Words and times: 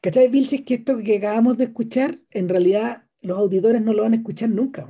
¿Cachai, 0.00 0.28
Vilches? 0.28 0.62
Que 0.62 0.74
esto 0.74 0.96
que 0.98 1.18
acabamos 1.18 1.58
de 1.58 1.64
escuchar, 1.64 2.18
en 2.30 2.48
realidad 2.48 3.04
los 3.20 3.38
auditores 3.38 3.82
no 3.82 3.92
lo 3.92 4.02
van 4.02 4.14
a 4.14 4.16
escuchar 4.16 4.48
nunca. 4.48 4.88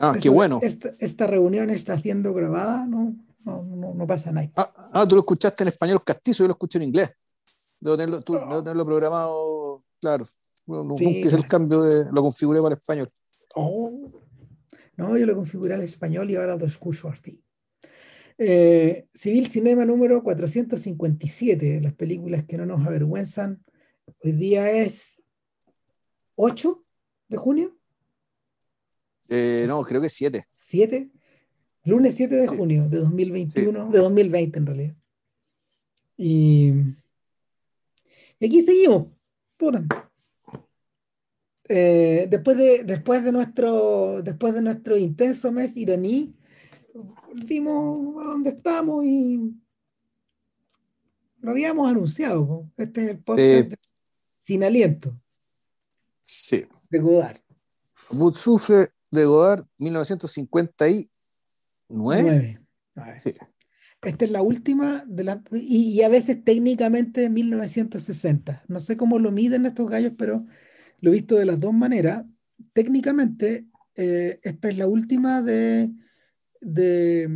Ah, 0.00 0.16
qué 0.20 0.28
bueno. 0.28 0.58
Esta, 0.62 1.26
reunión 1.26 1.70
está 1.70 2.00
siendo 2.00 2.32
grabada, 2.32 2.86
no, 2.86 3.14
no, 3.44 4.06
pasa 4.06 4.32
nada. 4.32 4.50
Ah, 4.56 4.90
ah, 4.92 5.06
tú 5.06 5.14
lo 5.14 5.20
escuchaste 5.20 5.64
en 5.64 5.68
español 5.68 6.02
castizo, 6.04 6.44
yo 6.44 6.48
lo 6.48 6.54
escuché 6.54 6.78
en 6.78 6.84
inglés. 6.84 7.14
Debo 7.78 7.96
tenerlo, 7.96 8.22
tú, 8.22 8.38
tenerlo 8.64 8.86
programado, 8.86 9.84
claro. 10.00 10.26
No, 10.66 10.96
sí, 10.96 11.22
el 11.22 11.46
cambio 11.46 11.82
de. 11.82 12.10
Lo 12.10 12.22
configuré 12.22 12.60
para 12.62 12.74
español. 12.74 13.10
Oh. 13.54 14.10
No, 14.96 15.16
yo 15.18 15.26
lo 15.26 15.34
configuré 15.34 15.74
al 15.74 15.82
español 15.82 16.30
y 16.30 16.36
ahora 16.36 16.56
lo 16.56 16.64
escucho 16.64 17.08
así. 17.08 17.43
Eh, 18.36 19.06
Civil 19.12 19.46
Cinema 19.46 19.84
número 19.84 20.22
457, 20.22 21.80
las 21.80 21.94
películas 21.94 22.44
que 22.44 22.56
no 22.56 22.66
nos 22.66 22.84
avergüenzan. 22.84 23.62
Hoy 24.22 24.32
día 24.32 24.70
es 24.70 25.22
8 26.34 26.84
de 27.28 27.36
junio. 27.36 27.76
Eh, 29.30 29.64
no, 29.68 29.82
creo 29.82 30.00
que 30.00 30.08
7. 30.08 30.44
7. 30.48 31.10
Lunes 31.84 32.14
7 32.16 32.34
de 32.34 32.46
junio 32.48 32.88
de 32.88 32.98
2021, 32.98 33.90
de 33.90 33.98
2020 33.98 34.58
en 34.58 34.66
realidad. 34.66 34.96
Y, 36.16 36.72
aquí 38.42 38.62
seguimos. 38.62 39.08
Eh, 41.68 42.26
después, 42.28 42.56
de, 42.56 42.84
después, 42.84 43.24
de 43.24 43.32
nuestro, 43.32 44.22
después 44.22 44.54
de 44.54 44.62
nuestro 44.62 44.96
intenso 44.98 45.52
mes 45.52 45.76
iraní, 45.76 46.34
volvimos 47.34 48.22
a 48.22 48.26
donde 48.28 48.50
estamos 48.50 49.04
y 49.04 49.40
lo 51.40 51.50
habíamos 51.50 51.90
anunciado. 51.90 52.70
Este 52.76 53.02
es 53.04 53.10
el 53.10 53.18
podcast 53.18 53.72
sin 54.38 54.62
aliento. 54.62 55.20
Sí. 56.22 56.64
De 56.90 57.00
Godard. 57.00 57.40
Bud 58.10 58.34
sufre 58.34 58.86
de 59.10 59.24
Godard, 59.24 59.64
1959. 59.78 62.58
Esta 64.02 64.24
es 64.24 64.30
la 64.30 64.42
última 64.42 65.02
de 65.06 65.24
la, 65.24 65.42
y, 65.50 66.02
a 66.02 66.08
veces 66.08 66.44
técnicamente 66.44 67.28
1960. 67.30 68.62
No 68.68 68.78
sé 68.80 68.96
cómo 68.96 69.18
lo 69.18 69.32
miden 69.32 69.66
estos 69.66 69.90
gallos, 69.90 70.12
pero 70.16 70.46
lo 71.00 71.10
he 71.10 71.14
visto 71.14 71.34
de 71.36 71.46
las 71.46 71.58
dos 71.58 71.72
maneras. 71.72 72.24
Técnicamente, 72.72 73.66
eh, 73.96 74.38
esta 74.42 74.68
es 74.68 74.76
la 74.76 74.86
última 74.86 75.42
de, 75.42 75.90
de, 76.64 77.28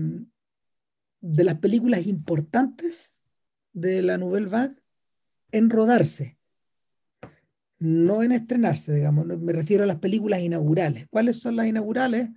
de 1.21 1.45
las 1.45 1.59
películas 1.59 2.07
importantes 2.07 3.17
de 3.73 4.03
la 4.03 4.19
Nouvelle 4.19 4.49
Vague 4.49 4.77
en 5.53 5.71
rodarse 5.71 6.39
no 7.79 8.23
en 8.23 8.33
estrenarse, 8.33 8.93
digamos, 8.93 9.27
me 9.27 9.53
refiero 9.53 9.85
a 9.85 9.87
las 9.87 9.99
películas 9.99 10.41
inaugurales. 10.41 11.07
¿Cuáles 11.11 11.39
son 11.39 11.57
las 11.57 11.67
inaugurales? 11.67 12.29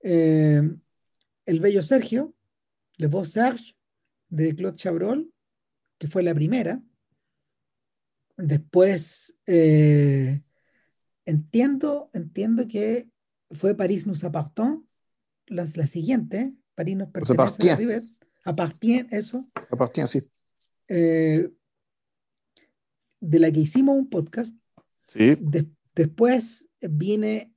Eh, 0.00 0.62
el 1.44 1.60
Bello 1.60 1.82
Sergio, 1.82 2.34
Le 2.96 3.08
Beau 3.08 3.24
Serge, 3.24 3.74
de 4.28 4.54
Claude 4.54 4.76
Chabrol, 4.76 5.32
que 5.98 6.06
fue 6.06 6.22
la 6.22 6.34
primera. 6.34 6.80
Después, 8.36 9.36
eh, 9.46 10.42
entiendo, 11.24 12.10
entiendo 12.12 12.68
que 12.68 13.08
fue 13.50 13.76
París 13.76 14.06
nous 14.06 14.24
appartient, 14.24 14.82
la, 15.46 15.66
la 15.74 15.86
siguiente, 15.86 16.54
París 16.74 16.96
nos 16.96 17.10
pertenece 17.10 17.70
a 17.70 17.76
River. 17.76 18.02
Appartient, 18.44 19.12
eso. 19.12 19.44
Appartient, 19.70 20.06
sí. 20.06 20.20
Eh, 20.88 21.50
de 23.20 23.38
la 23.38 23.50
que 23.50 23.60
hicimos 23.60 23.96
un 23.96 24.08
podcast, 24.08 24.54
después 25.94 26.68
viene 26.80 27.52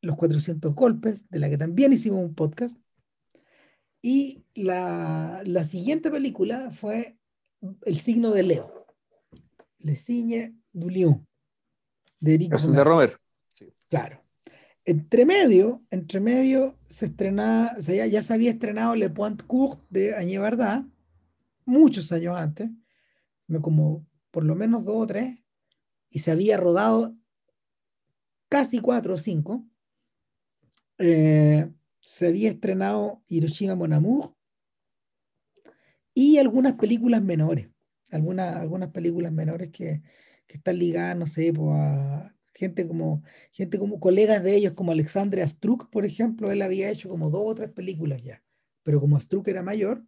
Los 0.00 0.16
400 0.16 0.74
Golpes, 0.74 1.28
de 1.28 1.40
la 1.40 1.48
que 1.48 1.58
también 1.58 1.92
hicimos 1.92 2.24
un 2.24 2.34
podcast. 2.34 2.78
Y 4.00 4.44
la, 4.54 5.42
siguiente 5.68 6.10
película 6.10 6.70
fue 6.70 7.18
El 7.82 7.98
signo 7.98 8.30
de 8.30 8.44
Leo. 8.44 8.86
Le 9.78 9.96
Signe 9.96 10.56
du 10.72 10.88
Lion. 10.88 11.26
De 12.20 12.34
Eric 12.34 12.52
de 12.52 12.84
Romer. 12.84 13.10
Claro. 13.88 14.25
Entre 14.88 15.26
medio, 15.26 15.84
entre 15.90 16.20
medio 16.20 16.78
se 16.86 17.06
estrenaba, 17.06 17.72
o 17.76 17.82
sea, 17.82 18.06
ya, 18.06 18.22
se 18.22 18.32
había 18.32 18.52
estrenado 18.52 18.94
Le 18.94 19.10
Point 19.10 19.42
Court 19.42 19.80
de 19.90 20.14
Añé 20.14 20.38
Verdad, 20.38 20.84
muchos 21.64 22.12
años 22.12 22.36
antes, 22.36 22.70
como 23.60 24.06
por 24.30 24.44
lo 24.44 24.54
menos 24.54 24.84
dos 24.84 24.96
o 24.96 25.06
tres, 25.08 25.40
y 26.08 26.20
se 26.20 26.30
había 26.30 26.56
rodado 26.56 27.16
casi 28.48 28.78
cuatro 28.78 29.14
o 29.14 29.16
cinco. 29.16 29.66
Eh, 30.98 31.68
se 32.00 32.28
había 32.28 32.50
estrenado 32.50 33.24
Hiroshima 33.26 33.74
Mon 33.74 33.92
Amour 33.92 34.36
y 36.14 36.38
algunas 36.38 36.74
películas 36.74 37.22
menores, 37.22 37.68
algunas, 38.12 38.54
algunas 38.54 38.92
películas 38.92 39.32
menores 39.32 39.72
que, 39.72 40.02
que 40.46 40.58
están 40.58 40.78
ligadas, 40.78 41.16
no 41.16 41.26
sé, 41.26 41.52
a 41.72 42.35
gente 42.56 42.86
como, 42.88 43.22
gente 43.52 43.78
como 43.78 44.00
colegas 44.00 44.42
de 44.42 44.56
ellos, 44.56 44.72
como 44.72 44.92
Alexandre 44.92 45.42
Astruk, 45.42 45.90
por 45.90 46.04
ejemplo, 46.04 46.50
él 46.50 46.62
había 46.62 46.90
hecho 46.90 47.08
como 47.08 47.30
dos 47.30 47.42
o 47.44 47.54
tres 47.54 47.70
películas 47.70 48.22
ya, 48.22 48.42
pero 48.82 49.00
como 49.00 49.16
Astruk 49.16 49.46
era 49.48 49.62
mayor, 49.62 50.04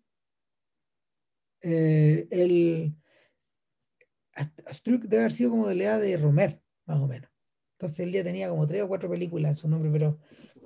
eh, 1.62 2.26
él 2.31 2.94
Struck 4.72 5.03
debe 5.03 5.22
haber 5.22 5.32
sido 5.32 5.50
como 5.50 5.66
de 5.66 5.75
la 5.75 5.84
edad 5.84 6.00
de 6.00 6.16
Romer, 6.16 6.60
más 6.86 6.98
o 6.98 7.06
menos. 7.06 7.31
Entonces 7.72 8.00
él 8.00 8.12
ya 8.12 8.25
tenía 8.25 8.48
como 8.48 8.66
tres 8.66 8.82
o 8.82 8.88
cuatro 8.88 9.10
películas 9.10 9.50
en 9.50 9.54
su 9.56 9.69
nombre, 9.69 9.91
pero, 9.91 10.19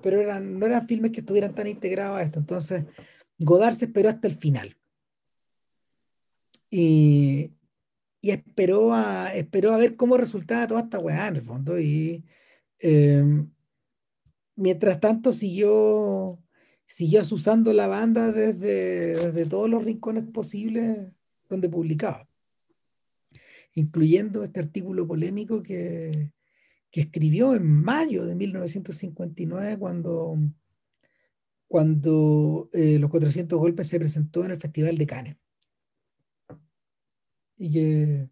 pero 0.02 0.20
eran, 0.20 0.58
no 0.58 0.66
eran 0.66 0.86
filmes 0.86 1.12
que 1.12 1.20
estuvieran 1.20 1.54
tan 1.54 1.66
integrados 1.66 2.18
a 2.18 2.22
esto. 2.22 2.38
Entonces 2.38 2.84
Godard 3.38 3.74
se 3.74 3.86
esperó 3.86 4.08
hasta 4.08 4.28
el 4.28 4.34
final. 4.34 4.76
Y, 6.70 7.50
y 8.22 8.30
esperó, 8.30 8.94
a, 8.94 9.34
esperó 9.34 9.72
a 9.72 9.76
ver 9.76 9.96
cómo 9.96 10.16
resultaba 10.16 10.66
toda 10.66 10.80
esta 10.80 10.98
weá 10.98 11.28
en 11.28 11.36
el 11.36 11.42
fondo. 11.42 11.78
Y 11.78 12.24
em, 12.78 13.50
mientras 14.56 15.00
tanto 15.00 15.34
siguió, 15.34 16.38
siguió 16.86 17.20
usando 17.30 17.74
la 17.74 17.88
banda 17.88 18.32
desde, 18.32 19.32
desde 19.32 19.46
todos 19.46 19.68
los 19.68 19.84
rincones 19.84 20.24
posibles 20.32 20.98
donde 21.50 21.68
publicaba 21.68 22.26
incluyendo 23.74 24.44
este 24.44 24.60
artículo 24.60 25.06
polémico 25.06 25.62
que, 25.62 26.30
escribió 26.94 27.54
en 27.54 27.64
mayo 27.64 28.26
de 28.26 28.34
1959 28.34 29.78
cuando, 29.78 30.36
cuando 31.66 32.68
eh, 32.74 32.98
los 32.98 33.08
400 33.08 33.58
golpes 33.58 33.88
se 33.88 33.98
presentó 33.98 34.44
en 34.44 34.50
el 34.50 34.60
Festival 34.60 34.98
de 34.98 35.06
Cannes. 35.06 35.36
Y 37.62 37.72
que 37.72 38.28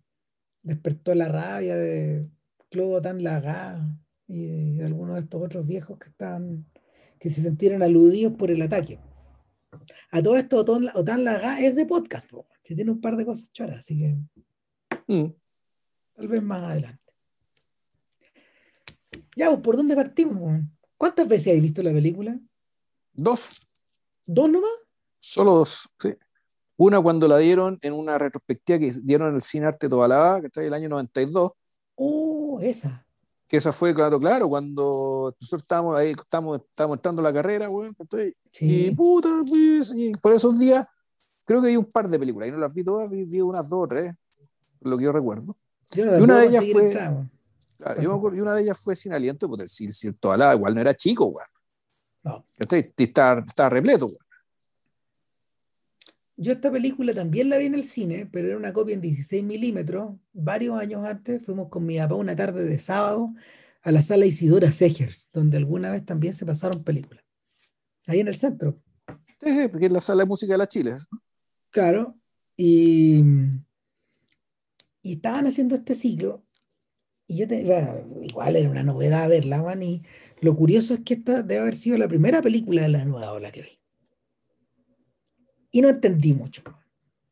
despertó 0.63 1.15
la 1.15 1.29
rabia 1.29 1.77
de 1.77 2.29
Claude 2.69 3.03
Tan 3.03 3.23
Laga 3.23 3.81
y 4.27 4.77
de 4.77 4.85
algunos 4.85 5.15
de 5.15 5.21
estos 5.21 5.41
otros 5.41 5.67
viejos 5.67 5.99
que 5.99 6.09
estaban 6.09 6.67
que 7.21 7.31
se 7.31 7.43
sintieron 7.43 7.83
aludidos 7.83 8.33
por 8.35 8.51
el 8.51 8.63
ataque. 8.63 8.99
A 10.11 10.23
todo 10.23 10.37
esto, 10.37 10.59
Otan 10.59 11.25
Laga 11.25 11.61
es 11.61 11.77
de 11.77 11.87
podcast, 11.87 12.29
si 12.65 12.75
tiene 12.75 12.91
un 12.91 13.01
par 13.01 13.17
de 13.17 13.27
cosas 13.27 13.53
choras, 13.53 13.79
así 13.79 13.99
que 13.99 14.17
Mm. 15.11 15.35
Tal 16.15 16.29
vez 16.29 16.43
más 16.43 16.63
adelante. 16.63 17.13
Ya, 19.35 19.57
¿por 19.61 19.77
dónde 19.77 19.97
partimos? 19.97 20.63
¿Cuántas 20.97 21.27
veces 21.27 21.57
has 21.57 21.63
visto 21.63 21.83
la 21.83 21.93
película? 21.93 22.39
Dos. 23.13 23.73
¿Dos 24.25 24.49
nomás? 24.49 24.71
Solo 25.19 25.51
dos, 25.57 25.89
sí. 26.01 26.11
Una 26.81 26.99
cuando 26.99 27.29
la 27.29 27.37
dieron 27.37 27.79
en 27.83 27.93
una 27.93 28.17
retrospectiva 28.17 28.79
que 28.79 28.91
dieron 29.03 29.29
en 29.29 29.35
el 29.35 29.43
Cine 29.43 29.67
Arte 29.67 29.87
Tobalaba, 29.87 30.41
que 30.41 30.47
está 30.47 30.63
en 30.63 30.69
el 30.69 30.73
año 30.73 30.89
92. 30.89 31.53
Oh, 31.97 32.59
esa. 32.63 33.05
Que 33.47 33.59
esa 33.59 33.71
fue, 33.71 33.95
claro, 33.95 34.19
claro, 34.19 34.49
cuando 34.49 35.37
nosotros 35.39 35.61
estábamos 35.61 35.99
ahí, 35.99 36.15
estábamos, 36.19 36.63
estábamos 36.63 36.97
entrando 36.97 37.21
la 37.21 37.35
carrera, 37.35 37.67
güey, 37.67 37.91
y 38.61 38.91
puta, 38.93 39.29
pues, 39.47 39.93
y 39.95 40.13
por 40.13 40.33
esos 40.33 40.59
días, 40.59 40.87
creo 41.45 41.61
que 41.61 41.69
hay 41.69 41.77
un 41.77 41.85
par 41.85 42.09
de 42.09 42.19
películas, 42.19 42.49
y 42.49 42.53
no 42.53 42.57
las 42.57 42.73
vi 42.73 42.83
todas, 42.83 43.11
vi, 43.11 43.43
unas 43.43 43.69
dos 43.69 43.85
o 43.85 43.87
tres, 43.87 44.15
lo 44.81 44.97
que 44.97 45.05
yo 45.05 45.13
recuerdo. 45.13 45.55
y 45.95 46.01
una 46.01 46.39
de 46.39 46.47
ellas 46.47 46.65
fue. 46.73 46.95
y 48.01 48.07
una 48.07 48.55
de 48.55 48.63
ellas 48.63 48.79
fue 48.79 48.97
sin 48.97 49.13
aliento, 49.13 49.51
porque 49.51 49.65
el, 49.65 49.91
el, 50.03 50.15
toda 50.15 50.55
igual 50.55 50.75
no 50.75 50.81
era 50.81 50.95
chico, 50.95 51.27
güey. 51.27 51.45
No. 52.23 52.43
Estaba, 52.59 53.41
estaba 53.47 53.69
repleto, 53.69 54.07
güey. 54.07 54.30
Yo 56.43 56.53
esta 56.53 56.71
película 56.71 57.13
también 57.13 57.51
la 57.51 57.59
vi 57.59 57.67
en 57.67 57.75
el 57.75 57.85
cine, 57.85 58.27
pero 58.33 58.49
era 58.49 58.57
una 58.57 58.73
copia 58.73 58.95
en 58.95 59.01
16 59.01 59.45
milímetros. 59.45 60.17
Varios 60.33 60.81
años 60.81 61.05
antes 61.05 61.45
fuimos 61.45 61.69
con 61.69 61.85
mi 61.85 61.99
papá 61.99 62.15
una 62.15 62.35
tarde 62.35 62.65
de 62.65 62.79
sábado 62.79 63.35
a 63.83 63.93
la 63.93 64.03
sala 64.03 64.27
Isidora 64.27 64.73
Segers, 64.73 65.31
donde 65.33 65.59
alguna 65.59 65.91
vez 65.91 66.05
también 66.05 66.33
se 66.33 66.47
pasaron 66.47 66.83
películas. 66.83 67.25
Ahí 68.07 68.21
en 68.21 68.29
el 68.29 68.37
centro. 68.37 68.83
Sí, 69.41 69.59
sí, 69.59 69.69
porque 69.69 69.87
es 69.87 69.93
la 69.93 70.01
sala 70.01 70.23
de 70.23 70.29
música 70.29 70.55
de 70.55 70.59
la 70.59 70.67
Chile. 70.67 70.97
Claro. 71.71 72.19
Y 72.57 73.23
y 75.03 75.15
estaban 75.15 75.47
haciendo 75.47 75.75
este 75.75 75.95
ciclo, 75.95 76.45
y 77.27 77.39
yo, 77.39 77.49
te, 77.49 77.61
igual 78.23 78.57
era 78.57 78.69
una 78.69 78.83
novedad 78.83 79.29
verla, 79.29 79.63
man, 79.63 79.83
y 79.83 80.03
lo 80.41 80.57
curioso 80.57 80.95
es 80.95 81.01
que 81.01 81.15
esta 81.15 81.43
debe 81.43 81.61
haber 81.61 81.77
sido 81.77 81.97
la 81.97 82.09
primera 82.09 82.43
película 82.43 82.83
de 82.83 82.89
la 82.89 83.05
nueva 83.05 83.33
ola 83.33 83.53
que 83.53 83.63
vi. 83.63 83.80
Y 85.71 85.81
no 85.81 85.89
entendí 85.89 86.33
mucho. 86.33 86.63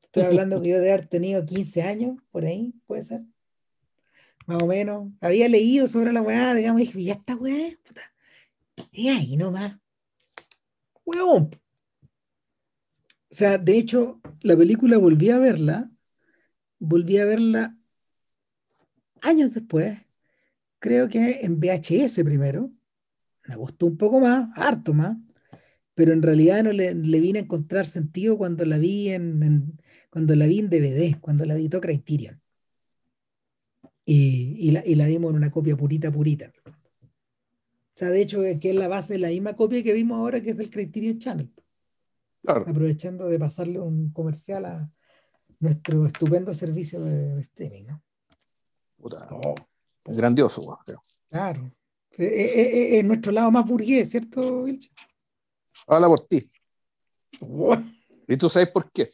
Estoy 0.02 0.22
hablando 0.24 0.62
que 0.62 0.70
yo 0.70 0.80
de 0.80 0.92
haber 0.92 1.06
tenido 1.06 1.44
15 1.44 1.82
años, 1.82 2.16
por 2.30 2.44
ahí, 2.44 2.74
puede 2.86 3.02
ser. 3.02 3.22
Más 4.46 4.62
o 4.62 4.66
menos. 4.66 5.10
Había 5.20 5.48
leído 5.48 5.86
sobre 5.88 6.12
la 6.12 6.22
weá, 6.22 6.54
digamos, 6.54 6.80
y 6.80 6.86
dije, 6.86 7.04
ya 7.04 7.14
está 7.14 7.36
weá, 7.36 7.70
puta. 7.84 8.02
Y 8.92 9.08
ahí 9.08 9.36
nomás. 9.36 9.76
Huevón. 11.04 11.50
O 13.30 13.34
sea, 13.34 13.58
de 13.58 13.76
hecho, 13.76 14.20
la 14.40 14.56
película 14.56 14.96
volví 14.96 15.30
a 15.30 15.38
verla, 15.38 15.90
volví 16.78 17.18
a 17.18 17.26
verla 17.26 17.76
años 19.20 19.52
después, 19.52 19.98
creo 20.78 21.08
que 21.08 21.40
en 21.42 21.60
VHS 21.60 22.22
primero, 22.24 22.70
me 23.46 23.56
gustó 23.56 23.86
un 23.86 23.96
poco 23.96 24.20
más, 24.20 24.50
harto 24.56 24.94
más, 24.94 25.16
pero 25.98 26.12
en 26.12 26.22
realidad 26.22 26.62
no 26.62 26.70
le, 26.70 26.94
vine 26.94 27.40
a 27.40 27.42
encontrar 27.42 27.84
sentido 27.84 28.38
cuando 28.38 28.64
la 28.64 28.78
vi 28.78 29.08
en, 29.08 29.76
cuando 30.10 30.36
la 30.36 30.46
vi 30.46 30.60
en 30.60 30.70
DVD, 30.70 31.18
cuando 31.20 31.44
la 31.44 31.54
editó 31.54 31.80
Criterion. 31.80 32.40
Y, 34.04 34.54
y, 34.60 34.70
la, 34.70 34.86
y 34.86 34.94
la 34.94 35.08
vimos 35.08 35.30
en 35.30 35.38
una 35.38 35.50
copia 35.50 35.76
purita, 35.76 36.12
purita. 36.12 36.52
O 36.66 36.70
sea, 37.96 38.10
de 38.10 38.22
hecho, 38.22 38.42
que 38.60 38.70
es 38.70 38.76
la 38.76 38.86
base 38.86 39.14
de 39.14 39.18
la 39.18 39.30
misma 39.30 39.56
copia 39.56 39.82
que 39.82 39.92
vimos 39.92 40.20
ahora, 40.20 40.40
que 40.40 40.50
es 40.50 40.56
del 40.56 40.70
Criterion 40.70 41.18
Channel. 41.18 41.52
Aprovechando 42.44 43.26
de 43.26 43.40
pasarle 43.40 43.80
un 43.80 44.12
comercial 44.12 44.66
a 44.66 44.88
nuestro 45.58 46.06
estupendo 46.06 46.54
servicio 46.54 47.00
de, 47.00 47.40
streaming, 47.40 47.86
¿no? 47.86 48.02
Oh. 49.00 49.54
Grandioso, 50.04 50.78
creo. 50.86 51.02
Claro. 51.28 51.72
Es, 52.12 52.20
eh, 52.20 52.60
eh, 52.60 52.98
eh, 52.98 53.02
nuestro 53.02 53.32
lado 53.32 53.50
más 53.50 53.66
burgués, 53.66 54.10
¿cierto, 54.10 54.62
Vilche? 54.62 54.92
Habla 55.88 56.08
por 56.08 56.20
ti. 56.20 56.42
¿Y 58.28 58.36
tú 58.36 58.48
sabes 58.48 58.70
por 58.70 58.90
qué? 58.92 59.08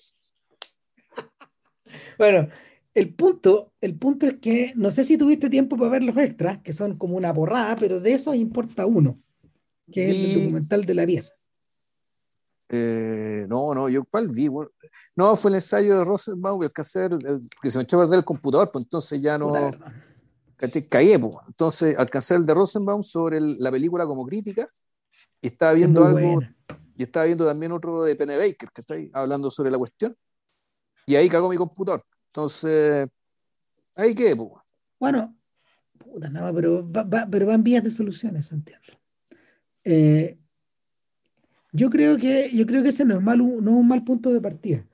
bueno, 2.19 2.49
el 2.93 3.15
punto, 3.15 3.73
el 3.81 3.97
punto 3.97 4.26
es 4.26 4.35
que 4.35 4.73
no 4.75 4.91
sé 4.91 5.05
si 5.05 5.17
tuviste 5.17 5.49
tiempo 5.49 5.76
para 5.76 5.91
ver 5.91 6.03
los 6.03 6.17
extras, 6.17 6.59
que 6.62 6.73
son 6.73 6.99
como 6.99 7.17
una 7.17 7.32
borrada, 7.32 7.76
pero 7.76 8.00
de 8.00 8.15
eso 8.15 8.35
importa 8.35 8.87
uno, 8.87 9.21
que 9.93 10.11
es 10.11 10.17
el 10.17 10.43
documental 10.43 10.85
de 10.85 10.94
la 10.94 11.06
pieza. 11.06 11.32
no, 12.71 13.75
no, 13.75 13.88
yo 13.88 14.05
cuál 14.05 14.29
vi. 14.29 14.49
no, 15.15 15.37
fue 15.37 15.50
el 15.50 15.56
ensayo 15.56 15.99
de 15.99 16.05
Rosenbaum 16.05 16.61
que, 16.61 16.81
hacer, 16.81 17.17
que 17.62 17.70
se 17.70 17.79
me 17.79 17.85
echó 17.85 17.99
a 17.99 18.05
perder 18.05 18.19
el 18.19 18.25
computador, 18.25 18.70
pues 18.73 18.85
entonces 18.85 19.20
ya 19.20 19.38
no. 19.38 19.70
Caí, 20.88 21.19
pues. 21.19 21.35
Entonces 21.47 21.97
alcancé 21.99 22.35
el 22.35 22.47
de 22.47 22.55
Rosenbaum 22.55 23.03
sobre 23.03 23.41
la 23.41 23.70
película 23.70 24.06
como 24.06 24.25
crítica 24.25 24.69
y 25.44 25.49
estaba 25.49 25.75
viendo 25.75 26.02
algo. 26.02 26.41
Y 26.96 27.02
estaba 27.02 27.26
viendo 27.26 27.44
también 27.44 27.70
otro 27.73 28.02
de 28.02 28.17
Penny 28.17 28.37
Baker, 28.37 28.70
que 28.75 28.81
está 28.81 28.94
ahí 28.94 29.11
hablando 29.12 29.50
sobre 29.50 29.70
la 29.70 29.76
cuestión. 29.76 30.17
Y 31.05 31.17
ahí 31.17 31.29
cagó 31.29 31.50
mi 31.50 31.56
computador. 31.56 32.02
Entonces, 32.29 33.11
ahí 33.94 34.14
qué, 34.14 34.35
pues. 34.35 34.49
Bueno, 34.99 35.37
puta 35.99 36.31
nada, 36.31 36.50
pero, 36.55 36.91
va, 36.91 37.29
pero 37.31 37.46
van 37.46 37.62
vías 37.62 37.85
de 37.85 37.91
soluciones, 37.91 38.50
entiendo. 38.52 38.87
Eh, 39.85 40.38
yo 41.73 41.91
creo 41.91 42.17
que 42.17 42.50
yo 42.55 42.64
creo 42.64 42.82
que 42.82 42.88
ese 42.88 43.05
no 43.05 43.17
es, 43.17 43.23
mal, 43.23 43.37
no 43.38 43.70
es 43.73 43.76
un 43.76 43.87
mal 43.87 44.02
punto 44.02 44.32
de 44.32 44.41
partida. 44.41 44.87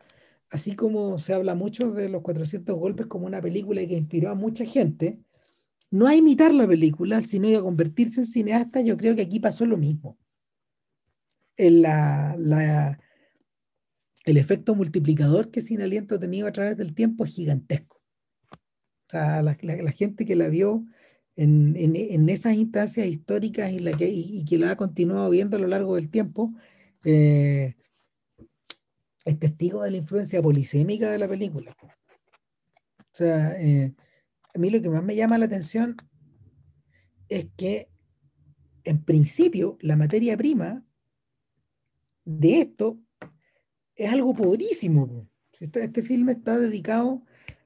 Así 0.51 0.75
como 0.75 1.17
se 1.19 1.33
habla 1.33 1.55
mucho 1.55 1.93
de 1.93 2.09
los 2.09 2.23
400 2.23 2.77
golpes 2.77 3.07
como 3.07 3.27
una 3.27 3.41
película 3.41 3.87
que 3.87 3.97
inspiró 3.97 4.31
a 4.31 4.35
mucha 4.35 4.65
gente, 4.65 5.21
no 5.93 6.09
a 6.09 6.17
imitar 6.17 6.53
la 6.53 6.67
película, 6.67 7.23
sino 7.23 7.57
a 7.57 7.63
convertirse 7.63 8.23
en 8.23 8.27
cineasta, 8.27 8.81
yo 8.81 8.97
creo 8.97 9.15
que 9.15 9.23
aquí 9.23 9.39
pasó 9.39 9.65
lo 9.65 9.77
mismo. 9.77 10.19
El, 11.57 11.83
la, 11.83 12.99
el 14.25 14.37
efecto 14.37 14.75
multiplicador 14.75 15.51
que 15.51 15.61
Sin 15.61 15.81
Aliento 15.81 16.15
ha 16.15 16.21
tenido 16.21 16.47
a 16.47 16.53
través 16.53 16.77
del 16.77 16.95
tiempo 16.95 17.25
es 17.25 17.35
gigantesco. 17.35 18.01
O 18.53 19.11
sea, 19.11 19.43
la, 19.43 19.55
gente 19.93 20.25
que 20.25 20.37
la 20.37 20.49
vio 20.49 20.87
en, 21.35 21.75
en, 21.77 22.29
esas 22.29 22.55
instancias 22.55 23.07
históricas 23.07 23.73
y, 23.73 23.81
la 23.81 23.97
que, 23.97 24.09
y, 24.09 24.45
que 24.45 24.57
la 24.57 24.73
ha 24.73 24.77
continuado 24.77 25.31
viendo 25.31 25.57
a 25.57 25.61
lo 25.61 25.67
largo 25.67 25.97
del 25.97 26.11
tiempo, 26.11 26.55
eh, 27.05 27.75
es 29.25 29.39
testigo 29.39 29.83
de 29.83 29.91
la 29.91 29.97
influencia 29.97 30.41
polisémica 30.41 31.11
de 31.11 31.19
la 31.19 31.29
película. 31.29 31.75
O 31.83 33.13
sea, 33.13 33.61
eh, 33.61 33.93
a 34.55 34.59
mí 34.59 34.71
lo 34.71 34.81
que 34.81 34.91
más 34.91 35.03
me 35.03 35.17
llama 35.17 35.39
la 35.39 35.47
atención 35.47 35.97
es 37.29 37.49
que, 37.57 37.89
en 38.85 39.03
principio, 39.03 39.77
la 39.81 39.97
materia 39.97 40.37
prima 40.37 40.85
de 42.39 42.61
esto 42.61 42.99
es 43.95 44.11
algo 44.11 44.35
pobrísimo. 44.35 45.29
Este, 45.59 45.85
este 45.85 46.03
filme 46.03 46.33
está 46.33 46.59
dedicado 46.59 47.23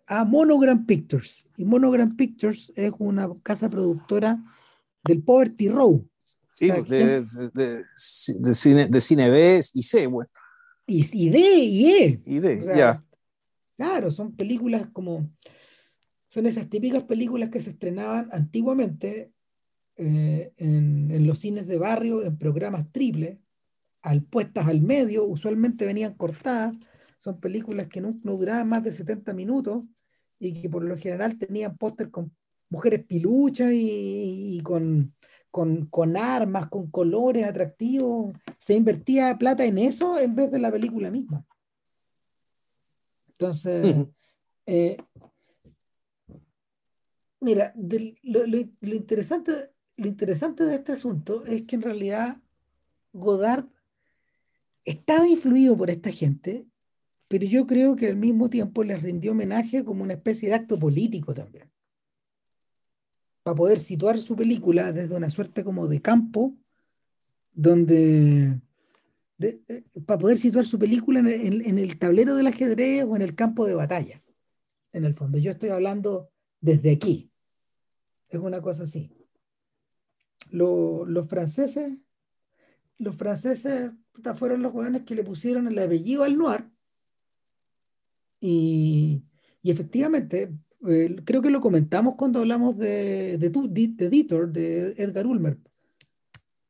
a 0.07 0.25
Monogram 0.25 0.87
Pictures. 0.87 1.47
Y 1.57 1.65
Monogram 1.65 2.17
Pictures 2.17 2.73
es 2.77 2.93
una 2.99 3.29
casa 3.43 3.69
productora 3.69 4.43
del 5.05 5.23
Poverty 5.23 5.69
Row. 5.69 6.09
Sí, 6.55 6.69
de, 6.69 7.25
cine, 7.97 8.87
de 8.87 9.01
cine 9.01 9.29
B 9.29 9.61
y 9.75 9.83
C, 9.83 10.07
bueno. 10.07 10.31
Y, 10.87 11.29
D 11.29 11.39
y 11.39 11.87
E. 11.87 12.19
Y 12.27 12.39
D, 12.39 12.63
ya. 12.77 13.03
Claro, 13.77 14.11
son 14.11 14.37
películas 14.37 14.87
como 14.93 15.29
son 16.35 16.47
esas 16.47 16.69
típicas 16.69 17.05
películas 17.05 17.51
que 17.51 17.61
se 17.61 17.71
estrenaban 17.71 18.29
antiguamente 18.33 19.33
eh, 19.97 20.53
en, 20.57 21.25
los 21.29 21.39
cines 21.39 21.69
de 21.69 21.79
barrio, 21.79 22.25
en 22.25 22.37
programas 22.37 22.91
triples, 22.91 23.39
al, 24.05 24.23
puestas 24.23 24.67
al 24.69 24.83
medio, 24.83 25.25
usualmente 25.25 25.87
venían 25.87 26.15
cortadas, 26.15 26.77
son 27.19 27.41
películas 27.41 27.89
que 27.89 28.01
no, 28.01 28.13
duraban 28.23 28.69
más 28.69 28.85
de 28.85 28.93
70 28.93 29.33
minutos 29.33 29.83
y 30.39 30.61
que 30.61 30.69
por 30.69 30.85
lo 30.85 30.97
general 30.97 31.39
tenían 31.39 31.77
póster 31.77 32.11
con 32.11 32.31
mujeres 32.69 33.05
piluchas 33.05 33.71
y, 33.73 34.61
con, 34.63 35.15
con, 35.51 36.17
armas, 36.17 36.69
con 36.69 36.91
colores 36.91 37.47
atractivos. 37.47 38.37
Se 38.59 38.75
invertía 38.75 39.37
plata 39.39 39.65
en 39.65 39.79
eso 39.79 40.19
en 40.19 40.35
vez 40.35 40.51
de 40.51 40.59
la 40.59 40.71
película 40.71 41.11
misma. 41.11 41.45
Entonces, 43.29 43.97
Mira, 47.45 47.75
lo, 48.23 48.47
interesante, 48.95 49.71
lo 49.97 50.07
interesante 50.07 50.65
de 50.65 50.77
este 50.77 50.93
asunto 50.93 51.45
es 51.45 51.65
que 51.65 51.77
en 51.77 51.83
realidad 51.83 52.39
Godard 53.13 53.67
estaba 54.85 55.29
influido 55.29 55.77
por 55.77 55.91
esta 55.91 56.11
gente, 56.11 56.67
pero 57.29 57.47
yo 57.47 57.67
creo 57.67 57.97
que 57.97 58.07
al 58.07 58.17
mismo 58.17 58.51
tiempo 58.51 58.85
les 58.85 59.03
rindió 59.03 59.33
homenaje 59.33 59.85
como 59.85 60.03
una 60.03 60.15
especie 60.15 60.49
de 60.49 60.55
acto 60.55 60.79
político 60.79 61.35
también. 61.35 61.71
Para 63.43 63.55
poder 63.55 63.79
situar 63.79 64.19
su 64.19 64.37
película 64.37 64.93
desde 64.93 65.15
una 65.15 65.31
suerte 65.31 65.65
como 65.65 65.87
de 65.89 66.01
campo, 66.01 66.55
donde. 67.53 68.61
Eh, 69.41 69.83
para 70.07 70.19
poder 70.19 70.39
situar 70.39 70.65
su 70.65 70.79
película 70.79 71.19
en 71.19 71.29
en 71.29 71.79
el 71.79 71.99
tablero 71.99 72.37
del 72.37 72.47
ajedrez 72.47 73.05
o 73.05 73.17
en 73.17 73.23
el 73.23 73.35
campo 73.35 73.67
de 73.67 73.75
batalla. 73.75 74.23
En 74.93 75.05
el 75.05 75.15
fondo, 75.15 75.39
yo 75.39 75.51
estoy 75.51 75.71
hablando 75.71 76.31
desde 76.61 76.93
aquí, 76.93 77.31
es 78.29 78.41
una 78.41 78.61
cosa 78.61 78.85
así. 78.85 79.11
los 80.51 81.29
franceses, 81.29 81.99
los 82.99 83.17
franceses 83.17 83.91
fueron 84.37 84.63
los 84.63 84.73
jóvenes 84.73 85.03
que 85.03 85.15
le 85.15 85.25
pusieron 85.25 85.67
el 85.69 85.79
apellido 85.79 86.25
al 86.25 86.37
noir. 86.37 86.71
Y, 88.41 89.23
efectivamente, 89.63 90.53
eh, 90.87 91.17
creo 91.25 91.41
que 91.41 91.51
lo 91.51 91.61
comentamos 91.61 92.15
cuando 92.17 92.41
hablamos 92.41 92.77
de, 92.77 93.39
de, 93.39 93.49
de 93.49 94.07
Editor, 94.07 94.53
de 94.53 94.95
Edgar 94.99 95.27
Ulmer, 95.27 95.59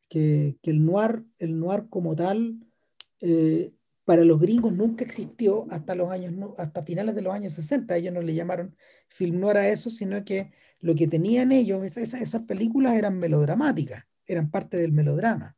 que, 0.08 0.56
el, 0.62 0.84
noir, 0.84 1.24
el 1.38 1.58
noir 1.58 1.86
como 1.90 2.14
tal, 2.14 2.60
eh, 3.20 3.72
para 4.04 4.24
los 4.24 4.38
gringos 4.38 4.72
nunca 4.72 5.04
existió 5.04 5.66
hasta 5.70 5.94
los 5.94 6.10
años, 6.10 6.52
hasta 6.58 6.84
finales 6.84 7.14
de 7.14 7.22
los 7.22 7.34
años 7.34 7.54
60. 7.54 7.96
Ellos 7.96 8.14
no 8.14 8.22
le 8.22 8.34
llamaron 8.34 8.76
film 9.08 9.40
noir 9.40 9.56
a 9.56 9.68
eso, 9.68 9.90
sino 9.90 10.24
que 10.24 10.52
lo 10.80 10.94
que 10.94 11.08
tenían 11.08 11.50
ellos, 11.50 11.82
esas 11.96 12.42
películas 12.42 12.94
eran 12.94 13.18
melodramáticas, 13.18 14.04
eran 14.26 14.50
parte 14.50 14.76
del 14.76 14.92
melodrama. 14.92 15.56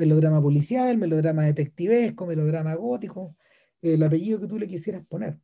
Melodrama 0.00 0.40
policial, 0.40 0.96
melodrama 0.96 1.44
detectivesco, 1.44 2.26
melodrama 2.26 2.74
gótico, 2.74 3.36
el 3.82 4.02
apellido 4.02 4.40
que 4.40 4.46
tú 4.46 4.58
le 4.58 4.66
quisieras 4.66 5.04
poner. 5.06 5.38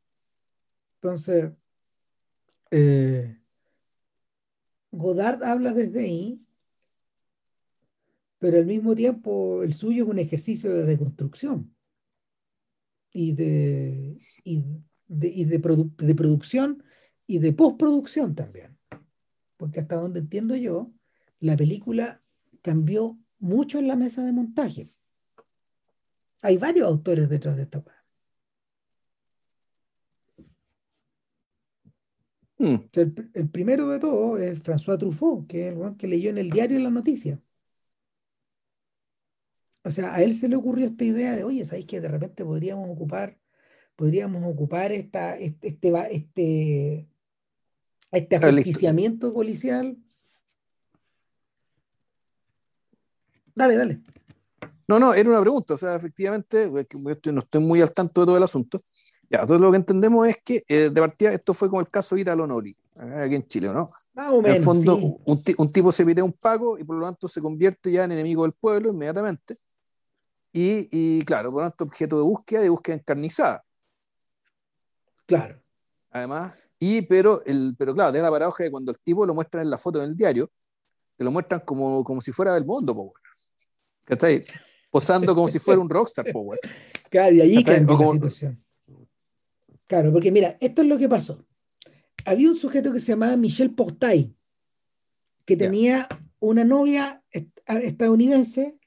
Entonces, 0.94 1.52
eh, 2.70 3.38
Godard 4.90 5.44
habla 5.44 5.74
desde 5.74 6.00
ahí, 6.00 6.40
pero 8.38 8.56
al 8.56 8.64
mismo 8.64 8.94
tiempo 8.94 9.62
el 9.62 9.74
suyo 9.74 10.04
es 10.04 10.10
un 10.10 10.18
ejercicio 10.18 10.72
de 10.72 10.84
deconstrucción 10.84 11.74
y 13.12 13.32
de, 13.32 14.16
y 14.44 14.64
de, 15.06 15.60
de 15.98 16.14
producción 16.14 16.82
y 17.26 17.40
de 17.40 17.52
postproducción 17.52 18.34
también. 18.34 18.78
Porque 19.58 19.80
hasta 19.80 19.96
donde 19.96 20.20
entiendo 20.20 20.56
yo, 20.56 20.92
la 21.40 21.56
película 21.56 22.22
cambió 22.62 23.18
mucho 23.38 23.78
en 23.78 23.88
la 23.88 23.96
mesa 23.96 24.24
de 24.24 24.32
montaje. 24.32 24.90
Hay 26.42 26.58
varios 26.58 26.86
autores 26.86 27.28
detrás 27.28 27.56
de 27.56 27.62
esta 27.62 27.78
obra. 27.78 27.96
Hmm. 32.58 32.76
El, 32.92 33.50
primero 33.50 33.88
de 33.88 33.98
todo 33.98 34.38
es 34.38 34.62
François 34.62 34.98
Truffaut, 34.98 35.46
que 35.46 35.68
es 35.68 35.76
el 35.76 35.96
que 35.96 36.06
leyó 36.06 36.30
en 36.30 36.38
el 36.38 36.50
diario 36.50 36.78
la 36.80 36.90
noticia. 36.90 37.40
O 39.84 39.90
sea, 39.90 40.14
a 40.14 40.22
él 40.22 40.34
se 40.34 40.48
le 40.48 40.56
ocurrió 40.56 40.86
esta 40.86 41.04
idea 41.04 41.36
de, 41.36 41.44
oye, 41.44 41.64
¿sabéis 41.64 41.86
que 41.86 42.00
de 42.00 42.08
repente 42.08 42.44
podríamos 42.44 42.90
ocupar, 42.90 43.38
podríamos 43.94 44.42
ocupar 44.44 44.90
esta, 44.90 45.36
este, 45.36 45.68
este, 45.68 47.08
este, 48.10 48.34
este 48.34 49.30
policial? 49.30 49.96
Dale, 53.56 53.76
dale. 53.76 54.00
No, 54.86 55.00
no, 55.00 55.12
era 55.12 55.28
una 55.28 55.40
pregunta, 55.40 55.74
o 55.74 55.76
sea, 55.76 55.96
efectivamente, 55.96 56.70
no 56.70 57.40
estoy 57.40 57.60
muy 57.60 57.80
al 57.80 57.92
tanto 57.92 58.20
de 58.20 58.26
todo 58.26 58.36
el 58.36 58.44
asunto. 58.44 58.80
Ya, 59.28 59.40
entonces 59.40 59.60
lo 59.60 59.72
que 59.72 59.78
entendemos 59.78 60.28
es 60.28 60.36
que 60.44 60.62
eh, 60.68 60.90
de 60.90 61.00
partida 61.00 61.32
esto 61.32 61.52
fue 61.52 61.68
como 61.68 61.80
el 61.80 61.90
caso 61.90 62.14
de 62.14 62.20
Italo 62.20 62.46
Nori, 62.46 62.76
aquí 62.94 63.34
en 63.34 63.46
Chile, 63.48 63.72
¿no? 63.72 63.88
en 64.14 64.46
el 64.46 64.62
fondo, 64.62 64.94
un, 64.94 65.42
un, 65.58 65.72
tipo 65.72 65.90
se 65.90 66.06
pide 66.06 66.22
un 66.22 66.32
pago 66.32 66.78
y 66.78 66.84
por 66.84 66.94
lo 66.94 67.04
tanto 67.04 67.26
se 67.26 67.40
convierte 67.40 67.90
ya 67.90 68.04
en 68.04 68.12
enemigo 68.12 68.44
del 68.44 68.52
pueblo 68.52 68.90
inmediatamente 68.90 69.56
y, 70.58 71.22
claro, 71.24 71.50
por 71.50 71.62
lo 71.62 71.68
tanto, 71.68 71.84
objeto 71.84 72.16
de 72.16 72.22
búsqueda 72.22 72.64
y 72.64 72.68
búsqueda 72.70 72.96
encarnizada. 72.96 73.62
Claro. 75.26 75.60
Además, 76.10 76.54
y 76.78 77.02
pero, 77.02 77.44
el, 77.44 77.74
pero 77.78 77.92
claro, 77.92 78.10
tiene 78.10 78.24
la 78.24 78.30
paradoja 78.30 78.64
de 78.64 78.70
cuando 78.70 78.90
el 78.90 78.98
tipo 79.00 79.26
lo 79.26 79.34
muestran 79.34 79.64
en 79.64 79.70
la 79.70 79.76
foto 79.76 80.02
en 80.02 80.10
el 80.10 80.16
diario, 80.16 80.50
te 81.16 81.24
lo 81.24 81.30
muestran 81.30 81.60
como, 81.60 82.02
como 82.02 82.22
si 82.22 82.32
fuera 82.32 82.54
del 82.54 82.64
mundo, 82.64 82.94
po, 82.94 83.12
¿cachai? 84.06 84.42
Posando 84.90 85.34
como 85.34 85.48
si 85.48 85.58
fuera 85.58 85.80
un 85.80 85.90
rockstar, 85.90 86.32
po, 86.32 86.54
Claro, 87.10 87.34
y 87.34 87.40
ahí 87.42 87.62
cambia 87.62 87.98
la 87.98 88.12
situación. 88.12 88.64
Claro, 89.86 90.12
porque 90.12 90.32
mira, 90.32 90.56
esto 90.60 90.82
es 90.82 90.88
lo 90.88 90.96
que 90.96 91.08
pasó. 91.08 91.44
Había 92.24 92.48
un 92.48 92.56
sujeto 92.56 92.92
que 92.92 93.00
se 93.00 93.12
llamaba 93.12 93.36
Michel 93.36 93.74
Portay, 93.74 94.34
que 95.44 95.56
tenía 95.56 96.08
una 96.40 96.64
novia 96.64 97.22
estadounidense 97.66 98.78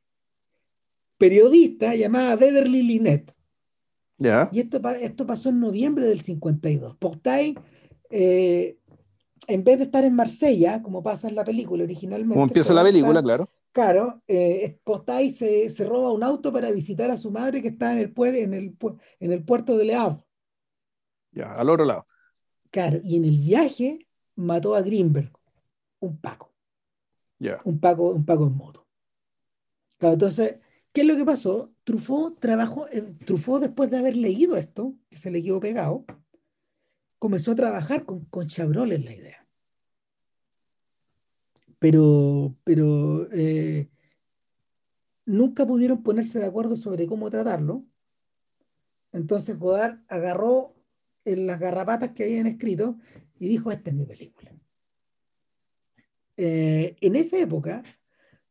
periodista 1.17 1.95
llamada 1.95 2.35
Beverly 2.35 2.81
Lynette. 2.81 3.33
Y 4.51 4.59
esto, 4.59 4.81
esto 5.01 5.25
pasó 5.25 5.49
en 5.49 5.59
noviembre 5.59 6.07
del 6.07 6.21
52. 6.21 6.97
Portay, 6.97 7.55
eh, 8.09 8.77
en 9.47 9.63
vez 9.63 9.77
de 9.77 9.85
estar 9.85 10.03
en 10.03 10.13
Marsella, 10.13 10.81
como 10.81 11.01
pasa 11.01 11.29
en 11.29 11.35
la 11.35 11.45
película 11.45 11.83
originalmente. 11.83 12.33
Como 12.33 12.45
empieza 12.45 12.73
la 12.73 12.83
película, 12.83 13.23
claro. 13.23 13.47
Claro, 13.71 14.21
eh, 14.27 14.79
se, 15.31 15.69
se, 15.69 15.85
roba 15.85 16.11
un 16.11 16.23
auto 16.23 16.51
para 16.51 16.71
visitar 16.71 17.11
a 17.11 17.17
su 17.17 17.29
madre 17.29 17.61
que 17.61 17.69
está 17.69 17.93
en 17.93 17.99
el, 17.99 18.13
en 18.35 18.53
el, 18.53 18.77
en 19.19 19.31
el 19.31 19.43
puerto 19.43 19.77
de 19.77 19.85
Le 19.85 19.95
Havre. 19.95 20.25
Ya, 21.31 21.53
al 21.53 21.69
otro 21.69 21.85
lado. 21.85 22.03
Claro, 22.71 22.99
y 23.03 23.15
en 23.17 23.25
el 23.25 23.37
viaje 23.37 24.07
mató 24.35 24.75
a 24.75 24.81
Greenberg, 24.81 25.31
un 25.99 26.17
Paco. 26.19 26.53
Ya. 27.37 27.59
Un 27.63 27.79
Paco, 27.79 28.09
un 28.09 28.25
Paco 28.25 28.47
en 28.47 28.55
moto. 28.55 28.87
Claro, 29.97 30.13
entonces 30.13 30.55
¿Qué 30.91 31.01
es 31.01 31.07
lo 31.07 31.15
que 31.15 31.25
pasó? 31.25 31.71
Truffaut 31.83 32.39
trabajó, 32.39 32.87
eh, 32.89 33.01
Truffaut 33.25 33.61
después 33.61 33.89
de 33.91 33.97
haber 33.97 34.17
leído 34.17 34.57
esto, 34.57 34.95
que 35.09 35.17
se 35.17 35.31
le 35.31 35.43
quedó 35.43 35.59
pegado, 35.59 36.05
comenzó 37.19 37.51
a 37.51 37.55
trabajar 37.55 38.05
con, 38.05 38.25
con 38.25 38.47
Chabrol 38.47 38.91
en 38.91 39.05
la 39.05 39.13
idea. 39.13 39.38
Pero, 41.79 42.55
pero 42.63 43.27
eh, 43.31 43.89
nunca 45.25 45.65
pudieron 45.65 46.03
ponerse 46.03 46.39
de 46.39 46.45
acuerdo 46.45 46.75
sobre 46.75 47.07
cómo 47.07 47.29
tratarlo. 47.29 47.85
Entonces 49.11 49.57
Godard 49.57 49.99
agarró 50.07 50.75
en 51.25 51.47
las 51.47 51.59
garrapatas 51.59 52.11
que 52.11 52.23
habían 52.23 52.47
escrito 52.47 52.97
y 53.39 53.47
dijo, 53.47 53.71
esta 53.71 53.89
es 53.89 53.95
mi 53.95 54.05
película. 54.05 54.53
Eh, 56.37 56.95
en 57.01 57.15
esa 57.15 57.37
época, 57.37 57.83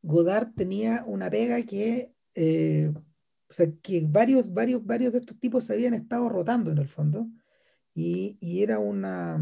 Godard 0.02 0.54
tenía 0.54 1.04
una 1.06 1.30
pega 1.30 1.62
que 1.62 2.12
eh, 2.34 2.92
o 3.50 3.52
sea, 3.52 3.66
que 3.82 4.04
varios, 4.06 4.52
varios, 4.52 4.84
varios 4.84 5.12
de 5.12 5.20
estos 5.20 5.38
tipos 5.40 5.64
se 5.64 5.72
habían 5.72 5.94
estado 5.94 6.28
rotando 6.28 6.70
en 6.70 6.78
el 6.78 6.88
fondo 6.88 7.28
y, 7.94 8.36
y 8.40 8.62
era 8.62 8.78
una 8.78 9.40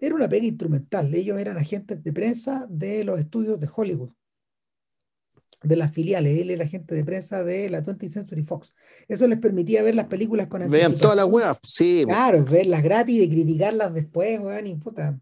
era 0.00 0.14
una 0.14 0.28
pega 0.28 0.46
instrumental. 0.46 1.14
Ellos 1.14 1.38
eran 1.38 1.58
agentes 1.58 2.02
de 2.02 2.12
prensa 2.12 2.66
de 2.68 3.04
los 3.04 3.20
estudios 3.20 3.60
de 3.60 3.68
Hollywood, 3.74 4.10
de 5.62 5.76
las 5.76 5.92
filiales. 5.92 6.40
Él 6.40 6.50
era 6.50 6.64
agente 6.64 6.94
de 6.94 7.04
prensa 7.04 7.44
de 7.44 7.68
la 7.68 7.84
20th 7.84 8.08
Century 8.08 8.42
Fox. 8.42 8.74
Eso 9.08 9.26
les 9.28 9.38
permitía 9.38 9.82
ver 9.82 9.94
las 9.94 10.06
películas 10.06 10.48
con 10.48 10.68
Vean 10.70 10.96
todas 10.96 11.16
las 11.16 11.26
webs, 11.26 11.60
sí. 11.64 12.00
Claro, 12.04 12.44
verlas 12.44 12.82
gratis 12.82 13.22
y 13.22 13.28
criticarlas 13.28 13.92
después, 13.92 14.40
weón, 14.40 14.66
y 14.66 14.74
puta. 14.76 15.20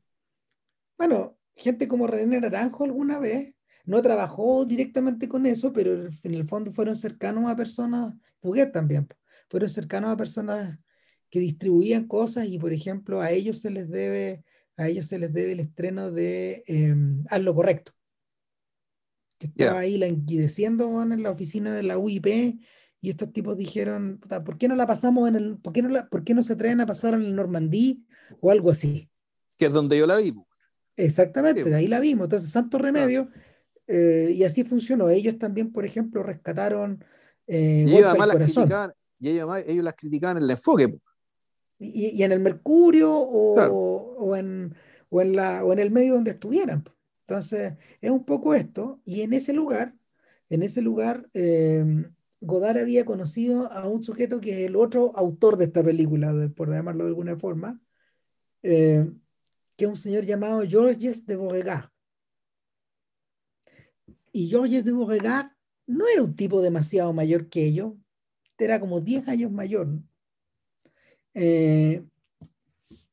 Bueno, 0.96 1.36
gente 1.56 1.88
como 1.88 2.06
René 2.06 2.40
Naranjo 2.40 2.84
alguna 2.84 3.18
vez 3.18 3.54
no 3.84 4.02
trabajó 4.02 4.66
directamente 4.66 5.28
con 5.28 5.46
eso, 5.46 5.72
pero 5.72 6.08
en 6.22 6.34
el 6.34 6.46
fondo 6.46 6.72
fueron 6.72 6.94
cercanos 6.94 7.50
a 7.50 7.56
personas, 7.56 8.14
Fuguet 8.42 8.70
también, 8.70 9.08
fueron 9.48 9.70
cercanos 9.70 10.10
a 10.10 10.16
personas 10.16 10.78
que 11.30 11.40
distribuían 11.40 12.06
cosas 12.06 12.46
y 12.46 12.58
por 12.58 12.72
ejemplo 12.72 13.20
a 13.20 13.30
ellos 13.30 13.60
se 13.60 13.70
les 13.70 13.88
debe, 13.88 14.44
a 14.78 14.88
ellos 14.88 15.06
se 15.06 15.18
les 15.18 15.32
debe 15.32 15.52
el 15.52 15.60
estreno 15.60 16.10
de 16.10 16.62
eh, 16.66 16.94
Haz 17.28 17.42
lo 17.42 17.54
correcto, 17.54 17.92
que 19.38 19.48
estaba 19.48 19.80
ahí 19.80 19.98
languideciendo 19.98 21.02
en 21.02 21.22
la 21.22 21.30
oficina 21.30 21.74
de 21.74 21.82
la 21.82 21.98
UIP 21.98 22.26
y 23.00 23.10
estos 23.10 23.32
tipos 23.32 23.56
dijeron, 23.56 24.20
¿por 24.44 24.56
qué 24.56 24.68
no 24.68 24.76
la 24.76 24.86
pasamos 24.86 25.28
en 25.28 25.36
el, 25.36 25.58
por 25.58 25.72
qué 25.72 25.82
no, 25.82 25.88
la, 25.88 26.08
por 26.08 26.24
qué 26.24 26.34
no 26.34 26.42
se 26.42 26.56
traen 26.56 26.80
a 26.80 26.86
pasar 26.86 27.14
en 27.14 27.22
el 27.22 27.34
Normandí 27.34 28.04
o 28.40 28.50
algo 28.50 28.70
así? 28.70 29.10
Que 29.56 29.66
es 29.66 29.72
donde 29.72 29.98
yo 29.98 30.06
la 30.06 30.16
vi. 30.16 30.34
Exactamente, 30.96 31.62
de 31.64 31.74
ahí 31.74 31.86
la 31.86 32.00
vimos. 32.00 32.26
Entonces, 32.26 32.50
Santo 32.50 32.78
Remedio, 32.78 33.28
eh, 33.86 34.32
y 34.34 34.42
así 34.42 34.64
funcionó. 34.64 35.08
Ellos 35.10 35.38
también, 35.38 35.72
por 35.72 35.84
ejemplo, 35.84 36.24
rescataron 36.24 37.04
eh, 37.46 37.84
y, 37.86 37.94
ellos 37.94 38.06
además 38.06 38.28
las 38.28 38.36
criticaban, 38.36 38.92
y 39.20 39.28
ellos, 39.28 39.50
ellos 39.66 39.84
las 39.84 39.94
criticaban 39.94 40.36
en 40.38 40.42
el 40.44 40.50
enfoque. 40.50 40.88
Y, 41.78 42.08
y, 42.08 42.22
en 42.22 42.32
el 42.32 42.40
Mercurio 42.40 43.12
o, 43.12 43.54
o, 44.18 44.36
en, 44.36 44.74
o, 45.10 45.20
en 45.22 45.36
la, 45.36 45.64
o 45.64 45.72
en 45.72 45.78
el 45.78 45.90
medio 45.90 46.14
donde 46.14 46.32
estuvieran. 46.32 46.84
Entonces, 47.20 47.74
es 48.00 48.10
un 48.10 48.24
poco 48.24 48.54
esto. 48.54 49.00
Y 49.04 49.22
en 49.22 49.32
ese 49.32 49.52
lugar, 49.52 49.94
en 50.48 50.62
ese 50.62 50.82
lugar, 50.82 51.28
eh, 51.34 51.84
Godard 52.40 52.78
había 52.78 53.04
conocido 53.04 53.72
a 53.72 53.86
un 53.86 54.02
sujeto 54.02 54.40
que 54.40 54.52
es 54.52 54.68
el 54.68 54.76
otro 54.76 55.12
autor 55.16 55.56
de 55.56 55.66
esta 55.66 55.82
película, 55.82 56.50
por 56.56 56.70
llamarlo 56.70 57.04
de 57.04 57.10
alguna 57.10 57.36
forma, 57.36 57.80
que 58.60 59.04
es 59.76 59.86
un 59.86 59.96
señor 59.96 60.24
llamado 60.24 60.62
Georges 60.66 61.26
de 61.26 61.36
Beauregard 61.36 61.90
y 64.32 64.48
Georges 64.48 64.84
de 64.84 64.92
Beauregard 64.92 65.50
no 65.86 66.06
era 66.06 66.22
un 66.22 66.36
tipo 66.36 66.60
demasiado 66.62 67.12
mayor 67.12 67.48
que 67.48 67.64
ellos, 67.64 67.94
era 68.56 68.78
como 68.80 69.00
10 69.00 69.26
años 69.28 69.50
mayor. 69.50 69.88
Eh, 71.34 72.04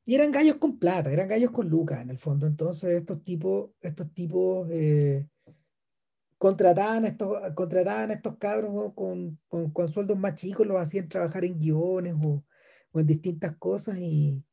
y 0.05 0.15
eran 0.15 0.31
gallos 0.31 0.57
con 0.57 0.77
plata, 0.77 1.11
eran 1.11 1.27
gallos 1.27 1.51
con 1.51 1.67
lucas 1.67 2.01
en 2.01 2.11
el 2.11 2.17
fondo. 2.17 2.45
Entonces 2.47 2.91
estos 2.91 3.23
tipos, 3.23 3.71
estos 3.81 4.13
tipos 4.13 4.67
eh, 4.71 5.27
contrataban, 6.37 7.05
estos, 7.05 7.37
contrataban 7.55 8.11
a 8.11 8.13
estos 8.13 8.37
cabros 8.37 8.93
con, 8.93 9.39
con, 9.47 9.87
sueldos 9.87 10.17
más 10.17 10.35
chicos, 10.35 10.67
los 10.67 10.77
hacían 10.79 11.09
trabajar 11.09 11.43
en 11.45 11.57
guiones 11.59 12.15
o, 12.23 12.43
en 12.93 13.07
distintas 13.07 13.57
cosas 13.57 13.97
y, 13.97 14.43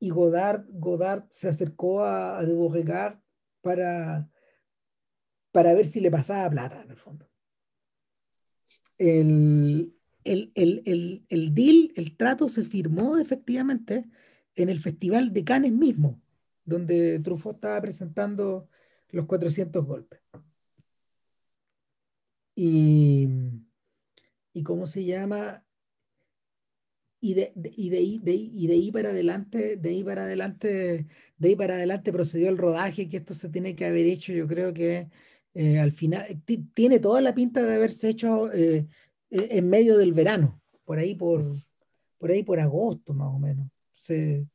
y 0.00 0.10
Godard, 0.10 0.64
Godard 0.70 1.24
se 1.30 1.48
acercó 1.48 2.02
a, 2.02 2.38
a 2.38 2.44
de 2.44 2.54
Beauregard 2.54 3.20
para, 3.60 4.28
para 5.52 5.74
ver 5.74 5.86
si 5.86 6.00
le 6.00 6.10
pasaba 6.10 6.50
plata, 6.50 6.82
en 6.82 6.90
el 6.90 6.96
fondo. 6.96 7.28
El, 8.96 9.97
el, 10.24 10.52
deal, 11.54 11.92
el 11.96 12.16
trato 12.16 12.48
se 12.48 12.64
firmó 12.64 13.18
efectivamente 13.18 14.04
en 14.54 14.68
el 14.68 14.80
Festival 14.80 15.32
de 15.32 15.44
Cannes 15.44 15.72
mismo, 15.72 16.20
donde 16.64 17.18
Truffaut 17.20 17.56
estaba 17.56 17.80
presentando 17.80 18.68
los 19.10 19.26
400 19.26 19.84
golpes. 19.84 20.20
Y, 22.54 23.28
y 24.52 24.62
cómo 24.62 24.86
se 24.86 25.04
llama, 25.04 25.64
y 27.20 27.34
de, 27.34 27.52
y, 27.76 27.88
de, 27.90 28.00
y 28.32 28.66
de 28.66 28.74
ahí 28.74 28.92
para 28.92 29.10
adelante, 29.10 29.76
de 29.76 29.88
ahí 29.88 30.04
para 30.04 30.22
adelante, 30.24 31.06
de 31.36 31.48
ahí 31.48 31.56
para 31.56 31.74
adelante 31.74 32.12
procedió 32.12 32.48
el 32.48 32.58
rodaje, 32.58 33.08
que 33.08 33.16
esto 33.16 33.34
se 33.34 33.48
tiene 33.48 33.74
que 33.74 33.86
haber 33.86 34.06
hecho, 34.06 34.32
yo 34.32 34.46
creo 34.46 34.72
que 34.72 35.08
eh, 35.54 35.78
al 35.80 35.92
final 35.92 36.40
tiene 36.74 37.00
toda 37.00 37.20
la 37.20 37.34
pinta 37.34 37.62
de 37.64 37.74
haberse 37.74 38.08
hecho 38.08 38.52
eh, 38.52 38.86
en 39.30 39.68
medio 39.68 39.96
del 39.98 40.12
verano, 40.12 40.60
por 40.84 40.98
ahí 40.98 41.14
por, 41.14 41.44
por 42.18 42.30
ahí 42.30 42.42
por 42.42 42.60
agosto 42.60 43.12
más 43.14 43.28
o 43.28 43.38
menos. 43.38 43.68
Se, 43.90 44.46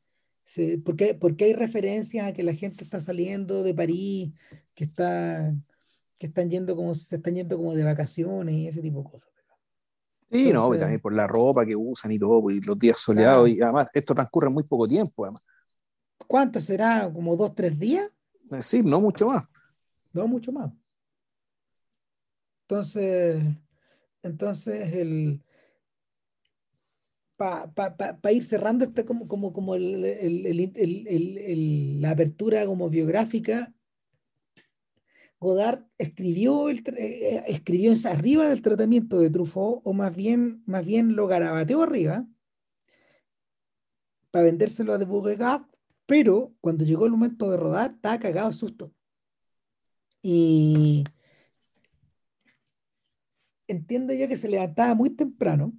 se, 0.45 0.77
porque, 0.79 1.13
porque 1.13 1.45
hay 1.45 1.53
referencias 1.53 2.27
a 2.27 2.33
que 2.33 2.43
la 2.43 2.53
gente 2.53 2.83
está 2.83 2.99
saliendo 2.99 3.63
de 3.63 3.73
París, 3.73 4.33
que, 4.75 4.83
está, 4.83 5.53
que 6.17 6.27
están 6.27 6.49
yendo 6.49 6.75
como, 6.75 6.95
se 6.95 7.17
están 7.17 7.35
yendo 7.35 7.57
como 7.57 7.75
de 7.75 7.83
vacaciones 7.83 8.55
y 8.55 8.67
ese 8.67 8.81
tipo 8.81 8.99
de 8.99 9.09
cosas. 9.09 9.29
Sí, 10.31 10.51
no, 10.51 10.75
también 10.75 10.99
por 10.99 11.13
la 11.13 11.27
ropa 11.27 11.63
que 11.63 11.75
usan 11.75 12.11
y 12.11 12.17
todo, 12.17 12.49
y 12.49 12.59
los 12.59 12.77
días 12.79 12.97
soleados, 12.97 13.47
y 13.49 13.61
además 13.61 13.87
esto 13.93 14.15
transcurre 14.15 14.47
en 14.47 14.53
muy 14.55 14.63
poco 14.63 14.87
tiempo, 14.87 15.25
además. 15.25 15.43
¿Cuánto 16.25 16.59
será? 16.59 17.11
¿Como 17.13 17.35
dos, 17.37 17.53
tres 17.53 17.77
días? 17.77 18.09
Eh, 18.51 18.61
sí, 18.61 18.81
no 18.81 18.99
mucho 18.99 19.27
más. 19.27 19.47
No 20.11 20.27
mucho 20.27 20.51
más. 20.51 20.71
Entonces, 22.63 23.43
entonces 24.23 24.93
el 24.93 25.43
para 27.37 28.31
ir 28.31 28.43
cerrando 28.43 28.85
este 28.85 29.05
como, 29.05 29.27
como, 29.27 29.53
como 29.53 29.75
el, 29.75 30.03
el, 30.05 32.01
la 32.01 32.11
apertura 32.11 32.65
como 32.65 32.89
biográfica, 32.89 33.73
Godard 35.39 35.85
escribió, 35.97 36.69
el, 36.69 36.79
eh, 36.79 36.93
eh, 36.97 37.43
escribió 37.47 37.93
arriba 38.05 38.47
del 38.47 38.61
tratamiento 38.61 39.19
de 39.19 39.29
Truffaut, 39.29 39.81
o 39.83 39.93
más 39.93 40.15
bien, 40.15 40.63
más 40.65 40.85
bien 40.85 41.15
lo 41.15 41.27
garabateó 41.27 41.83
arriba, 41.83 42.25
para 44.31 44.45
vendérselo 44.45 44.93
a 44.93 44.97
de 44.97 45.05
Beauregard, 45.05 45.65
pero 46.05 46.53
cuando 46.61 46.85
llegó 46.85 47.05
el 47.05 47.11
momento 47.11 47.51
de 47.51 47.57
rodar, 47.57 47.91
estaba 47.91 48.19
cagado 48.19 48.47
de 48.47 48.53
susto. 48.53 48.93
Y 50.21 51.03
entiendo 53.67 54.13
yo 54.13 54.27
que 54.27 54.37
se 54.37 54.49
levantaba 54.49 54.93
muy 54.95 55.11
temprano, 55.11 55.73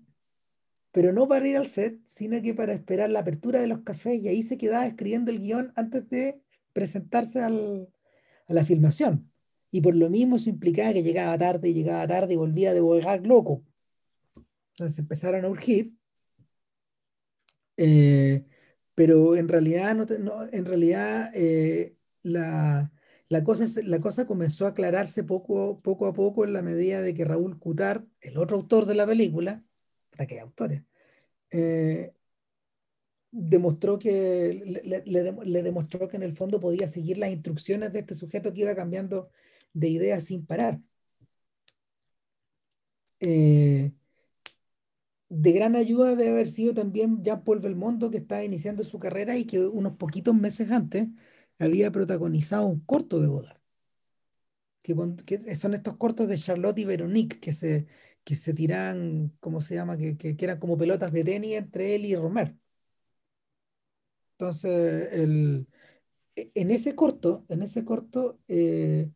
pero 0.93 1.13
no 1.13 1.27
para 1.27 1.49
ir 1.49 1.57
al 1.57 1.67
set, 1.67 2.01
sino 2.07 2.41
que 2.41 2.55
para 2.55 2.73
esperar 2.73 3.11
la 3.11 3.21
apertura 3.21 3.61
de 3.61 3.67
los 3.67 3.81
cafés 3.81 4.23
y 4.23 4.29
ahí 4.29 4.43
se 4.43 4.57
quedaba 4.59 4.87
escribiendo 4.87 5.31
el 5.31 5.41
guion 5.41 5.73
antes 5.77 6.09
de 6.09 6.41
presentarse 6.73 7.41
al, 7.41 7.89
a 8.47 8.53
la 8.55 8.65
filmación. 8.65 9.31
Y 9.71 9.81
por 9.81 9.97
lo 9.97 10.09
mismo 10.09 10.37
eso 10.37 10.51
implicaba 10.51 10.93
que 10.93 11.03
llegaba 11.03 11.37
tarde, 11.37 11.73
llegaba 11.73 12.07
tarde 12.07 12.35
y 12.35 12.37
volvía 12.37 12.73
de 12.73 12.81
volgar 12.81 13.27
loco. 13.27 13.65
Entonces 14.75 14.99
empezaron 15.01 15.45
a 15.45 15.49
urgir. 15.49 15.93
Eh, 17.77 18.45
pero 18.95 19.35
en 19.35 19.49
realidad, 19.49 19.97
no, 19.97 20.47
en 20.53 20.65
realidad 20.65 21.33
eh, 21.35 21.97
la, 22.23 22.93
la, 23.35 23.45
cosa, 23.45 23.67
la 23.83 24.01
cosa 24.01 24.27
comenzó 24.27 24.67
a 24.67 24.71
aclararse 24.71 25.25
poco, 25.25 25.81
poco 25.83 26.07
a 26.07 26.13
poco 26.15 26.45
en 26.45 26.53
la 26.53 26.63
medida 26.63 27.03
de 27.03 27.15
que 27.15 27.25
Raúl 27.25 27.59
Cutar, 27.59 28.07
el 28.21 28.39
otro 28.39 28.57
autor 28.57 28.87
de 28.87 28.95
la 28.95 29.07
película, 29.07 29.65
hasta 30.13 30.27
que 30.27 30.39
autores, 30.41 30.83
eh, 31.51 32.15
demostró 33.33 33.99
que 33.99 35.03
le, 35.05 35.63
demostró 35.63 36.09
que 36.09 36.17
en 36.17 36.23
el 36.23 36.37
fondo 36.37 36.61
podía 36.61 36.87
seguir 36.89 37.19
las 37.19 37.31
instrucciones 37.31 37.93
de 37.93 38.01
este 38.01 38.15
sujeto 38.15 38.53
que 38.53 38.63
iba 38.63 38.77
cambiando 38.77 39.31
de 39.73 39.89
ideas 39.89 40.25
sin 40.25 40.47
parar. 40.47 40.81
Eh, 43.21 43.93
de 45.29 45.53
gran 45.53 45.75
ayuda 45.75 46.15
debe 46.15 46.31
haber 46.31 46.49
sido 46.49 46.75
también 46.75 47.23
Jean-Paul 47.25 47.61
Belmondo, 47.61 48.11
que 48.11 48.19
estaba 48.19 48.45
iniciando 48.45 48.85
su 48.85 48.99
carrera 49.01 49.37
y 49.37 49.45
que 49.47 49.61
unos 49.61 49.97
poquitos 49.97 50.35
meses 50.35 50.71
antes 50.71 51.09
había 51.59 51.91
protagonizado 51.91 52.67
un 52.67 52.81
corto 52.81 53.21
de 53.21 53.29
Godard. 53.29 53.59
Que, 54.83 55.55
son 55.57 55.75
estos 55.75 55.97
cortos 55.97 56.29
de 56.29 56.39
Charlotte 56.39 56.79
y 56.79 56.85
Veronique 56.85 57.41
que 57.41 57.53
se, 57.53 57.87
que 58.23 58.35
se 58.35 58.53
tiran, 58.55 59.33
¿cómo 59.41 59.61
se 59.61 59.75
llama? 59.75 59.97
Que, 59.97 60.17
que, 60.17 60.37
eran 60.39 60.59
como 60.61 60.77
pelotas 60.77 61.13
de 61.13 61.25
tenis 61.25 61.57
entre 61.57 61.95
él 61.95 62.05
y 62.07 62.17
Romer. 62.17 62.55
Entonces, 64.33 65.13
el, 65.13 65.67
en 66.37 66.71
ese 66.71 66.95
corto, 66.95 67.45
en 67.49 67.63
ese 67.63 67.85
corto, 67.85 68.41
eh, 68.49 69.11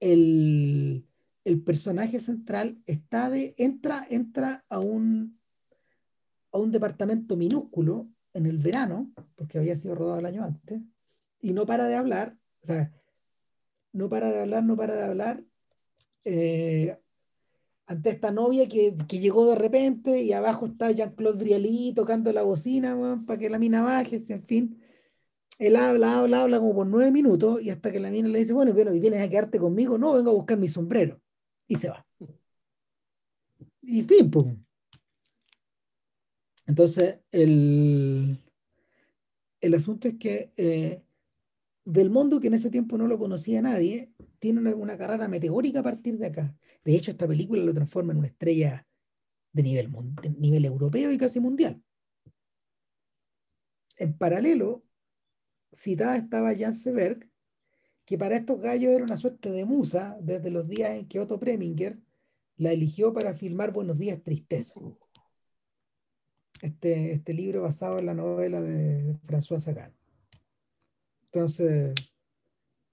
el, 0.00 1.06
el 1.44 1.62
personaje 1.62 2.20
central 2.20 2.82
está 2.86 3.30
de, 3.30 3.54
entra, 3.58 4.06
entra 4.10 4.64
a 4.68 4.80
un, 4.80 5.38
a 6.52 6.58
un 6.58 6.72
departamento 6.72 7.36
minúsculo 7.36 8.08
en 8.36 8.46
el 8.46 8.58
verano, 8.58 9.10
porque 9.34 9.58
había 9.58 9.76
sido 9.76 9.94
rodado 9.94 10.18
el 10.18 10.26
año 10.26 10.44
antes, 10.44 10.80
y 11.40 11.52
no 11.52 11.66
para 11.66 11.86
de 11.86 11.94
hablar, 11.94 12.36
o 12.62 12.66
sea, 12.66 12.92
no 13.92 14.08
para 14.08 14.30
de 14.30 14.40
hablar, 14.40 14.64
no 14.64 14.76
para 14.76 14.94
de 14.94 15.02
hablar, 15.02 15.44
eh, 16.24 16.98
ante 17.86 18.10
esta 18.10 18.30
novia 18.30 18.68
que, 18.68 18.96
que, 19.08 19.18
llegó 19.18 19.48
de 19.48 19.56
repente 19.56 20.22
y 20.22 20.32
abajo 20.32 20.66
está 20.66 20.90
Jean-Claude 20.90 21.38
Brialy 21.38 21.92
tocando 21.94 22.32
la 22.32 22.42
bocina 22.42 23.22
para 23.26 23.38
que 23.38 23.48
la 23.48 23.58
mina 23.58 23.82
baje, 23.82 24.22
en 24.28 24.42
fin 24.42 24.82
él 25.58 25.76
habla, 25.76 26.18
habla, 26.18 26.42
habla 26.42 26.58
como 26.58 26.74
por 26.74 26.86
nueve 26.86 27.10
minutos 27.10 27.62
y 27.62 27.70
hasta 27.70 27.90
que 27.90 28.00
la 28.00 28.10
mina 28.10 28.28
le 28.28 28.40
dice, 28.40 28.52
bueno, 28.52 28.72
pero 28.74 28.92
vienes 28.92 29.20
a 29.20 29.28
quedarte 29.28 29.58
conmigo, 29.58 29.96
no, 29.96 30.12
vengo 30.12 30.30
a 30.30 30.34
buscar 30.34 30.58
mi 30.58 30.68
sombrero. 30.68 31.20
Y 31.66 31.76
se 31.76 31.88
va. 31.88 32.06
Y 33.82 34.02
fin, 34.02 34.30
pum. 34.30 34.56
Entonces, 36.66 37.20
el, 37.30 38.42
el 39.60 39.74
asunto 39.74 40.08
es 40.08 40.18
que 40.18 40.52
eh, 40.56 41.02
del 41.84 42.10
mundo 42.10 42.40
que 42.40 42.48
en 42.48 42.54
ese 42.54 42.70
tiempo 42.70 42.98
no 42.98 43.06
lo 43.06 43.18
conocía 43.18 43.62
nadie, 43.62 44.12
tiene 44.38 44.74
una, 44.74 44.98
carrera 44.98 45.28
meteórica 45.28 45.80
a 45.80 45.84
partir 45.84 46.18
de 46.18 46.26
acá. 46.26 46.54
De 46.84 46.94
hecho, 46.96 47.10
esta 47.10 47.28
película 47.28 47.62
lo 47.62 47.72
transforma 47.72 48.12
en 48.12 48.18
una 48.18 48.28
estrella 48.28 48.86
de 49.52 49.62
nivel, 49.62 49.90
nivel 50.38 50.64
europeo 50.64 51.12
y 51.12 51.18
casi 51.18 51.40
mundial. 51.40 51.82
En 53.98 54.18
paralelo, 54.18 54.84
citada 55.72 56.16
estaba 56.16 56.54
Jan 56.56 56.74
Seberg, 56.74 57.30
que 58.04 58.18
para 58.18 58.36
estos 58.36 58.60
gallos 58.60 58.92
era 58.92 59.04
una 59.04 59.16
suerte 59.16 59.50
de 59.50 59.64
musa 59.64 60.18
desde 60.20 60.50
los 60.50 60.68
días 60.68 60.90
en 60.90 61.08
que 61.08 61.20
Otto 61.20 61.38
Preminger 61.38 61.98
la 62.56 62.72
eligió 62.72 63.12
para 63.12 63.34
filmar 63.34 63.72
Buenos 63.72 63.98
días, 63.98 64.22
tristeza. 64.22 64.80
Este, 66.62 67.12
este 67.12 67.34
libro 67.34 67.62
basado 67.62 67.98
en 67.98 68.06
la 68.06 68.14
novela 68.14 68.60
de 68.62 69.16
François 69.24 69.60
Sagan. 69.60 69.92
Entonces, 71.24 71.94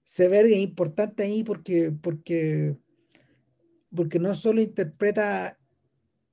Seberg 0.02 0.48
es 0.48 0.58
importante 0.58 1.22
ahí 1.22 1.42
porque, 1.42 1.90
porque, 1.90 2.76
porque 3.94 4.18
no 4.18 4.34
solo 4.34 4.60
interpreta 4.60 5.58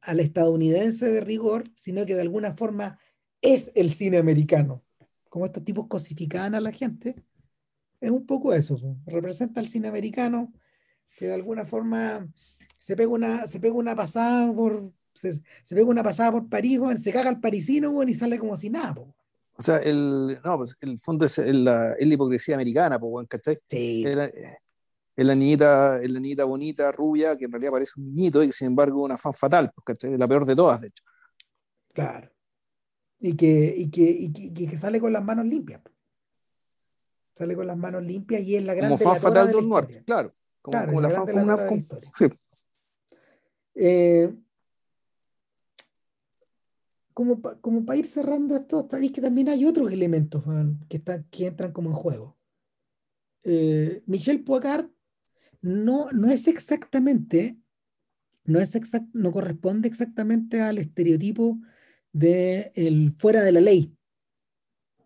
al 0.02 0.20
estadounidense 0.20 1.10
de 1.10 1.22
rigor, 1.22 1.64
sino 1.76 2.06
que 2.06 2.16
de 2.16 2.22
alguna 2.22 2.54
forma 2.54 3.00
es 3.42 3.72
el 3.76 3.92
cine 3.92 4.18
americano 4.18 4.84
como 5.32 5.46
estos 5.46 5.64
tipos 5.64 5.88
cosificaban 5.88 6.56
a 6.56 6.60
la 6.60 6.74
gente, 6.74 7.16
es 8.02 8.12
un 8.12 8.26
poco 8.26 8.54
eso. 8.54 8.78
Representa 9.06 9.62
al 9.62 9.68
cine 9.68 9.88
americano 9.88 10.52
que 11.18 11.28
de 11.28 11.34
alguna 11.34 11.64
forma 11.66 12.28
se 12.78 12.98
pega 12.98 13.10
una, 13.10 13.48
se 13.48 13.62
pega 13.62 13.74
una 13.74 13.96
pasada 13.96 14.54
por. 14.54 14.92
Se, 15.14 15.42
pega 15.70 15.86
una 15.86 16.04
pasada 16.04 16.32
por 16.32 16.50
París, 16.50 16.80
se 17.02 17.12
caga 17.12 17.30
el 17.30 17.40
parisino 17.40 18.04
y 18.04 18.16
sale 18.16 18.40
como 18.40 18.56
si 18.56 18.70
nada. 18.70 18.96
O 19.00 19.62
sea, 19.62 19.78
el, 19.78 20.40
no, 20.44 20.58
pues 20.58 20.78
el 20.82 20.98
fondo 20.98 21.26
es, 21.26 21.38
la, 21.38 21.96
hipocresía 22.00 22.56
americana, 22.56 23.00
¿cachai? 23.28 23.58
Sí. 23.68 24.04
Es 24.06 25.26
la, 25.26 25.36
niñita, 25.36 25.98
la 25.98 26.20
niñita 26.20 26.46
bonita, 26.46 26.92
rubia, 26.92 27.38
que 27.38 27.46
en 27.46 27.52
realidad 27.52 27.72
parece 27.72 28.00
un 28.00 28.16
niñito 28.16 28.42
y 28.44 28.52
sin 28.52 28.68
embargo 28.68 29.04
una 29.04 29.18
fan 29.18 29.34
fatal, 29.34 29.72
¿cachai? 29.84 30.18
La 30.18 30.28
peor 30.28 30.46
de 30.46 30.56
todas, 30.56 30.82
de 30.82 30.88
hecho. 30.88 31.04
Claro 31.94 32.32
y 33.22 33.36
que, 33.36 33.74
y 33.78 33.90
que, 33.90 34.02
y 34.04 34.68
que, 34.68 34.78
sale 34.78 35.00
con 35.00 35.14
las 35.14 35.24
manos 35.24 35.46
limpias. 35.46 35.82
Sale 37.36 37.56
con 37.56 37.68
las 37.68 37.78
manos 37.78 38.04
limpias 38.04 38.42
y 38.42 38.56
es 38.56 38.64
la 38.64 38.74
gran 38.74 38.90
Como 38.90 38.98
fan 38.98 39.22
fatal 39.22 39.52
de 39.52 39.62
muerte, 39.62 40.04
claro. 40.04 40.30
Como, 40.62 40.72
claro, 40.72 40.88
como 40.88 41.02
la, 41.02 41.10
fan 41.12 41.28
como 41.28 41.44
una, 41.44 41.70
sí. 41.70 42.26
eh, 43.76 44.34
como, 47.22 47.62
como 47.62 47.86
para 47.86 48.00
ir 48.00 48.08
cerrando 48.08 48.56
esto, 48.56 48.88
sabéis 48.90 49.12
que 49.12 49.22
también 49.22 49.48
hay 49.50 49.64
otros 49.66 49.92
elementos 49.92 50.44
que, 50.90 50.98
están, 50.98 51.28
que 51.30 51.46
entran 51.46 51.72
como 51.72 51.90
en 51.90 51.96
juego. 51.96 52.38
Eh, 53.44 54.02
Michel 54.08 54.44
Poicard 54.44 54.90
no, 55.62 56.12
no 56.12 56.32
es 56.32 56.48
exactamente, 56.48 57.58
no, 58.46 58.60
es 58.60 58.74
exact, 58.74 59.08
no 59.14 59.32
corresponde 59.32 59.88
exactamente 59.88 60.62
al 60.62 60.80
estereotipo 60.80 61.60
de 62.12 62.72
el 62.74 63.14
fuera 63.18 63.44
de 63.44 63.52
la 63.52 63.62
ley, 63.62 63.96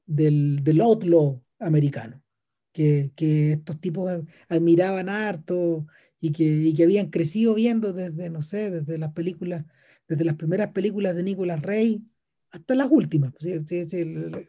del, 0.06 0.64
del 0.64 0.80
outlaw 0.80 1.44
americano, 1.60 2.24
que, 2.72 3.12
que, 3.14 3.54
estos 3.54 3.82
tipos 3.82 4.10
admiraban 4.48 5.10
harto 5.10 5.86
y 6.22 6.32
que, 6.32 6.46
y 6.46 6.74
que 6.74 6.84
habían 6.84 7.10
crecido 7.10 7.56
viendo 7.56 7.92
desde, 7.92 8.30
no 8.30 8.42
sé, 8.42 8.72
desde 8.72 8.98
las 8.98 9.12
películas, 9.12 9.66
desde 10.08 10.26
las 10.26 10.36
primeras 10.36 10.72
películas 10.72 11.16
de 11.16 11.24
Nicolas 11.24 11.62
Rey 11.62 12.04
hasta 12.52 12.76
las 12.76 12.90
últimas. 12.90 13.32
Pues, 13.34 13.46
el, 13.46 14.48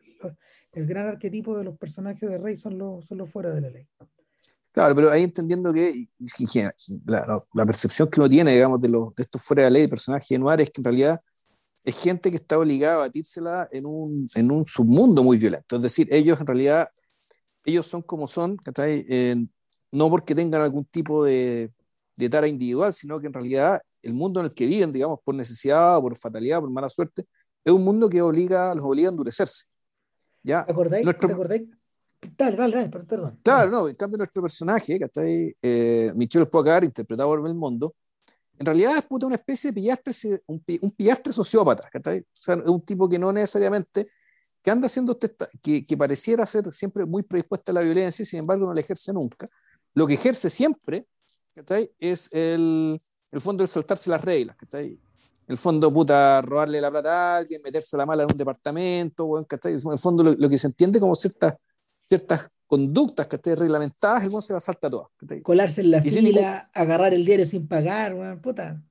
el, 0.73 0.87
gran 0.87 1.09
arquetipo 1.09 1.57
de 1.57 1.65
los 1.65 1.79
personajes 1.79 2.29
de 2.29 2.39
Rey 2.39 2.57
son 2.57 2.79
los, 2.79 3.07
son 3.07 3.19
los 3.19 3.31
fuera 3.31 3.51
de 3.51 3.61
la 3.61 3.71
ley. 3.71 3.87
Claro, 4.73 4.95
pero 4.95 5.11
ahí 5.11 5.25
entendiendo 5.25 5.73
que 5.73 6.07
la, 7.07 7.43
la, 7.55 7.67
percepción 7.67 8.09
que 8.09 8.21
uno 8.21 8.29
tiene, 8.29 8.53
digamos, 8.53 8.79
de, 8.79 8.89
los, 8.89 9.15
de 9.15 9.23
estos 9.23 9.43
fuera 9.43 9.65
de 9.65 9.71
la 9.71 9.79
ley, 9.79 9.89
personajes 9.89 10.29
de 10.29 10.39
Noir, 10.39 10.61
es 10.61 10.71
que 10.71 10.81
en 10.81 10.85
realidad 10.85 11.21
es 11.83 12.03
gente 12.03 12.31
que 12.31 12.37
está 12.37 12.59
obligada 12.59 12.97
a 12.97 12.99
batírsela 12.99 13.69
en 13.73 13.87
un, 13.87 14.27
en 14.35 14.51
un 14.51 14.67
submundo 14.67 15.23
muy 15.23 15.39
violento. 15.39 15.77
Es 15.77 15.83
decir, 15.83 16.09
ellos 16.11 16.39
en 16.41 16.47
realidad, 16.47 16.89
ellos 17.65 17.87
son 17.87 18.03
como 18.03 18.29
son, 18.29 18.59
eh, 18.77 19.37
no 19.93 20.11
porque 20.11 20.35
tengan 20.35 20.61
algún 20.61 20.85
tipo 20.85 21.25
de, 21.25 21.73
de 22.17 22.29
tara 22.29 22.49
individual, 22.49 22.93
sino 22.93 23.21
que 23.21 23.29
en 23.29 23.33
realidad 23.33 23.81
el 24.07 24.15
mundo 24.15 24.41
en 24.41 24.47
el 24.47 24.55
que 24.55 24.67
viven, 24.67 24.91
digamos, 24.91 25.21
por 25.25 25.35
necesidad, 25.35 26.01
por 26.01 26.17
fatalidad, 26.17 26.61
por 26.61 26.71
mala 26.71 26.89
suerte, 26.89 27.25
es 27.65 27.73
un 27.73 27.85
mundo 27.85 28.09
que 28.09 28.23
obliga, 28.23 28.75
los 28.75 28.85
obliga 28.85 29.09
a 29.09 29.11
endurecerse. 29.11 29.65
¿Ya? 30.43 30.65
¿Te 30.65 30.73
acordáis? 30.73 31.05
Nuestro... 31.05 31.29
¿Te 31.29 31.35
acordáis? 31.35 31.77
Dale, 32.37 32.57
dale, 32.57 32.77
dale, 32.77 32.89
perdón. 32.89 33.39
Claro, 33.43 33.71
no, 33.71 33.89
en 33.89 33.95
cambio 33.95 34.19
nuestro 34.19 34.43
personaje, 34.43 34.99
que 34.99 35.05
está 35.05 35.21
ahí, 35.23 35.53
eh, 35.61 36.13
Michel 36.15 36.47
interpretado 36.83 37.29
por 37.29 37.43
Belmondo, 37.43 37.93
en 38.59 38.65
realidad 38.65 38.97
es 38.97 39.07
puta 39.07 39.27
una 39.27 39.35
especie 39.35 39.71
de 39.71 39.75
pillastre, 39.75 40.41
un, 40.47 40.65
un 40.81 40.91
pillastre 40.93 41.33
sociópata, 41.33 41.89
O 41.93 42.11
sea, 42.33 42.55
es 42.55 42.71
un 42.71 42.81
tipo 42.83 43.09
que 43.09 43.19
no 43.19 43.33
necesariamente, 43.33 44.09
que 44.63 44.71
anda 44.71 44.87
haciendo, 44.87 45.19
que, 45.63 45.85
que 45.85 45.97
pareciera 45.97 46.47
ser 46.47 46.73
siempre 46.73 47.05
muy 47.05 47.23
predispuesto 47.23 47.73
a 47.73 47.75
la 47.75 47.83
violencia 47.83 48.23
y 48.23 48.27
sin 48.27 48.41
embargo 48.41 48.67
no 48.67 48.73
la 48.73 48.81
ejerce 48.81 49.13
nunca. 49.13 49.47
Lo 49.95 50.07
que 50.07 50.15
ejerce 50.15 50.49
siempre, 50.49 51.07
Es 51.99 52.33
el, 52.33 52.99
el 53.33 53.41
fondo 53.41 53.63
de 53.63 53.69
saltarse 53.69 54.11
las 54.11 54.23
reglas, 54.23 54.57
¿cachai? 54.57 54.99
El 55.47 55.57
fondo, 55.57 55.93
puta, 55.93 56.43
robarle 56.43 56.81
la 56.81 56.91
plata 56.91 57.11
a 57.11 57.37
alguien, 57.39 57.63
meterse 57.63 57.97
la 57.97 58.05
mala 58.05 58.25
en 58.25 58.33
un 58.33 58.39
departamento, 58.39 59.45
¿cachai? 59.49 59.75
En 59.75 59.93
el 59.93 59.99
fondo 59.99 60.23
lo, 60.25 60.49
que 60.49 60.59
se 60.59 60.67
entiende 60.67 60.99
como 60.99 61.15
ciertas, 61.15 61.55
ciertas 62.05 62.49
conductas 62.67 63.29
estén 63.31 63.57
reglamentadas, 63.57 64.25
el 64.25 64.43
se 64.43 64.53
la 64.53 64.61
salta 64.61 64.91
todas. 64.91 65.09
Colarse 65.43 65.83
en 65.83 65.93
la 65.93 66.03
fila, 66.03 66.71
agarrar 66.75 67.15
el 67.15 67.25
diario 67.25 67.47
sin 67.47 67.69
pagar, 67.69 68.41
puta. 68.41 68.83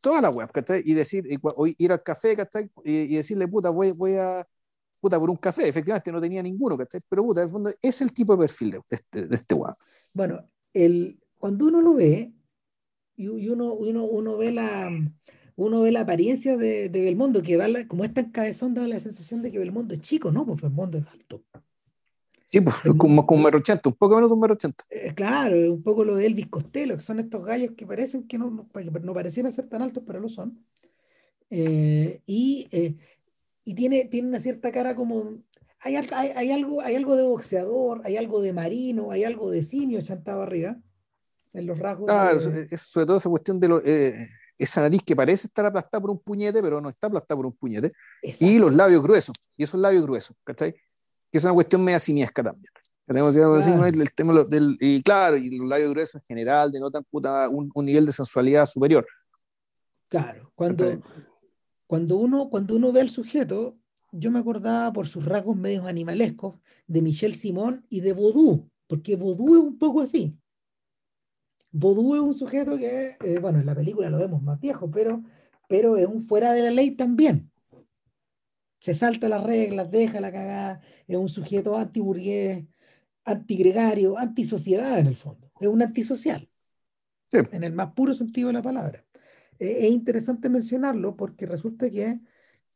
Toda 0.00 0.20
la 0.20 0.30
web, 0.30 0.50
¿cachai? 0.50 0.82
Y 0.84 0.94
decir, 0.94 1.26
y, 1.30 1.38
ir 1.78 1.92
al 1.92 2.02
café, 2.02 2.36
¿cachai? 2.36 2.70
Y, 2.84 3.16
decirle, 3.16 3.48
puta, 3.48 3.70
voy, 3.70 3.92
voy 3.92 4.16
a, 4.16 4.46
puta, 5.00 5.18
por 5.18 5.30
un 5.30 5.36
café. 5.36 5.68
Efectivamente 5.68 6.12
no 6.12 6.20
tenía 6.20 6.42
ninguno, 6.42 6.76
¿cachai? 6.76 7.00
Pero, 7.08 7.22
puta, 7.22 7.40
en 7.40 7.46
el 7.46 7.52
fondo 7.52 7.72
es 7.80 8.00
el 8.02 8.12
tipo 8.12 8.34
de 8.34 8.38
perfil 8.40 8.70
de 8.72 8.80
este, 8.90 9.26
de 9.28 9.34
este 9.34 9.54
Bueno, 10.12 10.44
el, 10.74 11.18
cuando 11.38 11.66
uno 11.66 11.80
lo 11.80 11.94
ve, 11.94 12.32
y, 13.16 13.28
uno, 13.28 13.74
uno, 13.74 14.04
uno 14.04 14.36
ve 14.36 14.52
la 14.52 14.90
uno 15.54 15.82
ve 15.82 15.92
la 15.92 16.00
apariencia 16.00 16.56
de, 16.56 16.88
de 16.88 17.02
Belmondo, 17.02 17.42
que 17.42 17.56
da 17.56 17.68
como 17.86 18.04
es 18.04 18.14
tan 18.14 18.30
cabezón, 18.30 18.74
da 18.74 18.86
la 18.88 19.00
sensación 19.00 19.42
de 19.42 19.52
que 19.52 19.58
Belmondo 19.58 19.94
es 19.94 20.00
chico, 20.00 20.32
¿no? 20.32 20.46
Pues 20.46 20.60
Belmondo 20.60 20.98
es 20.98 21.06
alto. 21.06 21.44
Sí, 22.46 22.60
pues 22.60 22.76
como, 22.98 23.24
como 23.24 23.38
un 23.38 23.44
metro 23.44 23.60
ochenta, 23.60 23.88
un 23.88 23.94
poco 23.94 24.14
menos 24.14 24.28
de 24.28 24.34
un 24.34 24.40
metro 24.40 24.54
ochenta. 24.54 24.84
Eh, 24.90 25.12
claro, 25.14 25.72
un 25.72 25.82
poco 25.82 26.04
lo 26.04 26.16
de 26.16 26.26
Elvis 26.26 26.48
Costello, 26.48 26.96
que 26.96 27.02
son 27.02 27.18
estos 27.18 27.44
gallos 27.44 27.72
que 27.76 27.86
parecen 27.86 28.26
que 28.26 28.38
no, 28.38 28.50
no, 28.50 28.68
no 29.02 29.14
parecieran 29.14 29.52
ser 29.52 29.68
tan 29.68 29.82
altos, 29.82 30.02
pero 30.06 30.20
lo 30.20 30.28
son. 30.28 30.62
Eh, 31.48 32.20
y, 32.26 32.68
eh, 32.72 32.96
y 33.64 33.74
tiene, 33.74 34.06
tiene 34.06 34.28
una 34.28 34.40
cierta 34.40 34.70
cara 34.70 34.94
como. 34.94 35.38
Hay, 35.80 35.96
hay, 35.96 36.30
hay, 36.36 36.50
algo, 36.50 36.80
hay 36.80 36.94
algo 36.94 37.16
de 37.16 37.22
boxeador, 37.24 38.02
hay 38.04 38.16
algo 38.16 38.40
de 38.40 38.52
marino, 38.52 39.10
hay 39.10 39.24
algo 39.24 39.50
de 39.50 39.62
simio 39.62 40.00
chantado 40.00 40.42
arriba, 40.42 40.78
en 41.52 41.66
los 41.66 41.78
rasgos. 41.78 42.06
Claro, 42.06 42.40
es 42.70 42.80
sobre 42.80 43.06
todo 43.06 43.16
esa 43.16 43.28
cuestión 43.28 43.60
de 43.60 43.68
lo, 43.68 43.80
esa 44.58 44.80
nariz 44.80 45.02
que 45.02 45.16
parece 45.16 45.46
estar 45.46 45.64
aplastada 45.66 46.00
por 46.00 46.10
un 46.10 46.18
puñete, 46.20 46.62
pero 46.62 46.80
no 46.80 46.88
está 46.88 47.08
aplastada 47.08 47.36
por 47.36 47.46
un 47.46 47.52
puñete, 47.52 47.92
y 48.40 48.58
los 48.58 48.74
labios 48.74 49.02
gruesos, 49.02 49.36
y 49.56 49.64
esos 49.64 49.80
labios 49.80 50.04
gruesos, 50.04 50.36
¿cachai? 50.44 50.74
que 51.32 51.38
es 51.38 51.44
una 51.44 51.54
cuestión 51.54 51.82
media 51.82 51.98
siniesca 51.98 52.44
también. 52.44 52.64
Tenemos 53.06 53.34
claro. 53.34 53.56
el 53.84 54.14
tema 54.14 54.44
del, 54.44 54.76
y 54.80 55.02
claro, 55.02 55.36
y 55.36 55.56
los 55.56 55.66
labios 55.66 55.90
gruesos 55.90 56.16
en 56.16 56.22
general 56.22 56.70
denotan 56.70 57.04
puta, 57.10 57.48
un, 57.48 57.70
un, 57.74 57.84
nivel 57.84 58.06
de 58.06 58.12
sensualidad 58.12 58.66
superior. 58.66 59.06
Claro, 60.08 60.52
cuando, 60.54 61.02
cuando, 61.86 62.16
uno, 62.16 62.48
cuando 62.50 62.76
uno 62.76 62.92
ve 62.92 63.00
al 63.00 63.10
sujeto, 63.10 63.76
yo 64.12 64.30
me 64.30 64.38
acordaba 64.38 64.92
por 64.92 65.08
sus 65.08 65.24
rasgos 65.24 65.56
medios 65.56 65.86
animalescos 65.86 66.60
de 66.86 67.00
Michel 67.00 67.34
Simón 67.34 67.86
y 67.88 68.00
de 68.00 68.12
Vodú, 68.12 68.70
porque 68.86 69.16
Vodú 69.16 69.56
es 69.56 69.62
un 69.62 69.78
poco 69.78 70.02
así. 70.02 70.36
Vodú 71.72 72.14
es 72.14 72.20
un 72.20 72.34
sujeto 72.34 72.78
que, 72.78 73.16
eh, 73.20 73.38
bueno, 73.40 73.60
en 73.60 73.66
la 73.66 73.74
película 73.74 74.10
lo 74.10 74.18
vemos 74.18 74.42
más 74.42 74.60
viejo, 74.60 74.90
pero, 74.90 75.22
pero 75.68 75.96
es 75.96 76.06
un 76.06 76.22
fuera 76.22 76.52
de 76.52 76.62
la 76.62 76.70
ley 76.70 76.92
también 76.92 77.52
se 78.82 78.96
salta 78.96 79.28
las 79.28 79.44
reglas, 79.44 79.92
deja 79.92 80.20
la 80.20 80.32
cagada, 80.32 80.80
es 81.06 81.16
un 81.16 81.28
sujeto 81.28 81.78
antiburgués, 81.78 82.64
antigregario, 83.24 84.18
antisociedad 84.18 84.98
en 84.98 85.06
el 85.06 85.14
fondo, 85.14 85.52
es 85.60 85.68
un 85.68 85.82
antisocial, 85.82 86.50
en 87.30 87.62
el 87.62 87.72
más 87.72 87.92
puro 87.92 88.12
sentido 88.12 88.48
de 88.48 88.54
la 88.54 88.62
palabra. 88.62 89.06
es 89.60 89.88
interesante 89.88 90.48
mencionarlo 90.48 91.16
porque 91.16 91.46
resulta 91.46 91.88
que 91.90 92.18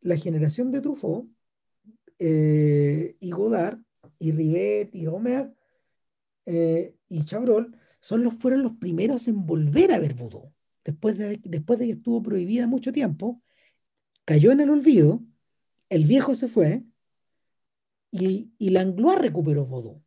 la 0.00 0.16
generación 0.16 0.70
de 0.70 0.80
Truffaut 0.80 1.28
eh, 2.20 3.16
y 3.18 3.30
Godard 3.32 3.80
y 4.20 4.30
Rivet 4.30 4.94
y 4.94 5.09
Homer 5.09 5.52
eh, 6.44 6.94
y 7.09 7.24
Chabrol 7.24 7.76
son 8.00 8.22
los, 8.22 8.35
fueron 8.35 8.62
los 8.62 8.72
primeros 8.74 9.28
en 9.28 9.46
volver 9.46 9.92
a 9.92 9.98
ver 9.98 10.14
vudú. 10.14 10.52
Después 10.85 11.18
de, 11.18 11.40
después 11.44 11.78
de 11.78 11.87
que 11.87 11.92
estuvo 11.92 12.22
prohibida 12.22 12.66
mucho 12.66 12.92
tiempo, 12.92 13.42
cayó 14.24 14.52
en 14.52 14.61
el 14.61 14.70
olvido 14.70 15.22
el 15.88 16.04
viejo 16.04 16.35
se 16.35 16.48
fue 16.48 16.85
y, 18.11 18.52
y 18.59 18.70
Langlois 18.70 19.18
recuperó 19.18 19.66
Vodou. 19.66 20.02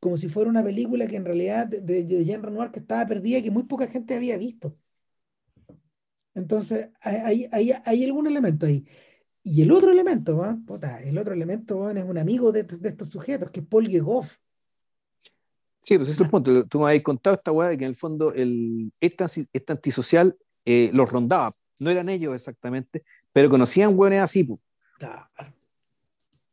Como 0.00 0.16
si 0.16 0.28
fuera 0.28 0.50
una 0.50 0.64
película 0.64 1.06
que 1.06 1.16
en 1.16 1.24
realidad 1.24 1.66
de, 1.68 2.24
Jean 2.24 2.42
Renoir 2.42 2.70
que 2.72 2.80
estaba 2.80 3.06
perdida 3.06 3.38
y 3.38 3.42
que 3.42 3.50
muy 3.50 3.64
poca 3.64 3.86
gente 3.86 4.14
había 4.14 4.36
visto. 4.36 4.76
Entonces, 6.34 6.90
hay, 7.00 7.46
hay, 7.52 7.72
hay 7.84 8.04
algún 8.04 8.26
elemento 8.26 8.66
ahí. 8.66 8.84
Y 9.44 9.62
el 9.62 9.70
otro 9.72 9.90
elemento, 9.90 10.42
el 11.04 11.18
otro 11.18 11.34
elemento 11.34 11.90
es 11.90 12.04
un 12.04 12.18
amigo 12.18 12.52
de, 12.52 12.64
de, 12.64 12.88
estos 12.88 13.08
sujetos, 13.08 13.50
que 13.50 13.60
es 13.60 13.66
Paul 13.66 13.88
Gegoff. 13.88 14.38
Sí, 15.82 15.96
pues 15.96 16.08
ese 16.08 16.12
es 16.12 16.20
el 16.20 16.30
punto. 16.30 16.66
Tú 16.66 16.78
me 16.78 16.88
habías 16.88 17.02
contado 17.02 17.34
esta 17.34 17.52
weá 17.52 17.68
de 17.68 17.78
que 17.78 17.84
en 17.84 17.90
el 17.90 17.96
fondo 17.96 18.32
el, 18.32 18.92
esta, 19.00 19.26
esta 19.52 19.72
antisocial 19.72 20.36
eh, 20.64 20.90
los 20.92 21.10
rondaba. 21.10 21.52
No 21.78 21.90
eran 21.90 22.08
ellos 22.08 22.34
exactamente, 22.34 23.02
pero 23.32 23.50
conocían 23.50 23.98
hueones 23.98 24.20
así. 24.20 24.44
Pues. 24.44 24.64
Claro. 24.98 25.28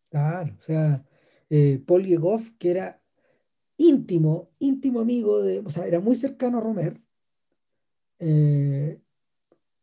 Claro, 0.09 0.57
o 0.59 0.63
sea, 0.63 1.05
eh, 1.49 1.81
Paul 1.85 2.05
Yegoff, 2.05 2.49
que 2.57 2.71
era 2.71 3.01
íntimo, 3.77 4.49
íntimo 4.59 4.99
amigo 5.01 5.41
de, 5.41 5.59
o 5.59 5.69
sea, 5.69 5.85
era 5.85 5.99
muy 5.99 6.15
cercano 6.15 6.57
a 6.57 6.61
Romer, 6.61 6.99
eh, 8.17 8.99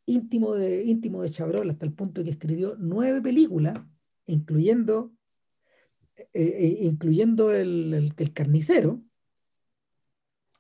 íntimo, 0.04 0.54
de, 0.54 0.85
íntimo 0.85 1.22
de 1.22 1.30
Chabrol, 1.30 1.70
hasta 1.70 1.87
el 1.87 1.92
punto 1.92 2.24
que 2.24 2.30
escribió 2.30 2.76
nueve 2.78 3.22
películas, 3.22 3.78
incluyendo, 4.26 5.12
eh, 6.32 6.78
incluyendo 6.82 7.52
el, 7.52 8.12
el, 8.16 8.32
carnicero. 8.32 9.00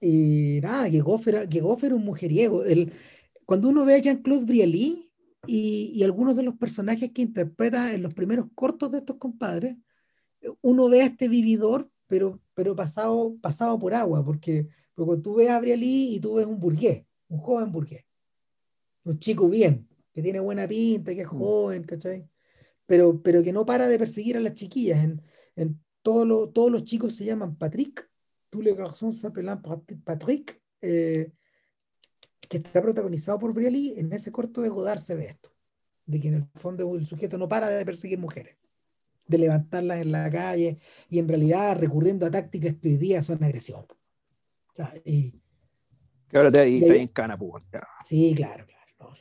Y 0.00 0.60
nada, 0.62 0.90
que 0.90 1.02
era, 1.26 1.48
que 1.48 1.58
era 1.58 1.94
un 1.94 2.04
mujeriego. 2.04 2.64
El, 2.64 2.92
cuando 3.44 3.68
uno 3.68 3.84
ve 3.84 3.94
a 3.94 3.98
Jean-Claude 3.98 4.44
Brialy, 4.44 5.06
y, 5.46 6.02
algunos 6.02 6.36
de 6.36 6.42
los 6.42 6.56
personajes 6.56 7.12
que 7.12 7.22
interpreta 7.22 7.94
en 7.94 8.02
los 8.02 8.14
primeros 8.14 8.46
cortos 8.54 8.90
de 8.92 8.98
estos 8.98 9.16
compadres, 9.16 9.76
uno 10.60 10.88
ve 10.88 11.02
a 11.02 11.06
este 11.06 11.28
vividor, 11.28 11.90
pero, 12.06 12.40
pero 12.54 12.76
pasado, 12.76 13.36
pasado 13.40 13.78
por 13.78 13.94
agua, 13.94 14.24
porque, 14.24 14.68
porque 14.94 15.22
tú 15.22 15.34
ves 15.34 15.50
a 15.50 15.60
Brialí 15.60 16.14
y 16.14 16.20
tú 16.20 16.34
ves 16.34 16.46
un 16.46 16.58
burgués, 16.58 17.04
un 17.28 17.38
joven 17.38 17.72
burgués, 17.72 18.04
un 19.04 19.18
chico 19.18 19.48
bien, 19.48 19.88
que 20.12 20.22
tiene 20.22 20.40
buena 20.40 20.66
pinta, 20.66 21.14
que 21.14 21.22
es 21.22 21.26
mm. 21.26 21.38
joven, 21.38 21.84
¿cachai? 21.84 22.28
Pero, 22.86 23.20
pero 23.22 23.42
que 23.42 23.52
no 23.52 23.66
para 23.66 23.88
de 23.88 23.98
perseguir 23.98 24.36
a 24.36 24.40
las 24.40 24.54
chiquillas. 24.54 25.02
En, 25.02 25.22
en 25.56 25.80
todos 26.02 26.70
los 26.70 26.84
chicos 26.84 27.14
se 27.14 27.24
llaman 27.24 27.56
Patrick, 27.56 28.05
tous 28.50 28.60
les 28.60 28.74
garçons 28.74 29.12
s'appellent 29.12 29.60
Patrick. 30.04 30.60
Eh, 30.82 31.32
que 32.48 32.58
está 32.58 32.80
protagonizado 32.80 33.38
por 33.38 33.52
Brialy, 33.52 33.94
en 33.96 34.12
ese 34.12 34.32
corto 34.32 34.62
de 34.62 34.68
Godard 34.68 35.00
se 35.00 35.14
ve 35.14 35.26
esto, 35.26 35.52
de 36.06 36.20
que 36.20 36.28
en 36.28 36.34
el 36.34 36.44
fondo 36.54 36.94
el 36.94 37.06
sujeto 37.06 37.38
no 37.38 37.48
para 37.48 37.68
de 37.68 37.84
perseguir 37.84 38.18
mujeres, 38.18 38.56
de 39.26 39.38
levantarlas 39.38 40.00
en 40.00 40.12
la 40.12 40.30
calle 40.30 40.78
y 41.10 41.18
en 41.18 41.28
realidad 41.28 41.76
recurriendo 41.78 42.26
a 42.26 42.30
tácticas 42.30 42.74
que 42.80 42.88
hoy 42.88 42.96
día 42.96 43.22
son 43.22 43.42
agresión. 43.42 43.80
O 43.80 44.74
sea, 44.74 44.92
y, 45.04 45.40
que 46.28 46.36
ahora 46.36 46.60
ahí, 46.60 46.78
está 46.78 46.96
en 46.96 47.08
cana, 47.08 47.36
pues, 47.36 47.64
Sí, 48.04 48.34
claro, 48.36 48.66
claro. 48.66 49.14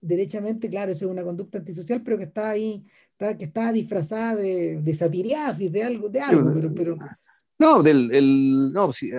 derechamente, 0.00 0.68
claro, 0.68 0.92
eso 0.92 1.06
es 1.06 1.10
una 1.10 1.24
conducta 1.24 1.58
antisocial, 1.58 2.02
pero 2.02 2.18
que 2.18 2.24
está 2.24 2.50
ahí, 2.50 2.84
que 3.16 3.44
está 3.44 3.72
disfrazada 3.72 4.36
de, 4.36 4.80
de 4.80 4.94
satiriasis, 4.94 5.70
de 5.70 5.82
algo, 5.82 6.08
de 6.08 6.20
algo, 6.20 6.52
pero, 6.52 6.74
pero, 6.74 6.98
no, 7.58 7.82
del, 7.82 8.14
el, 8.14 8.72
no, 8.72 8.92
si, 8.92 9.10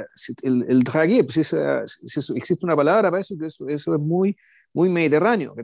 el, 0.43 0.65
el 0.67 0.83
pues 1.25 1.47
si, 1.47 2.35
existe 2.35 2.65
una 2.65 2.75
palabra 2.75 3.09
para 3.09 3.21
eso, 3.21 3.37
que 3.37 3.47
eso, 3.47 3.67
eso 3.67 3.95
es 3.95 4.03
muy, 4.03 4.35
muy 4.73 4.89
mediterráneo, 4.89 5.55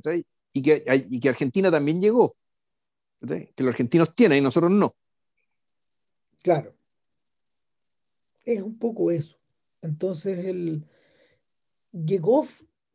Y 0.52 0.62
que, 0.62 0.84
y 1.10 1.20
que 1.20 1.30
Argentina 1.30 1.72
también 1.72 2.02
llegó, 2.02 2.34
que 3.26 3.54
los 3.58 3.70
argentinos 3.70 4.14
tienen 4.14 4.40
y 4.40 4.42
nosotros 4.42 4.72
no. 4.72 4.96
Claro. 6.44 6.76
Es 8.44 8.62
un 8.62 8.78
poco 8.78 9.10
eso. 9.10 9.38
Entonces, 9.82 10.46
el 10.46 10.86
Yegov 11.92 12.48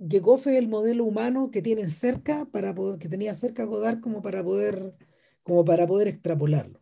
Gegoff 0.08 0.46
es 0.46 0.56
el 0.56 0.68
modelo 0.68 1.04
humano 1.04 1.50
que 1.50 1.60
tienen 1.60 1.90
cerca 1.90 2.46
para 2.46 2.74
que 2.98 3.08
tenía 3.08 3.34
cerca 3.34 3.64
Godard 3.64 4.00
como 4.00 4.22
para 4.22 4.42
poder 4.42 4.94
como 5.42 5.64
para 5.64 5.86
poder 5.86 6.08
extrapolarlo. 6.08 6.80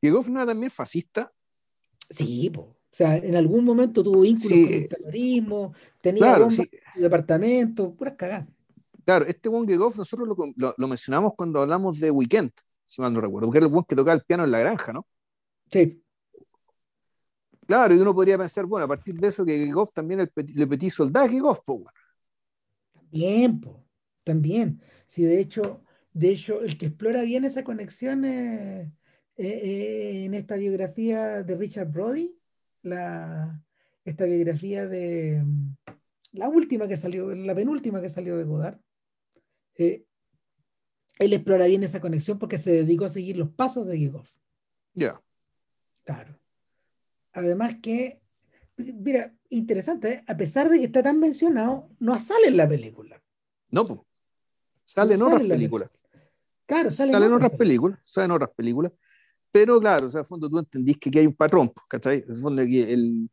¿Gegoff 0.00 0.28
no 0.28 0.40
era 0.40 0.46
también 0.46 0.70
fascista? 0.70 1.32
Sí, 2.08 2.50
po. 2.50 2.60
o 2.62 2.76
sea, 2.90 3.16
en 3.16 3.36
algún 3.36 3.64
momento 3.64 4.02
tuvo 4.02 4.20
vínculos 4.20 4.58
con 4.64 4.72
el 4.72 4.88
terrorismo, 4.88 5.72
tenía 6.00 6.22
claro, 6.22 6.50
su 6.50 6.64
departamento, 6.94 7.94
puras 7.94 8.14
cagadas. 8.16 8.48
Claro, 9.04 9.24
este 9.26 9.48
Wong 9.48 9.68
Gegoff 9.68 9.96
nosotros 9.96 10.28
lo, 10.56 10.74
lo, 10.76 10.88
mencionamos 10.88 11.34
cuando 11.36 11.60
hablamos 11.60 12.00
de 12.00 12.10
Weekend, 12.10 12.50
si 12.84 13.00
mal 13.00 13.12
no 13.12 13.20
recuerdo, 13.20 13.46
porque 13.46 13.58
era 13.58 13.66
el 13.66 13.72
buen 13.72 13.84
que 13.84 13.94
tocaba 13.94 14.14
el 14.14 14.24
piano 14.24 14.44
en 14.44 14.50
la 14.50 14.58
granja, 14.58 14.92
¿no? 14.92 15.06
Sí. 15.70 16.02
Claro, 17.66 17.94
y 17.94 17.98
uno 17.98 18.14
podría 18.14 18.38
pensar, 18.38 18.64
bueno, 18.66 18.84
a 18.84 18.88
partir 18.88 19.14
de 19.14 19.28
eso 19.28 19.44
que 19.44 19.66
Gegoff 19.66 19.92
también 19.92 20.20
el, 20.20 20.30
le 20.54 20.66
petit 20.66 20.90
soldat 20.90 21.30
Gegoff, 21.30 21.60
pues, 21.64 21.84
También, 22.92 23.60
también. 24.24 24.80
Sí, 25.06 25.22
de 25.22 25.40
hecho, 25.40 25.82
de 26.12 26.30
hecho, 26.30 26.62
el 26.62 26.78
que 26.78 26.86
explora 26.86 27.22
bien 27.22 27.44
esa 27.44 27.62
conexión 27.62 28.24
es, 28.24 28.88
en 29.36 30.34
esta 30.34 30.56
biografía 30.56 31.42
de 31.42 31.56
Richard 31.56 31.90
Brody, 31.90 32.38
la, 32.82 33.62
esta 34.04 34.24
biografía 34.24 34.86
de 34.86 35.42
la 36.32 36.48
última 36.48 36.86
que 36.86 36.96
salió, 36.96 37.34
la 37.34 37.54
penúltima 37.54 38.00
que 38.00 38.08
salió 38.08 38.36
de 38.36 38.44
Godard. 38.44 38.78
Eh, 39.76 40.04
él 41.18 41.32
explora 41.32 41.66
bien 41.66 41.82
esa 41.82 42.00
conexión 42.00 42.38
porque 42.38 42.58
se 42.58 42.72
dedicó 42.72 43.06
a 43.06 43.10
seguir 43.10 43.36
los 43.36 43.50
pasos 43.50 43.86
de 43.86 43.96
Gigoff. 43.96 44.34
Ya. 44.94 45.14
Claro. 46.04 46.38
Además 47.32 47.76
que, 47.82 48.20
mira, 48.76 49.34
interesante, 49.48 50.12
¿eh? 50.12 50.24
a 50.26 50.36
pesar 50.36 50.68
de 50.68 50.78
que 50.78 50.86
está 50.86 51.02
tan 51.02 51.18
mencionado, 51.18 51.88
no 51.98 52.18
sale 52.20 52.48
en 52.48 52.56
la 52.56 52.68
película. 52.68 53.22
No, 53.70 53.86
pues. 53.86 54.00
Sale 54.84 55.14
en 55.14 55.22
otras 55.22 55.42
películas. 55.42 55.90
Claro, 56.64 56.90
sale, 56.90 57.26
en 57.26 57.32
otras 57.32 57.52
películas. 57.52 57.98
Sale 58.04 58.26
en 58.26 58.32
otras 58.32 58.50
películas. 58.50 58.92
Pero 59.56 59.80
claro, 59.80 60.04
o 60.04 60.08
sea, 60.10 60.20
al 60.20 60.26
fondo 60.26 60.50
tú 60.50 60.58
entendís 60.58 60.98
que 60.98 61.08
aquí 61.08 61.18
hay 61.18 61.26
un 61.26 61.32
patrón, 61.32 61.72
¿cachai? 61.88 62.18
En 62.18 62.30
el 62.30 62.36
fondo 62.36 62.60
el, 62.60 63.30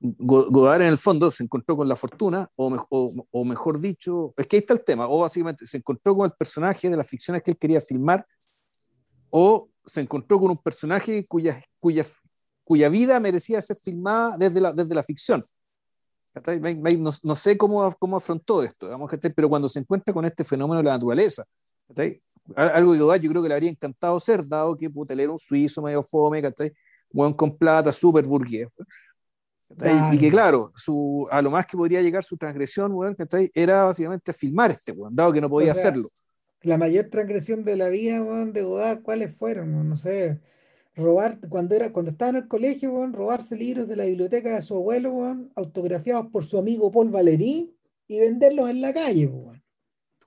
Godard 0.00 0.80
en 0.80 0.88
el 0.88 0.96
fondo 0.96 1.30
se 1.30 1.44
encontró 1.44 1.76
con 1.76 1.86
la 1.86 1.94
fortuna, 1.96 2.48
o, 2.56 3.26
o, 3.30 3.44
mejor 3.44 3.78
dicho, 3.78 4.32
es 4.38 4.46
que 4.46 4.56
ahí 4.56 4.60
está 4.60 4.72
el 4.72 4.82
tema, 4.82 5.06
o 5.06 5.18
básicamente 5.18 5.66
se 5.66 5.76
encontró 5.76 6.16
con 6.16 6.24
el 6.24 6.32
personaje 6.32 6.88
de 6.88 6.96
las 6.96 7.06
ficciones 7.06 7.42
que 7.42 7.50
él 7.50 7.58
quería 7.58 7.78
filmar, 7.82 8.26
o 9.28 9.68
se 9.84 10.00
encontró 10.00 10.40
con 10.40 10.50
un 10.50 10.56
personaje 10.56 11.26
cuya, 11.26 11.62
cuya, 11.78 12.06
cuya 12.64 12.88
vida 12.88 13.20
merecía 13.20 13.60
ser 13.60 13.76
filmada 13.76 14.38
desde 14.38 14.62
la, 14.62 14.72
desde 14.72 14.94
la 14.94 15.02
ficción. 15.02 15.42
No, 16.98 17.10
no, 17.22 17.36
sé 17.36 17.58
cómo, 17.58 17.94
cómo 17.98 18.16
afrontó 18.16 18.62
esto, 18.62 18.86
digamos, 18.86 19.10
pero 19.36 19.50
cuando 19.50 19.68
se 19.68 19.80
encuentra 19.80 20.14
con 20.14 20.24
este 20.24 20.42
fenómeno 20.42 20.78
de 20.78 20.84
la 20.84 20.92
naturaleza, 20.92 21.44
algo 22.56 22.92
que 22.92 22.98
Godard 22.98 23.20
yo 23.20 23.30
creo 23.30 23.42
que 23.42 23.48
le 23.48 23.54
habría 23.54 23.70
encantado 23.70 24.18
ser, 24.20 24.46
dado 24.46 24.76
que 24.76 24.90
puta, 24.90 25.14
él 25.14 25.20
era 25.20 25.32
un 25.32 25.38
suizo 25.38 25.82
medio 25.82 26.02
fome, 26.02 26.42
¿cachai? 26.42 26.72
Buen 27.12 27.32
con 27.32 27.56
plata, 27.56 27.92
súper 27.92 28.24
burgués. 28.24 28.68
Y 30.12 30.18
que 30.18 30.30
claro, 30.30 30.72
su, 30.74 31.28
a 31.30 31.40
lo 31.40 31.50
más 31.50 31.66
que 31.66 31.76
podría 31.76 32.02
llegar 32.02 32.24
su 32.24 32.36
transgresión, 32.36 32.92
era 33.54 33.84
básicamente 33.84 34.32
filmar 34.32 34.72
este 34.72 34.92
weón, 34.92 35.14
dado 35.14 35.32
que 35.32 35.40
no 35.40 35.48
podía 35.48 35.72
hacerlo. 35.72 36.08
La 36.62 36.76
mayor 36.76 37.08
transgresión 37.10 37.64
de 37.64 37.76
la 37.76 37.88
vida 37.88 38.18
de 38.18 38.62
Godard, 38.62 39.02
¿cuáles 39.02 39.34
fueron? 39.36 39.88
No 39.88 39.96
sé, 39.96 40.40
robar, 40.96 41.38
cuando, 41.48 41.74
era, 41.74 41.92
cuando 41.92 42.10
estaba 42.10 42.30
en 42.30 42.36
el 42.36 42.48
colegio, 42.48 43.06
robarse 43.12 43.56
libros 43.56 43.88
de 43.88 43.96
la 43.96 44.04
biblioteca 44.04 44.54
de 44.54 44.62
su 44.62 44.74
abuelo, 44.74 45.36
autografiados 45.54 46.26
por 46.30 46.44
su 46.44 46.58
amigo 46.58 46.90
Paul 46.90 47.10
Valéry 47.10 47.74
y 48.08 48.20
venderlos 48.20 48.68
en 48.70 48.80
la 48.80 48.92
calle. 48.92 49.30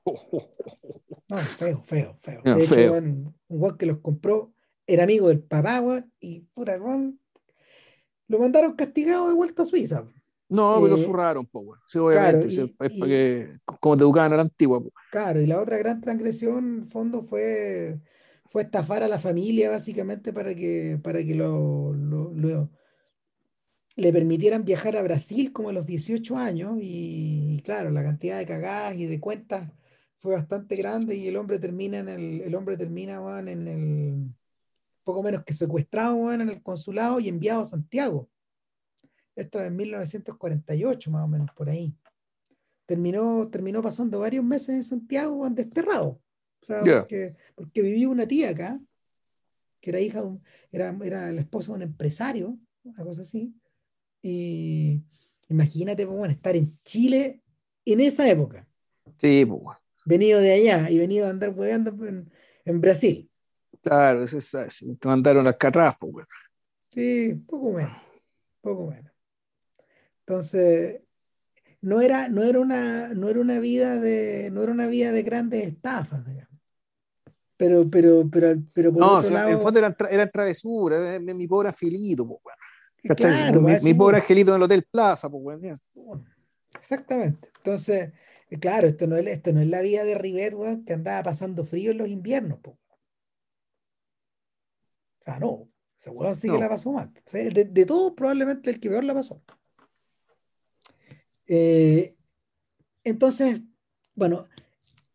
No, 1.30 1.38
feo, 1.38 1.82
feo, 1.86 2.18
feo. 2.22 2.42
de 2.44 2.64
hecho, 2.64 2.94
un 2.94 3.36
weón 3.50 3.78
que 3.78 3.86
los 3.86 4.00
compró 4.00 4.54
era 4.86 5.04
amigo 5.04 5.30
del 5.30 5.42
papá, 5.42 5.82
y 6.20 6.42
puta, 6.54 6.78
lo 6.78 8.40
mandaron 8.40 8.74
castigado 8.74 9.30
de 9.30 9.34
vuelta 9.34 9.64
a 9.64 9.66
Suiza. 9.66 10.06
No, 10.50 10.76
pero 10.76 10.96
lo 10.96 10.98
eh, 10.98 11.06
zurraron, 11.06 11.46
pues, 11.48 11.80
sí, 11.88 11.98
obviamente, 11.98 12.48
es 12.48 12.72
para 12.72 12.90
que, 12.90 13.56
como 13.80 13.98
te 13.98 14.04
educaban 14.04 14.34
a 14.34 14.36
la 14.36 14.42
antigua. 14.44 14.84
Claro, 15.12 15.42
y 15.42 15.48
la 15.48 15.62
otra 15.62 15.78
gran 15.78 16.02
transgresión, 16.02 16.82
en 16.82 16.88
fondo, 16.88 17.22
fue, 17.22 18.00
fue 18.50 18.64
estafar 18.64 19.02
a 19.04 19.08
la 19.08 19.20
familia, 19.20 19.70
básicamente, 19.70 20.34
para 20.34 20.54
que, 20.54 21.00
para 21.02 21.24
que 21.24 21.34
lo, 21.34 21.94
le 23.96 24.12
permitieran 24.12 24.66
viajar 24.66 24.98
a 24.98 25.02
Brasil 25.02 25.54
como 25.54 25.70
a 25.70 25.74
los 25.74 25.86
18 25.86 26.38
años. 26.38 26.78
Y, 26.82 27.62
claro, 27.64 27.90
la 27.90 28.04
cantidad 28.04 28.38
de 28.38 28.46
cagadas 28.46 28.96
y 28.96 29.06
de 29.06 29.20
cuentas 29.20 29.72
fue 30.24 30.36
bastante 30.36 30.78
grande 30.78 31.18
y 31.18 31.28
el 31.28 31.36
hombre 31.36 31.60
termina 31.60 32.00
en 32.00 32.08
el, 32.08 32.42
el 32.44 32.56
hombre 32.56 32.78
termina 32.78 33.20
en 33.42 33.68
el 33.68 34.34
poco 35.04 35.22
menos 35.22 35.44
que 35.44 35.52
secuestrado 35.52 36.32
en 36.32 36.40
el 36.40 36.64
consulado 36.64 37.20
y 37.20 37.28
enviado 37.28 37.60
a 37.60 37.66
Santiago. 37.66 38.30
Esto 39.36 39.60
es 39.60 39.68
en 39.68 39.76
1948, 39.76 41.12
más 41.12 41.26
o 41.26 41.28
menos, 41.28 41.50
por 41.54 41.70
ahí. 41.70 41.94
Terminó, 42.86 43.50
terminó 43.50 43.82
pasando 43.82 44.22
varios 44.22 44.46
meses 44.46 44.70
en 44.70 44.84
Santiago 44.86 45.46
desterrado. 45.50 46.22
O 46.62 46.66
sea, 46.66 46.80
porque, 46.80 47.36
porque 47.54 47.82
vivía 47.82 48.08
una 48.08 48.26
tía 48.26 48.52
acá, 48.52 48.80
que 49.82 49.90
era 49.90 50.00
hija 50.00 50.22
de 50.22 50.28
un, 50.28 50.44
era, 50.72 50.98
era 51.04 51.34
la 51.34 51.42
esposa 51.42 51.74
de 51.74 51.76
un 51.76 51.82
empresario, 51.82 52.58
una 52.86 53.04
cosa 53.04 53.24
así. 53.24 53.54
Y 54.22 55.02
imagínate, 55.50 56.06
pues, 56.06 56.18
bueno, 56.18 56.34
estar 56.34 56.56
en 56.56 56.80
Chile 56.86 57.42
en 57.84 58.00
esa 58.00 58.30
época. 58.30 58.66
Sí, 59.18 59.44
pues. 59.44 59.83
Venido 60.06 60.40
de 60.40 60.54
allá 60.54 60.90
y 60.90 60.98
venido 60.98 61.28
a 61.28 61.30
andar 61.30 61.50
hueveando 61.50 61.92
en, 62.06 62.32
en 62.66 62.82
Brasil. 62.82 63.30
Claro, 63.82 64.24
es, 64.24 64.34
es, 64.34 64.86
te 65.00 65.08
mandaron 65.08 65.44
las 65.44 65.58
carras, 65.58 65.96
pues, 66.00 66.28
Sí, 66.92 67.34
poco 67.48 67.72
menos, 67.72 67.92
poco 68.62 68.92
menos. 68.92 69.12
Entonces, 70.20 71.02
no 71.82 72.00
era, 72.02 72.30
no 72.30 72.44
era 72.44 72.60
una, 72.60 73.10
no 73.10 73.30
era 73.30 73.42
una 73.42 73.60
vida 73.60 74.00
de, 74.00 74.50
no 74.52 74.64
era 74.64 74.72
una 74.72 74.88
vida 74.88 75.12
de 75.12 75.24
grandes 75.24 75.68
estafas, 75.68 76.26
digamos. 76.26 76.54
Pero, 77.58 77.90
pero, 77.90 78.30
pero, 78.32 78.56
pero 78.74 78.92
por 78.92 79.02
no, 79.02 79.18
otro 79.18 79.30
lado, 79.32 79.48
en 79.48 79.56
el 79.56 79.60
fondo 79.60 79.80
era, 79.80 79.96
era 80.10 80.30
travesura, 80.30 81.20
mi 81.20 81.48
pobre 81.48 81.70
angelito, 81.70 82.26
pues, 82.28 83.18
claro, 83.18 83.62
mi, 83.62 83.94
pobre 83.94 84.18
angelito 84.18 84.52
en 84.52 84.58
el 84.58 84.64
Hotel 84.64 84.84
Plaza, 84.90 85.30
pues, 85.30 85.60
Exactamente. 86.80 87.50
Entonces, 87.58 88.12
claro, 88.60 88.88
esto 88.88 89.08
no 89.08 89.18
es, 89.18 89.28
esto 89.28 89.54
no 89.54 89.62
es 89.62 89.68
la 89.68 89.82
vida 89.82 90.04
de 90.04 90.16
Rivet, 90.16 90.86
que 90.86 90.94
andaba 90.94 91.24
pasando 91.24 91.64
frío 91.66 91.92
en 91.92 91.98
los 91.98 92.10
inviernos, 92.10 92.60
pues. 92.62 92.78
O 95.20 95.24
sea, 95.24 95.40
no, 95.40 95.70
ese 95.98 96.42
sí 96.42 96.50
que 96.50 96.58
la 96.58 96.70
pasó 96.70 96.92
mal. 96.92 97.12
de, 97.32 97.66
de 97.66 97.86
todos, 97.86 98.14
probablemente 98.14 98.70
el 98.70 98.80
que 98.80 98.90
peor 98.90 99.04
la 99.04 99.14
pasó. 99.14 99.42
Eh, 101.48 102.16
entonces, 103.04 103.62
bueno, 104.16 104.48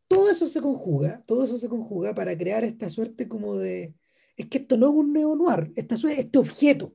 todo 0.06 0.30
eso 0.30 0.46
se 0.46 0.60
conjuga, 0.60 1.22
todo 1.26 1.44
eso 1.44 1.58
se 1.58 1.68
conjuga 1.68 2.14
para 2.14 2.36
crear 2.36 2.64
esta 2.64 2.88
suerte 2.88 3.28
como 3.28 3.56
de, 3.56 3.94
es 4.36 4.46
que 4.46 4.58
esto 4.58 4.76
no 4.76 4.88
es 4.88 4.94
un 4.94 5.12
neo-noir, 5.12 5.72
este 5.76 6.38
objeto, 6.38 6.94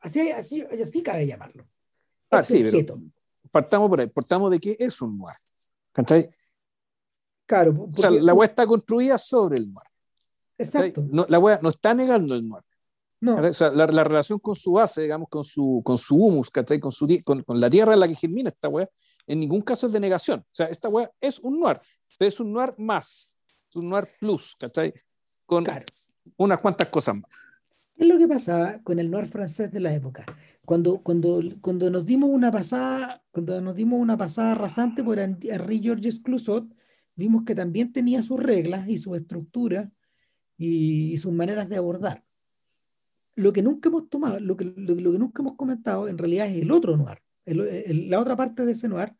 así, 0.00 0.30
así, 0.30 0.62
así 0.62 1.02
cabe 1.02 1.26
llamarlo. 1.26 1.68
Ah, 2.30 2.40
este 2.40 2.58
sí, 2.58 2.64
objeto. 2.64 3.00
Partamos 3.50 3.88
por 3.88 4.00
ahí, 4.00 4.06
partamos 4.08 4.50
de 4.50 4.58
qué 4.58 4.76
es 4.78 5.00
un 5.02 5.18
noir. 5.18 5.34
¿Cachai? 5.92 6.30
Claro. 7.46 7.88
o 7.92 7.96
sea, 7.96 8.10
la 8.10 8.32
web 8.32 8.48
está 8.48 8.66
construida 8.66 9.18
sobre 9.18 9.58
el 9.58 9.72
noir. 9.72 9.86
Exacto. 10.56 11.04
No, 11.10 11.26
la 11.28 11.38
web 11.38 11.58
no 11.62 11.70
está 11.70 11.94
negando 11.94 12.34
el 12.34 12.48
noir. 12.48 12.62
No. 13.20 13.36
O 13.36 13.52
sea, 13.52 13.70
la, 13.70 13.86
la, 13.86 14.04
relación 14.04 14.38
con 14.38 14.54
su 14.54 14.72
base, 14.72 15.02
digamos, 15.02 15.28
con 15.28 15.44
su, 15.44 15.82
con 15.84 15.98
su 15.98 16.16
humus, 16.16 16.50
¿cachai? 16.50 16.80
Con, 16.80 16.92
su, 16.92 17.06
con, 17.24 17.42
con 17.42 17.60
la 17.60 17.68
tierra 17.68 17.94
en 17.94 18.00
la 18.00 18.08
que 18.08 18.14
germina 18.14 18.48
esta 18.48 18.68
weá, 18.68 18.88
en 19.26 19.40
ningún 19.40 19.60
caso 19.62 19.86
es 19.86 19.92
de 19.92 20.00
negación. 20.00 20.40
O 20.40 20.54
sea, 20.54 20.66
esta 20.66 20.88
weá 20.88 21.10
es 21.20 21.38
un 21.40 21.60
noir, 21.60 21.76
pero 22.18 22.28
es 22.28 22.40
un 22.40 22.52
noir 22.52 22.74
más, 22.78 23.36
es 23.68 23.76
un 23.76 23.90
noir 23.90 24.08
plus, 24.18 24.56
¿cachai? 24.56 24.94
Con 25.44 25.66
unas 26.36 26.60
cuantas 26.60 26.88
cosas 26.88 27.16
más. 27.16 27.49
¿Qué 28.00 28.04
es 28.04 28.08
lo 28.08 28.18
que 28.18 28.26
pasaba 28.26 28.82
con 28.82 28.98
el 28.98 29.10
noir 29.10 29.26
francés 29.26 29.70
de 29.70 29.78
la 29.78 29.94
época? 29.94 30.24
Cuando, 30.64 31.02
cuando, 31.02 31.42
cuando 31.60 31.90
nos 31.90 32.06
dimos 32.06 32.30
una 32.32 32.50
pasada, 32.50 33.22
cuando 33.30 33.60
nos 33.60 33.76
dimos 33.76 34.00
una 34.00 34.16
pasada 34.16 34.54
rasante 34.54 35.04
por 35.04 35.18
Henri 35.18 35.80
Georges 35.82 36.18
Clouzot, 36.18 36.74
vimos 37.14 37.44
que 37.44 37.54
también 37.54 37.92
tenía 37.92 38.22
sus 38.22 38.40
reglas 38.40 38.88
y 38.88 38.96
su 38.96 39.14
estructura 39.14 39.92
y, 40.56 41.12
y 41.12 41.18
sus 41.18 41.30
maneras 41.30 41.68
de 41.68 41.76
abordar 41.76 42.24
lo 43.34 43.52
que 43.52 43.60
nunca 43.60 43.90
hemos 43.90 44.08
tomado, 44.08 44.40
lo 44.40 44.56
que, 44.56 44.64
lo, 44.64 44.96
que 45.12 45.18
nunca 45.18 45.42
hemos 45.42 45.56
comentado 45.56 46.08
en 46.08 46.16
realidad 46.16 46.46
es 46.46 46.62
el 46.62 46.70
otro 46.70 46.96
noir, 46.96 47.18
la 47.44 48.18
otra 48.18 48.34
parte 48.34 48.64
de 48.64 48.72
ese 48.72 48.88
noir 48.88 49.14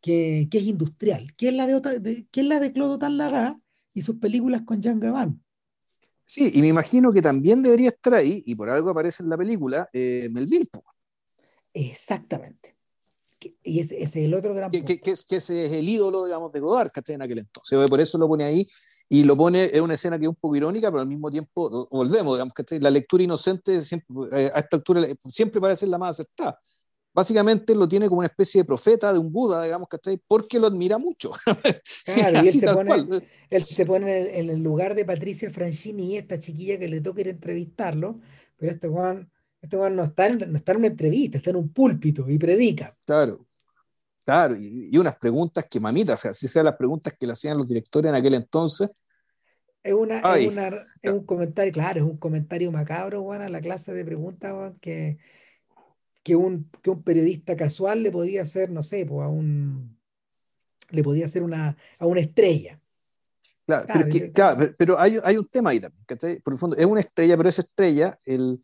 que, 0.00 0.48
que 0.50 0.58
es 0.58 0.64
industrial, 0.64 1.36
que 1.36 1.50
es 1.50 1.54
la 1.54 1.68
de, 1.68 2.26
que 2.32 2.40
es 2.40 2.46
la 2.46 2.58
de 2.58 2.72
Claude 2.72 3.10
Laga 3.10 3.60
y 3.94 4.02
sus 4.02 4.16
películas 4.16 4.62
con 4.62 4.82
Jean 4.82 4.98
Gabin. 4.98 5.40
Sí, 6.30 6.50
y 6.52 6.60
me 6.60 6.68
imagino 6.68 7.10
que 7.10 7.22
también 7.22 7.62
debería 7.62 7.88
estar 7.88 8.12
ahí, 8.12 8.42
y 8.44 8.54
por 8.54 8.68
algo 8.68 8.90
aparece 8.90 9.22
en 9.22 9.30
la 9.30 9.38
película, 9.38 9.88
eh, 9.94 10.28
Melville. 10.30 10.68
Exactamente. 11.72 12.76
y 13.62 13.80
ese, 13.80 14.02
es 14.02 14.14
el 14.14 14.34
otro 14.34 14.52
gran 14.52 14.70
que, 14.70 14.82
que, 14.82 15.00
que, 15.00 15.12
ese 15.12 15.36
es 15.36 15.72
el 15.72 15.88
ídolo, 15.88 16.26
digamos, 16.26 16.52
de 16.52 16.60
Godard, 16.60 16.90
¿cachai? 16.90 17.14
En 17.14 17.22
aquel 17.22 17.38
entonces. 17.38 17.78
Por 17.88 17.98
eso 17.98 18.18
lo 18.18 18.28
pone 18.28 18.44
ahí 18.44 18.66
y 19.08 19.22
lo 19.22 19.38
pone, 19.38 19.70
es 19.72 19.80
una 19.80 19.94
escena 19.94 20.18
que 20.18 20.26
es 20.26 20.28
un 20.28 20.34
poco 20.34 20.54
irónica, 20.54 20.90
pero 20.90 21.00
al 21.00 21.08
mismo 21.08 21.30
tiempo, 21.30 21.88
volvemos, 21.90 22.34
digamos, 22.36 22.52
¿cachai? 22.52 22.78
La 22.78 22.90
lectura 22.90 23.22
inocente 23.22 23.80
siempre, 23.80 24.08
eh, 24.32 24.50
a 24.52 24.58
esta 24.58 24.76
altura 24.76 25.08
siempre 25.24 25.62
parece 25.62 25.86
la 25.86 25.96
más 25.96 26.10
acertada. 26.10 26.60
Básicamente 27.18 27.74
lo 27.74 27.88
tiene 27.88 28.06
como 28.06 28.20
una 28.20 28.28
especie 28.28 28.60
de 28.60 28.64
profeta, 28.64 29.12
de 29.12 29.18
un 29.18 29.32
Buda, 29.32 29.64
digamos, 29.64 29.88
¿cachai? 29.88 30.22
Porque 30.24 30.56
lo 30.60 30.68
admira 30.68 30.98
mucho. 30.98 31.32
Claro, 32.04 32.44
y 32.44 32.46
él, 32.46 32.52
se 32.52 32.72
pone, 32.72 33.22
él 33.50 33.64
se 33.64 33.84
pone 33.84 34.38
en 34.38 34.50
el 34.50 34.62
lugar 34.62 34.94
de 34.94 35.04
Patricia 35.04 35.50
Franchini, 35.50 36.16
esta 36.16 36.38
chiquilla 36.38 36.78
que 36.78 36.86
le 36.86 37.00
toca 37.00 37.22
ir 37.22 37.26
a 37.26 37.30
entrevistarlo, 37.30 38.20
pero 38.56 38.70
este 38.70 38.86
Juan 38.86 39.28
este 39.60 39.76
Juan 39.76 39.96
no 39.96 40.04
está, 40.04 40.26
en, 40.26 40.38
no 40.48 40.56
está 40.58 40.70
en 40.70 40.78
una 40.78 40.86
entrevista, 40.86 41.38
está 41.38 41.50
en 41.50 41.56
un 41.56 41.72
púlpito 41.72 42.30
y 42.30 42.38
predica. 42.38 42.96
Claro, 43.04 43.48
claro, 44.24 44.54
y, 44.56 44.96
unas 44.96 45.16
preguntas 45.16 45.66
que 45.68 45.80
mamita, 45.80 46.14
o 46.14 46.16
sea, 46.16 46.32
si 46.32 46.46
sean 46.46 46.66
las 46.66 46.76
preguntas 46.76 47.14
que 47.18 47.26
le 47.26 47.32
hacían 47.32 47.58
los 47.58 47.66
directores 47.66 48.10
en 48.10 48.14
aquel 48.14 48.34
entonces. 48.34 48.90
Es, 49.82 49.92
una, 49.92 50.20
es, 50.36 50.52
una, 50.52 50.68
es 51.02 51.10
un 51.10 51.26
comentario, 51.26 51.72
claro, 51.72 51.98
es 51.98 52.06
un 52.06 52.16
comentario 52.16 52.70
macabro, 52.70 53.24
Juan, 53.24 53.42
a 53.42 53.48
la 53.48 53.60
clase 53.60 53.92
de 53.92 54.04
preguntas, 54.04 54.52
Juan, 54.52 54.78
que, 54.80 55.18
que, 56.28 56.36
un, 56.36 56.70
que 56.82 56.90
un 56.90 57.02
periodista 57.02 57.56
casual 57.56 58.02
le 58.02 58.12
podía 58.12 58.42
hacer, 58.42 58.70
no 58.70 58.82
sé, 58.82 59.06
pues 59.06 59.24
a 59.24 59.28
un 59.28 59.96
le 60.90 61.02
podía 61.02 61.24
hacer 61.24 61.42
una, 61.42 61.74
a 61.98 62.06
una 62.06 62.20
estrella. 62.20 62.78
Claro, 63.64 63.86
pero, 63.90 64.32
claro, 64.34 64.74
pero 64.76 64.98
hay, 64.98 65.18
hay, 65.24 65.38
un 65.38 65.46
tema 65.46 65.70
ahí 65.70 65.80
también, 65.80 66.04
¿cachai? 66.04 66.40
Por 66.40 66.52
el 66.52 66.58
fondo, 66.58 66.76
es 66.76 66.84
una 66.84 67.00
estrella, 67.00 67.34
pero 67.34 67.48
esa 67.48 67.62
estrella, 67.62 68.18
el, 68.26 68.62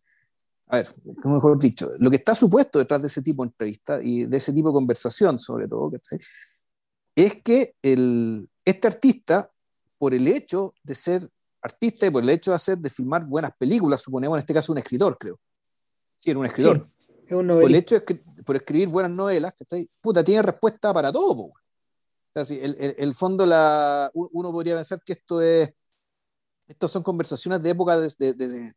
a 0.66 0.76
ver, 0.76 0.88
como 1.22 1.36
mejor 1.36 1.58
dicho, 1.58 1.88
lo 2.00 2.10
que 2.10 2.16
está 2.16 2.34
supuesto 2.34 2.78
detrás 2.78 3.00
de 3.00 3.06
ese 3.06 3.22
tipo 3.22 3.42
de 3.42 3.48
entrevista 3.48 4.02
y 4.02 4.26
de 4.26 4.36
ese 4.36 4.52
tipo 4.52 4.68
de 4.68 4.74
conversación, 4.74 5.38
sobre 5.38 5.66
todo, 5.66 5.90
es 7.16 7.42
que 7.42 7.76
el, 7.80 8.46
este 8.62 8.88
artista, 8.88 9.50
por 9.96 10.12
el 10.12 10.28
hecho 10.28 10.74
de 10.82 10.94
ser 10.94 11.30
artista 11.62 12.06
y 12.06 12.10
por 12.10 12.22
el 12.22 12.28
hecho 12.28 12.50
de 12.50 12.56
hacer, 12.56 12.76
de 12.76 12.90
filmar 12.90 13.26
buenas 13.26 13.52
películas, 13.56 14.02
suponemos 14.02 14.36
en 14.36 14.40
este 14.40 14.52
caso 14.52 14.70
un 14.70 14.78
escritor, 14.78 15.16
creo. 15.18 15.40
Sí, 16.16 16.30
era 16.30 16.40
un 16.40 16.46
escritor. 16.46 16.88
Es 17.26 17.32
un 17.32 17.48
por 17.48 17.64
el 17.64 17.74
hecho 17.74 18.00
de 18.00 18.22
por 18.44 18.56
escribir 18.56 18.88
buenas 18.88 19.12
novelas, 19.12 19.54
puta, 20.00 20.22
tiene 20.22 20.42
respuesta 20.42 20.92
para 20.92 21.12
todo. 21.12 21.42
O 21.44 21.54
sea, 22.32 22.44
si 22.44 22.58
el, 22.58 22.76
el, 22.98 23.14
fondo, 23.14 23.46
la, 23.46 24.10
uno 24.14 24.50
podría 24.50 24.74
pensar 24.74 25.00
que 25.04 25.12
esto 25.12 25.40
es, 25.40 25.72
estas 26.66 26.90
son 26.90 27.02
conversaciones 27.02 27.62
de 27.62 27.70
época 27.70 27.98
de, 27.98 28.34
de, 28.34 28.72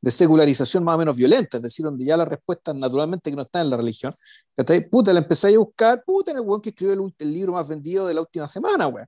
de 0.00 0.10
secularización 0.10 0.84
más 0.84 0.94
o 0.94 0.98
menos 0.98 1.16
violenta, 1.16 1.56
es 1.56 1.62
decir, 1.62 1.84
donde 1.84 2.04
ya 2.04 2.16
las 2.16 2.28
respuestas 2.28 2.74
naturalmente 2.74 3.30
que 3.30 3.36
no 3.36 3.42
están 3.42 3.62
en 3.62 3.70
la 3.70 3.76
religión, 3.76 4.12
¿cachai? 4.56 4.88
Puta, 4.88 5.12
la 5.12 5.20
empecé 5.20 5.54
a 5.54 5.58
buscar, 5.58 6.02
puta, 6.04 6.32
en 6.32 6.38
el 6.38 6.42
weón 6.42 6.60
que 6.60 6.70
escribió 6.70 7.12
el, 7.18 7.32
libro 7.32 7.52
más 7.52 7.68
vendido 7.68 8.06
de 8.06 8.14
la 8.14 8.20
última 8.20 8.48
semana, 8.48 8.86
weón. 8.88 9.06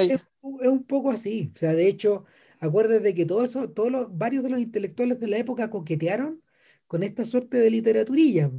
Es, 0.00 0.30
un 0.40 0.84
poco 0.84 1.10
así, 1.10 1.52
o 1.54 1.58
sea, 1.58 1.74
de 1.74 1.86
hecho, 1.86 2.24
acuérdate 2.60 3.14
que 3.14 3.26
todo 3.26 3.44
eso, 3.44 3.68
todos 3.68 3.90
los, 3.90 4.16
varios 4.16 4.42
de 4.42 4.50
los 4.50 4.60
intelectuales 4.60 5.20
de 5.20 5.26
la 5.26 5.36
época 5.36 5.68
coquetearon 5.68 6.42
con 6.86 7.02
esta 7.02 7.24
suerte 7.24 7.58
de 7.58 7.70
literaturilla, 7.70 8.50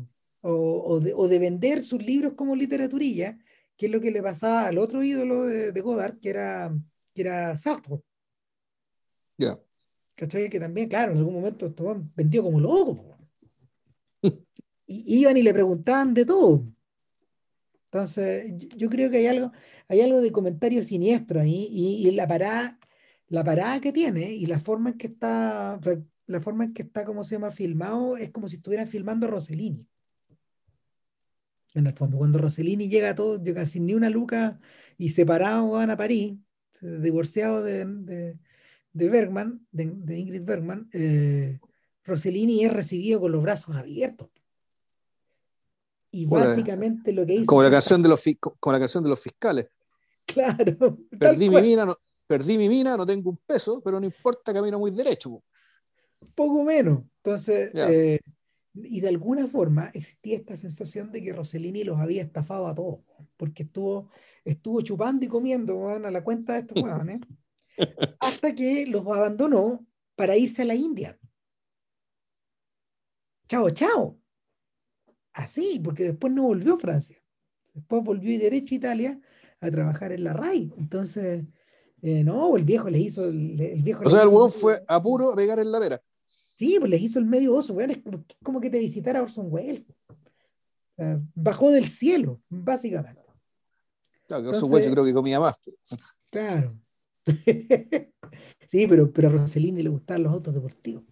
o, 0.41 0.99
de, 0.99 1.39
vender 1.39 1.83
sus 1.83 2.01
libros 2.03 2.33
como 2.33 2.55
literaturilla, 2.55 3.37
que 3.75 3.87
es 3.87 3.91
lo 3.91 3.99
que 3.99 4.11
le 4.11 4.23
pasaba 4.23 4.67
al 4.67 4.77
otro 4.77 5.03
ídolo 5.03 5.45
de, 5.45 5.81
Godard, 5.81 6.19
que 6.19 6.29
era, 6.29 6.73
que 7.13 7.21
era 7.21 7.57
Sartre. 7.57 7.99
Ya. 9.37 9.59
¿Cachai? 10.15 10.49
Que 10.49 10.59
también, 10.59 10.89
claro, 10.89 11.11
en 11.11 11.19
algún 11.19 11.35
momento 11.35 11.67
estaban 11.67 12.11
vendidos 12.15 12.45
como 12.45 12.59
loco. 12.59 13.17
y 14.87 15.19
iban 15.19 15.37
y 15.37 15.43
le 15.43 15.53
preguntaban 15.53 16.13
de 16.13 16.25
todo. 16.25 16.65
Entonces, 17.85 18.67
yo 18.75 18.89
creo 18.89 19.09
que 19.09 19.17
hay 19.17 19.27
algo, 19.27 19.51
hay 19.87 20.01
algo 20.01 20.21
de 20.21 20.31
comentario 20.31 20.81
siniestro 20.83 21.39
ahí 21.41 21.67
y, 21.71 22.11
la 22.11 22.27
parada, 22.27 22.79
la 23.27 23.43
parada 23.43 23.79
que 23.79 23.93
tiene 23.93 24.31
y 24.33 24.45
la 24.45 24.59
forma 24.59 24.89
en 24.91 24.97
que 24.97 25.07
está, 25.07 25.79
la 26.27 26.39
forma 26.41 26.65
en 26.65 26.73
que 26.73 26.83
está, 26.83 27.03
como 27.03 27.23
se 27.23 27.35
llama, 27.35 27.51
filmado, 27.51 28.17
es 28.17 28.31
como 28.31 28.47
si 28.47 28.57
estuvieran 28.57 28.87
filmando 28.87 29.27
a 29.27 29.29
Rossellini. 29.29 29.87
En 31.73 31.87
el 31.87 31.93
fondo, 31.93 32.17
cuando 32.17 32.37
Rossellini 32.37 32.89
llega 32.89 33.09
a 33.09 33.15
todo, 33.15 33.41
llega 33.41 33.65
sin 33.65 33.85
ni 33.85 33.93
una 33.93 34.09
luca 34.09 34.59
y 34.97 35.09
separado 35.09 35.71
van 35.71 35.91
a 35.91 35.97
París, 35.97 36.37
divorciado 36.81 37.63
de, 37.63 38.37
de 38.97 39.09
Bergman, 39.09 39.65
de, 39.71 40.17
Ingrid 40.17 40.43
Bergman, 40.43 40.89
eh, 40.91 41.59
Rossellini 42.03 42.65
es 42.65 42.73
recibido 42.73 43.19
con 43.19 43.31
los 43.31 43.43
brazos 43.43 43.75
abiertos. 43.75 44.29
Y 46.09 46.25
básicamente 46.25 47.13
lo 47.13 47.25
que 47.25 47.35
hizo. 47.35 47.45
Como 47.45 47.61
la, 47.61 47.69
canción 47.69 48.01
de 48.01 48.09
los, 48.09 48.23
como 48.59 48.73
la 48.73 48.79
canción 48.79 49.03
de 49.03 49.09
los 49.09 49.21
fiscales. 49.21 49.67
Claro. 50.27 50.97
Perdí 51.17 51.49
mi, 51.49 51.61
mina, 51.61 51.85
no, 51.85 51.95
perdí 52.27 52.57
mi 52.57 52.67
mina, 52.67 52.97
no 52.97 53.05
tengo 53.05 53.29
un 53.29 53.37
peso, 53.37 53.79
pero 53.81 53.97
no 53.97 54.05
importa, 54.05 54.53
camino 54.53 54.77
muy 54.77 54.91
derecho. 54.91 55.41
Poco 56.35 56.63
menos. 56.63 57.03
Entonces, 57.23 57.71
eh, 57.73 58.19
y 58.73 59.01
de 59.01 59.07
alguna 59.07 59.47
forma 59.47 59.89
existía 59.93 60.37
esta 60.37 60.55
sensación 60.55 61.11
de 61.11 61.23
que 61.23 61.33
Rossellini 61.33 61.83
los 61.83 61.99
había 61.99 62.21
estafado 62.21 62.67
a 62.67 62.75
todos, 62.75 62.99
porque 63.37 63.63
estuvo, 63.63 64.09
estuvo 64.43 64.81
chupando 64.81 65.25
y 65.25 65.27
comiendo 65.27 65.89
a 65.89 65.99
la 65.99 66.23
cuenta 66.23 66.53
de 66.53 66.59
estos 66.59 66.81
huevones 66.81 67.21
hasta 68.19 68.53
que 68.53 68.85
los 68.85 69.05
abandonó 69.07 69.85
para 70.15 70.35
irse 70.35 70.63
a 70.63 70.65
la 70.65 70.75
India. 70.75 71.17
Chao, 73.47 73.69
chao. 73.69 74.19
Así, 75.33 75.79
porque 75.83 76.03
después 76.03 76.33
no 76.33 76.43
volvió 76.43 76.73
a 76.73 76.77
Francia. 76.77 77.17
Después 77.73 78.03
volvió 78.03 78.33
y 78.33 78.37
derecho 78.37 78.73
a 78.73 78.77
Italia 78.77 79.21
a 79.61 79.71
trabajar 79.71 80.11
en 80.11 80.23
la 80.23 80.33
RAI. 80.33 80.73
Entonces, 80.77 81.45
eh, 82.01 82.23
no, 82.23 82.57
el 82.57 82.63
viejo 82.63 82.89
les 82.89 83.01
hizo. 83.01 83.25
El, 83.25 83.81
viejo 83.83 84.03
o 84.03 84.09
sea, 84.09 84.23
el 84.23 84.27
huevón 84.27 84.51
fue 84.51 84.83
a 84.87 85.01
puro 85.01 85.31
a 85.31 85.35
pegar 85.35 85.59
en 85.59 85.71
la 85.71 85.79
vera. 85.79 86.01
Sí, 86.57 86.77
pues 86.79 86.89
les 86.89 87.01
hizo 87.03 87.19
el 87.19 87.25
medio 87.25 87.53
oso, 87.53 87.79
es 87.79 87.99
como, 88.41 88.59
que 88.59 88.71
te 88.71 88.79
visitara 88.79 89.21
Orson 89.21 89.45
Welles. 89.47 89.85
bajó 91.35 91.71
del 91.71 91.85
cielo, 91.85 92.41
básicamente. 92.49 93.21
Claro, 94.25 94.41
que 94.41 94.49
Orson 94.49 94.73
Welles 94.73 94.87
yo 94.87 94.93
creo 94.93 95.05
que 95.05 95.13
comía 95.13 95.39
más. 95.39 95.55
Claro. 96.31 96.75
sí, 98.67 98.87
pero, 98.87 99.13
pero 99.13 99.27
a 99.27 99.31
Rossellini 99.33 99.83
le 99.83 99.89
gustaban 99.89 100.23
los 100.23 100.33
autos 100.33 100.51
deportivos. 100.51 101.03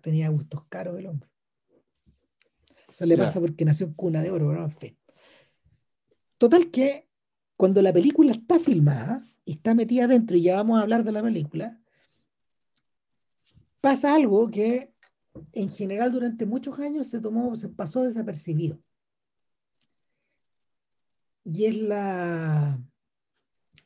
Tenía 0.00 0.28
gustos 0.28 0.62
caros 0.68 0.96
el 1.00 1.08
hombre. 1.08 1.28
Eso 2.88 3.04
le 3.04 3.16
pasa 3.16 3.40
porque 3.40 3.64
nació 3.64 3.88
en 3.88 3.94
cuna 3.94 4.22
de 4.22 4.30
oro, 4.30 4.54
en 4.54 4.70
fin. 4.70 4.96
Total 6.38 6.70
que 6.70 7.08
cuando 7.56 7.82
la 7.82 7.92
película 7.92 8.30
está 8.30 8.60
filmada 8.60 9.26
y 9.44 9.52
está 9.52 9.74
metida 9.74 10.04
adentro 10.04 10.36
y 10.36 10.42
ya 10.42 10.54
vamos 10.54 10.78
a 10.78 10.82
hablar 10.82 11.02
de 11.02 11.10
la 11.10 11.22
película, 11.22 11.80
pasa 13.86 14.16
algo 14.16 14.50
que 14.50 14.92
en 15.52 15.70
general 15.70 16.10
durante 16.10 16.44
muchos 16.44 16.76
años 16.80 17.06
se 17.06 17.20
tomó, 17.20 17.54
se 17.54 17.68
pasó 17.68 18.02
desapercibido. 18.02 18.80
Y 21.44 21.66
es 21.66 21.76
la, 21.76 22.82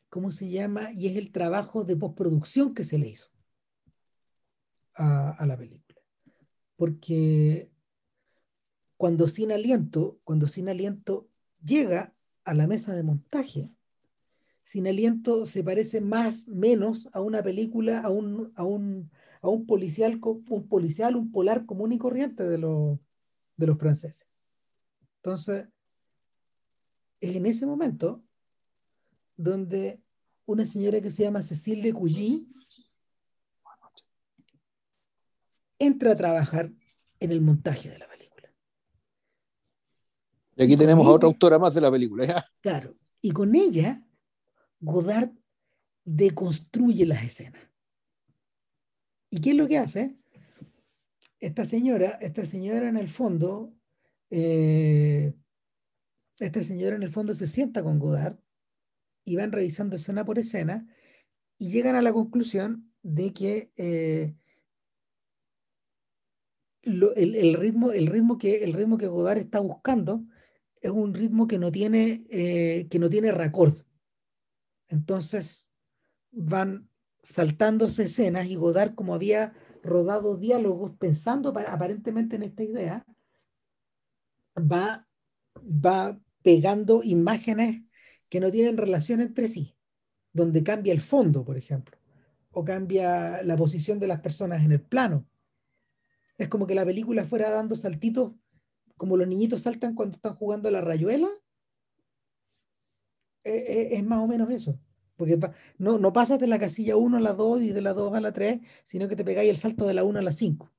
¿cómo 0.09 0.33
se 0.33 0.49
llama? 0.49 0.91
Y 0.93 1.09
es 1.09 1.19
el 1.19 1.31
trabajo 1.31 1.85
de 1.85 1.97
postproducción 1.97 2.73
que 2.73 2.83
se 2.83 2.97
le 2.97 3.09
hizo 3.09 3.29
a, 4.95 5.45
la 5.45 5.59
película. 5.59 6.01
Porque 6.77 7.71
cuando 8.97 9.29
Sin 9.29 9.53
Aliento, 9.53 10.19
cuando 10.25 10.47
Sin 10.47 10.71
Aliento 10.71 11.29
llega 11.63 12.15
a 12.45 12.55
la 12.55 12.67
mesa 12.67 12.95
de 12.95 13.03
montaje, 13.03 13.71
Sin 14.65 14.87
Aliento 14.87 15.45
se 15.45 15.63
parece 15.63 16.01
más 16.01 16.49
menos 16.49 17.11
a 17.13 17.21
una 17.21 17.43
película, 17.43 18.01
a 18.01 18.09
un, 18.09 18.51
a 18.57 18.65
un, 18.65 19.11
a 19.43 19.49
un 19.49 19.67
policial, 19.67 20.21
un 20.23 20.69
policial, 20.69 21.17
un 21.17 21.33
polar 21.33 21.67
común 21.67 21.93
y 21.93 21.99
corriente 21.99 22.43
de, 22.45 22.59
de 23.57 23.67
los 23.67 23.79
franceses. 23.79 24.27
Entonces, 25.17 25.69
es 27.21 27.37
en 27.37 27.47
ese 27.47 27.67
momento 27.67 28.23
donde 29.37 30.03
una 30.47 30.67
señora 30.67 31.01
que 31.01 31.11
se 31.11 31.23
llama 31.23 31.43
Cecile 31.43 31.93
de 31.93 32.47
entra 35.79 36.13
a 36.13 36.15
trabajar 36.15 36.71
en 37.21 37.33
el 37.33 37.41
montaje 37.41 37.89
de 37.89 37.99
la 37.99 38.09
película. 38.09 38.53
Y 40.57 40.63
aquí 40.63 40.77
tenemos 40.77 41.07
a 41.07 41.11
otra 41.11 41.27
autora 41.27 41.59
más 41.59 41.75
de 41.75 41.81
la 41.81 41.91
película. 41.91 42.47
Claro, 42.61 42.97
y 43.23 43.31
con 43.31 43.55
ella 43.55 44.03
Godard 44.81 45.31
deconstruye 46.05 47.07
las 47.07 47.25
escenas. 47.25 47.70
¿Y 49.31 49.41
qué 49.41 49.51
es 49.51 49.57
lo 49.57 49.69
que 49.69 49.79
hace? 49.79 50.17
Esta 51.39 51.65
señora, 51.65 52.19
esta 52.21 52.45
señora 52.45 52.89
en 52.89 52.97
el 52.97 53.09
fondo, 53.09 53.73
eh, 54.29 55.33
esta 56.39 56.63
señora 56.63 56.97
en 56.97 57.03
el 57.03 57.11
fondo 57.11 57.33
se 57.33 57.47
sienta 57.47 57.83
con 57.83 57.99
Godard 57.99 58.39
y 59.25 59.37
van 59.37 59.53
revisando 59.53 59.97
escena 59.97 60.25
por 60.25 60.39
escena 60.39 60.87
y 61.59 61.71
llegan 61.71 61.95
a 61.95 62.03
la 62.03 62.13
conclusión 62.13 62.93
de 63.03 63.33
que, 63.33 63.73
eh, 63.77 64.35
el, 66.83 67.55
ritmo, 67.55 67.93
el, 67.93 68.07
ritmo 68.07 68.37
que, 68.37 68.65
el 68.65 68.73
ritmo 68.73 68.99
que 68.99 69.07
Godard 69.07 69.39
está 69.39 69.61
buscando 69.61 70.25
es 70.81 70.91
un 70.91 71.15
ritmo 71.15 71.47
que 71.47 71.59
no 71.59 71.71
tiene, 71.71 72.27
eh, 72.31 72.89
que 72.91 72.99
no 72.99 73.09
tiene 73.09 73.33
record. 73.33 73.81
Entonces 74.89 75.71
van 76.33 76.90
saltándose 77.23 78.05
escenas 78.05 78.47
y 78.47 78.55
Godard, 78.55 78.95
como 78.95 79.15
había 79.15 79.55
rodado 79.83 80.37
diálogos 80.37 80.93
pensando 80.99 81.51
aparentemente 81.67 82.37
en 82.37 82.43
esta 82.43 82.63
idea, 82.63 83.07
va, 84.57 85.07
va 85.57 86.19
pegando 86.43 87.03
imágenes 87.03 87.83
que 88.29 88.41
no 88.41 88.51
tienen 88.51 88.77
relación 88.77 89.21
entre 89.21 89.49
sí, 89.49 89.77
donde 90.33 90.63
cambia 90.63 90.93
el 90.93 91.01
fondo, 91.01 91.45
por 91.45 91.57
ejemplo, 91.57 91.99
o 92.51 92.65
cambia 92.65 93.43
la 93.43 93.57
posición 93.57 93.99
de 93.99 94.07
las 94.07 94.21
personas 94.21 94.65
en 94.65 94.73
el 94.73 94.81
plano. 94.81 95.27
Es 96.39 96.49
como 96.49 96.67
que 96.67 96.75
la 96.75 96.85
película 96.85 97.25
fuera 97.25 97.51
dando 97.51 97.75
saltitos, 97.77 98.33
como 98.97 99.17
los 99.17 99.29
niñitos 99.29 99.63
saltan 99.63 99.95
cuando 99.95 100.17
están 100.17 100.37
jugando 100.37 100.69
a 100.69 100.73
la 100.73 100.81
rayuela. 100.81 101.29
Eh, 103.45 103.65
eh, 103.67 103.89
es 103.93 104.05
más 104.05 104.21
o 104.21 104.27
menos 104.27 104.51
eso. 104.51 104.79
Porque 105.21 105.39
no, 105.77 105.99
no 105.99 106.15
pasas 106.15 106.41
de 106.41 106.47
la 106.47 106.59
casilla 106.59 106.97
1 106.97 107.19
a 107.19 107.21
la 107.21 107.35
2 107.35 107.61
y 107.61 107.73
de 107.73 107.83
la 107.83 107.93
2 107.93 108.15
a 108.15 108.21
la 108.23 108.33
3, 108.33 108.59
sino 108.85 109.07
que 109.07 109.17
te 109.17 109.23
pegáis 109.23 109.51
el 109.51 109.59
salto 109.59 109.87
de 109.87 109.93
la 109.93 110.03
1 110.03 110.19
a 110.19 110.23
la 110.23 110.33
5. 110.33 110.73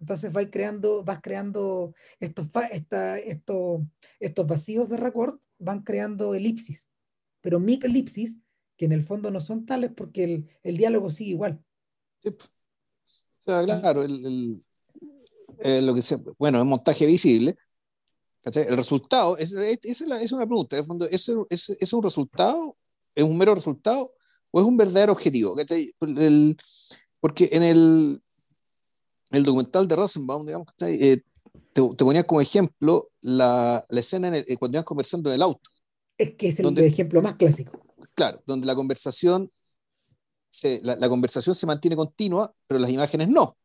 Entonces 0.00 0.32
vas 0.32 0.46
creando, 0.50 1.04
vas 1.04 1.20
creando 1.20 1.94
estos, 2.20 2.46
esta, 2.72 3.18
estos, 3.18 3.82
estos 4.18 4.46
vacíos 4.46 4.88
de 4.88 4.96
record, 4.96 5.40
van 5.58 5.82
creando 5.82 6.34
elipsis, 6.34 6.88
pero 7.42 7.60
microelipsis 7.60 8.40
que 8.78 8.86
en 8.86 8.92
el 8.92 9.04
fondo 9.04 9.30
no 9.30 9.40
son 9.40 9.66
tales 9.66 9.92
porque 9.94 10.24
el, 10.24 10.48
el 10.62 10.78
diálogo 10.78 11.10
sigue 11.10 11.32
igual. 11.32 11.62
Sí. 12.20 12.30
O 12.30 13.42
sea, 13.42 13.62
claro, 13.62 14.04
el, 14.04 14.64
el, 15.60 15.86
lo 15.86 15.94
que 15.94 16.00
se, 16.00 16.16
bueno, 16.38 16.60
el 16.60 16.64
montaje 16.64 17.04
visible, 17.04 17.58
el 18.42 18.76
resultado, 18.76 19.36
es, 19.36 19.52
es, 19.52 20.00
es, 20.02 20.32
una 20.32 20.46
pregunta, 20.46 20.76
en 20.76 20.80
el 20.80 20.86
fondo, 20.86 21.06
¿es, 21.06 21.30
es, 21.50 21.68
es 21.68 21.92
un 21.92 22.02
resultado 22.02 22.78
¿Es 23.14 23.24
un 23.24 23.36
mero 23.36 23.54
resultado 23.54 24.12
o 24.50 24.60
es 24.60 24.66
un 24.66 24.76
verdadero 24.76 25.12
objetivo? 25.12 25.56
El, 25.58 26.56
porque 27.20 27.48
en 27.52 27.62
el, 27.62 28.22
el 29.30 29.44
documental 29.44 29.88
de 29.88 29.96
Rosenbaum, 29.96 30.46
digamos, 30.46 30.68
eh, 30.82 31.22
te, 31.72 31.82
te, 31.82 32.04
ponía 32.04 32.24
como 32.24 32.40
ejemplo 32.40 33.10
la, 33.20 33.84
la 33.88 34.00
escena 34.00 34.28
en 34.28 34.34
el, 34.34 34.44
eh, 34.48 34.56
cuando 34.56 34.76
iban 34.76 34.84
conversando 34.84 35.30
en 35.30 35.36
el 35.36 35.42
auto. 35.42 35.70
Es 36.16 36.34
que 36.36 36.48
es 36.48 36.58
el 36.60 36.78
ejemplo 36.78 37.20
más 37.22 37.34
clásico. 37.36 37.80
Claro, 38.14 38.40
donde 38.46 38.66
la 38.66 38.74
conversación, 38.74 39.50
se, 40.50 40.80
la, 40.82 40.96
la, 40.96 41.08
conversación 41.08 41.54
se 41.54 41.66
mantiene 41.66 41.96
continua, 41.96 42.54
pero 42.66 42.78
las 42.78 42.90
imágenes 42.90 43.28
no. 43.28 43.56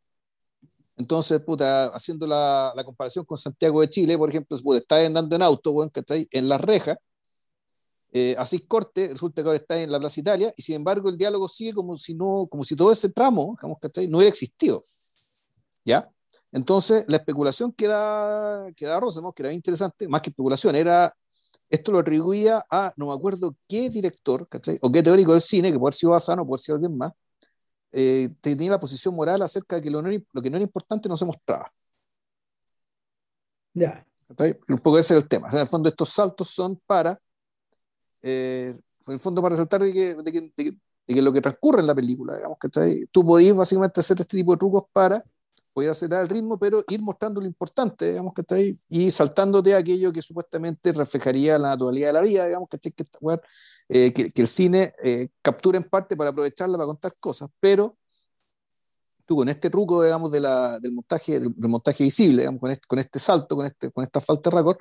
Entonces, 0.97 1.39
puta, 1.39 1.85
haciendo 1.87 2.27
la, 2.27 2.73
la 2.75 2.83
comparación 2.83 3.23
con 3.23 3.37
Santiago 3.37 3.79
de 3.79 3.89
Chile, 3.89 4.17
por 4.17 4.29
ejemplo, 4.29 4.57
puta, 4.57 4.79
está 4.79 5.05
andando 5.05 5.35
en 5.35 5.41
auto, 5.41 5.73
en 6.31 6.49
las 6.49 6.59
rejas, 6.59 6.97
eh, 8.11 8.35
así 8.37 8.59
corte, 8.61 9.09
resulta 9.09 9.41
que 9.41 9.47
ahora 9.47 9.59
está 9.59 9.79
en 9.79 9.91
la 9.91 9.99
Plaza 9.99 10.19
Italia, 10.19 10.53
y 10.57 10.61
sin 10.61 10.75
embargo 10.75 11.09
el 11.09 11.17
diálogo 11.17 11.47
sigue 11.47 11.73
como 11.73 11.95
si, 11.95 12.15
no, 12.15 12.47
como 12.49 12.63
si 12.63 12.75
todo 12.75 12.91
ese 12.91 13.09
tramo 13.09 13.55
digamos, 13.61 13.77
no 14.09 14.17
hubiera 14.17 14.29
existido. 14.29 14.81
¿Ya? 15.85 16.09
Entonces, 16.51 17.05
la 17.07 17.17
especulación 17.17 17.71
que 17.71 17.87
da, 17.87 18.67
que 18.75 18.85
da 18.85 18.99
Rosemont, 18.99 19.35
que 19.35 19.43
era 19.43 19.53
interesante, 19.53 20.07
más 20.07 20.21
que 20.21 20.31
especulación, 20.31 20.75
era, 20.75 21.13
esto 21.69 21.91
lo 21.91 21.99
atribuía 21.99 22.65
a, 22.69 22.91
no 22.97 23.07
me 23.07 23.13
acuerdo 23.13 23.55
qué 23.67 23.89
director, 23.89 24.47
¿cachai? 24.47 24.77
o 24.81 24.91
qué 24.91 25.03
teórico 25.03 25.33
del 25.33 25.41
cine, 25.41 25.71
que 25.71 25.77
puede 25.77 25.89
haber 25.89 25.93
sido 25.93 26.11
Bassano, 26.13 26.45
puede 26.45 26.61
ser 26.63 26.75
alguien 26.75 26.97
más, 26.97 27.13
eh, 27.91 28.29
tenía 28.41 28.71
la 28.71 28.79
posición 28.79 29.15
moral 29.15 29.41
acerca 29.41 29.75
de 29.75 29.81
que 29.83 29.91
lo, 29.91 30.01
lo, 30.01 30.41
que 30.41 30.49
no 30.49 30.57
era 30.57 30.63
importante 30.63 31.09
no 31.09 31.17
se 31.17 31.25
mostraba. 31.25 31.69
Ya. 33.73 34.05
Un 34.67 34.77
poco 34.79 34.99
ese 34.99 35.15
es 35.15 35.23
el 35.23 35.27
tema. 35.27 35.49
en 35.51 35.59
el 35.59 35.67
fondo, 35.67 35.89
estos 35.89 36.09
saltos 36.09 36.49
son 36.49 36.79
para 36.85 37.17
eh, 38.21 38.79
en 39.07 39.13
el 39.13 39.19
fondo 39.19 39.41
para 39.41 39.53
resaltar 39.53 39.81
de 39.81 39.93
que, 39.93 40.15
de, 40.15 40.31
que, 40.31 40.53
de, 40.55 40.77
que, 41.07 41.21
lo 41.21 41.33
que 41.33 41.41
transcurre 41.41 41.81
en 41.81 41.87
la 41.87 41.95
película, 41.95 42.35
digamos, 42.35 42.57
que 42.59 43.07
tú 43.11 43.25
podías 43.25 43.55
básicamente 43.55 43.99
hacer 43.99 44.19
este 44.19 44.37
tipo 44.37 44.51
de 44.51 44.57
trucos 44.57 44.83
para 44.93 45.23
poder 45.73 45.91
acelerar 45.91 46.23
el 46.23 46.29
ritmo, 46.29 46.57
pero 46.59 46.83
ir 46.89 47.01
mostrando 47.01 47.39
lo 47.39 47.47
importante, 47.47 48.09
digamos, 48.09 48.33
que 48.33 48.43
ahí, 48.53 48.75
y 48.89 49.11
saltándote 49.11 49.75
aquello 49.75 50.11
que 50.11 50.21
supuestamente 50.21 50.91
reflejaría 50.91 51.57
la 51.57 51.69
naturalidad 51.69 52.09
de 52.09 52.13
la 52.13 52.21
vida, 52.21 52.45
digamos, 52.45 52.69
que, 52.69 52.91
que, 52.91 53.03
eh, 53.89 54.13
que, 54.13 54.31
que 54.31 54.41
el 54.41 54.47
cine 54.47 54.93
eh, 55.03 55.29
captura 55.41 55.77
en 55.77 55.83
parte 55.83 56.15
para 56.17 56.31
aprovecharla 56.31 56.77
para 56.77 56.87
contar 56.87 57.13
cosas, 57.19 57.49
pero 57.59 57.97
tú 59.29 59.35
con 59.35 59.47
este 59.47 59.69
truco, 59.69 60.03
digamos, 60.03 60.31
de 60.31 60.39
la, 60.39 60.79
del, 60.79 60.91
montaje, 60.91 61.39
del, 61.39 61.53
montaje 61.55 62.03
visible, 62.03 62.41
digamos, 62.41 62.59
con 62.59 62.71
este, 62.71 62.87
con 62.87 62.97
este 62.97 63.19
salto, 63.19 63.55
con, 63.55 63.65
este, 63.67 63.91
con 63.91 64.03
esta 64.03 64.19
falta 64.19 64.49
de 64.49 64.57
récord, 64.57 64.77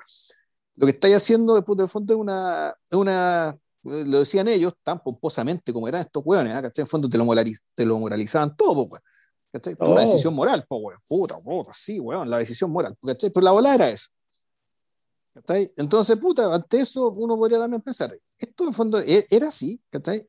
lo 0.79 0.85
que 0.85 0.93
estáis 0.93 1.15
haciendo 1.17 1.55
después 1.55 1.77
del 1.77 1.89
fondo 1.89 2.13
es 2.13 2.19
una, 2.19 2.73
una, 2.91 3.59
lo 3.83 4.19
decían 4.19 4.47
ellos 4.47 4.73
tan 4.81 5.03
pomposamente 5.03 5.73
como 5.73 5.89
eran 5.89 6.01
estos 6.01 6.23
hueones, 6.25 6.55
¿eh? 6.55 6.59
En 6.59 6.71
el 6.73 6.85
fondo 6.85 7.09
te 7.09 7.17
lo, 7.17 7.25
moraliz, 7.25 7.61
te 7.75 7.85
lo 7.85 7.99
moralizaban 7.99 8.55
todo, 8.55 8.87
pues, 8.87 9.01
¿cachai? 9.51 9.75
Oh. 9.77 9.91
Una 9.91 10.01
decisión 10.01 10.33
moral, 10.33 10.65
pues, 10.69 10.81
weón, 10.81 10.99
puta, 11.05 11.35
puta, 11.43 11.71
sí, 11.73 11.99
weón, 11.99 12.29
la 12.29 12.37
decisión 12.37 12.71
moral, 12.71 12.95
¿cachai? 13.05 13.29
Pero 13.29 13.43
la 13.43 13.51
bola 13.51 13.75
era 13.75 13.89
eso. 13.89 14.07
¿cachai? 15.33 15.69
Entonces, 15.75 16.17
puta, 16.17 16.55
ante 16.55 16.79
eso 16.79 17.09
uno 17.09 17.35
podría 17.35 17.59
también 17.59 17.81
pensar, 17.81 18.17
esto 18.37 18.63
en 18.63 18.69
el 18.69 18.73
fondo 18.73 18.99
e, 19.01 19.27
era 19.29 19.49
así, 19.49 19.81
¿cachai? 19.89 20.25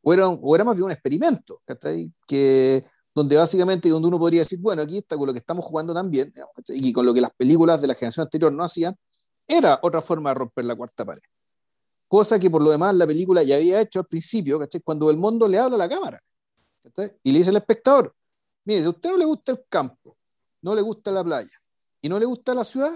O 0.00 0.14
era, 0.14 0.28
o 0.28 0.54
era 0.54 0.62
más 0.62 0.76
bien 0.76 0.84
un 0.84 0.92
experimento, 0.92 1.60
¿cachai? 1.64 2.12
Que 2.24 2.84
donde 3.12 3.34
básicamente 3.34 3.88
donde 3.88 4.06
uno 4.06 4.18
podría 4.20 4.42
decir, 4.42 4.60
bueno, 4.60 4.82
aquí 4.82 4.98
está 4.98 5.16
con 5.16 5.26
lo 5.26 5.32
que 5.32 5.40
estamos 5.40 5.64
jugando 5.64 5.92
también, 5.92 6.32
y 6.68 6.92
con 6.92 7.04
lo 7.04 7.12
que 7.12 7.20
las 7.20 7.32
películas 7.32 7.80
de 7.80 7.88
la 7.88 7.94
generación 7.94 8.22
anterior 8.22 8.52
no 8.52 8.62
hacían, 8.62 8.96
era 9.48 9.80
otra 9.82 10.00
forma 10.02 10.30
de 10.30 10.34
romper 10.34 10.64
la 10.66 10.76
cuarta 10.76 11.04
pared. 11.04 11.22
Cosa 12.06 12.38
que 12.38 12.50
por 12.50 12.62
lo 12.62 12.70
demás 12.70 12.94
la 12.94 13.06
película 13.06 13.42
ya 13.42 13.56
había 13.56 13.80
hecho 13.80 14.00
al 14.00 14.06
principio, 14.06 14.58
¿cachai? 14.58 14.82
Cuando 14.82 15.10
el 15.10 15.16
mundo 15.16 15.48
le 15.48 15.58
habla 15.58 15.76
a 15.76 15.78
la 15.78 15.88
cámara. 15.88 16.20
Y 17.22 17.32
le 17.32 17.38
dice 17.38 17.50
al 17.50 17.56
espectador, 17.56 18.14
mire, 18.64 18.80
si 18.80 18.86
a 18.86 18.90
usted 18.90 19.10
no 19.10 19.16
le 19.16 19.24
gusta 19.24 19.52
el 19.52 19.64
campo, 19.68 20.16
no 20.62 20.74
le 20.74 20.82
gusta 20.82 21.10
la 21.10 21.24
playa 21.24 21.50
y 22.00 22.08
no 22.08 22.18
le 22.18 22.24
gusta 22.24 22.54
la 22.54 22.64
ciudad, 22.64 22.94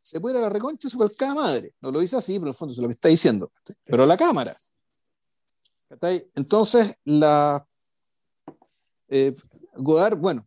se 0.00 0.20
puede 0.20 0.36
ir 0.36 0.38
a 0.38 0.42
la 0.42 0.48
reconcha 0.48 0.88
su 0.88 0.98
cada 1.18 1.34
madre. 1.34 1.74
No 1.80 1.90
lo 1.90 2.00
dice 2.00 2.16
así, 2.16 2.34
pero 2.34 2.46
en 2.46 2.48
el 2.48 2.54
fondo 2.54 2.72
es 2.72 2.78
lo 2.78 2.86
que 2.86 2.94
está 2.94 3.08
diciendo. 3.08 3.50
Pero 3.84 4.06
la 4.06 4.16
cámara. 4.16 4.54
Entonces, 6.34 6.94
la 7.04 7.66
eh, 9.08 9.34
Godard, 9.74 10.16
bueno, 10.16 10.46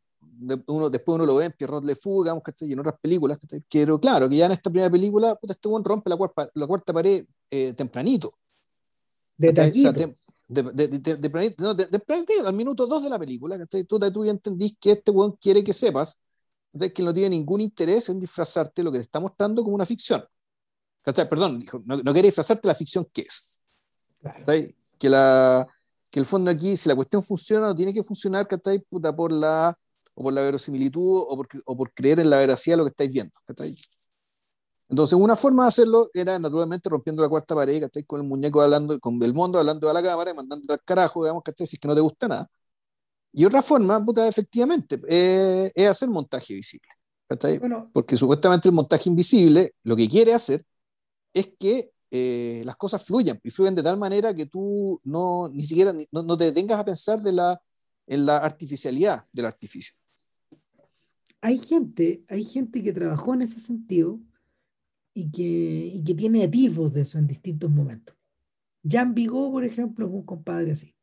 uno, 0.68 0.90
después 0.90 1.16
uno 1.16 1.26
lo 1.26 1.36
ve 1.36 1.46
en 1.46 1.52
Pierrot 1.52 1.84
Le 1.84 1.96
digamos, 1.96 2.44
Y 2.62 2.74
en 2.74 2.80
otras 2.80 2.96
películas, 3.02 3.38
Pero 3.70 4.00
claro, 4.00 4.30
que 4.30 4.38
ya 4.38 4.46
en 4.46 4.54
esta 4.54 4.70
primera 4.70 4.90
película, 4.90 5.36
puta, 5.36 5.54
este 5.54 5.68
buen 5.68 5.84
rompe 5.84 6.10
la 6.10 6.18
cuarta, 6.18 6.50
la 6.54 6.68
cuarta 6.68 6.94
pared 6.94 7.26
eh, 7.50 7.74
tempranito. 7.74 8.34
De 9.38 9.54
taquito. 9.54 9.94
de, 9.94 10.14
de, 10.48 10.88
de, 10.88 11.56
no, 11.60 11.76
tempranito, 11.76 12.48
al 12.48 12.54
minuto 12.54 12.88
dos 12.88 13.04
de 13.04 13.10
la 13.10 13.20
película, 13.20 13.58
Tú, 13.66 14.00
tú 14.00 14.26
ya 14.26 14.32
entendís 14.32 14.76
que 14.80 14.92
este 14.92 15.12
buen 15.12 15.32
quiere 15.34 15.64
que 15.64 15.74
sepas 15.74 16.20
que 16.94 17.04
no 17.04 17.14
tiene 17.14 17.30
ningún 17.32 17.62
interés 17.62 18.10
en 18.10 18.20
disfrazarte 18.20 18.84
lo 18.84 18.92
que 18.92 19.00
te 19.00 19.04
está 19.04 19.20
mostrando 19.20 19.64
como 19.64 19.76
una 19.76 19.86
ficción. 19.86 20.24
Perdón, 21.04 21.66
no, 21.86 21.98
no 21.98 22.14
quiere 22.14 22.28
disfrazarte 22.28 22.68
la 22.68 22.76
ficción 22.76 23.08
que 23.12 23.22
es. 23.22 23.64
Que, 24.98 25.10
la, 25.10 25.68
que 26.10 26.20
el 26.20 26.26
fondo 26.26 26.52
aquí, 26.52 26.76
si 26.76 26.90
la 26.90 26.96
cuestión 26.96 27.24
funciona, 27.24 27.68
no 27.68 27.76
tiene 27.76 27.94
que 27.94 28.04
funcionar 28.04 28.48
Puta, 28.90 29.16
por 29.16 29.32
la 29.32 29.78
o 30.20 30.24
por 30.24 30.34
la 30.34 30.42
verosimilitud 30.42 31.24
o 31.30 31.38
por, 31.38 31.48
o 31.66 31.78
por 31.78 31.94
creer 31.94 32.20
en 32.20 32.30
la 32.30 32.40
veracidad 32.40 32.74
de 32.74 32.78
lo 32.80 32.84
que 32.84 32.90
estáis 32.90 33.12
viendo. 33.12 33.34
Entonces, 34.90 35.18
una 35.18 35.36
forma 35.38 35.64
de 35.64 35.70
hacerlo 35.70 36.10
era 36.14 36.38
naturalmente 36.38 36.90
rompiendo 36.90 37.22
la 37.22 37.30
cuarta 37.30 37.56
pared, 37.56 37.80
¿cachai? 37.80 38.04
Con 38.04 38.20
el 38.20 38.28
muñeco 38.28 38.62
hablando, 38.62 39.00
con 39.00 39.22
el 39.24 39.34
mundo 39.34 39.60
hablando 39.60 39.90
a 39.90 39.94
la 39.94 40.04
cámara 40.04 40.32
y 40.32 40.34
mandando 40.34 40.74
al 40.74 40.82
carajo, 40.84 41.24
digamos, 41.24 41.42
¿cachai? 41.44 41.66
Si 41.66 41.78
es 41.78 41.80
que 41.80 41.88
no 41.88 41.96
te 41.96 42.02
gusta 42.02 42.28
nada. 42.28 42.50
Y 43.32 43.46
otra 43.46 43.62
forma, 43.62 44.04
puta, 44.04 44.28
efectivamente, 44.28 45.00
eh, 45.08 45.72
es 45.74 45.88
hacer 45.88 46.10
montaje 46.10 46.54
visible. 46.54 46.90
¿cachai? 47.30 47.62
Porque 47.94 48.18
supuestamente 48.18 48.68
el 48.68 48.76
montaje 48.76 49.08
invisible 49.08 49.76
lo 49.84 49.96
que 49.96 50.10
quiere 50.10 50.34
hacer 50.34 50.66
es 51.34 51.52
que 51.58 51.92
eh, 52.12 52.64
las 52.66 52.76
cosas 52.76 53.06
fluyan 53.06 53.40
y 53.42 53.52
fluyan 53.52 53.76
de 53.76 53.84
tal 53.84 53.98
manera 53.98 54.34
que 54.34 54.48
tú 54.48 55.00
no 55.06 55.48
ni 55.48 55.64
siquiera 55.64 55.94
no, 56.12 56.24
no 56.24 56.36
te 56.38 56.46
detengas 56.46 56.80
a 56.80 56.86
pensar 56.86 57.22
de 57.22 57.32
la, 57.32 57.62
en 58.08 58.26
la 58.26 58.38
artificialidad 58.38 59.26
del 59.32 59.46
artificio 59.46 60.00
hay 61.42 61.58
gente, 61.58 62.24
hay 62.28 62.44
gente 62.44 62.84
que 62.84 62.94
trabajó 62.94 63.34
en 63.34 63.44
ese 63.44 63.60
sentido 63.60 64.20
y 65.14 65.32
que, 65.32 66.04
que 66.06 66.14
tiene 66.14 66.44
atisbos 66.44 66.94
de 66.94 67.02
eso 67.02 67.18
en 67.18 67.28
distintos 67.28 67.70
momentos. 67.70 68.16
Jean 68.84 69.14
Vigo, 69.14 69.52
por 69.52 69.64
ejemplo, 69.64 70.08
es 70.08 70.12
un 70.12 70.24
compadre 70.24 70.72
así. 70.72 70.96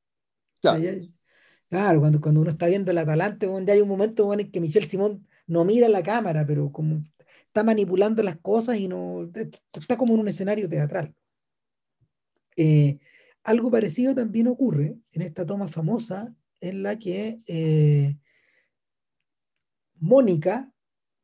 Claro, 1.68 2.00
cuando, 2.00 2.20
cuando 2.20 2.40
uno 2.40 2.50
está 2.50 2.66
viendo 2.66 2.90
el 2.90 2.98
Atalante, 2.98 3.48
ya 3.64 3.72
hay 3.72 3.80
un 3.80 3.88
momento 3.88 4.32
en 4.32 4.50
que 4.50 4.60
Michel 4.60 4.84
Simón 4.84 5.26
no 5.46 5.64
mira 5.64 5.88
la 5.88 6.02
cámara, 6.02 6.46
pero 6.46 6.70
como 6.70 7.02
está 7.46 7.64
manipulando 7.64 8.22
las 8.22 8.36
cosas 8.36 8.78
y 8.78 8.88
no 8.88 9.30
está 9.72 9.96
como 9.96 10.14
en 10.14 10.20
un 10.20 10.28
escenario 10.28 10.68
teatral. 10.68 11.14
Eh, 12.56 12.98
algo 13.42 13.70
parecido 13.70 14.14
también 14.14 14.46
ocurre 14.46 14.96
en 15.12 15.22
esta 15.22 15.44
toma 15.46 15.68
famosa 15.68 16.34
en 16.60 16.82
la 16.82 16.98
que 16.98 17.38
eh, 17.46 18.16
Mónica, 19.98 20.72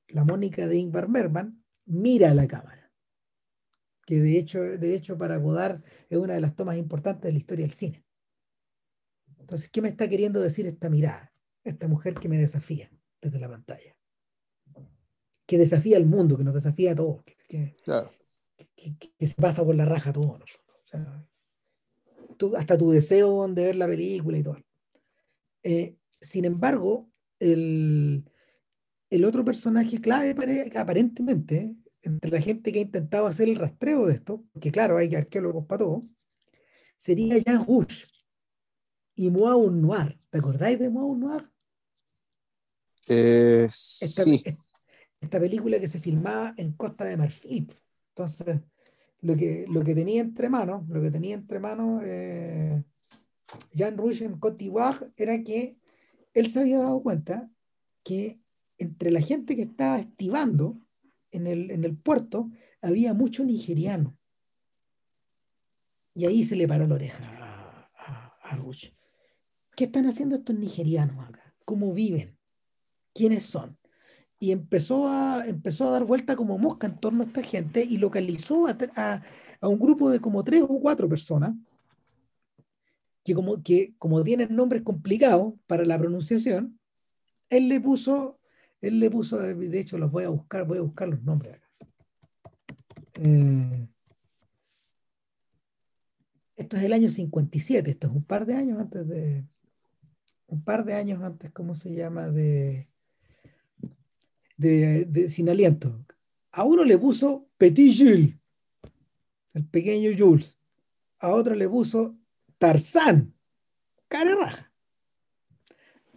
la 0.09 0.25
Mónica 0.25 0.67
de 0.67 0.77
Ingvar 0.77 1.09
Merman, 1.09 1.65
mira 1.85 2.31
a 2.31 2.35
la 2.35 2.47
cámara. 2.47 2.93
Que 4.05 4.21
de 4.21 4.39
hecho, 4.39 4.61
de 4.61 4.95
hecho 4.95 5.17
para 5.17 5.37
Godard 5.37 5.83
es 6.11 6.19
una 6.19 6.35
de 6.35 6.41
las 6.41 6.55
tomas 6.55 6.77
importantes 6.77 7.23
de 7.23 7.33
la 7.33 7.39
historia 7.39 7.67
del 7.67 7.75
cine. 7.75 8.05
Entonces, 9.39 9.71
¿qué 9.71 9.83
me 9.83 9.89
está 9.89 10.09
queriendo 10.09 10.41
decir 10.41 10.67
esta 10.67 10.89
mirada? 10.91 11.33
Esta 11.65 11.89
mujer 11.89 12.15
que 12.15 12.29
me 12.29 12.39
desafía 12.39 12.91
desde 13.21 13.39
la 13.39 13.49
pantalla. 13.49 13.97
Que 15.47 15.59
desafía 15.59 15.97
al 15.97 16.07
mundo, 16.07 16.37
que 16.37 16.45
nos 16.45 16.55
desafía 16.55 16.93
a 16.93 16.95
todos. 16.95 17.23
Que, 17.49 17.77
se 19.21 19.35
pasa 19.35 19.65
por 19.65 19.75
la 19.75 19.85
raja 19.85 20.13
todo. 20.13 20.39
hasta 22.57 22.79
tu 22.79 22.91
deseo 22.91 23.47
de 23.49 23.65
ver 23.65 23.77
la 23.77 23.87
película 23.87 24.39
y 24.39 24.43
todo. 24.43 24.59
Eh, 25.63 25.97
sin 26.21 26.45
embargo, 26.45 27.09
el, 27.39 28.25
el 29.13 29.27
otro 29.27 29.45
personaje 29.45 30.01
clave 30.01 30.35
aparentemente, 30.75 31.77
entre 32.01 32.31
la 32.31 32.41
gente 32.41 32.73
que 32.73 32.79
ha 32.79 32.83
intentado 32.83 33.27
hacer 33.27 33.47
el 33.47 33.57
rastreo 33.57 34.07
de 34.07 34.15
esto, 34.15 34.43
que 34.59 34.73
claro, 34.73 34.97
hay 34.97 35.15
arqueólogos 35.15 35.67
para 35.67 35.81
todo, 35.81 36.09
sería 36.97 37.37
Jean 37.37 37.67
Rouge 37.67 38.07
y 39.15 39.31
Moau 39.31 39.71
Noir. 39.71 40.19
¿Te 40.31 40.39
acordáis 40.39 40.79
de 40.79 40.89
Moau 40.89 41.15
Noir? 41.15 41.47
Eh, 43.07 43.65
esta, 43.67 44.23
sí. 44.23 44.43
esta 45.21 45.39
película 45.39 45.79
que 45.79 45.89
se 45.89 46.01
filmaba 46.01 46.55
en 46.57 46.73
Costa 46.73 47.05
de 47.05 47.19
Marfil. 47.19 47.71
Entonces, 48.09 48.61
lo 49.21 49.37
que, 49.37 49.67
lo 49.69 49.85
que 49.85 49.95
tenía 49.95 50.23
entre 50.23 50.49
manos, 50.49 50.89
lo 50.89 51.03
que 51.03 51.11
tenía 51.11 51.35
entre 51.35 51.61
manos 51.61 52.03
eh, 52.07 52.83
Jean 53.75 53.99
Rouge 53.99 54.25
en 54.25 54.39
Côte 54.39 54.65
d'Ivoire 54.65 55.13
era 55.19 55.43
que 55.43 55.77
él 56.33 56.47
se 56.47 56.61
había 56.61 56.79
dado 56.79 57.03
cuenta 57.03 57.51
que 58.03 58.42
entre 58.83 59.11
la 59.11 59.21
gente 59.21 59.57
que 59.57 59.63
estaba 59.63 59.99
estivando 59.99 60.79
en 61.31 61.47
el, 61.47 61.71
en 61.71 61.85
el 61.85 61.97
puerto 61.97 62.51
había 62.81 63.15
mucho 63.15 63.45
nigeriano. 63.45 64.17
Y 66.15 66.27
ahí 66.27 66.43
se 66.43 66.57
le 66.57 66.69
paró 66.69 66.87
la 66.87 66.95
oreja 66.95 67.25
a, 67.97 68.37
a, 68.43 68.57
Rouge. 68.57 68.95
¿Qué 69.75 69.85
están 69.85 70.07
haciendo 70.07 70.37
estos 70.37 70.57
nigerianos 70.57 71.27
acá? 71.27 71.55
¿Cómo 71.65 71.95
viven? 71.95 72.37
¿Quiénes 73.15 73.47
son? 73.47 73.79
Y 74.39 74.51
empezó 74.51 75.09
a, 75.09 75.45
empezó 75.47 75.89
a 75.89 75.93
dar 75.93 76.05
vuelta 76.05 76.37
como 76.37 76.59
mosca 76.59 76.87
en 76.87 76.99
torno 76.99 77.23
a 77.23 77.27
esta 77.27 77.43
gente 77.43 77.83
y 77.83 77.97
localizó 77.97 78.67
a, 78.67 78.77
a, 78.97 79.23
a 79.61 79.69
un 79.69 79.79
grupo 79.79 80.11
de 80.11 80.21
como 80.21 80.45
tres 80.45 80.63
o 80.63 80.81
cuatro 80.81 81.09
personas 81.09 81.55
que 83.25 83.35
como, 83.35 83.63
que 83.63 83.95
como 83.99 84.23
tienen 84.23 84.55
nombres 84.55 84.83
complicados 84.83 85.55
para 85.67 85.85
la 85.85 85.99
pronunciación, 85.99 86.79
él 87.51 87.69
le 87.69 87.81
puso, 87.81 88.39
él 88.83 88.99
le 88.99 89.11
puso, 89.11 89.39
de 89.39 89.81
hecho 89.81 89.97
los 89.97 90.11
voy 90.11 90.25
a 90.25 90.29
buscar, 90.29 90.67
voy 90.67 90.79
a 90.79 90.83
buscar 90.83 91.09
los 91.09 91.23
nombres 91.23 91.55
acá. 91.55 91.69
Eh, 93.15 93.89
esto 96.57 96.77
es 96.77 96.83
el 96.83 96.93
año 96.93 97.09
57, 97.09 97.93
esto 97.93 98.09
es 98.09 98.13
un 98.13 98.25
par 98.25 98.45
de 98.45 98.55
años 98.55 98.81
antes 98.81 99.09
de, 99.09 99.47
un 100.49 100.65
par 100.65 100.85
de 100.85 100.95
años 100.95 101.23
antes, 101.23 101.51
¿cómo 101.53 101.75
se 101.75 101.95
llama? 101.95 102.29
De, 102.29 102.89
de, 104.57 105.05
de 105.07 105.31
Sin 105.31 105.49
Aliento. 105.49 106.05
A 106.51 106.65
uno 106.65 106.85
le 106.85 106.99
puso 106.99 107.49
Petit 107.57 107.97
Jules, 107.97 108.37
el 109.55 109.65
pequeño 109.65 110.11
Jules. 110.17 110.59
A 111.21 111.33
otro 111.33 111.55
le 111.55 111.69
puso 111.69 112.19
Tarzán, 112.59 113.33
cara 114.09 114.35
raja. 114.35 114.72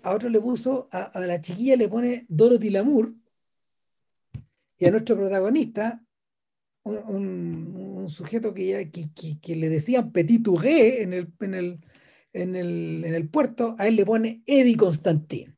A 0.06 0.14
otro 0.14 0.30
le 0.30 0.39
puso, 0.39 0.88
a, 0.91 1.20
la 1.20 1.41
chiquilla 1.41 1.76
le 1.76 1.89
pone 1.89 2.28
Dorothy 2.30 2.70
Lamour 2.70 3.12
y 4.78 4.86
a 4.86 4.91
nuestro 4.91 5.16
protagonista, 5.16 5.99
un, 6.84 8.06
sujeto 8.08 8.53
que, 8.53 8.91
que, 9.41 9.56
le 9.56 9.68
decían 9.68 10.12
Petit 10.12 10.43
Touré 10.43 11.01
en 11.01 11.14
el, 11.14 11.34
en, 11.39 11.53
el, 11.56 11.80
en, 12.34 12.56
el, 12.56 13.03
en 13.03 13.16
el 13.16 13.30
puerto, 13.30 13.76
a 13.80 13.88
él 13.88 13.95
le 13.95 14.06
pone 14.06 14.43
Eddie 14.45 14.78
Constantin. 14.78 15.58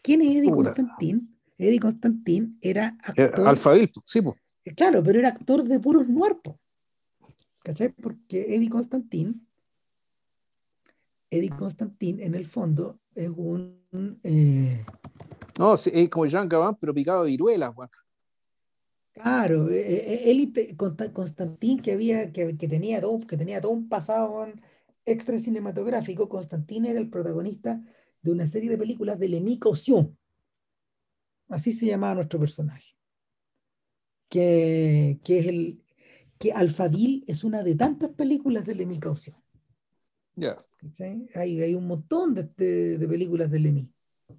¿Quién 0.00 0.22
es 0.22 0.36
Eddie 0.36 0.50
Constantin? 0.50 1.38
Eddie 1.58 1.80
Constantin 1.80 2.58
era 2.62 2.96
eh, 3.14 3.24
actor. 3.24 3.46
Alfabil, 3.46 3.90
sí, 4.06 4.22
pues. 4.22 4.38
Claro, 4.74 5.02
pero 5.02 5.18
era 5.18 5.28
actor 5.28 5.64
de 5.64 5.78
puros 5.78 6.08
muertos. 6.08 6.56
¿Cachai? 7.62 7.90
Porque 7.90 8.54
Eddie 8.54 8.70
Constantin 8.70 9.46
Eddie 11.30 11.50
Constantin, 11.50 12.20
en 12.20 12.34
el 12.34 12.46
fondo, 12.46 13.00
es 13.18 13.30
un. 13.34 14.20
Eh, 14.22 14.84
no, 15.58 15.74
es 15.74 16.08
como 16.08 16.26
Jean 16.26 16.48
Gabin, 16.48 16.76
pero 16.80 16.94
picado 16.94 17.24
de 17.24 17.30
viruelas, 17.30 17.74
Claro, 19.12 19.68
él 19.68 19.74
eh, 19.74 20.52
eh, 20.54 20.76
Constantin, 21.12 21.80
que, 21.80 21.92
había, 21.92 22.30
que, 22.30 22.54
tenía 22.54 23.00
todo, 23.00 23.18
que 23.26 23.36
tenía 23.36 23.60
todo 23.60 23.72
un 23.72 23.88
pasado 23.88 24.46
extra 25.04 25.36
cinematográfico, 25.40 26.28
Constantin 26.28 26.84
era 26.86 27.00
el 27.00 27.10
protagonista 27.10 27.82
de 28.22 28.30
una 28.30 28.46
serie 28.46 28.70
de 28.70 28.78
películas 28.78 29.18
de 29.18 29.28
Lemmy 29.28 29.58
Caution. 29.58 30.16
Así 31.48 31.72
se 31.72 31.86
llamaba 31.86 32.16
nuestro 32.16 32.38
personaje. 32.38 32.94
Que, 34.28 35.18
que 35.24 35.38
es 35.40 35.46
el. 35.46 35.82
que 36.38 36.52
Alphaville 36.52 37.24
es 37.26 37.42
una 37.42 37.64
de 37.64 37.74
tantas 37.74 38.10
películas 38.10 38.64
de 38.64 38.76
Lemmy 38.76 39.00
Caution. 39.00 39.36
Hay, 41.34 41.60
hay, 41.60 41.74
un 41.74 41.86
montón 41.86 42.34
de, 42.34 42.44
de, 42.98 43.08
películas 43.08 43.50
de 43.50 43.58
Lemmy. 43.58 43.92
O 44.28 44.36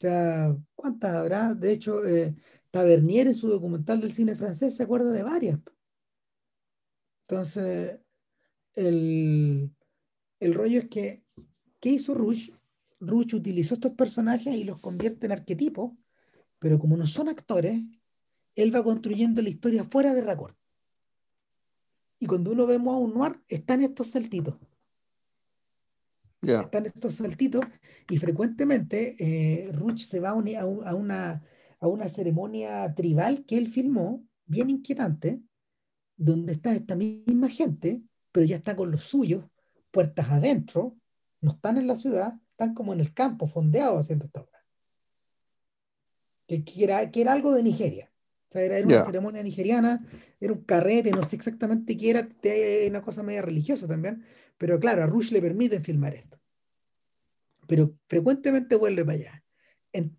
sea, 0.00 0.56
¿cuántas 0.74 1.14
habrá? 1.14 1.54
De 1.54 1.72
hecho, 1.72 2.04
eh, 2.06 2.34
Tavernier 2.70 3.26
en 3.26 3.34
su 3.34 3.48
documental 3.48 4.00
del 4.00 4.12
cine 4.12 4.34
francés 4.34 4.74
se 4.74 4.82
acuerda 4.82 5.10
de 5.10 5.22
varias. 5.22 5.60
Entonces, 7.22 7.98
el, 8.74 9.70
el 10.40 10.54
rollo 10.54 10.80
es 10.80 10.88
que, 10.88 11.22
¿qué 11.80 11.90
hizo 11.90 12.14
Rush? 12.14 12.50
Rush 13.00 13.34
utilizó 13.34 13.74
estos 13.74 13.94
personajes 13.94 14.54
y 14.54 14.64
los 14.64 14.80
convierte 14.80 15.26
en 15.26 15.32
arquetipos, 15.32 15.92
pero 16.58 16.78
como 16.78 16.96
no 16.96 17.06
son 17.06 17.28
actores, 17.28 17.80
él 18.54 18.74
va 18.74 18.82
construyendo 18.82 19.42
la 19.42 19.50
historia 19.50 19.84
fuera 19.84 20.14
de 20.14 20.22
raccord. 20.22 20.54
Y 22.18 22.26
cuando 22.26 22.52
uno 22.52 22.66
vemos 22.66 22.94
a 22.94 22.98
un 22.98 23.14
noir, 23.14 23.40
están 23.48 23.82
estos 23.82 24.08
saltitos 24.08 24.54
están 26.42 26.86
estos 26.86 27.14
saltitos 27.14 27.64
y 28.08 28.18
frecuentemente 28.18 29.14
eh, 29.18 29.70
Ruch 29.72 30.00
se 30.00 30.20
va 30.20 30.30
a, 30.30 30.32
a, 30.32 30.94
una, 30.94 31.42
a 31.80 31.86
una 31.86 32.08
ceremonia 32.08 32.92
tribal 32.94 33.44
que 33.46 33.56
él 33.56 33.68
filmó, 33.68 34.24
bien 34.46 34.70
inquietante, 34.70 35.40
donde 36.16 36.52
está 36.52 36.74
esta 36.74 36.96
misma 36.96 37.48
gente, 37.48 38.02
pero 38.32 38.46
ya 38.46 38.56
está 38.56 38.76
con 38.76 38.90
los 38.90 39.04
suyos, 39.04 39.44
puertas 39.90 40.28
adentro, 40.30 40.96
no 41.40 41.50
están 41.50 41.78
en 41.78 41.86
la 41.86 41.96
ciudad, 41.96 42.34
están 42.50 42.74
como 42.74 42.92
en 42.92 43.00
el 43.00 43.12
campo, 43.12 43.46
fondeados 43.46 44.00
haciendo 44.00 44.26
esta 44.26 44.42
obra. 44.42 44.64
Que, 46.46 46.62
era, 46.76 47.10
que 47.10 47.20
era 47.20 47.32
algo 47.32 47.52
de 47.52 47.62
Nigeria. 47.62 48.11
O 48.52 48.58
sea, 48.58 48.64
era, 48.64 48.86
una 48.86 49.02
ceremonia 49.02 49.42
nigeriana, 49.42 50.06
era 50.38 50.52
un 50.52 50.62
carrete, 50.64 51.10
no 51.10 51.22
sé 51.22 51.36
exactamente 51.36 51.96
qué 51.96 52.10
era, 52.10 52.28
una 52.90 53.00
cosa 53.00 53.22
media 53.22 53.40
religiosa 53.40 53.88
también, 53.88 54.22
pero 54.58 54.78
claro, 54.78 55.02
a 55.02 55.06
Rush 55.06 55.32
le 55.32 55.40
permiten 55.40 55.82
filmar 55.82 56.14
esto. 56.14 56.38
Pero 57.66 57.96
frecuentemente 58.08 58.76
vuelve 58.76 59.06
para 59.06 59.16
allá. 59.16 59.44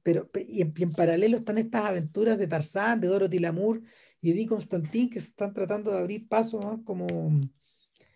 pero, 0.01 0.31
y 0.47 0.63
en, 0.63 0.93
paralelo 0.93 1.37
están 1.37 1.59
estas 1.59 1.91
aventuras 1.91 2.39
de 2.39 2.47
Tarzán, 2.47 2.99
de 2.99 3.07
Dorothy 3.07 3.37
Lamour 3.37 3.83
y 4.19 4.31
Eddie 4.31 4.47
Constantin 4.47 5.11
que 5.11 5.19
se 5.19 5.27
están 5.27 5.53
tratando 5.53 5.91
de 5.91 5.99
abrir 5.99 6.27
paso 6.27 6.81
como, 6.83 7.05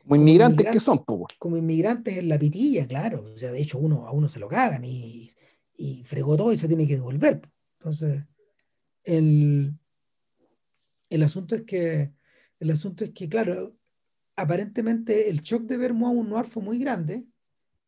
como 0.01 0.15
inmigrantes 0.15 0.65
que 0.71 0.79
son, 0.79 1.03
como 1.37 1.57
inmigrantes 1.57 2.17
en 2.17 2.27
la 2.27 2.39
pitilla, 2.39 2.87
claro. 2.87 3.33
O 3.35 3.37
sea, 3.37 3.51
de 3.51 3.61
hecho, 3.61 3.77
uno, 3.77 4.07
a 4.07 4.11
uno 4.13 4.27
se 4.27 4.39
lo 4.39 4.47
cagan 4.47 4.83
y, 4.83 5.29
y 5.75 6.03
fregó 6.03 6.35
todo 6.35 6.51
y 6.51 6.57
se 6.57 6.67
tiene 6.67 6.87
que 6.87 6.95
devolver. 6.95 7.39
Entonces, 7.77 8.23
el, 9.03 9.77
el 11.09 11.23
asunto 11.23 11.55
es 11.55 11.63
que, 11.63 12.11
el 12.59 12.71
asunto 12.71 13.03
es 13.03 13.11
que, 13.11 13.29
claro, 13.29 13.75
aparentemente 14.35 15.29
el 15.29 15.41
shock 15.41 15.63
de 15.63 15.77
ver 15.77 15.91
un 15.91 16.29
Noir 16.29 16.45
fue 16.45 16.63
muy 16.63 16.79
grande 16.79 17.25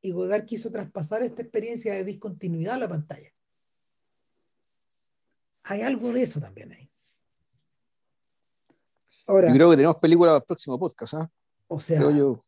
y 0.02 0.12
Godard 0.12 0.46
quiso 0.46 0.72
traspasar 0.72 1.24
esta 1.24 1.42
experiencia 1.42 1.94
de 1.94 2.04
discontinuidad 2.04 2.76
a 2.76 2.80
la 2.80 2.90
pantalla. 2.90 3.30
Hay 5.64 5.82
algo 5.82 6.12
de 6.12 6.24
eso 6.24 6.40
también 6.40 6.72
ahí. 6.72 6.84
Ahora, 9.28 9.50
yo 9.50 9.54
creo 9.54 9.70
que 9.70 9.76
tenemos 9.76 9.98
película 9.98 10.32
para 10.32 10.38
el 10.40 10.46
próximo 10.46 10.80
podcast. 10.80 11.14
¿eh? 11.14 11.28
O 11.68 11.80
sea, 11.80 12.00
yo. 12.00 12.44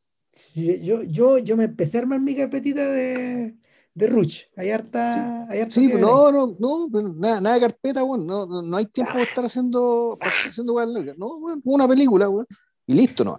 Yo, 0.56 1.04
yo, 1.04 1.38
yo, 1.38 1.58
me 1.58 1.66
empecé 1.66 1.98
a 1.98 2.02
armar 2.02 2.22
mi 2.22 2.36
carpetita 2.36 2.90
de, 2.90 3.56
de 3.94 4.08
Ruch. 4.08 4.44
Hay 4.56 4.70
harta. 4.70 5.48
Sí, 5.68 5.88
sí 5.88 5.94
no, 5.94 6.32
no, 6.32 6.56
no, 6.60 6.88
nada, 7.16 7.42
nada 7.42 7.56
de 7.56 7.62
carpeta, 7.62 8.04
bueno, 8.04 8.46
no, 8.46 8.62
no, 8.62 8.78
hay 8.78 8.86
tiempo 8.86 9.14
para 9.14 9.24
estar 9.24 9.46
haciendo, 9.46 10.18
haciendo 10.22 10.74
no, 11.18 11.40
bueno, 11.40 11.62
una 11.66 11.88
película, 11.88 12.28
bueno, 12.28 12.48
y 12.88 12.94
listo, 12.94 13.24
¿no? 13.24 13.36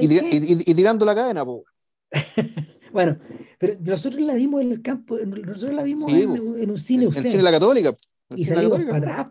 y, 0.00 0.06
y, 0.06 0.70
y, 0.70 0.74
tirando 0.74 1.04
la 1.04 1.14
cadena, 1.14 1.44
pues. 1.44 1.62
Bueno, 2.92 3.20
pero 3.58 3.76
nosotros 3.80 4.20
la 4.22 4.34
vimos 4.34 4.62
en 4.62 4.72
el 4.72 4.82
campo, 4.82 5.16
nosotros 5.18 5.74
la 5.74 5.84
vimos 5.84 6.12
en, 6.12 6.70
un 6.70 6.78
cine 6.78 7.04
En 7.04 7.10
el 7.10 7.22
cine 7.22 7.36
de 7.36 7.42
la 7.42 7.52
Católica. 7.52 7.92
Y 8.34 8.44
salimos 8.44 8.84
para 8.84 9.20
atrás, 9.20 9.28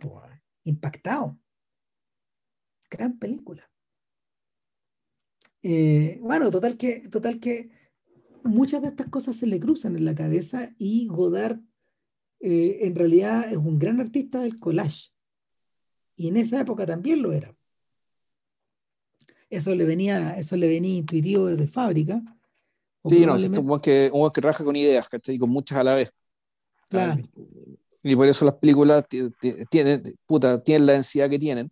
impactado. 0.64 1.38
Gran 2.90 3.18
película. 3.18 3.70
Eh, 5.62 6.20
bueno, 6.22 6.50
total 6.50 6.78
que, 6.78 7.02
total 7.10 7.40
que 7.40 7.70
muchas 8.44 8.82
de 8.82 8.90
estas 8.90 9.08
cosas 9.08 9.36
se 9.36 9.48
le 9.48 9.60
cruzan 9.60 9.96
en 9.96 10.06
la 10.06 10.16
cabeza 10.16 10.74
y 10.78 11.08
Godard 11.08 11.60
eh, 12.40 12.80
en 12.82 12.96
realidad 12.96 13.52
es 13.52 13.58
un 13.58 13.78
gran 13.78 14.00
artista 14.00 14.42
del 14.42 14.60
collage. 14.60 15.10
Y 16.16 16.28
en 16.30 16.38
esa 16.38 16.62
época 16.62 16.86
también 16.86 17.22
lo 17.22 17.34
era. 17.34 17.56
Eso 19.50 19.74
le 19.74 19.84
venía, 19.86 20.38
eso 20.38 20.56
le 20.56 20.68
venía 20.68 20.98
intuitivo 20.98 21.48
desde 21.48 21.68
fábrica. 21.68 22.22
Sí, 23.06 23.26
no, 23.26 23.36
es 23.36 23.48
un 23.50 23.80
que, 23.80 24.10
un 24.14 24.30
que 24.30 24.42
raja 24.42 24.64
con 24.64 24.76
ideas, 24.76 25.08
¿cachai? 25.08 25.38
Con 25.38 25.50
muchas 25.50 25.78
a 25.78 25.84
la 25.84 25.96
vez. 25.96 26.12
Claro. 26.90 27.24
Y 28.04 28.16
por 28.16 28.28
eso 28.28 28.46
las 28.46 28.56
películas 28.56 29.06
tienen, 29.70 30.04
puta, 30.26 30.62
tienen 30.64 30.86
la 30.86 30.94
densidad 30.94 31.30
que 31.30 31.40
tienen. 31.40 31.72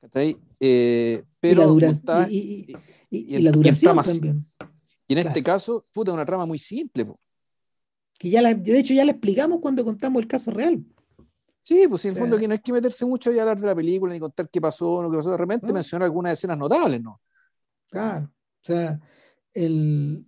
¿cachai? 0.00 0.36
Eh, 0.58 1.22
pero 1.40 1.76
y 1.76 1.80
la, 1.80 2.28
y, 2.30 2.76
y, 3.10 3.38
la 3.38 3.52
duración 3.52 3.96
también. 3.96 4.40
Y 5.10 5.14
en 5.14 5.26
este 5.26 5.42
caso, 5.42 5.84
puta, 5.92 6.12
una 6.12 6.24
trama 6.24 6.46
muy 6.46 6.60
simple. 6.60 7.04
Que 8.16 8.30
ya 8.30 8.54
de 8.54 8.78
hecho 8.78 8.94
ya 8.94 9.04
la 9.04 9.10
explicamos 9.10 9.58
cuando 9.60 9.84
contamos 9.84 10.22
el 10.22 10.28
caso 10.28 10.52
real. 10.52 10.84
Sí, 11.62 11.86
pues 11.88 12.04
en 12.04 12.12
el 12.12 12.16
fondo 12.16 12.38
que 12.38 12.46
no 12.46 12.52
hay 12.52 12.60
que 12.60 12.72
meterse 12.72 13.04
mucho 13.04 13.32
y 13.32 13.38
hablar 13.40 13.58
de 13.58 13.66
la 13.66 13.74
película 13.74 14.14
ni 14.14 14.20
contar 14.20 14.48
qué 14.48 14.60
pasó, 14.60 15.02
lo 15.02 15.10
que 15.10 15.16
pasó. 15.16 15.32
De 15.32 15.36
repente 15.36 15.72
mencionar 15.72 16.06
algunas 16.06 16.34
escenas 16.34 16.56
notables, 16.58 17.02
¿no? 17.02 17.20
Claro. 17.88 18.26
O 18.26 18.64
sea, 18.64 19.00
el, 19.52 20.24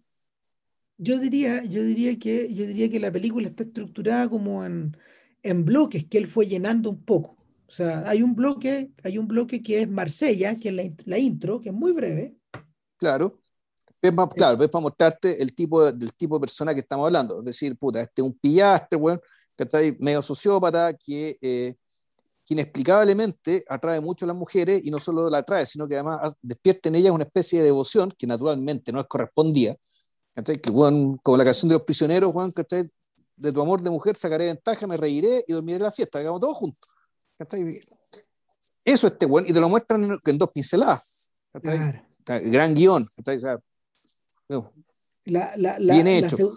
yo 0.99 1.20
diría, 1.20 1.62
yo 1.62 1.85
diría 1.85 2.18
que, 2.18 2.53
yo 2.53 2.66
diría 2.66 2.89
que 2.89 2.99
la 2.99 3.12
película 3.12 3.47
está 3.47 3.62
estructurada 3.62 4.28
como 4.28 4.64
en, 4.64 4.97
en 5.45 5.64
bloques 5.64 6.07
que 6.07 6.18
él 6.18 6.26
fue 6.26 6.49
llenando 6.49 6.91
un 6.91 7.05
poco. 7.05 7.37
O 7.68 7.70
sea, 7.70 8.03
hay 8.09 8.20
un 8.20 8.35
bloque, 8.35 8.91
hay 9.05 9.16
un 9.16 9.28
bloque 9.28 9.62
que 9.62 9.83
es 9.83 9.89
Marsella, 9.89 10.57
que 10.57 10.70
es 10.70 10.74
la, 10.74 10.83
la 11.05 11.18
intro, 11.18 11.61
que 11.61 11.68
es 11.68 11.74
muy 11.74 11.93
breve. 11.93 12.35
Claro. 12.97 13.41
Es 14.03 14.13
más, 14.13 14.29
claro, 14.31 14.63
es 14.63 14.69
para 14.69 14.83
mostrarte 14.83 15.41
el 15.41 15.55
tipo 15.55 15.85
de, 15.85 15.93
del 15.93 16.13
tipo 16.15 16.35
de 16.35 16.41
persona 16.41 16.75
que 16.75 16.81
estamos 16.81 17.07
hablando. 17.07 17.39
Es 17.39 17.45
decir, 17.45 17.77
puta, 17.77 18.01
este 18.01 18.21
es 18.21 18.27
un 18.27 18.35
pillastre, 18.35 18.99
weón, 18.99 19.21
que 19.57 19.63
está 19.63 19.79
ahí 19.79 19.97
medio 20.01 20.21
sociópata, 20.23 20.93
que 20.95 21.39
eh, 21.41 21.77
inexplicablemente 22.49 23.65
atrae 23.69 24.01
mucho 24.01 24.25
a 24.25 24.29
las 24.29 24.37
mujeres 24.37 24.85
y 24.85 24.91
no 24.91 24.99
solo 24.99 25.31
la 25.31 25.39
atrae, 25.39 25.65
sino 25.67 25.87
que 25.87 25.95
además 25.95 26.37
despierta 26.43 26.89
en 26.89 26.97
ellas 26.97 27.13
una 27.13 27.25
especie 27.25 27.61
de 27.61 27.67
devoción 27.67 28.13
que 28.17 28.27
naturalmente 28.27 28.93
no 28.93 29.01
es 29.01 29.07
correspondida. 29.07 29.77
Que, 30.35 30.71
weón, 30.71 31.19
como 31.19 31.37
la 31.37 31.45
canción 31.45 31.69
de 31.69 31.75
los 31.75 31.83
prisioneros, 31.83 32.35
weón, 32.35 32.51
que 32.53 32.87
de 33.37 33.53
tu 33.53 33.63
amor 33.63 33.83
de 33.83 33.91
mujer 33.91 34.17
sacaré 34.17 34.47
ventaja, 34.47 34.87
me 34.87 34.97
reiré 34.97 35.45
y 35.47 35.53
dormiré 35.53 35.79
la 35.79 35.91
siesta, 35.91 36.19
hagamos 36.19 36.41
todos 36.41 36.57
juntos. 36.57 36.81
Eso 38.85 39.07
este 39.07 39.27
weón, 39.27 39.49
y 39.49 39.53
te 39.53 39.61
lo 39.61 39.69
muestran 39.69 40.19
en, 40.25 40.39
dos 40.39 40.51
pinceladas. 40.53 41.31
Gran 42.25 42.75
guion. 42.75 43.07
La, 45.25 45.55
la, 45.57 45.79
la, 45.79 45.95
Bien 45.95 46.07
hecho. 46.07 46.53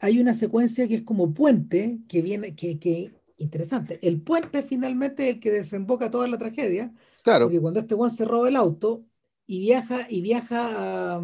hay 0.00 0.20
una 0.20 0.34
secuencia 0.34 0.86
que 0.88 0.96
es 0.96 1.02
como 1.02 1.32
puente, 1.32 2.00
que 2.08 2.22
viene, 2.22 2.54
que, 2.54 2.78
que 2.78 3.12
interesante. 3.38 3.98
El 4.06 4.20
puente 4.22 4.62
finalmente 4.62 5.28
es 5.28 5.34
el 5.36 5.40
que 5.40 5.50
desemboca 5.50 6.10
toda 6.10 6.28
la 6.28 6.38
tragedia. 6.38 6.92
Claro. 7.22 7.46
Porque 7.46 7.60
cuando 7.60 7.80
este 7.80 7.94
Juan 7.94 8.10
se 8.10 8.24
roba 8.24 8.48
el 8.48 8.56
auto 8.56 9.04
y 9.46 9.60
viaja, 9.60 10.06
y 10.10 10.20
viaja 10.20 11.16
a, 11.16 11.22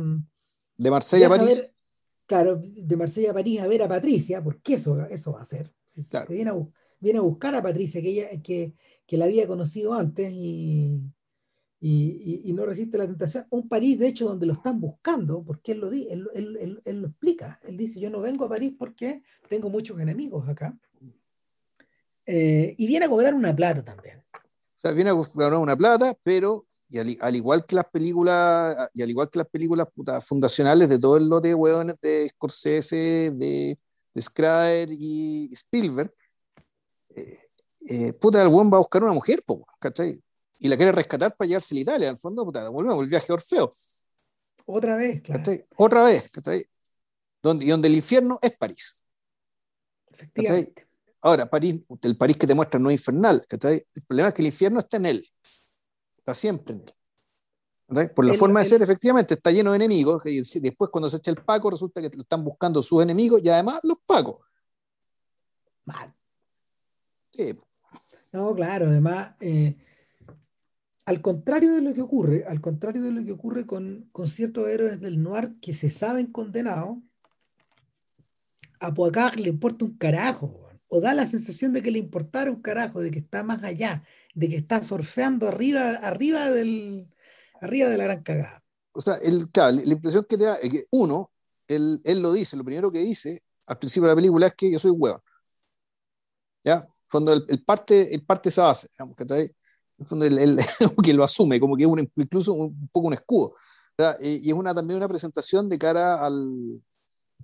de 0.76 0.90
Marsella 0.90 1.26
a 1.26 1.30
París. 1.30 1.72
claro, 2.26 2.60
de 2.62 2.96
Marsella 2.96 3.30
a 3.30 3.34
París 3.34 3.60
a 3.60 3.66
ver 3.66 3.82
a 3.82 3.88
Patricia, 3.88 4.42
porque 4.42 4.74
eso, 4.74 5.06
eso 5.06 5.32
va 5.32 5.42
a 5.42 5.44
ser. 5.44 5.72
viene, 6.28 6.50
a, 6.50 6.56
viene, 7.00 7.18
a, 7.18 7.22
buscar 7.22 7.54
a 7.54 7.62
Patricia, 7.62 8.00
que, 8.00 8.08
ella, 8.08 8.42
que, 8.42 8.74
que 9.06 9.16
la 9.16 9.26
había 9.26 9.46
conocido 9.46 9.94
antes 9.94 10.32
y, 10.32 11.00
y, 11.84 12.52
no 12.52 12.64
resiste 12.64 12.96
la 12.96 13.06
tentación. 13.06 13.44
Un 13.50 13.68
París, 13.68 13.98
de 13.98 14.06
hecho, 14.06 14.28
donde 14.28 14.46
lo 14.46 14.52
están 14.52 14.80
buscando, 14.80 15.42
porque 15.42 15.72
él 15.72 15.80
lo, 15.80 15.90
di, 15.90 16.06
él, 16.08 16.28
él, 16.32 16.80
él, 16.84 17.00
lo 17.00 17.08
explica. 17.08 17.58
Él 17.64 17.76
dice, 17.76 17.98
yo 17.98 18.08
no 18.08 18.20
vengo 18.20 18.44
a 18.44 18.48
París 18.48 18.72
porque 18.78 19.22
tengo 19.48 19.68
muchos 19.68 19.98
enemigos 19.98 20.48
acá. 20.48 20.78
Eh, 22.24 22.74
y 22.78 22.86
viene 22.86 23.06
a 23.06 23.08
cobrar 23.08 23.34
una 23.34 23.54
plata 23.54 23.84
también. 23.84 24.22
O 24.32 24.76
sea, 24.76 24.92
viene 24.92 25.10
a 25.10 25.14
cobrar 25.14 25.54
una 25.54 25.76
plata, 25.76 26.16
pero 26.22 26.66
y 26.88 26.98
al, 26.98 27.34
igual 27.34 27.66
que 27.66 27.74
las 27.74 27.86
películas, 27.86 28.90
y 28.94 29.02
al 29.02 29.10
igual 29.10 29.28
que 29.30 29.38
las 29.38 29.48
películas 29.48 29.88
fundacionales 30.24 30.88
de 30.88 30.98
todo 30.98 31.16
el 31.16 31.28
lote 31.28 31.48
de 31.48 31.54
hueones 31.54 31.96
de 32.00 32.28
Scorsese, 32.28 33.30
de, 33.32 33.78
de 34.14 34.86
y 34.90 35.52
Spielberg, 35.52 36.12
eh, 37.16 37.38
eh, 37.88 38.12
puta, 38.12 38.40
el 38.42 38.48
hueón 38.48 38.70
va 38.70 38.76
a 38.76 38.80
buscar 38.80 39.02
una 39.02 39.14
mujer, 39.14 39.40
¿cachai? 39.80 40.22
Y 40.62 40.68
la 40.68 40.76
quiere 40.76 40.92
rescatar 40.92 41.34
para 41.34 41.48
llevarse 41.48 41.76
a 41.76 41.80
Italia. 41.80 42.08
Al 42.08 42.18
fondo, 42.18 42.44
puta, 42.44 42.68
volvemos, 42.68 43.02
el 43.02 43.08
viaje 43.08 43.26
de 43.26 43.32
Orfeo. 43.32 43.68
Otra 44.64 44.96
vez, 44.96 45.20
claro. 45.20 45.42
Otra 45.76 46.04
vez, 46.04 46.30
¿cachai? 46.30 46.64
Donde, 47.42 47.64
y 47.64 47.68
donde 47.68 47.88
el 47.88 47.96
infierno 47.96 48.38
es 48.40 48.56
París. 48.56 49.04
Efectivamente. 50.08 50.86
Ahora, 51.20 51.50
París, 51.50 51.84
el 52.02 52.16
París 52.16 52.38
que 52.38 52.46
te 52.46 52.54
muestra 52.54 52.78
no 52.78 52.90
es 52.90 53.00
infernal, 53.00 53.44
¿cachai? 53.48 53.84
El 53.92 54.04
problema 54.06 54.28
es 54.28 54.34
que 54.34 54.42
el 54.42 54.46
infierno 54.46 54.78
está 54.78 54.98
en 54.98 55.06
él. 55.06 55.28
Está 56.16 56.32
siempre 56.32 56.74
en 56.74 56.82
él. 56.82 58.10
Por 58.14 58.24
la 58.24 58.34
forma 58.34 58.60
de 58.60 58.64
ser, 58.64 58.82
efectivamente, 58.82 59.34
está 59.34 59.50
lleno 59.50 59.72
de 59.72 59.76
enemigos. 59.76 60.22
Y 60.26 60.60
después, 60.60 60.92
cuando 60.92 61.10
se 61.10 61.16
echa 61.16 61.32
el 61.32 61.38
Paco, 61.38 61.70
resulta 61.70 62.00
que 62.00 62.08
lo 62.16 62.22
están 62.22 62.44
buscando 62.44 62.80
sus 62.82 63.02
enemigos 63.02 63.40
y 63.42 63.48
además 63.48 63.80
los 63.82 63.98
Pacos. 64.06 64.38
Mal. 65.84 66.14
Sí. 67.32 67.58
No, 68.30 68.54
claro, 68.54 68.86
además, 68.86 69.34
eh, 69.40 69.76
al 71.04 71.20
contrario 71.20 71.72
de 71.74 71.80
lo 71.80 71.94
que 71.94 72.02
ocurre, 72.02 72.44
al 72.46 72.60
contrario 72.60 73.02
de 73.02 73.10
lo 73.10 73.24
que 73.24 73.32
ocurre 73.32 73.66
con, 73.66 74.08
con 74.12 74.26
ciertos 74.26 74.68
héroes 74.68 75.00
del 75.00 75.22
noir 75.22 75.54
que 75.60 75.74
se 75.74 75.90
saben 75.90 76.26
condenados, 76.26 76.98
a 78.80 78.92
Poacar 78.94 79.38
le 79.38 79.48
importa 79.48 79.84
un 79.84 79.96
carajo, 79.96 80.68
o 80.88 81.00
da 81.00 81.14
la 81.14 81.26
sensación 81.26 81.72
de 81.72 81.82
que 81.82 81.90
le 81.90 81.98
importara 81.98 82.50
un 82.50 82.60
carajo, 82.60 83.00
de 83.00 83.10
que 83.10 83.20
está 83.20 83.42
más 83.42 83.62
allá, 83.62 84.04
de 84.34 84.48
que 84.48 84.56
está 84.56 84.82
surfeando 84.82 85.48
arriba, 85.48 85.90
arriba, 85.90 86.50
del, 86.50 87.08
arriba 87.60 87.88
de 87.88 87.96
la 87.96 88.04
gran 88.04 88.22
cagada. 88.22 88.62
O 88.92 89.00
sea, 89.00 89.14
el, 89.16 89.50
claro, 89.50 89.76
la 89.76 89.92
impresión 89.92 90.26
que 90.28 90.36
te 90.36 90.44
da 90.44 90.56
es 90.56 90.70
que, 90.70 90.84
uno, 90.90 91.30
él, 91.66 92.00
él 92.04 92.20
lo 92.20 92.32
dice, 92.32 92.56
lo 92.56 92.64
primero 92.64 92.90
que 92.90 92.98
dice 92.98 93.40
al 93.66 93.78
principio 93.78 94.04
de 94.04 94.12
la 94.12 94.16
película 94.16 94.46
es 94.46 94.54
que 94.54 94.70
yo 94.70 94.78
soy 94.78 94.90
huevón. 94.90 95.20
¿Ya? 96.64 96.86
Fondo, 97.04 97.32
el, 97.32 97.64
parte, 97.64 98.14
el 98.14 98.24
parte 98.24 98.48
esa 98.48 98.64
base, 98.64 98.88
digamos, 98.92 99.16
que 99.16 99.24
trae 99.24 99.54
él, 100.10 100.58
que 101.04 101.14
lo 101.14 101.24
asume, 101.24 101.60
como 101.60 101.76
que 101.76 101.84
es 101.84 101.88
un, 101.88 102.10
incluso 102.16 102.52
un, 102.52 102.88
poco 102.88 103.08
un 103.08 103.14
escudo. 103.14 103.54
Y, 104.20 104.48
es 104.50 104.54
una, 104.54 104.74
también 104.74 104.96
una 104.96 105.08
presentación 105.08 105.68
de 105.68 105.78
cara 105.78 106.24
al 106.24 106.82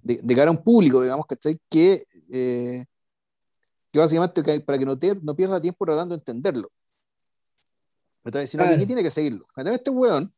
de, 0.03 0.35
cara 0.35 0.49
a 0.49 0.53
un 0.53 0.63
público, 0.63 1.03
digamos, 1.03 1.27
¿cachai? 1.27 1.61
Que, 1.69 2.05
eh, 2.31 2.85
que 3.93 3.99
básicamente 3.99 4.43
para 4.63 4.79
que 4.79 4.87
no, 4.87 4.99
te, 4.99 5.15
no 5.17 5.35
pierda 5.35 5.61
tiempo 5.61 5.85
tratando 5.85 6.15
de 6.15 6.21
entenderlo. 6.21 6.69
Sino 8.47 8.69
que 8.69 8.87
tiene 8.87 9.03
que 9.03 9.11
seguirlo. 9.11 9.47
Este 9.57 9.91
weón, 9.91 10.29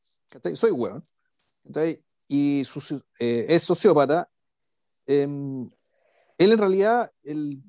soy 0.54 0.70
weón, 0.70 1.02
y 2.28 2.62
eh, 3.18 3.46
es 3.48 3.62
sociópata, 3.64 4.30
em, 5.06 5.68
él 6.38 6.52
en 6.52 6.58
realidad, 6.58 7.10
el, 7.24 7.60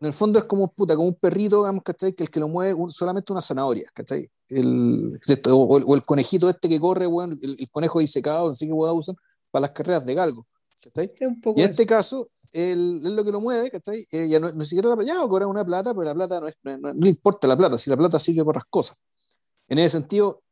en 0.00 0.06
el 0.06 0.12
fondo 0.12 0.38
es 0.38 0.44
como, 0.44 0.68
puta, 0.72 0.94
como 0.94 1.08
un 1.08 1.14
perrito, 1.14 1.62
digamos, 1.62 1.82
¿cachai? 1.82 2.12
Que 2.12 2.24
el 2.24 2.30
que 2.30 2.40
lo 2.40 2.48
mueve 2.48 2.78
solamente 2.90 3.32
una 3.32 3.40
zanahoria, 3.40 3.90
¿cachai? 3.94 4.30
El, 4.48 5.18
o, 5.50 5.94
el, 5.94 6.02
conejito 6.02 6.50
este 6.50 6.68
que 6.68 6.78
corre, 6.78 7.06
bueno, 7.06 7.34
el, 7.40 7.70
conejo 7.70 8.00
disecado, 8.00 8.50
así 8.50 8.66
que 8.66 8.72
usan 8.72 9.16
para 9.50 9.62
las 9.62 9.70
carreras 9.70 10.04
de 10.04 10.14
galgo, 10.14 10.46
¿cachai? 10.82 11.10
y 11.18 11.60
en 11.62 11.70
este 11.70 11.86
caso, 11.86 12.28
él, 12.52 13.00
es 13.04 13.12
lo 13.12 13.24
que 13.24 13.32
lo 13.32 13.40
mueve, 13.40 13.70
¿cachai? 13.70 14.06
Eh, 14.10 14.28
ya 14.28 14.38
no, 14.38 14.50
no 14.50 14.64
siquiera 14.64 14.94
la 14.94 15.02
ya 15.02 15.16
cobrar 15.20 15.48
una 15.48 15.64
plata, 15.64 15.94
pero 15.94 16.04
la 16.04 16.14
plata 16.14 16.40
no, 16.40 16.46
es, 16.46 16.56
no, 16.62 17.06
importa 17.06 17.48
la 17.48 17.56
plata, 17.56 17.78
si 17.78 17.88
la 17.88 17.96
plata 17.96 18.18
sirve 18.18 18.44
para 18.44 18.58
las 18.58 18.66
cosas. 18.66 18.98
En 19.68 19.78
ese 19.78 19.98
sentido, 19.98 20.42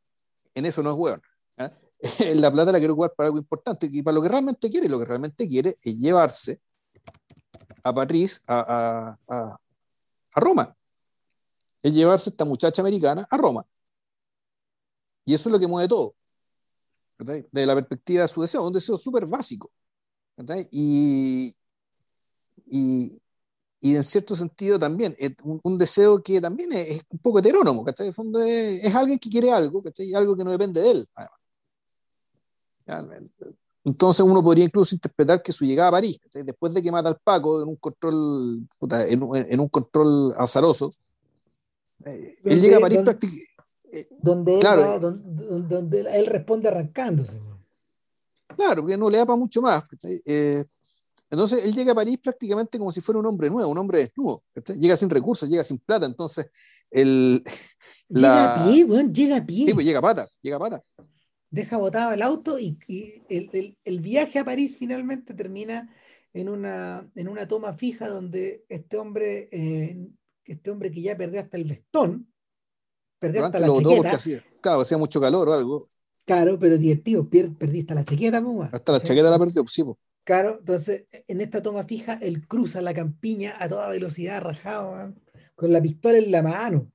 en 0.55 0.65
eso 0.65 0.81
no 0.81 0.89
es 0.89 0.97
hueón. 0.97 1.21
¿ah? 1.57 1.71
la 2.33 2.51
plata 2.51 2.71
la 2.71 2.79
quiero 2.79 2.93
ocupar 2.93 3.13
para 3.15 3.27
algo 3.27 3.37
importante 3.37 3.87
y 3.91 4.01
para 4.01 4.15
lo 4.15 4.23
que 4.23 4.29
realmente 4.29 4.69
quiere, 4.71 4.89
lo 4.89 4.97
que 4.97 5.05
realmente 5.05 5.47
quiere 5.47 5.77
es 5.81 5.97
llevarse 5.97 6.61
a 7.85 7.93
París, 7.93 8.41
a, 8.47 9.17
a, 9.27 9.59
a, 10.33 10.39
Roma. 10.39 10.75
Es 11.83 11.93
llevarse 11.93 12.29
a 12.29 12.31
esta 12.31 12.43
muchacha 12.43 12.81
americana 12.81 13.27
a 13.29 13.37
Roma. 13.37 13.63
Y 15.23 15.35
eso 15.35 15.49
es 15.49 15.53
lo 15.53 15.59
que 15.59 15.67
mueve 15.67 15.87
todo. 15.87 16.15
¿verdad? 17.19 17.45
Desde 17.51 17.67
la 17.67 17.75
perspectiva 17.75 18.23
de 18.23 18.27
su 18.27 18.41
deseo, 18.41 18.65
un 18.65 18.73
deseo 18.73 18.97
súper 18.97 19.27
básico. 19.27 19.71
Y, 20.71 21.55
y, 22.65 23.21
y, 23.79 23.95
en 23.95 24.03
cierto 24.03 24.35
sentido 24.35 24.79
también, 24.79 25.15
un, 25.43 25.61
un 25.63 25.77
deseo 25.77 26.21
que 26.23 26.41
también 26.41 26.73
es, 26.73 27.03
un 27.09 27.19
poco 27.19 27.39
heterónomo, 27.39 27.85
¿cachai? 27.85 28.07
En 28.07 28.13
fondo 28.13 28.41
es, 28.41 28.83
es, 28.83 28.95
alguien 28.95 29.19
que 29.19 29.29
quiere 29.29 29.51
algo, 29.51 29.83
¿cachai? 29.83 30.13
Algo 30.15 30.35
que 30.35 30.43
no 30.43 30.51
depende 30.51 30.81
de 30.81 30.91
él. 30.91 31.07
Entonces 33.85 34.25
uno 34.25 34.43
podría 34.43 34.65
incluso 34.65 34.95
interpretar 34.95 35.43
que 35.43 35.51
su 35.51 35.63
llegada 35.63 35.89
a 35.89 35.91
París, 35.91 36.19
después 36.33 36.73
de 36.73 36.81
que 36.81 36.91
mata 36.91 37.07
al 37.07 37.19
Paco 37.23 37.61
en 37.61 37.69
un 37.69 37.75
control, 37.75 38.67
en, 38.81 39.59
un 39.59 39.69
control 39.69 40.33
azaroso, 40.35 40.89
eh, 42.03 42.35
él 42.43 42.61
llega 42.61 42.77
a 42.77 42.79
París 42.79 42.99
prácticamente. 43.03 43.51
Eh, 43.91 44.07
donde, 44.19 44.57
claro, 44.57 44.99
donde, 44.99 45.99
él 45.99 46.25
responde 46.25 46.67
arrancándose. 46.67 47.39
Claro, 48.57 48.81
porque 48.81 48.97
no 48.97 49.07
le 49.07 49.19
da 49.19 49.25
para 49.25 49.37
mucho 49.37 49.61
más. 49.61 49.83
Eh, 50.03 50.65
entonces 51.29 51.63
él 51.63 51.73
llega 51.75 51.91
a 51.91 51.95
París 51.95 52.17
prácticamente 52.17 52.79
como 52.79 52.91
si 52.91 53.01
fuera 53.01 53.19
un 53.19 53.27
hombre 53.27 53.51
nuevo, 53.51 53.69
un 53.69 53.77
hombre 53.77 53.99
desnudo. 53.99 54.41
Llega 54.79 54.95
sin 54.95 55.11
recursos, 55.11 55.47
llega 55.47 55.63
sin 55.63 55.77
plata. 55.77 56.07
Entonces, 56.07 56.47
el, 56.89 57.43
llega 58.09 58.55
a 58.55 58.65
pie, 58.65 58.83
bueno, 58.83 59.11
llega 59.11 59.37
a 59.37 59.45
pie. 59.45 59.67
Sí, 59.67 59.73
pues 59.75 59.85
llega 59.85 59.99
a 59.99 60.01
pata, 60.01 60.27
llega 60.41 60.55
a 60.55 60.59
pata 60.59 60.83
deja 61.55 61.77
botado 61.77 62.11
el 62.11 62.21
auto 62.21 62.59
y, 62.59 62.77
el, 63.29 63.99
viaje 64.01 64.39
a 64.39 64.45
París 64.45 64.75
finalmente 64.77 65.33
termina 65.33 65.89
en 66.33 66.49
una, 66.49 67.09
en 67.15 67.29
una 67.29 67.47
toma 67.47 67.73
fija 67.73 68.09
donde 68.09 68.65
este 68.67 68.97
hombre, 68.97 69.47
eh, 69.51 70.09
este 70.43 70.69
hombre 70.69 70.91
que 70.91 71.01
ya 71.01 71.15
perdió 71.15 71.39
hasta 71.39 71.55
el 71.55 71.63
vestón, 71.63 72.27
perdió 73.19 73.45
hasta 73.45 73.59
la 73.59 73.67
chaqueta. 73.67 74.17
claro, 74.61 74.81
hacía 74.81 74.97
mucho 74.97 75.21
calor 75.21 75.47
o 75.47 75.53
algo. 75.53 75.81
Claro, 76.25 76.59
pero 76.59 76.77
divertido, 76.77 77.27
perdiste 77.29 77.95
la 77.95 78.03
chaqueta, 78.03 78.43
pues, 78.43 78.73
Hasta 78.73 78.91
la 78.91 78.99
chaqueta 78.99 79.29
la 79.29 79.39
perdió, 79.39 79.63
pues, 79.63 79.73
sí, 79.73 79.83
pues. 79.83 79.97
Claro, 80.25 80.57
entonces 80.59 81.05
en 81.27 81.39
esta 81.39 81.61
toma 81.61 81.83
fija 81.83 82.15
él 82.21 82.47
cruza 82.47 82.81
la 82.81 82.93
campiña 82.93 83.55
a 83.59 83.69
toda 83.69 83.87
velocidad, 83.89 84.41
rajado, 84.41 85.13
con 85.55 85.71
la 85.71 85.81
pistola 85.81 86.17
en 86.17 86.31
la 86.31 86.41
mano. 86.41 86.91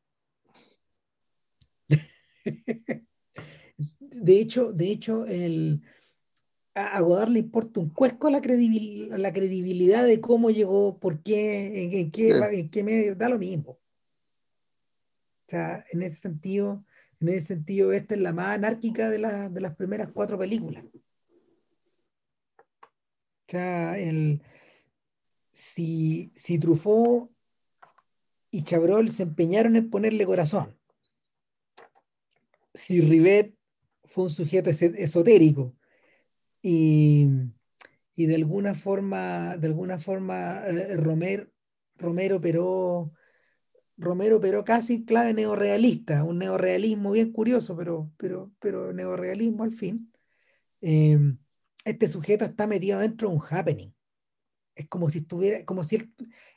de 4.13 4.41
hecho, 4.41 4.73
de 4.73 4.91
hecho 4.91 5.27
el, 5.27 5.83
a 6.75 7.01
Godard 7.01 7.31
le 7.31 7.41
importa 7.41 7.81
un 7.81 7.91
cuesco 7.91 8.31
la, 8.31 8.41
la 8.41 9.33
credibilidad 9.33 10.07
de 10.07 10.21
cómo 10.21 10.51
llegó, 10.51 10.99
por 10.99 11.23
qué, 11.23 11.85
en, 12.01 12.11
qué, 12.11 12.31
en 12.31 12.71
qué 12.71 12.85
medio, 12.85 13.15
da 13.17 13.29
lo 13.29 13.39
mismo. 13.39 13.73
O 13.73 13.79
sea, 15.49 15.85
en 15.91 16.03
ese 16.03 16.17
sentido, 16.17 16.85
en 17.21 17.29
ese 17.31 17.49
sentido, 17.49 17.93
esta 17.93 18.15
es 18.15 18.21
la 18.21 18.33
más 18.33 18.55
anárquica 18.55 19.09
de, 19.11 19.19
de 19.19 19.61
las 19.61 19.75
primeras 19.77 20.11
cuatro 20.13 20.39
películas. 20.39 20.85
O 22.85 23.51
sea, 23.51 23.99
el, 23.99 24.41
si, 25.51 26.31
si 26.35 26.59
Truffaut 26.59 27.31
y 28.53 28.63
Chabrol 28.63 29.11
se 29.11 29.25
empeñaron 29.25 29.75
en 29.75 29.91
ponerle 29.91 30.25
corazón, 30.25 30.77
si 32.73 33.01
Rivet 33.01 33.60
fue 34.11 34.25
un 34.25 34.31
sujeto 34.31 34.71
esotérico 34.71 35.75
y, 36.63 37.27
de 38.17 38.35
alguna 38.35 38.75
forma, 38.75 39.57
de 39.57 39.69
alguna 39.69 39.99
forma 39.99 40.63
eh, 40.67 40.97
Romero, 40.97 41.49
Romero 41.97 42.41
pero 42.41 43.13
Romero 43.97 44.41
pero 44.41 44.65
casi 44.65 45.05
clave 45.05 45.33
neorealista, 45.33 46.25
un 46.25 46.39
neorealismo 46.39 47.13
bien 47.13 47.33
curioso, 47.33 47.77
pero, 47.77 48.13
pero, 48.19 48.53
pero 48.59 48.93
neorealismo 48.93 49.65
al 49.65 49.73
fin. 49.73 50.13
Em, 50.81 51.39
este 51.85 52.09
sujeto 52.09 52.45
está 52.45 52.67
metido 52.67 52.99
dentro 52.99 53.29
de 53.29 53.35
un 53.37 53.43
happening. 53.49 53.93
Es 54.75 54.89
como 54.89 55.11
si 55.11 55.19
estuviera, 55.19 55.65
como 55.65 55.85
si 55.85 55.97
él, 55.97 56.13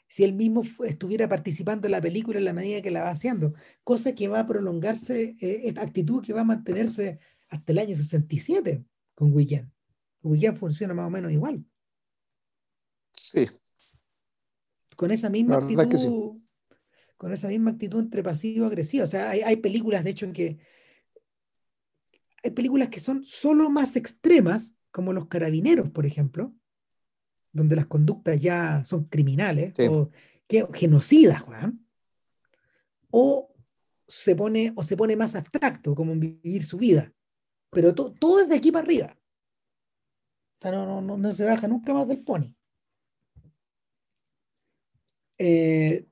si 0.08 0.24
él 0.24 0.34
mismo 0.34 0.64
estuviera 0.86 1.28
participando 1.28 1.88
en 1.88 1.92
la 1.92 2.02
película 2.02 2.40
en 2.40 2.46
la 2.46 2.54
medida 2.54 2.82
que 2.82 2.92
la 2.92 3.04
va 3.04 3.10
haciendo, 3.10 3.54
cosa 3.84 4.14
que 4.16 4.28
va 4.28 4.42
a 4.42 4.48
prolongarse, 4.48 5.36
eh, 5.42 5.62
esta 5.66 5.82
actitud 5.82 6.24
que 6.24 6.34
va 6.34 6.42
a 6.42 6.46
mantenerse 6.46 7.20
hasta 7.54 7.72
el 7.72 7.78
año 7.78 7.96
67 7.96 8.84
con 9.14 9.32
Weekend. 9.32 9.72
Weekend 10.24 10.58
funciona 10.58 10.94
más 10.96 11.06
o 11.06 11.10
menos 11.12 11.32
igual. 11.32 11.64
Sí. 13.12 13.48
Con 14.96 15.12
esa 15.12 15.30
misma 15.30 15.58
actitud. 15.58 16.42
Con 17.16 17.32
esa 17.32 17.48
misma 17.48 17.72
actitud 17.72 18.00
entre 18.00 18.24
pasivo 18.24 18.66
y 18.66 18.68
agresivo. 18.68 19.04
O 19.04 19.08
sea, 19.08 19.30
hay, 19.30 19.56
películas, 19.58 20.04
de 20.04 20.10
hecho, 20.10 20.26
en 20.26 20.34
que. 20.34 20.58
Hay 22.44 22.52
películas 22.52 22.90
que 22.90 23.00
son 23.00 23.24
solo 23.24 23.70
más 23.70 23.96
extremas, 23.96 24.76
como 24.92 25.14
Los 25.14 25.28
Carabineros, 25.28 25.92
por 25.92 26.06
ejemplo, 26.06 26.54
donde 27.52 27.76
las 27.76 27.86
conductas 27.86 28.42
ya 28.42 28.84
son 28.84 29.06
criminales 29.06 29.74
o 29.90 30.10
que, 30.48 30.68
genocidas, 30.74 31.42
Juan. 31.42 31.86
O 33.12 33.54
se, 34.08 34.36
pone, 34.36 34.74
o 34.76 34.84
se 34.84 34.98
pone 34.98 35.16
más 35.16 35.36
abstracto, 35.36 35.94
como 35.94 36.14
en 36.14 36.20
vivir 36.20 36.66
su 36.66 36.78
vida 36.78 37.14
pero 37.74 37.94
todo 37.96 38.40
es 38.42 38.50
de 38.50 38.56
aquí 38.56 38.72
para 38.72 38.86
arriba. 38.86 39.18
O 40.60 40.62
sea, 40.62 40.72
no, 40.72 41.02
no, 41.02 41.18
no, 41.18 41.32
se 41.34 41.44
baja 41.46 41.68
nunca 41.68 41.94
más 41.94 42.08
del 42.08 42.24
pony. 42.24 42.56
Eh, 45.38 46.06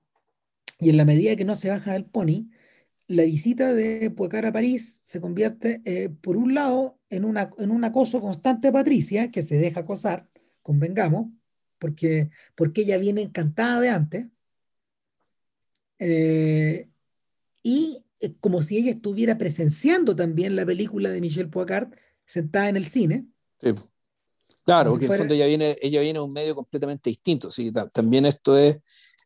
y 0.79 0.89
en 0.89 0.97
la 0.97 1.05
medida 1.05 1.35
que 1.35 1.45
no 1.45 1.55
se 1.55 1.69
baja 1.69 1.93
del 1.93 2.05
pony, 2.05 2.49
la 3.07 3.23
visita 3.23 3.73
de 3.73 4.11
Puecar 4.11 4.45
a 4.45 4.53
París 4.53 5.01
se 5.05 5.21
convierte, 5.21 5.81
eh, 5.85 6.09
por 6.09 6.37
un 6.37 6.53
lado, 6.53 6.99
en, 7.09 7.25
una, 7.25 7.51
en 7.57 7.71
un 7.71 7.83
acoso 7.83 8.21
constante 8.21 8.69
a 8.69 8.71
Patricia, 8.71 9.31
que 9.31 9.43
se 9.43 9.57
deja 9.57 9.81
acosar, 9.81 10.29
convengamos, 10.61 11.31
porque, 11.79 12.29
porque 12.55 12.81
ella 12.81 12.97
viene 12.97 13.21
encantada 13.21 13.79
de 13.81 13.89
antes. 13.89 14.27
Eh, 15.99 16.89
y 17.63 18.03
como 18.39 18.61
si 18.61 18.77
ella 18.77 18.91
estuviera 18.91 19.37
presenciando 19.37 20.15
también 20.15 20.55
la 20.55 20.65
película 20.65 21.09
de 21.09 21.21
Michel 21.21 21.49
Poicart 21.49 21.93
sentada 22.25 22.69
en 22.69 22.77
el 22.77 22.85
cine. 22.85 23.25
Sí. 23.59 23.73
Claro, 24.63 24.91
porque 24.91 25.05
en 25.05 25.11
el 25.11 25.17
fondo 25.17 25.33
ella 25.33 25.47
viene, 25.47 25.77
ella 25.81 26.01
viene 26.01 26.19
a 26.19 26.21
un 26.21 26.31
medio 26.31 26.53
completamente 26.53 27.09
distinto. 27.09 27.49
¿sí? 27.49 27.71
También 27.93 28.25
esto 28.25 28.57
es, 28.57 28.77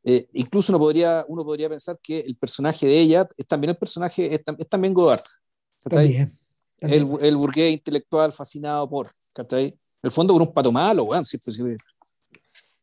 eh, 0.03 0.27
incluso 0.33 0.71
uno 0.71 0.79
podría, 0.79 1.25
uno 1.27 1.43
podría 1.43 1.67
pensar 1.67 1.99
que 2.01 2.19
el 2.19 2.35
personaje 2.35 2.85
de 2.85 2.99
ella 2.99 3.27
es 3.35 3.45
también 3.45 3.71
el 3.71 3.77
personaje, 3.77 4.33
es, 4.33 4.43
también 4.69 4.93
Godard. 4.93 5.21
También, 5.83 6.37
El, 6.79 7.07
el, 7.21 7.35
burgués 7.35 7.73
intelectual 7.73 8.31
fascinado 8.31 8.89
por, 8.89 9.07
¿cachai? 9.33 9.65
En 9.65 9.77
el 10.03 10.11
fondo 10.11 10.33
por 10.33 10.41
un 10.41 10.53
pato 10.53 10.71
malo, 10.71 11.07
pues, 11.07 11.59
En 11.59 11.77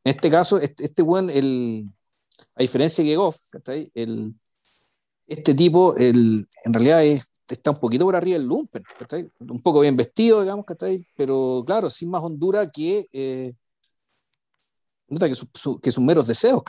este 0.05 0.31
caso, 0.31 0.59
este, 0.59 0.85
este 0.85 1.03
el, 1.33 1.89
a 2.55 2.63
diferencia 2.63 3.03
de 3.03 3.17
Goff, 3.17 3.37
¿cachai? 3.51 3.91
El, 3.95 4.35
este 5.33 5.55
tipo 5.55 5.97
el, 5.97 6.47
en 6.65 6.75
realidad 6.75 7.03
está 7.49 7.71
un 7.71 7.79
poquito 7.79 8.05
por 8.05 8.17
arriba 8.17 8.39
del 8.39 8.47
lumpen, 8.47 8.83
un 9.41 9.63
poco 9.63 9.81
bien 9.81 9.97
vestido, 9.97 10.43
digamos, 10.43 10.65
pero 11.17 11.63
claro, 11.67 11.91
sin 11.91 12.11
más 12.11 12.23
hondura 12.23 12.71
que, 12.71 13.07
eh, 13.13 13.51
que, 15.09 15.91
sus 15.91 16.05
meros 16.05 16.27
deseos. 16.27 16.63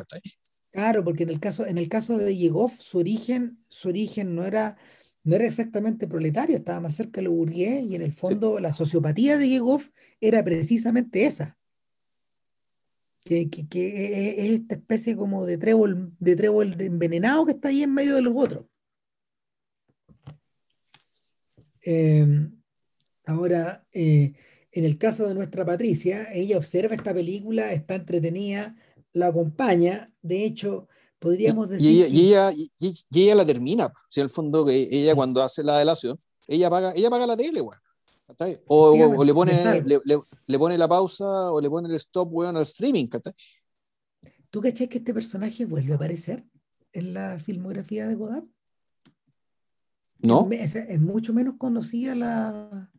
Claro, 0.72 1.04
porque 1.04 1.24
en 1.24 1.30
el 1.30 1.40
caso, 1.40 1.66
en 1.66 1.78
el 1.78 1.90
caso 1.90 2.18
de 2.18 2.36
Yegov, 2.36 2.72
su 2.72 3.00
origen, 3.00 3.60
su 3.70 3.90
origen 3.90 4.34
no 4.36 4.46
era, 4.46 4.78
no 5.24 5.36
era 5.36 5.46
exactamente 5.46 6.08
proletario, 6.08 6.56
estaba 6.56 6.80
más 6.80 6.96
cerca 6.96 7.22
de 7.22 7.26
lo 7.26 7.32
burgués 7.32 7.84
y 7.84 7.96
en 7.96 8.02
el 8.02 8.14
fondo 8.14 8.60
la 8.60 8.74
sociopatía 8.74 9.38
de 9.38 9.50
Yegov 9.50 9.84
era 10.20 10.44
precisamente 10.44 11.26
esa 11.26 11.58
que, 13.24 13.50
es 13.52 14.52
esta 14.52 14.76
especie 14.76 15.16
como 15.16 15.46
de 15.46 15.58
trébol, 15.58 16.12
de 16.20 16.36
trébol 16.36 16.80
envenenado 16.80 17.46
que 17.46 17.54
está 17.54 17.70
ahí 17.70 17.84
en 17.84 17.94
medio 17.94 18.16
de 18.16 18.22
los 18.22 18.34
otros. 18.36 18.66
Em, 21.82 22.62
ahora, 23.26 23.86
eh, 23.92 24.34
en 24.72 24.86
el 24.86 24.98
caso 24.98 25.28
de 25.28 25.36
nuestra 25.36 25.66
Patricia, 25.66 26.28
ella 26.34 26.58
observa 26.58 26.96
esta 26.96 27.14
película, 27.14 27.74
está 27.74 27.96
entretenida, 27.96 28.76
la 29.14 29.28
acompaña, 29.28 30.12
de 30.22 30.46
hecho, 30.46 30.88
podríamos 31.20 31.70
decir... 31.70 32.08
Y 32.10 32.30
ella, 32.30 32.52
y 32.52 32.72
ella, 33.14 33.36
la 33.36 33.46
termina, 33.46 33.92
si 34.10 34.22
al 34.22 34.30
fondo 34.30 34.66
que 34.66 34.88
ella 34.92 35.16
cuando 35.16 35.44
hace 35.44 35.64
la 35.64 35.78
delación, 35.78 36.18
ella 36.48 36.70
paga, 36.70 36.94
ella 36.96 37.10
paga 37.10 37.28
la 37.28 37.38
tele, 37.38 37.62
güey. 37.62 37.78
O, 38.68 39.24
le, 39.24 39.34
pone, 39.34 39.54
le, 40.48 40.60
pone 40.60 40.78
la 40.78 40.88
pausa 40.88 41.52
o 41.52 41.60
le 41.60 41.70
pone 41.70 41.90
el 41.90 41.96
stop, 41.96 42.30
weón, 42.32 42.56
al 42.56 42.64
streaming, 42.64 43.08
¿Tú 44.50 44.62
cachás 44.62 44.88
que 44.88 45.00
este 45.00 45.14
personaje 45.14 45.66
vuelve 45.66 45.94
a 45.94 45.96
aparecer 45.96 46.46
en 46.94 47.14
la 47.14 47.38
filmografía 47.40 48.08
de 48.08 48.16
Godard? 48.16 48.46
No. 50.20 50.48
Es, 50.52 51.02
mucho 51.02 51.34
menos 51.34 51.56
conocida 51.58 52.16
la. 52.16 52.92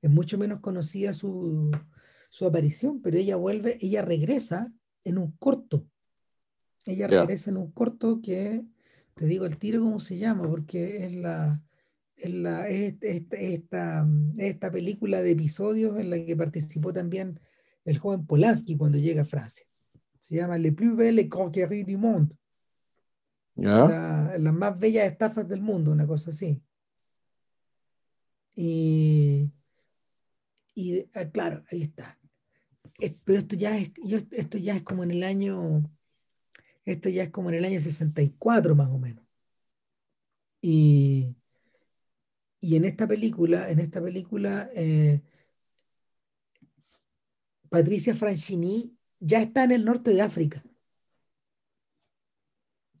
Es 0.00 0.10
mucho 0.10 0.38
menos 0.38 0.60
conocida 0.60 1.12
su, 1.12 1.70
su 2.28 2.46
aparición, 2.46 3.00
pero 3.02 3.18
ella 3.18 3.36
vuelve, 3.36 3.78
ella 3.80 4.02
regresa 4.02 4.72
en 5.02 5.18
un 5.18 5.32
corto. 5.32 5.86
Ella 6.84 7.08
regresa 7.08 7.50
en 7.50 7.56
un 7.56 7.72
corto 7.72 8.20
que, 8.22 8.64
te 9.14 9.26
digo 9.26 9.44
el 9.44 9.58
tiro 9.58 9.80
cómo 9.80 9.98
se 9.98 10.18
llama, 10.18 10.48
porque 10.48 11.04
es 11.04 11.16
la, 11.16 11.60
la, 12.24 12.68
esta, 12.68 13.36
esta, 13.38 14.72
película 14.72 15.22
de 15.22 15.32
episodios 15.32 15.98
en 15.98 16.10
la 16.10 16.24
que 16.24 16.36
participó 16.36 16.92
también 16.92 17.40
el 17.84 17.98
joven 17.98 18.26
Polanski 18.26 18.76
cuando 18.76 18.98
llega 18.98 19.22
a 19.22 19.26
Francia. 19.26 19.66
Se 20.20 20.36
llama 20.36 20.58
Le 20.58 20.72
plus 20.72 20.96
belle 20.96 21.28
croquerie 21.28 21.84
du 21.84 21.98
monde. 21.98 22.36
las 23.56 24.54
más 24.54 24.78
bellas 24.78 25.10
estafas 25.10 25.48
del 25.48 25.62
mundo, 25.62 25.92
una 25.92 26.06
cosa 26.06 26.30
así. 26.30 26.60
Y, 28.54 29.50
Y 30.74 31.08
ah, 31.14 31.30
claro, 31.32 31.64
ahí 31.70 31.82
está. 31.82 32.18
pero 33.24 33.38
esto 33.38 33.56
ya 33.56 33.76
es, 33.78 33.92
esto 34.32 34.58
ya 34.58 34.76
es 34.76 34.82
como 34.82 35.02
en 35.02 35.10
el 35.12 35.22
año, 35.22 35.82
esto 36.84 37.08
ya 37.08 37.24
es 37.24 37.30
como 37.30 37.48
en 37.48 37.56
el 37.56 37.64
año 37.64 37.80
64 37.80 38.74
más 38.74 38.88
o 38.88 38.98
menos. 38.98 39.24
Y, 40.60 41.34
y 42.60 42.76
en 42.76 42.84
esta 42.84 43.06
película, 43.06 43.70
en 43.70 43.78
esta 43.78 44.02
película, 44.02 44.68
eh, 44.74 45.22
Patricia 47.68 48.14
Franchini 48.14 48.96
ya 49.20 49.40
está 49.40 49.64
en 49.64 49.72
el 49.72 49.84
norte 49.84 50.12
de 50.12 50.22
África. 50.22 50.64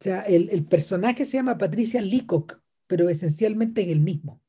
sea, 0.00 0.20
el, 0.22 0.64
personaje 0.66 1.24
se 1.24 1.38
llama 1.38 1.58
Patricia 1.58 2.00
Leacock, 2.00 2.60
pero 2.86 3.08
esencialmente 3.08 3.82
es 3.82 3.88
el 3.88 4.00
mismo. 4.00 4.40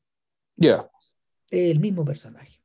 Ya. 0.56 0.88
El 1.50 1.80
mismo 1.80 2.04
personaje. 2.04 2.62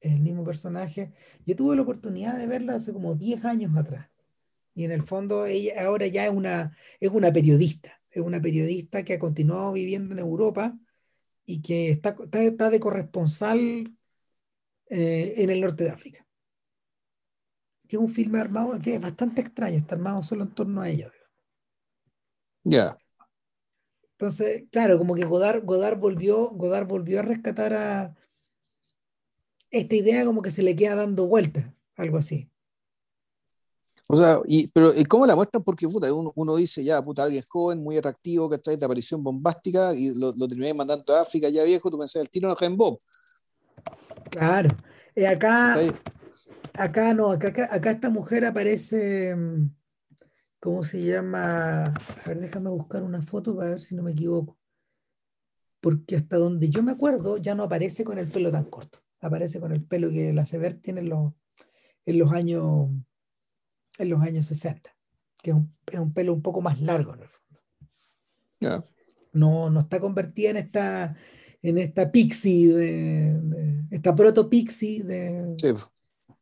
El 0.00 0.18
mismo 0.18 0.42
personaje. 0.42 1.12
Yo 1.46 1.54
tuve 1.54 1.76
la 1.76 1.82
oportunidad 1.82 2.36
de 2.38 2.48
verla 2.48 2.74
hace 2.74 2.92
como 2.92 3.14
10 3.14 3.44
años 3.44 3.76
atrás. 3.76 4.10
Y 4.74 4.84
en 4.84 4.90
el 4.90 5.02
fondo 5.02 5.46
ella 5.46 5.86
ahora 5.86 6.08
ya 6.08 6.24
es 6.26 6.32
una, 6.32 6.76
es 6.98 7.10
una 7.10 7.32
periodista. 7.32 8.00
Es 8.10 8.22
una 8.22 8.42
periodista 8.42 9.04
que 9.04 9.14
ha 9.14 9.18
continuado 9.20 9.72
viviendo 9.72 10.12
en 10.12 10.18
Europa 10.18 10.76
y 11.44 11.62
que 11.62 11.90
está, 11.90 12.16
está, 12.32 12.70
de 12.70 12.80
corresponsal 12.80 13.96
eh, 14.88 15.34
en 15.36 15.50
el 15.50 15.60
norte 15.60 15.84
de 15.84 15.90
África. 15.90 16.26
es 17.88 17.98
un 17.98 18.08
filme 18.08 18.38
armado, 18.38 18.78
que 18.78 18.94
es 18.94 19.00
bastante 19.00 19.40
extraño, 19.40 19.76
está 19.76 19.94
armado 19.94 20.22
solo 20.22 20.44
en 20.44 20.54
torno 20.54 20.80
a 20.80 20.88
ella. 20.88 21.12
Ya. 22.64 22.96
Entonces, 24.12 24.64
claro, 24.70 24.98
como 24.98 25.14
que 25.14 25.24
Godard, 25.24 25.64
Godard, 25.64 25.98
volvió, 25.98 26.50
Godard 26.50 26.86
volvió 26.86 27.18
a 27.18 27.22
rescatar 27.22 27.74
a 27.74 28.16
esta 29.70 29.96
idea 29.96 30.24
como 30.24 30.42
que 30.42 30.50
se 30.50 30.62
le 30.62 30.76
queda 30.76 30.94
dando 30.94 31.26
vueltas, 31.26 31.64
algo 31.96 32.18
así. 32.18 32.51
O 34.12 34.16
sea, 34.16 34.40
y, 34.44 34.70
pero 34.72 34.92
¿cómo 35.08 35.24
la 35.24 35.34
muestran? 35.34 35.64
Porque 35.64 35.88
puta, 35.88 36.06
uno, 36.12 36.56
dice, 36.56 36.84
ya, 36.84 37.02
puta, 37.02 37.22
alguien 37.22 37.42
joven, 37.48 37.82
muy 37.82 37.96
atractivo, 37.96 38.46
¿cachai? 38.50 38.76
De 38.76 38.84
aparición 38.84 39.24
bombástica, 39.24 39.94
y 39.94 40.14
lo, 40.14 40.34
lo 40.36 40.46
terminé 40.46 40.74
mandando 40.74 41.16
a 41.16 41.22
África 41.22 41.48
ya 41.48 41.62
viejo, 41.62 41.90
tú 41.90 41.98
pensás, 41.98 42.20
el 42.20 42.28
tiro 42.28 42.46
no 42.46 42.56
en 42.60 42.76
Bob. 42.76 42.98
Claro. 44.30 44.68
Eh, 45.14 45.26
acá, 45.26 45.76
acá 46.74 47.14
no, 47.14 47.30
acá, 47.30 47.70
acá, 47.70 47.90
esta 47.90 48.10
mujer 48.10 48.44
aparece, 48.44 49.34
mm, 49.34 49.70
¿cómo 50.60 50.84
se 50.84 51.02
llama? 51.02 51.84
A 51.84 52.28
ver, 52.28 52.38
déjame 52.38 52.68
buscar 52.68 53.02
una 53.04 53.22
foto 53.22 53.56
para 53.56 53.70
ver 53.70 53.80
si 53.80 53.94
no 53.94 54.02
me 54.02 54.12
equivoco. 54.12 54.58
Porque 55.80 56.16
hasta 56.16 56.36
donde 56.36 56.68
yo 56.68 56.82
me 56.82 56.92
acuerdo, 56.92 57.38
ya 57.38 57.54
no 57.54 57.62
aparece 57.62 58.04
con 58.04 58.18
el 58.18 58.28
pelo 58.28 58.50
tan 58.50 58.66
corto. 58.66 58.98
Aparece 59.22 59.58
con 59.58 59.72
el 59.72 59.82
pelo 59.82 60.10
que 60.10 60.34
la 60.34 60.44
Sever 60.44 60.82
tiene 60.82 61.00
en 61.00 61.08
los, 61.08 61.32
en 62.04 62.18
los 62.18 62.30
años 62.32 62.90
en 63.98 64.10
los 64.10 64.22
años 64.22 64.46
60, 64.46 64.94
que 65.42 65.50
es 65.50 65.98
un, 65.98 66.12
pelo 66.12 66.32
un 66.32 66.42
poco 66.42 66.60
más 66.60 66.80
largo 66.80 67.14
en 67.14 67.22
el 67.22 67.28
fondo. 67.28 68.82
No, 69.32 69.70
no 69.70 69.80
está 69.80 69.98
convertida 69.98 70.50
en 70.50 70.56
esta, 70.58 71.16
en 71.62 71.78
esta 71.78 72.10
pixie, 72.10 72.68
de, 72.68 73.84
esta 73.90 74.14
proto 74.14 74.48
pixie 74.48 75.02
de, 75.02 75.56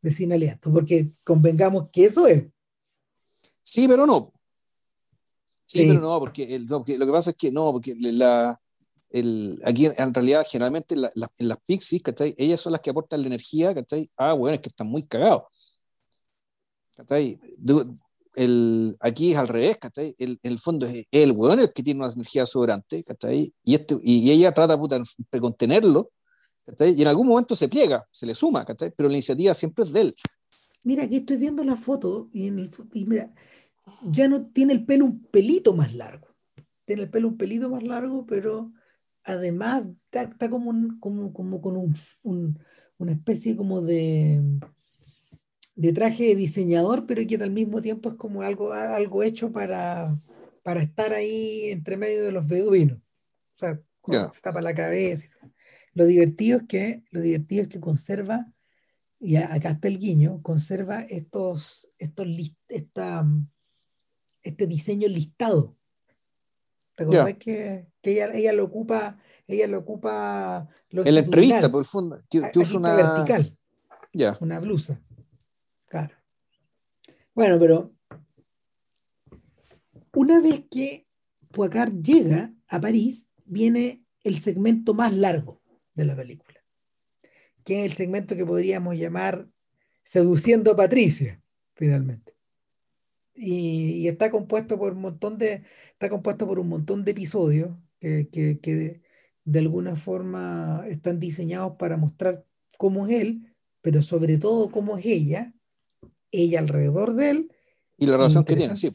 de 0.03 0.11
Sin 0.11 0.33
Aliento, 0.33 0.73
porque 0.73 1.13
convengamos 1.25 1.89
que 1.93 2.05
eso 2.05 2.27
es. 2.27 2.45
Sí, 3.63 3.87
pero 3.87 4.07
no. 4.07 4.33
Sí, 5.67 5.87
pero 5.87 6.01
no, 6.01 6.19
porque, 6.19 6.59
lo 6.59 6.85
que 7.07 7.13
pasa 7.13 7.31
es 7.31 7.37
que 7.37 7.53
no, 7.53 7.71
porque 7.71 7.95
la, 8.01 8.61
el, 9.11 9.61
aquí 9.65 9.87
en 9.87 10.15
realidad 10.15 10.45
generalmente 10.49 10.97
en 10.97 11.49
las 11.49 11.61
pixies, 11.65 12.03
¿cachai? 12.03 12.35
Ellas 12.37 12.61
son 12.61 12.73
las 12.73 12.81
que 12.81 12.91
aportan 12.91 13.21
la 13.21 13.29
energía, 13.29 13.73
¿cachai? 13.73 14.09
Ah, 14.17 14.33
bueno, 14.33 14.57
es 14.57 14.61
que 14.61 14.69
están 14.69 14.89
muy 14.89 15.07
cagados. 15.07 15.45
El, 18.37 18.97
aquí 19.01 19.33
es 19.33 19.39
al 19.39 19.49
revés, 19.49 19.79
¿cachai? 19.79 20.15
El, 20.19 20.39
el 20.43 20.59
fondo 20.61 20.87
es 20.87 21.07
el 21.11 21.33
weón 21.33 21.59
el 21.59 21.73
que 21.73 21.83
tiene 21.83 22.01
una 22.01 22.13
energía 22.13 22.47
sobrante, 22.47 23.03
¿cachai? 23.03 23.53
Y, 23.65 23.75
este, 23.75 23.97
y, 24.03 24.31
ella 24.31 24.55
trata 24.55 24.77
de 24.77 25.41
contenerlo, 25.41 26.13
¿cachai? 26.65 26.95
Y 26.95 27.03
en 27.03 27.09
algún 27.09 27.27
momento 27.27 27.57
se 27.57 27.69
pliega, 27.69 28.05
se 28.13 28.27
le 28.27 28.35
suma, 28.35 28.65
¿cachai? 28.65 28.93
Pero 28.97 29.09
la 29.09 29.17
iniciativa 29.17 29.53
siempre 29.53 29.85
es 29.85 29.93
de 29.93 30.01
él. 30.03 30.15
Mira, 30.85 31.05
aquí 31.05 31.17
estoy 31.17 31.39
viendo 31.39 31.65
la 31.65 31.77
foto 31.77 32.29
y, 32.33 32.47
en 32.47 32.61
el, 32.61 32.71
y 32.95 33.05
mira, 33.05 33.33
ya 34.03 34.29
no 34.29 34.47
tiene 34.47 34.73
el 34.73 34.85
pelo 34.85 35.07
un 35.07 35.23
pelito 35.25 35.75
más 35.75 35.95
largo. 35.95 36.29
Tiene 36.85 37.03
el 37.03 37.11
pelo 37.11 37.29
un 37.29 37.37
pelito 37.37 37.69
más 37.69 37.83
largo, 37.83 38.27
pero 38.27 38.73
además 39.25 39.85
está, 40.11 40.49
como, 40.49 40.73
como, 41.01 41.33
como 41.33 41.61
con 41.61 41.77
un, 41.77 42.59
una 42.99 43.13
especie 43.13 43.57
como 43.57 43.81
de 43.81 44.41
de 45.81 45.95
traje 45.95 46.25
de 46.25 46.35
diseñador, 46.35 47.07
pero 47.07 47.27
que 47.27 47.37
al 47.37 47.51
mismo 47.51 47.81
tiempo 47.81 48.11
es 48.11 48.15
como 48.17 48.43
algo, 48.43 48.75
algo 48.75 49.23
hecho 49.23 49.51
para, 49.51 50.15
para 50.63 50.83
estar 50.83 51.15
ahí 51.15 51.71
entre 51.71 51.97
medio 51.97 52.23
de 52.23 52.33
los 52.33 52.47
beduinos. 52.47 52.99
O 52.99 53.59
sea, 53.59 53.81
se 54.31 54.41
tapa 54.43 54.61
la 54.61 54.75
cabeza. 54.75 55.31
Lo 55.95 56.05
divertido 56.05 56.59
es 56.59 56.65
que, 56.65 57.03
lo 57.11 57.23
divertido 57.23 57.63
es 57.63 57.69
que 57.69 57.81
conserva, 57.81 58.53
y 59.19 59.37
acá 59.37 59.71
está 59.71 59.89
el 59.89 59.99
guiño, 59.99 60.43
conserva 60.43 61.01
estos, 61.01 61.89
estos 61.97 62.27
esta, 62.69 63.27
este 64.43 64.67
diseño 64.67 65.09
listado. 65.09 65.79
¿Te 66.95 67.05
acuerdas 67.05 67.35
que, 67.39 67.87
que 68.03 68.13
ella, 68.13 68.35
ella, 68.35 68.53
lo 68.53 68.65
ocupa, 68.65 69.17
ella 69.47 69.67
lo 69.67 69.79
ocupa 69.79 70.69
en 70.91 71.15
la 71.15 71.21
entrevista, 71.21 71.71
por 71.71 71.81
el 71.81 71.87
fondo, 71.87 72.21
una 72.75 72.95
vertical. 72.95 73.57
Ya. 74.13 74.37
Una 74.43 74.61
blusa. 74.61 75.01
Claro. 75.91 76.15
Bueno, 77.35 77.59
pero 77.59 77.93
una 80.15 80.41
vez 80.41 80.63
que 80.71 81.09
Poicar 81.51 81.93
llega 81.93 82.55
a 82.69 82.81
París, 82.81 83.33
viene 83.45 84.05
el 84.23 84.39
segmento 84.39 84.95
más 84.95 85.13
largo 85.13 85.61
de 85.95 86.05
la 86.05 86.15
película, 86.15 86.65
que 87.65 87.81
es 87.81 87.91
el 87.91 87.97
segmento 87.97 88.37
que 88.37 88.47
podríamos 88.47 88.95
llamar 88.97 89.49
Seduciendo 90.05 90.71
a 90.71 90.77
Patricia, 90.77 91.43
finalmente. 91.75 92.37
Y, 93.35 94.07
está 94.07 94.31
compuesto 94.31 94.79
por 94.79 94.93
un 94.93 95.01
montón 95.01 95.39
de, 95.39 95.65
está 95.93 96.09
compuesto 96.09 96.47
por 96.47 96.61
un 96.61 96.69
montón 96.69 97.05
de 97.05 97.11
episodios 97.11 97.77
que, 97.99 98.29
que 98.31 99.03
de 99.45 99.59
alguna 99.59 99.97
forma 99.97 100.85
están 100.87 101.19
diseñados 101.19 101.77
para 101.79 101.97
mostrar 101.97 102.45
cómo 102.79 103.09
es 103.09 103.23
él, 103.23 103.57
pero 103.81 104.03
sobre 104.03 104.39
todo 104.39 104.71
cómo 104.71 104.97
es 104.97 105.07
ella, 105.07 105.53
ella 106.31 106.59
alrededor 106.61 107.15
de 107.15 107.31
él. 107.31 107.53
Y 107.99 108.07
la 108.07 108.17
relación 108.17 108.45
que 108.45 108.57
tiene, 108.57 108.77
sí. 108.77 108.93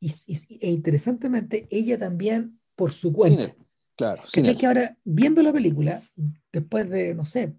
Y, 0.00 0.12
e 0.60 0.70
interesantemente, 0.70 1.66
ella 1.70 1.98
también 1.98 2.60
por 2.76 2.92
su 2.92 3.12
cuenta. 3.12 3.54
claro. 3.96 4.22
Sin 4.26 4.44
que 4.56 4.66
ahora, 4.66 4.96
viendo 5.04 5.42
la 5.42 5.52
película, 5.52 6.08
después 6.52 6.88
de, 6.88 7.14
no 7.14 7.24
sé, 7.24 7.56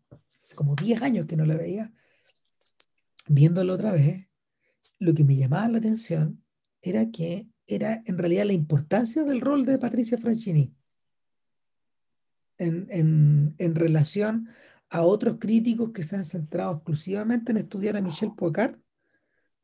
como 0.56 0.76
10 0.76 1.02
años 1.02 1.26
que 1.28 1.36
no 1.36 1.45
la 1.45 1.56
veía, 1.56 1.91
viéndola 3.28 3.74
otra 3.74 3.91
vez, 3.91 4.28
lo 5.00 5.14
que 5.14 5.24
me 5.24 5.36
llamaba 5.36 5.68
la 5.70 5.78
atención 5.80 6.43
era 6.82 7.10
que 7.12 7.47
era 7.68 8.02
en 8.06 8.18
realidad 8.18 8.45
la 8.45 8.54
importancia 8.54 9.24
del 9.24 9.41
rol 9.41 9.66
de 9.66 9.78
Patricia 9.78 10.18
Franchini 10.18 10.74
en, 12.58 12.88
en, 12.89 13.56
en 13.58 13.76
relación 13.76 14.50
a 14.89 15.04
otros 15.04 15.38
críticos 15.39 15.91
que 15.91 16.04
se 16.04 16.16
han 16.16 16.26
centrado 16.26 16.74
exclusivamente 16.74 17.52
en 17.52 17.58
estudiar 17.58 17.95
a 17.95 18.02
Michel 18.02 18.32
Poicard 18.36 18.76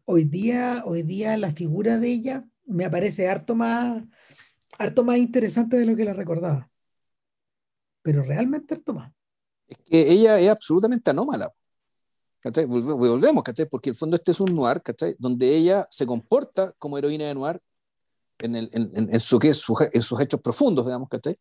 hoy 0.06 0.24
día, 0.24 0.84
hoy 0.86 1.04
día 1.04 1.38
la 1.38 1.52
figura 1.52 2.00
de 2.00 2.10
ella 2.10 2.48
me 2.66 2.90
parece 2.90 3.28
harto 3.28 3.56
más, 3.56 4.04
harto 4.78 5.04
más 5.04 5.18
interesante 5.18 5.78
de 5.78 5.86
lo 5.86 5.96
que 5.96 6.06
la 6.06 6.14
recordaba. 6.14 6.70
Pero 8.02 8.24
realmente 8.24 8.76
harto 8.76 8.94
más. 8.94 9.12
Es 9.68 9.78
que 9.80 10.12
ella 10.12 10.40
es 10.40 10.50
absolutamente 10.50 11.10
anómala. 11.10 11.52
Volvemos, 12.68 13.44
¿cachai? 13.44 13.68
Porque 13.68 13.90
el 13.90 13.96
fondo 13.96 14.16
este 14.16 14.32
es 14.32 14.40
un 14.40 14.54
noir, 14.54 14.82
¿cachai? 14.84 15.16
Donde 15.18 15.56
ella 15.56 15.88
se 15.90 16.06
comporta 16.06 16.72
como 16.78 16.98
heroína 16.98 17.26
de 17.26 17.34
noir 17.34 17.60
en, 18.38 18.56
el, 18.56 18.70
en, 18.72 18.92
en, 18.94 19.20
su, 19.20 19.40
en 19.42 20.02
sus 20.02 20.22
hechos 20.22 20.40
profundos, 20.42 20.86
digamos, 20.86 21.10
¿cachai? 21.10 21.40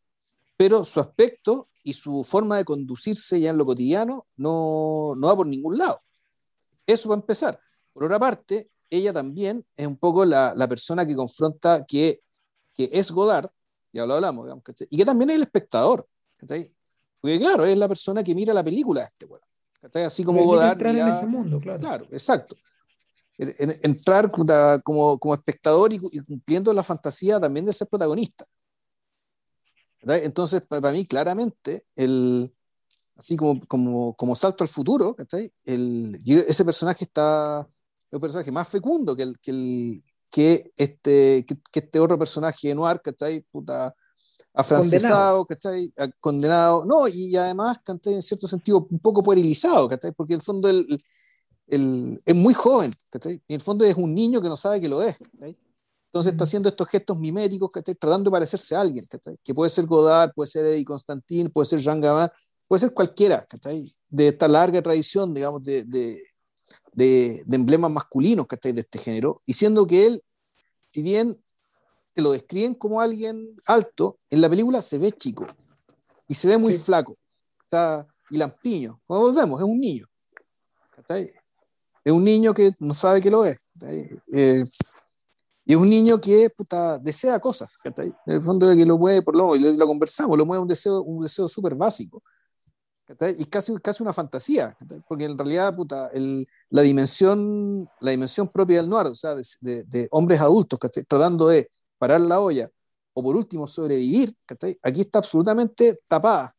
Pero 0.56 0.82
su 0.84 1.00
aspecto 1.00 1.68
y 1.82 1.92
su 1.92 2.24
forma 2.24 2.56
de 2.56 2.64
conducirse 2.64 3.38
ya 3.38 3.50
en 3.50 3.58
lo 3.58 3.66
cotidiano 3.66 4.26
no, 4.36 5.14
no 5.16 5.26
va 5.26 5.36
por 5.36 5.46
ningún 5.46 5.76
lado. 5.76 5.98
Eso 6.86 7.10
va 7.10 7.16
a 7.16 7.18
empezar. 7.18 7.60
Por 7.94 8.04
otra 8.04 8.18
parte, 8.18 8.68
ella 8.90 9.12
también 9.12 9.64
es 9.76 9.86
un 9.86 9.96
poco 9.96 10.24
la, 10.24 10.52
la 10.54 10.68
persona 10.68 11.06
que 11.06 11.14
confronta 11.14 11.84
que, 11.86 12.20
que, 12.74 12.90
es 12.92 13.10
Godard, 13.10 13.48
ya 13.92 14.04
lo 14.04 14.14
hablamos, 14.14 14.44
digamos, 14.44 14.64
y 14.90 14.96
que 14.96 15.04
también 15.04 15.30
es 15.30 15.36
el 15.36 15.42
espectador. 15.42 16.06
Porque 17.20 17.38
claro, 17.38 17.64
es 17.64 17.78
la 17.78 17.88
persona 17.88 18.22
que 18.22 18.34
mira 18.34 18.52
la 18.52 18.62
película 18.62 19.00
de 19.00 19.06
este 19.06 19.24
bueno, 19.24 19.46
Así 20.06 20.24
como 20.24 20.44
Godard. 20.44 20.72
Entrar 20.72 20.96
en 20.96 21.08
ese 21.08 21.26
mundo, 21.26 21.60
claro. 21.60 21.80
Claro, 21.80 22.06
exacto. 22.10 22.56
entrar 23.38 24.30
como, 24.82 25.18
como 25.18 25.34
espectador 25.34 25.92
y, 25.92 25.98
cumpliendo 25.98 26.72
la 26.72 26.82
fantasía 26.82 27.40
también 27.40 27.64
de 27.64 27.72
ser 27.72 27.88
protagonista. 27.88 28.44
Entonces, 30.00 30.66
para 30.66 30.90
mí, 30.90 31.06
claramente, 31.06 31.86
el, 31.94 32.52
así 33.16 33.36
como, 33.36 33.64
como, 33.66 34.14
como 34.14 34.36
salto 34.36 34.64
al 34.64 34.68
futuro, 34.68 35.16
El, 35.64 36.20
ese 36.26 36.64
personaje 36.64 37.04
está, 37.04 37.60
es 37.60 37.83
un 38.16 38.20
personaje 38.20 38.52
más 38.52 38.68
fecundo 38.68 39.14
que, 39.16 39.22
el, 39.22 39.38
que, 39.40 39.50
el, 39.50 40.02
que, 40.30 40.72
este, 40.76 41.44
que, 41.46 41.80
este 41.80 42.00
otro 42.00 42.18
personaje 42.18 42.68
de 42.68 42.74
Noir, 42.74 43.00
¿cachai? 43.00 43.40
Puta, 43.40 43.94
afrancesado, 44.52 45.44
¿cachai? 45.44 45.92
Condenado, 46.20 46.84
no, 46.84 47.08
y 47.08 47.36
además, 47.36 47.78
¿cachai? 47.84 48.14
En 48.14 48.22
cierto 48.22 48.46
sentido, 48.46 48.86
un 48.88 48.98
poco 48.98 49.22
puerilizado, 49.22 49.88
¿cachai? 49.88 50.12
Porque 50.12 50.34
en 50.34 50.40
el 50.40 50.44
fondo 50.44 50.68
el, 50.68 51.02
el, 51.66 52.20
es 52.24 52.34
muy 52.34 52.54
joven, 52.54 52.92
¿cachai? 53.10 53.34
Y 53.46 53.54
en 53.54 53.56
el 53.56 53.60
fondo 53.60 53.84
es 53.84 53.96
un 53.96 54.14
niño 54.14 54.40
que 54.40 54.48
no 54.48 54.56
sabe 54.56 54.80
que 54.80 54.88
lo 54.88 55.02
es, 55.02 55.18
¿cachai? 55.18 55.56
Entonces 56.06 56.32
está 56.32 56.44
haciendo 56.44 56.68
estos 56.68 56.86
gestos 56.88 57.18
miméticos, 57.18 57.70
¿cachai? 57.72 57.96
Tratando 57.96 58.30
de 58.30 58.34
parecerse 58.34 58.76
a 58.76 58.80
alguien, 58.80 59.04
¿cachai? 59.10 59.36
Que 59.42 59.52
puede 59.52 59.70
ser 59.70 59.84
Godard, 59.86 60.32
puede 60.32 60.48
ser 60.48 60.64
Eddie 60.66 60.84
Constantin, 60.84 61.50
puede 61.50 61.66
ser 61.66 61.80
Jean 61.80 62.00
Gabin, 62.00 62.30
puede 62.68 62.80
ser 62.80 62.94
cualquiera, 62.94 63.44
¿cachai? 63.48 63.84
De 64.08 64.28
esta 64.28 64.46
larga 64.46 64.80
tradición, 64.80 65.34
digamos, 65.34 65.64
de, 65.64 65.82
de, 65.84 66.22
de, 66.94 67.42
de 67.46 67.56
emblemas 67.56 67.90
masculinos, 67.90 68.46
¿cachai? 68.46 68.72
De 68.72 68.80
este 68.80 68.98
género, 68.98 69.40
y 69.46 69.52
siendo 69.52 69.86
que 69.86 70.06
él, 70.06 70.22
si 70.88 71.02
bien 71.02 71.36
te 72.14 72.22
lo 72.22 72.32
describen 72.32 72.74
como 72.74 73.00
alguien 73.00 73.56
alto, 73.66 74.18
en 74.30 74.40
la 74.40 74.48
película 74.48 74.80
se 74.80 74.98
ve 74.98 75.12
chico 75.12 75.46
y 76.28 76.34
se 76.34 76.48
ve 76.48 76.56
muy 76.56 76.74
flaco. 76.74 77.12
O 77.12 77.68
sea, 77.68 78.06
y 78.30 78.36
lampiño. 78.36 79.00
Cuando 79.06 79.26
volvemos, 79.26 79.60
es 79.60 79.68
un 79.68 79.78
niño. 79.78 80.06
Es 82.04 82.12
un 82.12 82.22
niño 82.22 82.54
que 82.54 82.72
no 82.80 82.94
sabe 82.94 83.20
que 83.20 83.30
lo 83.30 83.44
es. 83.44 83.72
Eh, 84.32 84.64
y 85.66 85.72
es 85.72 85.78
un 85.78 85.88
niño 85.88 86.20
que 86.20 86.50
puta, 86.50 86.98
desea 86.98 87.40
cosas. 87.40 87.78
En 87.84 88.14
el 88.26 88.42
fondo, 88.42 88.68
que 88.76 88.86
lo 88.86 88.98
mueve, 88.98 89.22
por 89.22 89.34
lo, 89.34 89.54
lo 89.54 89.86
conversamos, 89.86 90.36
lo 90.36 90.46
mueve 90.46 90.62
un 90.62 90.68
deseo, 90.68 91.02
un 91.02 91.22
deseo 91.22 91.48
súper 91.48 91.74
básico. 91.74 92.22
Y 93.38 93.44
casi, 93.46 93.74
casi 93.76 94.02
una 94.02 94.14
fantasía, 94.14 94.74
porque 95.06 95.24
en 95.24 95.36
realidad 95.36 95.76
puta, 95.76 96.08
el, 96.08 96.48
la, 96.70 96.80
dimensión, 96.80 97.88
la 98.00 98.12
dimensión 98.12 98.48
propia 98.48 98.78
del 98.78 98.88
noir, 98.88 99.08
o 99.08 99.14
sea, 99.14 99.34
de, 99.34 99.44
de, 99.60 99.84
de 99.84 100.08
hombres 100.10 100.40
adultos 100.40 100.78
tratando 101.06 101.48
de 101.48 101.68
parar 101.98 102.22
la 102.22 102.40
olla, 102.40 102.70
o 103.12 103.22
por 103.22 103.36
último 103.36 103.66
sobrevivir, 103.66 104.34
aquí 104.82 105.02
está 105.02 105.18
absolutamente 105.18 105.98
tapada, 106.08 106.52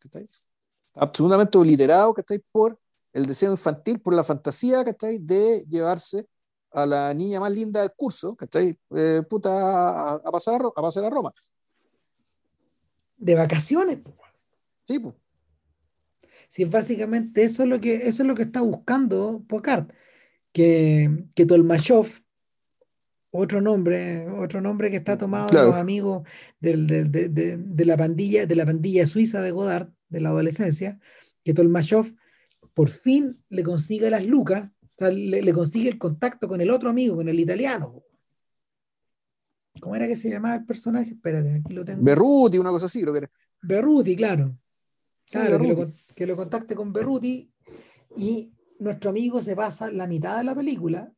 absolutamente 0.96 1.58
obliterado 1.58 2.16
por 2.52 2.80
el 3.12 3.26
deseo 3.26 3.52
infantil, 3.52 4.00
por 4.00 4.14
la 4.14 4.24
fantasía 4.24 4.84
de 4.84 5.66
llevarse 5.68 6.28
a 6.72 6.86
la 6.86 7.14
niña 7.14 7.40
más 7.40 7.52
linda 7.52 7.82
del 7.82 7.92
curso, 7.96 8.36
eh, 8.54 9.24
puta, 9.30 10.16
a, 10.16 10.32
pasar 10.32 10.62
a, 10.62 10.82
pasar 10.82 11.06
a 11.06 11.10
Roma. 11.10 11.32
De 13.18 13.36
vacaciones. 13.36 14.00
Sí, 14.86 15.00
pues. 15.00 15.16
Sí, 16.50 16.66
básicamente 16.66 17.44
eso 17.44 17.64
es 17.64 17.70
lo 17.70 17.80
que, 17.80 17.96
eso 17.96 18.24
es 18.24 18.28
lo 18.28 18.36
que 18.36 18.44
está 18.44 18.62
buscando 18.62 19.44
Pocard, 19.48 19.88
que, 20.52 21.26
que 21.36 21.46
Tolmachov 21.46 22.08
otro 23.38 23.62
nombre, 23.62 24.30
otro 24.30 24.62
nombre 24.62 24.90
que 24.90 24.98
está 24.98 25.18
tomado 25.18 25.48
de 25.48 25.66
los 25.66 25.76
amigos 25.76 26.28
de, 26.60 27.86
la 27.86 27.98
pandilla, 27.98 28.46
de 28.46 28.56
la 28.56 28.66
pandilla 28.66 29.06
suiza 29.06 29.42
de 29.42 29.52
Godard, 29.52 29.90
de 30.10 30.22
la 30.22 30.30
adolescencia, 30.30 31.00
que 31.44 31.54
Tolmachov 31.54 32.14
por 32.74 32.90
fin 32.90 33.44
le 33.50 33.64
consigue 33.64 34.10
las 34.10 34.26
lucas, 34.26 34.70
o 34.82 34.98
sea, 34.98 35.10
le, 35.10 35.54
consigue 35.54 35.90
el 35.90 35.98
contacto 35.98 36.48
con 36.48 36.62
el 36.62 36.70
otro 36.70 36.90
amigo, 36.90 37.16
con 37.16 37.28
el 37.28 37.40
italiano. 37.40 38.04
¿Cómo 39.80 39.96
era 39.96 40.08
que 40.08 40.16
se 40.16 40.30
llamaba 40.30 40.56
el 40.56 40.66
personaje? 40.66 41.12
Espérate, 41.12 41.56
aquí 41.56 41.74
lo 41.74 41.84
tengo. 41.84 42.02
Berruti, 42.02 42.58
una 42.58 42.70
cosa 42.70 42.86
así, 42.86 43.02
creo 43.02 43.14
que 43.14 43.20
era. 43.20 43.30
Berruti, 43.62 44.16
claro. 44.16 44.58
Claro, 45.30 45.60
Que, 45.60 45.68
lo, 45.68 45.94
que 46.16 46.26
lo 46.26 46.36
contacte 46.36 46.74
con 46.74 46.92
Berruti 46.92 47.52
y 48.18 48.52
nuestro 48.80 49.12
amigo 49.12 49.42
se 49.42 49.56
pasa 49.56 49.92
la 49.92 50.08
mitad 50.08 50.38
de 50.38 50.46
la 50.46 50.56
película 50.56 51.12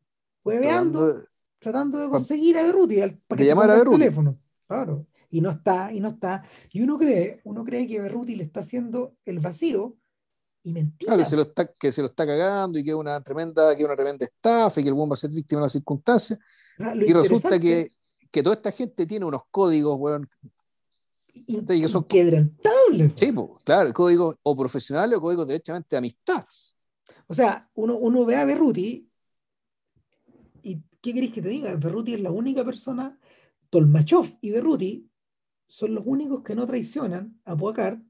hueveando 0.43 1.13
tratando 1.59 1.99
de 1.99 2.09
conseguir 2.09 2.57
a 2.57 2.63
Berruti 2.63 2.97
para 3.27 3.37
que 3.37 3.45
llamar 3.45 3.71
a 3.71 3.75
Berruti. 3.75 3.99
teléfono. 3.99 4.39
Claro. 4.67 5.07
Y 5.29 5.41
no 5.41 5.51
está, 5.51 5.91
y 5.91 5.99
no 5.99 6.09
está. 6.09 6.43
Y 6.71 6.81
uno 6.81 6.97
cree, 6.97 7.41
uno 7.43 7.63
cree 7.63 7.87
que 7.87 7.99
Berruti 7.99 8.35
le 8.35 8.43
está 8.43 8.61
haciendo 8.61 9.15
el 9.25 9.39
vacío 9.39 9.97
y 10.63 10.73
mentira. 10.73 11.17
que 11.17 11.25
se 11.25 11.35
lo 11.35 11.43
está, 11.43 11.67
que 11.67 11.91
se 11.91 12.01
lo 12.01 12.07
está 12.07 12.25
cagando 12.25 12.79
y 12.79 12.83
que 12.83 12.91
es 12.91 12.95
una 12.95 13.21
tremenda, 13.21 13.75
que 13.75 13.83
una 13.83 13.95
tremenda 13.95 14.25
estafa 14.25 14.79
y 14.79 14.83
que 14.83 14.89
el 14.89 14.95
buen 14.95 15.09
va 15.09 15.13
a 15.13 15.17
ser 15.17 15.31
víctima 15.31 15.61
de 15.61 15.65
las 15.65 15.71
circunstancias. 15.73 16.39
Ah, 16.79 16.93
y 16.95 17.11
resulta 17.11 17.59
que, 17.59 17.89
que, 18.31 18.43
toda 18.43 18.55
esta 18.55 18.71
gente 18.71 19.05
tiene 19.05 19.25
unos 19.25 19.41
códigos, 19.49 19.97
weón. 19.99 20.29
Y, 21.45 21.65
que 21.65 21.87
son 21.87 22.05
quebrantables. 22.05 23.13
Sí, 23.15 23.31
pues, 23.31 23.49
claro, 23.63 23.93
códigos 23.93 24.35
o 24.43 24.55
profesionales 24.55 25.17
o 25.17 25.21
códigos 25.21 25.47
derechamente 25.47 25.87
de 25.91 25.97
amistad. 25.97 26.43
O 27.27 27.33
sea, 27.33 27.69
uno, 27.75 27.97
uno 27.97 28.25
ve 28.25 28.35
a 28.37 28.45
Berruti 28.45 29.07
¿qué 31.01 31.13
queréis 31.13 31.33
que 31.33 31.41
te 31.41 31.49
diga? 31.49 31.73
Berruti 31.75 32.13
es 32.13 32.21
la 32.21 32.31
única 32.31 32.63
persona, 32.65 33.17
Tolmachov 33.69 34.37
y 34.41 34.51
Berruti 34.51 35.09
son 35.67 35.95
los 35.95 36.03
únicos 36.05 36.43
que 36.43 36.55
no 36.55 36.65
traicionan 36.65 37.39
a 37.45 37.55
Poacar. 37.55 38.01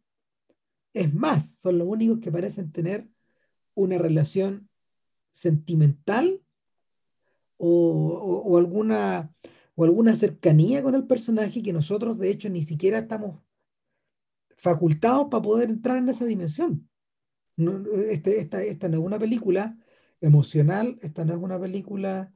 Es 0.93 1.13
más, 1.13 1.57
son 1.57 1.77
los 1.77 1.87
únicos 1.87 2.19
que 2.19 2.31
parecen 2.31 2.71
tener 2.71 3.07
una 3.73 3.97
relación 3.97 4.69
sentimental 5.31 6.41
o, 7.57 8.57
alguna, 8.57 9.33
o 9.77 9.85
alguna 9.85 10.17
cercanía 10.17 10.83
con 10.83 10.95
el 10.95 11.07
personaje 11.07 11.63
que 11.63 11.71
nosotros 11.71 12.17
de 12.19 12.29
hecho 12.29 12.49
ni 12.49 12.61
siquiera 12.61 12.99
estamos 12.99 13.39
facultados 14.57 15.27
para 15.31 15.41
poder 15.41 15.69
entrar 15.69 15.97
en 15.97 16.09
esa 16.09 16.25
dimensión. 16.25 16.89
Este, 18.09 18.39
esta, 18.39 18.61
esta 18.61 18.89
no 18.89 18.97
es 18.97 19.05
una 19.05 19.17
película 19.17 19.77
emocional, 20.19 20.97
esta 21.01 21.23
no 21.23 21.33
es 21.33 21.39
una 21.39 21.59
película 21.59 22.33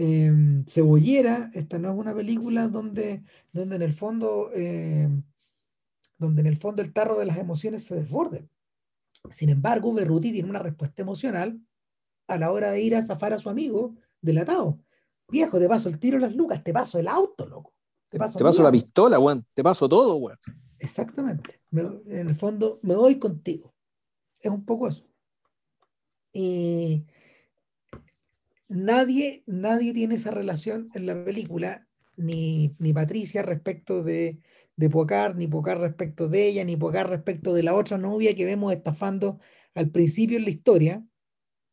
Em, 0.00 0.64
cebollera, 0.66 1.50
esta 1.54 1.76
no 1.80 1.90
es 1.90 1.98
una 1.98 2.14
película 2.14 2.68
donde, 2.68 3.24
donde 3.52 3.74
en 3.74 3.82
el 3.82 3.92
fondo 3.92 4.48
em, 4.54 5.24
donde 6.16 6.40
en 6.42 6.46
el 6.46 6.56
fondo 6.56 6.82
el 6.82 6.92
tarro 6.92 7.18
de 7.18 7.26
las 7.26 7.36
emociones 7.38 7.84
se 7.84 7.96
desborde. 7.96 8.48
Sin 9.32 9.48
embargo, 9.48 9.92
Berruti 9.92 10.30
tiene 10.30 10.48
una 10.48 10.60
respuesta 10.60 11.02
emocional 11.02 11.60
a 12.28 12.38
la 12.38 12.52
hora 12.52 12.70
de 12.70 12.80
ir 12.80 12.94
a 12.94 13.02
zafar 13.02 13.32
a 13.32 13.40
su 13.40 13.50
amigo 13.50 13.96
delatado. 14.20 14.78
Viejo, 15.30 15.58
te 15.58 15.68
paso 15.68 15.88
el 15.88 15.98
tiro 15.98 16.18
las 16.18 16.34
lucas, 16.34 16.62
te 16.62 16.72
paso 16.72 16.98
el 16.98 17.08
auto, 17.08 17.46
loco. 17.46 17.74
Te 18.08 18.18
paso, 18.18 18.38
te 18.38 18.44
paso 18.44 18.62
la 18.62 18.72
pistola, 18.72 19.18
weón. 19.18 19.44
Te 19.52 19.62
paso 19.62 19.88
todo, 19.88 20.16
weón. 20.16 20.38
Exactamente. 20.78 21.60
en 21.72 22.28
el 22.28 22.36
fondo, 22.36 22.78
me 22.82 22.94
voy 22.94 23.18
contigo. 23.18 23.74
Es 24.40 24.50
un 24.50 24.64
poco 24.64 24.88
eso. 24.88 25.04
Y 26.32 27.04
nadie, 28.68 29.42
nadie 29.46 29.92
tiene 29.92 30.14
esa 30.14 30.30
relación 30.30 30.90
en 30.94 31.06
la 31.06 31.24
película, 31.24 31.86
ni, 32.16 32.74
ni 32.78 32.92
Patricia 32.92 33.42
respecto 33.42 34.02
de, 34.02 34.40
de 34.76 34.90
Pocar, 34.90 35.36
ni 35.36 35.46
Pocar 35.46 35.78
respecto 35.78 36.28
de 36.28 36.46
ella, 36.46 36.64
ni 36.64 36.76
Pocar 36.76 37.08
respecto 37.10 37.52
de 37.52 37.62
la 37.62 37.74
otra 37.74 37.98
novia 37.98 38.34
que 38.34 38.44
vemos 38.44 38.72
estafando 38.72 39.40
al 39.74 39.90
principio 39.90 40.38
en 40.38 40.44
la 40.44 40.50
historia, 40.50 41.04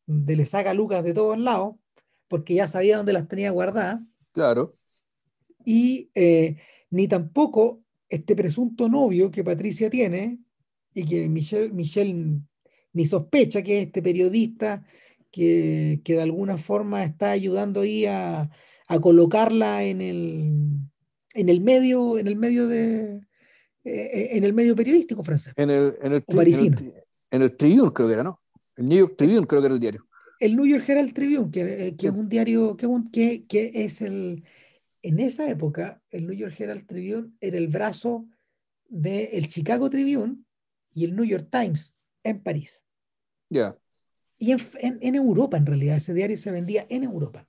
de 0.06 0.36
le 0.36 0.46
saca 0.46 0.74
Lucas 0.74 1.02
de 1.04 1.14
todos 1.14 1.38
lados, 1.38 1.76
porque 2.28 2.54
ya 2.54 2.68
sabía 2.68 2.96
dónde 2.96 3.12
las 3.12 3.28
tenía 3.28 3.50
guardadas. 3.50 4.00
Claro. 4.32 4.76
Y 5.64 6.10
eh, 6.14 6.56
ni 6.90 7.08
tampoco 7.08 7.82
este 8.08 8.36
presunto 8.36 8.88
novio 8.88 9.30
que 9.30 9.44
Patricia 9.44 9.90
tiene 9.90 10.38
y 10.94 11.04
que 11.04 11.28
Michelle, 11.28 11.70
Michelle 11.70 12.40
ni 12.92 13.06
sospecha 13.06 13.62
que 13.62 13.80
es 13.80 13.86
este 13.86 14.02
periodista 14.02 14.84
que, 15.30 16.00
de 16.04 16.22
alguna 16.22 16.56
forma 16.56 17.04
está 17.04 17.30
ayudando 17.30 17.82
ahí 17.82 18.06
a, 18.06 18.48
colocarla 19.00 19.82
en 19.82 20.00
el, 20.00 20.52
en 21.34 21.48
el 21.48 21.60
medio, 21.60 22.18
en 22.18 22.28
el 22.28 22.36
medio 22.36 22.68
de 22.68 23.20
eh, 23.84 24.36
en 24.36 24.44
el 24.44 24.52
medio 24.52 24.74
periodístico 24.74 25.22
francés. 25.22 25.52
En 25.56 25.70
el, 25.70 25.94
en 26.00 26.12
el, 26.12 26.24
en 27.30 27.42
el, 27.42 27.56
Tribune 27.56 27.92
creo 27.92 28.08
que 28.08 28.14
era, 28.14 28.24
¿no? 28.24 28.40
El 28.76 28.86
New 28.86 28.98
York 28.98 29.14
Tribune 29.16 29.46
creo 29.46 29.60
que 29.60 29.66
era 29.66 29.74
el 29.74 29.80
diario. 29.80 30.05
El 30.38 30.56
New 30.56 30.66
York 30.66 30.88
Herald 30.88 31.14
Tribune, 31.14 31.50
que, 31.50 31.88
eh, 31.88 31.96
que 31.96 32.08
es 32.08 32.12
un 32.12 32.28
diario 32.28 32.76
que, 32.76 33.46
que, 33.46 33.70
es 33.74 34.02
el, 34.02 34.44
en 35.02 35.18
esa 35.20 35.48
época, 35.48 36.02
el 36.10 36.26
New 36.26 36.36
York 36.36 36.54
Herald 36.58 36.86
Tribune 36.86 37.32
era 37.40 37.58
el 37.58 37.68
brazo 37.68 38.26
del 38.88 39.28
el 39.32 39.48
Chicago 39.48 39.88
Tribune 39.90 40.44
y 40.94 41.04
el 41.04 41.16
New 41.16 41.24
York 41.24 41.48
Times 41.50 41.98
en 42.22 42.42
París. 42.42 42.84
Ya. 43.48 43.76
Y 44.38 44.52
en, 44.52 45.14
Europa, 45.14 45.56
en 45.56 45.64
realidad, 45.64 45.96
ese 45.96 46.12
diario 46.12 46.36
se 46.36 46.50
vendía 46.50 46.86
en 46.90 47.04
Europa. 47.04 47.48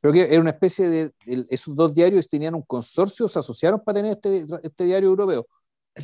Creo 0.00 0.12
que 0.12 0.22
era 0.22 0.40
una 0.40 0.50
especie 0.50 0.88
de. 0.88 1.12
esos 1.50 1.74
dos 1.74 1.92
diarios 1.92 2.28
tenían 2.28 2.54
un 2.54 2.62
consorcio, 2.62 3.26
se 3.28 3.38
asociaron 3.40 3.82
para 3.82 3.96
tener 3.96 4.12
este, 4.12 4.46
este 4.62 4.84
diario 4.84 5.08
europeo, 5.08 5.48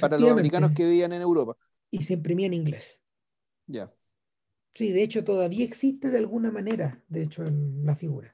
para 0.00 0.18
los 0.18 0.30
americanos 0.30 0.72
que 0.74 0.84
vivían 0.84 1.12
en 1.12 1.22
Europa. 1.22 1.56
Y 1.90 2.02
se 2.02 2.14
imprimía 2.14 2.48
en 2.48 2.54
inglés. 2.54 3.00
Ya. 3.66 3.92
Sí, 4.74 4.90
de 4.92 5.02
hecho, 5.04 5.22
todavía 5.22 5.64
existe 5.64 6.10
de 6.10 6.18
alguna 6.18 6.50
manera, 6.50 7.02
de 7.08 7.22
hecho, 7.22 7.44
la 7.44 7.94
figura. 7.94 8.32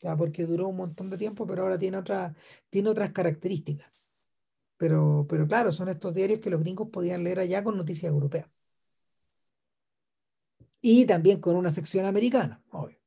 Ya, 0.00 0.16
porque 0.16 0.44
duró 0.44 0.68
un 0.68 0.76
montón 0.76 1.10
de 1.10 1.16
tiempo, 1.16 1.46
pero 1.46 1.62
ahora 1.62 1.78
tiene, 1.78 1.96
otra, 1.96 2.34
tiene 2.70 2.90
otras 2.90 3.12
características. 3.12 4.10
Pero, 4.76 5.26
pero 5.28 5.46
claro, 5.46 5.72
son 5.72 5.88
estos 5.88 6.14
diarios 6.14 6.40
que 6.40 6.50
los 6.50 6.60
gringos 6.60 6.90
podían 6.90 7.24
leer 7.24 7.40
allá 7.40 7.64
con 7.64 7.76
noticias 7.76 8.10
europeas. 8.10 8.48
Y 10.80 11.06
también 11.06 11.40
con 11.40 11.56
una 11.56 11.72
sección 11.72 12.06
americana, 12.06 12.62
obvio. 12.70 12.98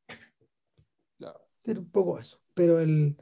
Claro. 1.18 1.40
un 1.66 1.90
poco 1.92 2.20
eso. 2.20 2.42
Pero 2.54 2.80
el, 2.80 3.16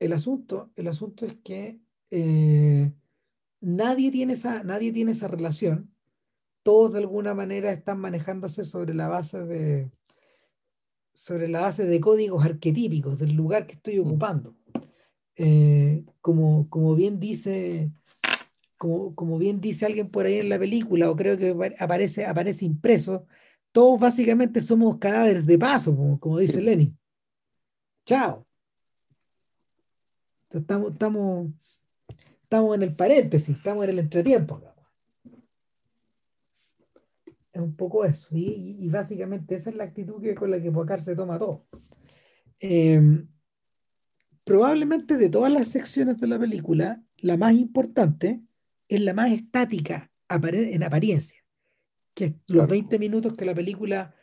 el, 0.00 0.12
asunto, 0.12 0.72
el 0.74 0.88
asunto 0.88 1.26
es 1.26 1.36
que 1.44 1.78
eh, 2.10 2.92
nadie, 3.60 4.10
tiene 4.10 4.32
esa, 4.32 4.64
nadie 4.64 4.92
tiene 4.92 5.12
esa 5.12 5.28
relación. 5.28 5.94
Todos 6.68 6.92
de 6.92 6.98
alguna 6.98 7.32
manera 7.32 7.72
están 7.72 7.98
manejándose 7.98 8.62
sobre 8.62 8.92
la 8.92 9.08
base 9.08 9.42
de 9.46 9.90
sobre 11.14 11.48
la 11.48 11.62
base 11.62 11.86
de 11.86 11.98
códigos 11.98 12.44
arquetípicos 12.44 13.18
del 13.18 13.32
lugar 13.32 13.66
que 13.66 13.72
estoy 13.72 13.98
mm. 13.98 14.06
ocupando. 14.06 14.54
Eh, 15.36 16.04
como, 16.20 16.68
como 16.68 16.94
bien 16.94 17.18
dice 17.18 17.90
como, 18.76 19.14
como 19.14 19.38
bien 19.38 19.62
dice 19.62 19.86
alguien 19.86 20.10
por 20.10 20.26
ahí 20.26 20.40
en 20.40 20.50
la 20.50 20.58
película, 20.58 21.10
o 21.10 21.16
creo 21.16 21.38
que 21.38 21.56
aparece, 21.78 22.26
aparece 22.26 22.66
impreso, 22.66 23.26
todos 23.72 23.98
básicamente 23.98 24.60
somos 24.60 24.98
cadáveres 24.98 25.46
de 25.46 25.58
paso, 25.58 26.18
como, 26.20 26.38
dice 26.38 26.60
Lenny. 26.60 26.94
Chao. 28.04 28.46
Estamos, 30.50 30.92
estamos, 30.92 31.48
estamos 32.42 32.76
en 32.76 32.82
el 32.82 32.94
paréntesis, 32.94 33.56
estamos 33.56 33.84
en 33.84 33.90
el 33.90 34.00
entretiempo. 34.00 34.60
Es 37.58 37.64
un 37.64 37.74
poco 37.74 38.04
eso. 38.04 38.28
Y, 38.30 38.88
básicamente 38.88 39.56
esa 39.56 39.70
es 39.70 39.76
la 39.76 39.84
actitud 39.84 40.22
que, 40.22 40.34
con 40.36 40.50
la 40.50 40.62
que 40.62 40.70
Poacar 40.70 41.02
se 41.02 41.16
toma 41.16 41.40
todo. 41.40 41.66
Em, 42.60 43.28
probablemente 44.44 45.16
de 45.16 45.28
todas 45.28 45.52
las 45.52 45.66
secciones 45.66 46.18
de 46.18 46.28
la 46.28 46.38
película, 46.38 47.02
la 47.16 47.36
más 47.36 47.54
importante 47.54 48.40
es 48.88 49.00
la 49.00 49.12
más 49.12 49.32
estática 49.32 50.12
en 50.30 50.82
apariencia, 50.84 51.44
que 52.14 52.24
es 52.26 52.34
los 52.46 52.68
20 52.68 52.96
minutos 53.00 53.34
que 53.34 53.44
la 53.44 53.54
película 53.54 54.14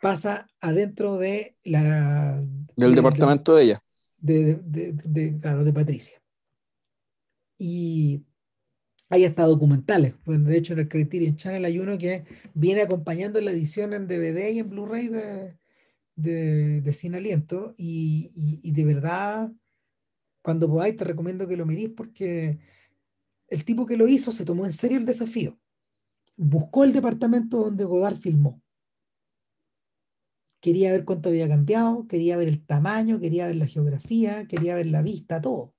pasa 0.00 0.46
adentro 0.60 1.16
de 1.16 1.56
la... 1.64 2.40
Del 2.76 2.94
departamento 2.94 3.56
de, 3.56 3.64
ella. 3.64 3.82
De, 4.18 5.38
claro, 5.40 5.64
de 5.64 5.72
Patricia. 5.72 6.22
Y 7.58 8.22
hay 9.08 9.24
hasta 9.24 9.44
documentales. 9.44 10.14
de 10.24 10.56
hecho, 10.56 10.72
en 10.72 10.80
el 10.80 10.88
Criterion 10.88 11.36
Channel 11.36 11.64
hay 11.64 11.78
uno 11.78 11.96
que 11.98 12.24
viene 12.54 12.82
acompañando 12.82 13.40
la 13.40 13.52
edición 13.52 13.92
en 13.92 14.08
DVD 14.08 14.50
y 14.50 14.58
en 14.58 14.70
Blu-ray 14.70 15.08
de, 15.08 15.56
de, 16.16 16.92
Sin 16.92 17.14
Aliento. 17.14 17.72
Y, 17.76 18.30
y, 18.62 18.72
de 18.72 18.84
verdad, 18.84 19.52
cuando 20.42 20.68
podáis, 20.68 20.96
te 20.96 21.04
recomiendo 21.04 21.46
que 21.46 21.56
lo 21.56 21.66
mirís 21.66 21.90
porque 21.90 22.58
el 23.48 23.64
tipo 23.64 23.86
que 23.86 23.96
lo 23.96 24.08
hizo 24.08 24.32
se 24.32 24.44
tomó 24.44 24.66
en 24.66 24.72
serio 24.72 24.98
el 24.98 25.06
desafío. 25.06 25.58
Buscó 26.36 26.84
el 26.84 26.92
departamento 26.92 27.58
donde 27.58 27.84
Godard 27.84 28.16
filmó. 28.18 28.60
Quería 30.60 30.90
ver 30.90 31.04
cuánto 31.04 31.28
había 31.28 31.48
cambiado, 31.48 32.08
quería 32.08 32.36
ver 32.36 32.48
el 32.48 32.66
tamaño, 32.66 33.20
quería 33.20 33.46
ver 33.46 33.56
la 33.56 33.66
geografía, 33.66 34.46
quería 34.48 34.74
ver 34.74 34.86
la 34.86 35.02
vista, 35.02 35.40
todo. 35.40 35.75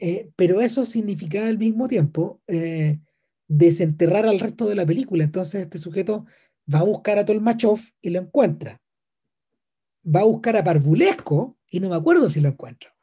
Eh, 0.00 0.30
pero 0.36 0.60
eso 0.60 0.84
significaba 0.84 1.46
al 1.46 1.58
mismo 1.58 1.86
tiempo 1.88 2.40
eh, 2.46 2.98
desenterrar 3.46 4.26
al 4.26 4.40
resto 4.40 4.66
de 4.66 4.74
la 4.74 4.86
película. 4.86 5.24
Entonces 5.24 5.62
este 5.62 5.78
sujeto 5.78 6.26
va 6.72 6.80
a 6.80 6.84
buscar 6.84 7.18
a 7.18 7.24
Tolmachov 7.24 7.78
y 8.00 8.10
lo 8.10 8.20
encuentra. 8.20 8.80
Va 10.04 10.20
a 10.20 10.24
buscar 10.24 10.56
a 10.56 10.64
Parvulesco 10.64 11.58
y 11.70 11.80
no 11.80 11.90
me 11.90 11.96
acuerdo 11.96 12.30
si 12.30 12.40
lo 12.40 12.48
encuentra 12.48 12.94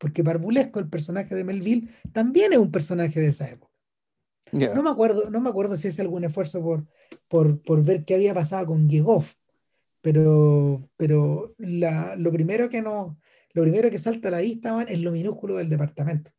porque 0.00 0.22
Barbulesco, 0.22 0.80
el 0.80 0.88
personaje 0.88 1.34
de 1.34 1.44
Melville, 1.44 1.90
también 2.12 2.54
es 2.54 2.58
un 2.58 2.72
personaje 2.72 3.20
de 3.20 3.28
esa 3.28 3.48
época. 3.48 3.70
No, 4.50 4.82
me 4.82 4.90
acuerdo, 4.90 5.30
no 5.30 5.40
me 5.40 5.50
acuerdo 5.50 5.76
si 5.76 5.88
hace 5.88 6.00
algún 6.00 6.24
esfuerzo 6.24 6.62
por, 6.62 6.86
por, 7.28 7.62
por 7.62 7.84
ver 7.84 8.04
qué 8.04 8.14
había 8.14 8.34
pasado 8.34 8.66
con 8.66 8.88
Giegov, 8.88 9.26
pero, 10.00 10.88
pero 10.96 11.54
lo, 11.58 12.32
primero 12.32 12.70
que 12.70 12.80
no, 12.80 13.18
lo 13.52 13.62
primero 13.62 13.90
que 13.90 13.98
salta 13.98 14.28
a 14.28 14.30
la 14.30 14.40
vista 14.40 14.82
es 14.88 14.98
lo 15.00 15.12
minúsculo 15.12 15.56
del 15.58 15.68
departamento. 15.68 16.30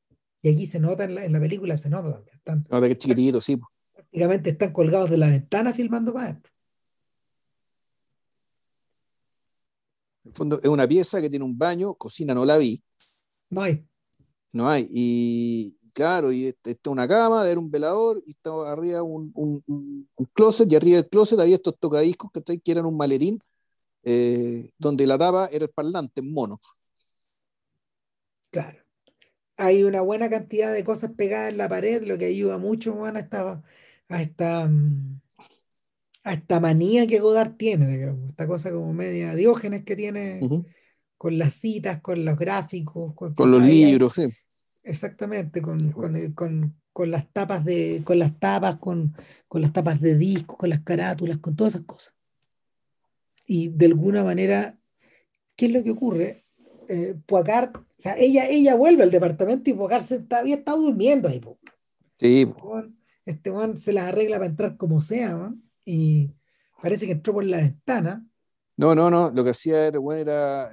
Y 0.41 0.49
aquí 0.49 0.65
se 0.65 0.79
nota 0.79 1.03
en 1.03 1.15
la, 1.15 1.25
en 1.25 1.33
la 1.33 1.39
película, 1.39 1.77
se 1.77 1.89
nota 1.89 2.13
también. 2.13 2.35
Están, 2.35 2.67
no, 2.69 2.81
que 2.81 2.97
chiquitito, 2.97 3.41
sí. 3.41 3.59
Prácticamente 3.93 4.49
están 4.51 4.73
colgados 4.73 5.09
de 5.09 5.17
la 5.17 5.27
ventana 5.27 5.73
filmando 5.73 6.13
para 6.13 6.25
adentro. 6.25 6.51
En 10.23 10.29
el 10.31 10.35
fondo 10.35 10.59
es 10.59 10.65
una 10.65 10.87
pieza 10.87 11.21
que 11.21 11.29
tiene 11.29 11.45
un 11.45 11.57
baño, 11.57 11.95
cocina 11.95 12.33
no 12.33 12.45
la 12.45 12.57
vi, 12.57 12.83
no 13.51 13.61
hay. 13.61 13.85
No 14.53 14.67
hay. 14.67 14.87
Y 14.89 15.77
claro, 15.93 16.31
y 16.31 16.47
está 16.47 16.71
este, 16.71 16.89
una 16.89 17.07
cama, 17.07 17.47
era 17.47 17.59
un 17.59 17.69
velador, 17.69 18.23
y 18.25 18.31
estaba 18.31 18.71
arriba 18.71 19.03
un, 19.03 19.31
un, 19.35 20.29
closet, 20.33 20.71
y 20.71 20.75
arriba 20.75 20.97
del 20.97 21.09
closet 21.09 21.39
había 21.39 21.55
estos 21.55 21.77
tocadiscos 21.77 22.31
que, 22.31 22.59
que 22.59 22.71
eran 22.71 22.85
un 22.85 22.97
maletín, 22.97 23.39
eh, 24.03 24.71
donde 24.77 25.05
la 25.05 25.17
tapa 25.17 25.47
era 25.51 25.65
el 25.65 25.71
parlante 25.71 26.21
en 26.21 26.33
mono. 26.33 26.59
Claro. 28.49 28.80
Hay 29.61 29.83
una 29.83 30.01
buena 30.01 30.27
cantidad 30.27 30.73
de 30.73 30.83
cosas 30.83 31.11
pegadas 31.15 31.51
en 31.51 31.57
la 31.57 31.69
pared, 31.69 32.03
lo 32.03 32.17
que 32.17 32.25
ayuda 32.25 32.57
mucho 32.57 33.05
a, 33.05 33.11
esta, 33.19 33.61
a, 34.09 34.21
esta, 34.21 34.69
a 36.23 36.33
esta 36.33 36.59
manía 36.59 37.05
que 37.05 37.19
Godard 37.19 37.57
tiene, 37.57 38.11
esta 38.27 38.47
cosa 38.47 38.71
como 38.71 38.91
media 38.91 39.35
diógenes 39.35 39.83
que 39.83 39.95
tiene 39.95 40.39
con 41.15 41.37
las 41.37 41.53
citas, 41.53 42.01
con 42.01 42.25
los 42.25 42.39
gráficos, 42.39 43.13
con, 43.13 43.51
los 43.51 43.63
libros, 43.63 44.13
sí. 44.13 44.29
Exactamente, 44.81 45.61
con, 45.61 45.91
con, 45.91 47.11
las 47.11 47.31
tapas 47.31 47.63
de, 47.63 48.01
con 48.03 48.17
las 48.17 48.39
tapas, 48.39 48.77
con, 48.77 49.15
las 49.53 49.71
tapas 49.71 50.01
de 50.01 50.17
discos, 50.17 50.57
con 50.57 50.69
las 50.69 50.81
carátulas, 50.81 51.37
con 51.37 51.55
todas 51.55 51.75
esas 51.75 51.85
cosas. 51.85 52.15
Y 53.45 53.69
de 53.69 53.85
alguna 53.85 54.23
manera, 54.23 54.75
¿qué 55.55 55.67
es 55.67 55.71
lo 55.73 55.83
que 55.83 55.91
ocurre? 55.91 56.40
Eh, 56.93 57.15
Poacar, 57.25 57.71
o 57.75 58.01
sea, 58.01 58.15
ella, 58.17 58.47
ella 58.47 58.75
vuelve 58.75 59.03
al 59.03 59.11
departamento 59.11 59.69
y 59.69 59.73
Poacar 59.73 60.03
se 60.03 60.15
está, 60.15 60.39
había 60.39 60.55
estado 60.55 60.81
durmiendo 60.81 61.29
ahí. 61.29 61.41
Sí. 62.17 62.53
Este 63.25 63.51
man 63.51 63.77
se 63.77 63.93
las 63.93 64.05
arregla 64.05 64.37
para 64.37 64.49
entrar 64.49 64.77
como 64.77 65.01
sea, 65.01 65.53
y 65.85 66.31
parece 66.81 67.05
que 67.05 67.13
entró 67.13 67.33
por 67.33 67.45
la 67.45 67.57
ventana 67.57 68.25
no, 68.81 68.95
no, 68.95 69.11
no. 69.11 69.29
Lo 69.29 69.43
que 69.43 69.51
hacía 69.51 69.85
era, 69.85 69.99
bueno, 69.99 70.21
era 70.21 70.69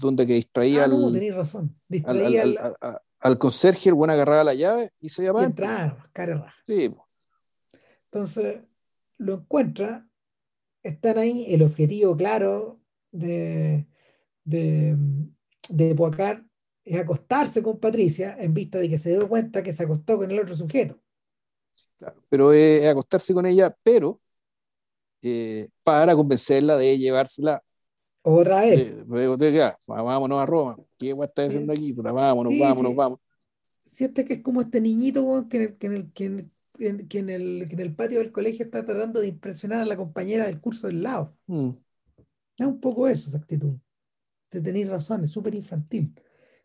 donde 0.00 0.26
que 0.26 0.32
distraía 0.32 0.84
ah, 0.84 0.88
no, 0.88 1.08
al, 1.08 1.34
razón. 1.34 1.76
Distraía 1.86 2.42
al, 2.42 2.56
al, 2.80 2.98
al, 3.20 3.38
conserje, 3.38 3.90
el 3.90 3.94
buen 3.94 4.10
agarraba 4.10 4.42
la 4.42 4.54
llave 4.54 4.90
y 5.00 5.10
se 5.10 5.22
llamaba. 5.22 5.44
Y 5.44 5.48
entraron, 5.48 5.98
cara 6.14 6.54
Sí. 6.66 6.94
Entonces 8.04 8.62
lo 9.18 9.34
encuentra, 9.34 10.08
están 10.82 11.18
ahí, 11.18 11.44
el 11.48 11.62
objetivo 11.62 12.16
claro 12.16 12.80
de, 13.10 13.86
de, 14.44 14.96
de 15.72 15.94
Poacar 15.94 16.44
es 16.84 16.98
acostarse 16.98 17.62
con 17.62 17.78
Patricia 17.78 18.36
en 18.38 18.52
vista 18.52 18.78
de 18.78 18.88
que 18.88 18.98
se 18.98 19.10
dio 19.10 19.28
cuenta 19.28 19.62
que 19.62 19.72
se 19.72 19.84
acostó 19.84 20.18
con 20.18 20.30
el 20.30 20.40
otro 20.40 20.56
sujeto. 20.56 20.98
Claro, 21.98 22.22
pero 22.28 22.52
es 22.52 22.84
acostarse 22.86 23.32
con 23.32 23.46
ella, 23.46 23.74
pero 23.82 24.20
eh, 25.22 25.68
para 25.82 26.14
convencerla 26.14 26.76
de 26.76 26.98
llevársela. 26.98 27.62
Otra 28.22 28.60
vez. 28.60 28.80
Eh, 28.80 29.04
vámonos 29.86 30.42
a 30.42 30.46
Roma. 30.46 30.76
¿Qué 30.98 31.16
está 31.22 31.42
haciendo 31.42 31.72
aquí? 31.72 31.92
vámonos, 31.92 32.52
vámonos, 32.58 32.94
vamos. 32.94 33.18
Siente 33.80 34.24
que 34.24 34.34
es 34.34 34.42
como 34.42 34.60
este 34.60 34.80
niñito 34.80 35.46
que, 35.48 35.76
en 35.80 35.92
el, 35.92 36.12
que, 36.12 37.18
en, 37.18 37.28
el, 37.28 37.94
patio 37.94 38.18
del 38.18 38.32
colegio 38.32 38.64
está 38.64 38.84
tratando 38.84 39.20
de 39.20 39.28
impresionar 39.28 39.80
a 39.80 39.84
la 39.84 39.96
compañera 39.96 40.46
del 40.46 40.60
curso 40.60 40.86
del 40.86 41.02
lado. 41.02 41.36
Mm. 41.46 41.70
Es 42.58 42.66
un 42.66 42.80
poco 42.80 43.06
eso, 43.06 43.28
esa 43.28 43.38
actitud. 43.38 43.74
Te 44.52 44.60
tenéis 44.60 44.90
razón, 44.90 45.24
es 45.24 45.30
súper 45.30 45.54
infantil. 45.54 46.14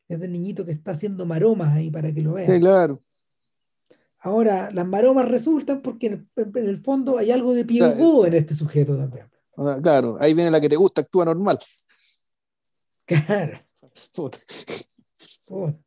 Es 0.10 0.20
de 0.20 0.28
niñito 0.28 0.66
que 0.66 0.74
está 0.74 0.92
haciendo 0.92 1.26
maromas 1.26 1.74
ahí 1.74 1.90
para 1.90 2.14
que 2.14 2.22
lo 2.22 2.34
vean. 2.34 2.52
Sí, 2.52 2.60
claro. 2.60 3.00
Ahora, 4.20 4.72
las 4.72 4.86
maromas 4.86 5.26
resultan 5.30 5.82
porque 5.82 6.08
en 6.08 6.68
el, 6.68 6.78
fondo 6.80 7.18
hay 7.18 7.32
algo 7.32 7.54
de 7.54 7.64
pie 7.64 7.80
en 7.82 8.34
este 8.34 8.56
sujeto 8.56 8.98
también. 8.98 9.32
Claro, 9.82 10.18
ahí 10.20 10.34
viene 10.34 10.52
la 10.52 10.60
que 10.60 10.68
te 10.68 10.76
gusta, 10.76 11.00
actúa 11.00 11.24
normal. 11.26 11.60
Claro. 15.46 15.80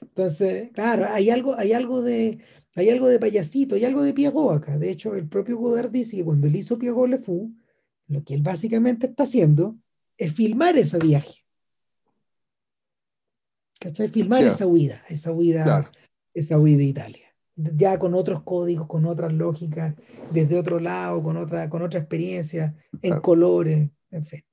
Entonces, 0.00 0.72
claro, 0.72 1.06
hay 1.08 1.30
algo, 1.30 1.54
hay 1.56 1.72
algo 1.72 2.02
de, 2.02 2.40
hay 2.74 2.90
algo 2.90 3.06
de 3.06 3.20
payasito, 3.20 3.76
hay 3.76 3.84
algo 3.84 4.02
de 4.02 4.12
Piagot 4.12 4.56
acá. 4.56 4.76
De 4.76 4.90
hecho, 4.90 5.14
el 5.14 5.28
propio 5.28 5.56
Godard 5.56 5.92
dice 5.92 6.16
que 6.16 6.24
cuando 6.24 6.48
él 6.48 6.56
hizo 6.56 6.76
Piagot 6.78 7.08
Le 7.08 7.18
Fou, 7.18 7.54
lo 8.08 8.24
que 8.24 8.34
él 8.34 8.42
básicamente 8.42 9.06
está 9.06 9.22
haciendo 9.22 9.76
es 10.18 10.32
filmar 10.34 10.76
ese 10.76 10.98
viaje. 10.98 11.46
¿Cachai? 13.80 14.08
Filmar 14.08 14.42
esa 14.42 14.66
huida, 14.66 15.02
esa 15.08 15.32
huida, 15.32 15.90
esa 16.34 16.58
huida 16.58 16.78
de 16.78 16.84
Italia 16.84 17.28
ya 17.58 17.98
con 17.98 18.14
otros 18.14 18.42
códigos, 18.44 18.86
con 18.86 19.04
otras 19.04 19.32
lógicas, 19.32 19.94
desde 20.30 20.58
otro 20.58 20.78
lado, 20.78 21.22
con 21.22 21.36
otra, 21.36 21.68
con 21.68 21.82
otra 21.82 21.98
experiencia, 21.98 22.76
en 23.02 23.20
colores, 23.20 23.90
en 24.10 24.26
fin. 24.26 24.44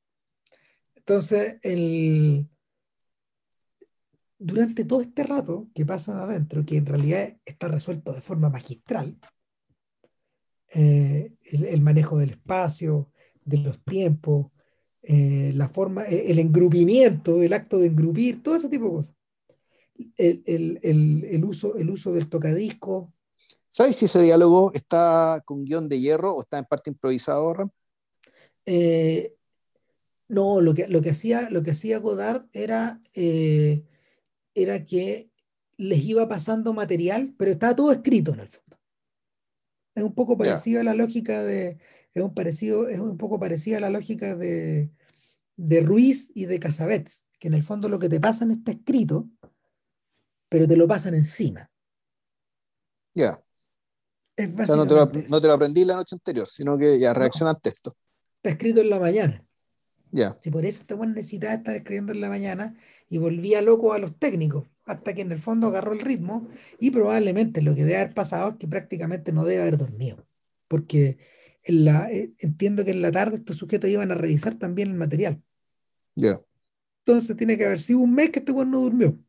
Entonces, 0.95 1.57
el, 1.61 2.49
durante 4.39 4.85
todo 4.85 5.01
este 5.01 5.23
rato 5.23 5.69
que 5.75 5.85
pasan 5.85 6.17
adentro, 6.17 6.65
que 6.65 6.77
en 6.77 6.85
realidad 6.87 7.37
está 7.45 7.67
resuelto 7.67 8.11
de 8.11 8.21
forma 8.21 8.49
magistral, 8.49 9.15
eh, 10.73 11.31
el, 11.43 11.81
manejo 11.81 12.17
del 12.17 12.31
espacio, 12.31 13.11
de 13.43 13.59
los 13.59 13.83
tiempos, 13.83 14.47
eh, 15.07 15.51
la 15.53 15.69
forma, 15.69 16.03
eh, 16.05 16.31
el 16.31 16.39
engrupimiento, 16.39 17.43
el 17.43 17.53
acto 17.53 17.77
de 17.77 17.87
engrupir, 17.87 18.41
todo 18.41 18.55
ese 18.55 18.69
tipo 18.69 18.85
de 18.85 18.91
cosas. 18.91 19.15
El, 20.17 21.45
uso, 21.45 21.77
el 21.77 21.91
uso 21.91 22.11
del 22.11 22.27
tocadisco. 22.27 23.13
¿Sabes 23.69 23.97
si 23.97 24.05
ese 24.05 24.21
diálogo 24.21 24.71
está 24.73 25.43
con 25.45 25.63
guion 25.63 25.87
de 25.87 25.99
hierro 25.99 26.33
o 26.33 26.41
está 26.41 26.57
en 26.57 26.65
parte 26.65 26.89
improvisado, 26.89 27.53
Ram? 27.53 27.69
Eh, 28.65 29.35
no, 30.27 30.59
lo 30.59 30.73
que, 30.73 30.87
lo 30.87 31.01
que, 31.01 31.11
hacía, 31.11 31.51
lo 31.51 31.61
que 31.61 31.71
hacía 31.71 31.99
Godard 31.99 32.47
era, 32.51 32.99
era 33.13 34.85
que 34.85 35.29
les 35.77 36.03
iba 36.03 36.27
pasando 36.27 36.73
material, 36.73 37.35
pero 37.37 37.51
estaba 37.51 37.75
todo 37.75 37.91
escrito 37.91 38.33
en 38.33 38.39
el 38.39 38.47
fondo. 38.47 38.77
Es 39.93 40.03
un 40.03 40.15
poco 40.15 40.35
parecido 40.35 40.81
a 40.81 40.83
la 40.83 40.95
lógica 40.95 41.43
de, 41.43 41.77
es 42.15 42.23
un, 42.23 42.33
parecido, 42.33 42.87
es 42.87 42.99
un 42.99 43.17
poco 43.17 43.39
parecida 43.39 43.77
a 43.77 43.81
la 43.81 43.89
lógica 43.89 44.35
de, 44.35 44.89
de 45.57 45.81
Ruiz 45.81 46.31
y 46.33 46.45
de 46.45 46.59
Casabets, 46.59 47.27
que 47.39 47.49
en 47.49 47.53
el 47.53 47.63
fondo 47.63 47.89
lo 47.89 47.99
que 47.99 48.07
te 48.07 48.21
pasan 48.21 48.51
está 48.51 48.71
escrito, 48.71 49.27
pero 50.47 50.65
te 50.65 50.77
lo 50.77 50.87
pasan 50.87 51.13
encima. 51.13 51.69
Ya. 53.13 53.37
no, 54.37 54.87
te 54.87 55.47
lo, 55.47 55.53
aprendí 55.53 55.83
la 55.83 55.95
noche 55.95 56.15
anterior, 56.15 56.47
sino 56.47 56.77
que 56.77 56.97
ya 56.97 57.13
reaccionaste 57.13 57.69
esto. 57.69 57.97
Está 58.37 58.51
escrito 58.51 58.79
en 58.79 58.89
la 58.89 58.99
mañana. 58.99 59.45
Ya. 60.11 60.37
Si 60.39 60.49
por 60.49 60.65
eso 60.65 60.81
este 60.81 60.95
necesitaba 60.95 61.53
estar 61.53 61.75
escribiendo 61.75 62.13
en 62.13 62.21
la 62.21 62.29
mañana 62.29 62.77
y 63.09 63.17
volvía 63.17 63.61
loco 63.61 63.91
a 63.91 63.99
los 63.99 64.17
técnicos, 64.17 64.65
hasta 64.85 65.13
que 65.13 65.21
en 65.21 65.33
el 65.33 65.39
fondo 65.39 65.67
agarró 65.67 65.91
el 65.91 65.99
ritmo 65.99 66.47
y 66.79 66.91
probablemente 66.91 67.61
lo 67.61 67.75
que 67.75 67.83
debe 67.83 67.97
haber 67.97 68.13
pasado 68.13 68.51
es 68.51 68.55
que 68.55 68.67
prácticamente 68.69 69.33
no 69.33 69.43
debe 69.43 69.63
haber 69.63 69.77
dormido, 69.77 70.25
porque 70.69 71.17
la, 71.65 72.11
eh, 72.11 72.33
entiendo 72.39 72.85
que 72.85 72.91
en 72.91 73.01
la 73.01 73.11
tarde 73.11 73.37
estos 73.37 73.57
sujetos 73.57 73.89
iban 73.89 74.11
a 74.11 74.15
revisar 74.15 74.55
también 74.55 74.89
el 74.89 74.95
material. 74.95 75.41
Ya. 76.15 76.39
Entonces 77.05 77.35
tiene 77.35 77.57
que 77.57 77.65
haber 77.65 77.79
sido 77.79 77.99
un 77.99 78.13
mes 78.13 78.29
que 78.29 78.39
este 78.39 78.51
weón 78.51 78.71
no 78.71 78.81
durmió. 78.81 79.19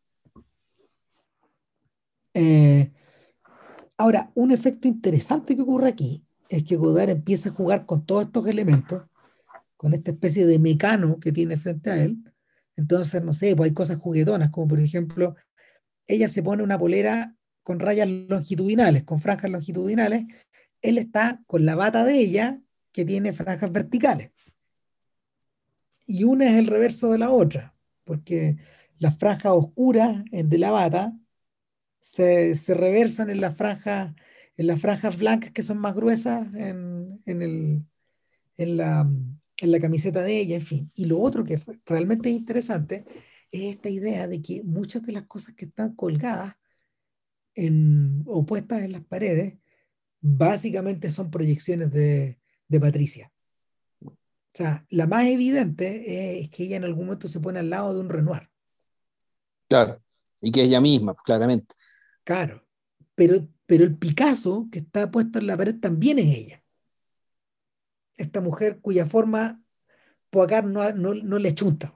Eh, 2.34 2.92
ahora, 3.96 4.30
un 4.34 4.50
efecto 4.50 4.88
interesante 4.88 5.56
que 5.56 5.62
ocurre 5.62 5.88
aquí 5.88 6.24
es 6.48 6.64
que 6.64 6.76
Godard 6.76 7.10
empieza 7.10 7.48
a 7.48 7.52
jugar 7.52 7.86
con 7.86 8.04
todos 8.04 8.26
estos 8.26 8.46
elementos, 8.46 9.04
con 9.76 9.94
esta 9.94 10.10
especie 10.10 10.46
de 10.46 10.58
mecano 10.58 11.18
que 11.18 11.32
tiene 11.32 11.56
frente 11.56 11.90
a 11.90 12.02
él. 12.02 12.18
Entonces, 12.76 13.22
no 13.22 13.32
sé, 13.32 13.56
pues 13.56 13.70
hay 13.70 13.74
cosas 13.74 13.96
juguetonas, 13.96 14.50
como 14.50 14.68
por 14.68 14.80
ejemplo, 14.80 15.34
ella 16.06 16.28
se 16.28 16.42
pone 16.42 16.62
una 16.62 16.78
polera 16.78 17.34
con 17.62 17.80
rayas 17.80 18.08
longitudinales, 18.08 19.04
con 19.04 19.18
franjas 19.18 19.50
longitudinales, 19.50 20.26
él 20.88 20.98
está 20.98 21.42
con 21.46 21.64
la 21.64 21.74
bata 21.74 22.04
de 22.04 22.18
ella 22.18 22.60
que 22.92 23.04
tiene 23.04 23.32
franjas 23.32 23.72
verticales. 23.72 24.30
Y 26.06 26.24
una 26.24 26.46
es 26.46 26.56
el 26.56 26.66
reverso 26.66 27.10
de 27.10 27.18
la 27.18 27.30
otra, 27.30 27.74
porque 28.04 28.56
las 28.98 29.18
franjas 29.18 29.52
oscuras 29.52 30.22
de 30.30 30.58
la 30.58 30.70
bata 30.70 31.12
se, 32.00 32.54
reversan 32.68 33.30
en 33.30 33.40
las 33.40 33.56
franjas 33.56 34.14
en 34.56 34.68
las 34.68 34.80
franjas 34.80 35.18
blancas 35.18 35.50
que 35.50 35.62
son 35.62 35.76
más 35.76 35.94
gruesas 35.94 36.46
en, 36.54 37.20
el, 37.26 37.84
en, 38.56 38.76
la, 38.78 39.06
en 39.58 39.70
la 39.70 39.80
camiseta 39.80 40.22
de 40.22 40.38
ella, 40.38 40.56
en 40.56 40.62
fin. 40.62 40.90
Y 40.94 41.04
lo 41.04 41.20
otro 41.20 41.44
que 41.44 41.60
realmente 41.84 42.30
es 42.30 42.36
interesante 42.36 43.04
es 43.50 43.74
esta 43.74 43.90
idea 43.90 44.26
de 44.26 44.40
que 44.40 44.62
muchas 44.62 45.02
de 45.02 45.12
las 45.12 45.26
cosas 45.26 45.54
que 45.54 45.66
están 45.66 45.94
colgadas 45.94 46.56
en, 47.54 48.22
o 48.26 48.46
puestas 48.46 48.82
en 48.82 48.92
las 48.92 49.04
paredes 49.04 49.58
básicamente 50.20 51.10
son 51.10 51.30
proyecciones 51.30 51.90
de, 51.92 52.38
Patricia. 52.80 53.32
O 54.00 54.12
sea, 54.52 54.86
la 54.88 55.06
más 55.06 55.26
evidente 55.26 56.40
es 56.40 56.50
que 56.50 56.64
ella 56.64 56.76
en 56.76 56.84
algún 56.84 57.06
momento 57.06 57.28
se 57.28 57.40
pone 57.40 57.58
al 57.58 57.70
lado 57.70 57.94
de 57.94 58.00
un 58.00 58.08
Renoir. 58.08 58.50
Claro, 59.68 60.02
y 60.40 60.50
que 60.50 60.62
es 60.62 60.68
ella 60.68 60.80
misma, 60.80 61.14
claramente. 61.14 61.74
Claro, 62.24 62.66
pero, 63.14 63.46
pero 63.66 63.84
el 63.84 63.96
Picasso 63.96 64.68
que 64.70 64.80
está 64.80 65.10
puesto 65.10 65.38
en 65.38 65.46
la 65.46 65.56
pared 65.56 65.78
también 65.78 66.18
es 66.18 66.36
ella. 66.36 66.62
Esta 68.16 68.40
mujer 68.40 68.80
cuya 68.80 69.06
forma 69.06 69.60
Poacar 70.30 70.64
no, 70.64 70.90
no, 70.92 71.14
no 71.14 71.38
le 71.38 71.54
chunta, 71.54 71.94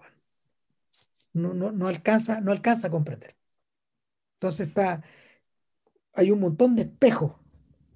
no, 1.35 1.53
no, 1.53 1.73
no, 1.73 1.89
alcanza, 1.89 2.41
no 2.41 2.53
alcanza 2.53 2.87
a 2.87 2.91
comprender. 2.91 3.37
Entonces 4.35 4.69
está, 4.69 5.03
hay 6.15 6.31
un 6.31 6.41
montón 6.41 6.77
de 6.77 6.83
espejos 6.83 7.40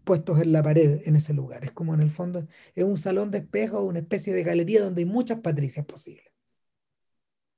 puestos 0.05 0.41
en 0.41 0.53
la 0.53 0.63
pared 0.63 1.01
en 1.05 1.17
ese 1.17 1.33
lugar. 1.33 1.65
Es 1.65 1.73
como 1.73 1.95
en 1.95 2.01
el 2.01 2.11
fondo, 2.11 2.47
es 2.75 2.85
un 2.85 2.99
salón 2.99 3.31
de 3.31 3.39
espejos, 3.39 3.83
una 3.83 4.01
especie 4.01 4.33
de 4.33 4.43
galería 4.43 4.83
donde 4.83 5.03
hay 5.03 5.07
muchas 5.07 5.41
patricias 5.41 5.85
posibles. 5.87 6.27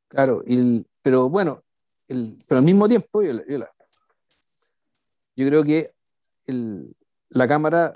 Claro, 0.09 0.43
pero 1.03 1.29
bueno, 1.29 1.65
pero 2.07 2.59
al 2.59 2.63
mismo 2.63 2.89
tiempo, 2.89 3.23
yo, 3.23 3.33
creo 5.37 5.65
que 5.65 5.91
la 7.31 7.49
cámara 7.49 7.93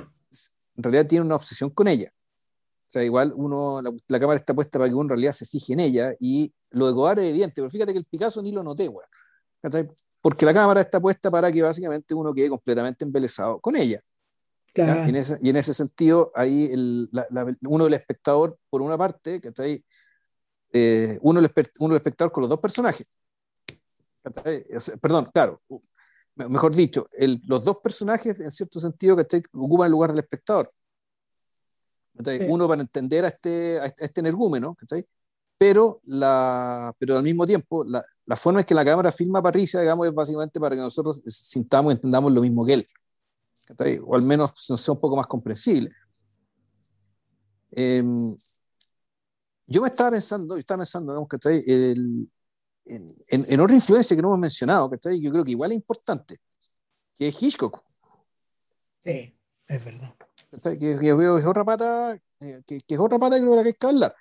en 0.77 0.83
realidad 0.83 1.07
tiene 1.07 1.25
una 1.25 1.37
obsesión 1.37 1.71
con 1.71 1.89
ella. 1.89 2.13
O 2.89 2.93
sea, 2.93 3.05
igual 3.05 3.33
uno, 3.37 3.81
la, 4.09 4.19
cámara 4.19 4.39
está 4.39 4.53
puesta 4.53 4.79
para 4.79 4.89
que 4.89 4.95
uno 4.95 5.05
en 5.05 5.09
realidad 5.11 5.33
se 5.33 5.47
fije 5.47 5.75
en 5.75 5.81
ella 5.81 6.13
y 6.19 6.53
lo 6.71 6.89
de 6.89 6.93
Godard 6.93 7.21
es 7.21 7.31
evidente, 7.31 7.55
pero 7.57 7.71
fíjate 7.71 7.93
que 7.93 7.99
el 7.99 8.05
Picasso 8.05 8.43
ni 8.43 8.51
lo 8.51 8.65
noté, 8.65 8.89
güey. 8.89 9.07
Porque 10.21 10.45
la 10.45 10.53
cámara 10.53 10.81
está 10.81 11.01
puesta 11.01 11.31
para 11.31 11.53
que 11.53 11.63
básicamente 11.63 12.15
uno 12.15 12.33
quede 12.35 12.49
completamente 12.49 13.05
embelesado 13.05 13.61
con 13.61 13.77
ella. 13.77 14.01
Y, 14.75 14.81
en 14.81 15.17
ese, 15.17 15.39
y, 15.43 15.51
en 15.51 15.57
ese, 15.57 15.75
sentido, 15.75 16.31
ahí 16.35 16.71
el, 16.73 17.11
uno 17.63 17.85
del 17.85 17.95
espectador, 17.95 18.59
por 18.69 18.83
una 18.83 18.97
parte, 18.97 19.41
que 19.41 19.49
está 19.49 19.65
ahí, 19.65 19.83
eh, 20.73 21.19
uno, 21.23 21.41
el, 21.41 21.51
uno 21.81 21.95
el 21.95 21.97
espectador 21.97 22.33
con 22.33 22.43
los 22.43 22.51
dos 22.51 22.61
personajes. 22.61 23.07
Perdón, 25.01 25.31
claro, 25.33 25.61
mejor 26.37 26.75
dicho, 26.75 27.07
el, 27.19 27.41
los 27.47 27.65
dos 27.65 27.79
personajes, 27.79 28.39
en 28.39 28.51
cierto 28.51 28.79
sentido, 28.79 29.17
que 29.17 29.43
ocupan 29.55 29.87
el 29.87 29.93
lugar 29.93 30.11
del 30.11 30.21
espectador. 30.21 30.71
Uno 32.49 32.69
para 32.69 32.83
entender 32.83 33.25
a 33.25 33.29
este, 33.29 33.81
a 33.81 33.87
este 33.87 34.21
energúmeno, 34.21 34.77
pero, 35.59 36.01
la, 36.05 36.95
pero 36.99 37.17
al 37.17 37.23
mismo 37.23 37.47
tiempo, 37.47 37.83
la, 37.85 38.05
la 38.27 38.37
forma 38.37 38.61
en 38.61 38.67
que 38.67 38.75
la 38.75 38.85
cámara 38.85 39.11
filma 39.11 39.41
a 39.41 39.43
Patricia, 39.43 39.81
digamos, 39.81 40.07
es 40.07 40.15
básicamente 40.15 40.61
para 40.61 40.77
que 40.77 40.83
nosotros 40.83 41.23
sintamos 41.25 41.93
y 41.93 41.97
entendamos 41.97 42.33
lo 42.33 42.43
mismo 42.43 42.65
que 42.65 42.75
él 42.75 42.87
o 44.05 44.15
al 44.15 44.23
menos 44.23 44.53
sea 44.57 44.95
un 44.95 45.01
poco 45.01 45.17
más 45.17 45.27
comprensible. 45.27 45.91
Em, 47.71 48.37
yo 49.67 49.83
me 49.83 49.89
estaba 49.89 50.11
pensando, 50.11 50.57
yo 50.57 50.61
estaba 50.61 50.79
pensando, 50.79 51.13
digamos, 51.13 51.29
El, 51.67 52.29
en, 52.87 53.17
en, 53.29 53.61
otra 53.61 53.77
influencia 53.77 54.17
que 54.17 54.23
no 54.23 54.29
hemos 54.29 54.41
mencionado, 54.41 54.91
que 54.91 55.21
yo 55.21 55.31
creo 55.31 55.45
que 55.45 55.53
igual 55.53 55.71
es 55.71 55.77
importante, 55.77 56.39
que 57.15 57.29
es 57.29 57.43
Hitchcock. 57.43 57.83
Sí, 59.05 59.39
es 59.69 59.85
verdad. 59.85 60.15
Que, 60.61 61.15
veo 61.15 61.39
es 61.39 61.47
otra 61.47 61.65
pata, 61.65 62.15
eh, 62.41 62.63
que, 62.67 62.81
que, 62.81 62.95
es 62.95 63.01
otra 63.01 63.19
pata 63.19 63.37
que 63.37 63.43
creo 63.43 63.63
que 63.63 63.69
hay 63.69 63.75
que 63.75 63.87
hablar. 63.87 64.15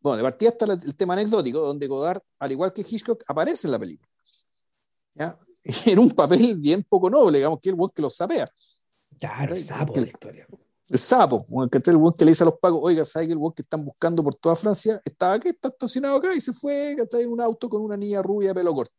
Bueno, 0.00 0.18
de 0.18 0.22
partida 0.22 0.50
está 0.50 0.72
el 0.72 0.94
tema 0.94 1.14
anecdótico, 1.14 1.60
donde 1.60 1.86
Godard, 1.86 2.20
al 2.38 2.52
igual 2.52 2.72
que 2.72 2.82
Hitchcock, 2.82 3.22
aparece 3.26 3.66
en 3.66 3.72
la 3.72 3.78
película. 3.78 4.08
¿ya? 5.14 5.38
En 5.86 5.98
un 5.98 6.10
papel 6.10 6.56
bien 6.56 6.82
poco 6.82 7.10
noble, 7.10 7.38
digamos, 7.38 7.60
que 7.60 7.70
el 7.70 7.74
buen 7.74 7.90
que 7.94 8.02
lo 8.02 8.10
sapea. 8.10 8.46
Claro, 9.20 9.54
el 9.54 9.62
sapo 9.62 9.92
de 9.92 10.00
la 10.00 10.06
historia. 10.08 10.46
El 10.88 10.98
sapo, 10.98 11.46
el 11.48 11.96
buen 11.96 12.14
que 12.14 12.24
le 12.24 12.30
dice 12.32 12.42
a 12.42 12.46
los 12.46 12.58
pagos, 12.58 12.80
oiga, 12.82 13.04
¿sabes 13.04 13.28
que 13.28 13.32
el 13.32 13.38
buen 13.38 13.52
que 13.52 13.62
están 13.62 13.84
buscando 13.84 14.24
por 14.24 14.34
toda 14.34 14.56
Francia 14.56 15.00
está 15.04 15.34
aquí, 15.34 15.48
está 15.48 15.68
estacionado 15.68 16.16
acá 16.16 16.34
y 16.34 16.40
se 16.40 16.52
fue, 16.52 16.96
¿cachai? 16.98 17.22
En 17.22 17.30
un 17.30 17.40
auto 17.40 17.68
con 17.68 17.82
una 17.82 17.96
niña 17.96 18.22
rubia 18.22 18.48
de 18.48 18.54
pelo 18.54 18.74
corto. 18.74 18.94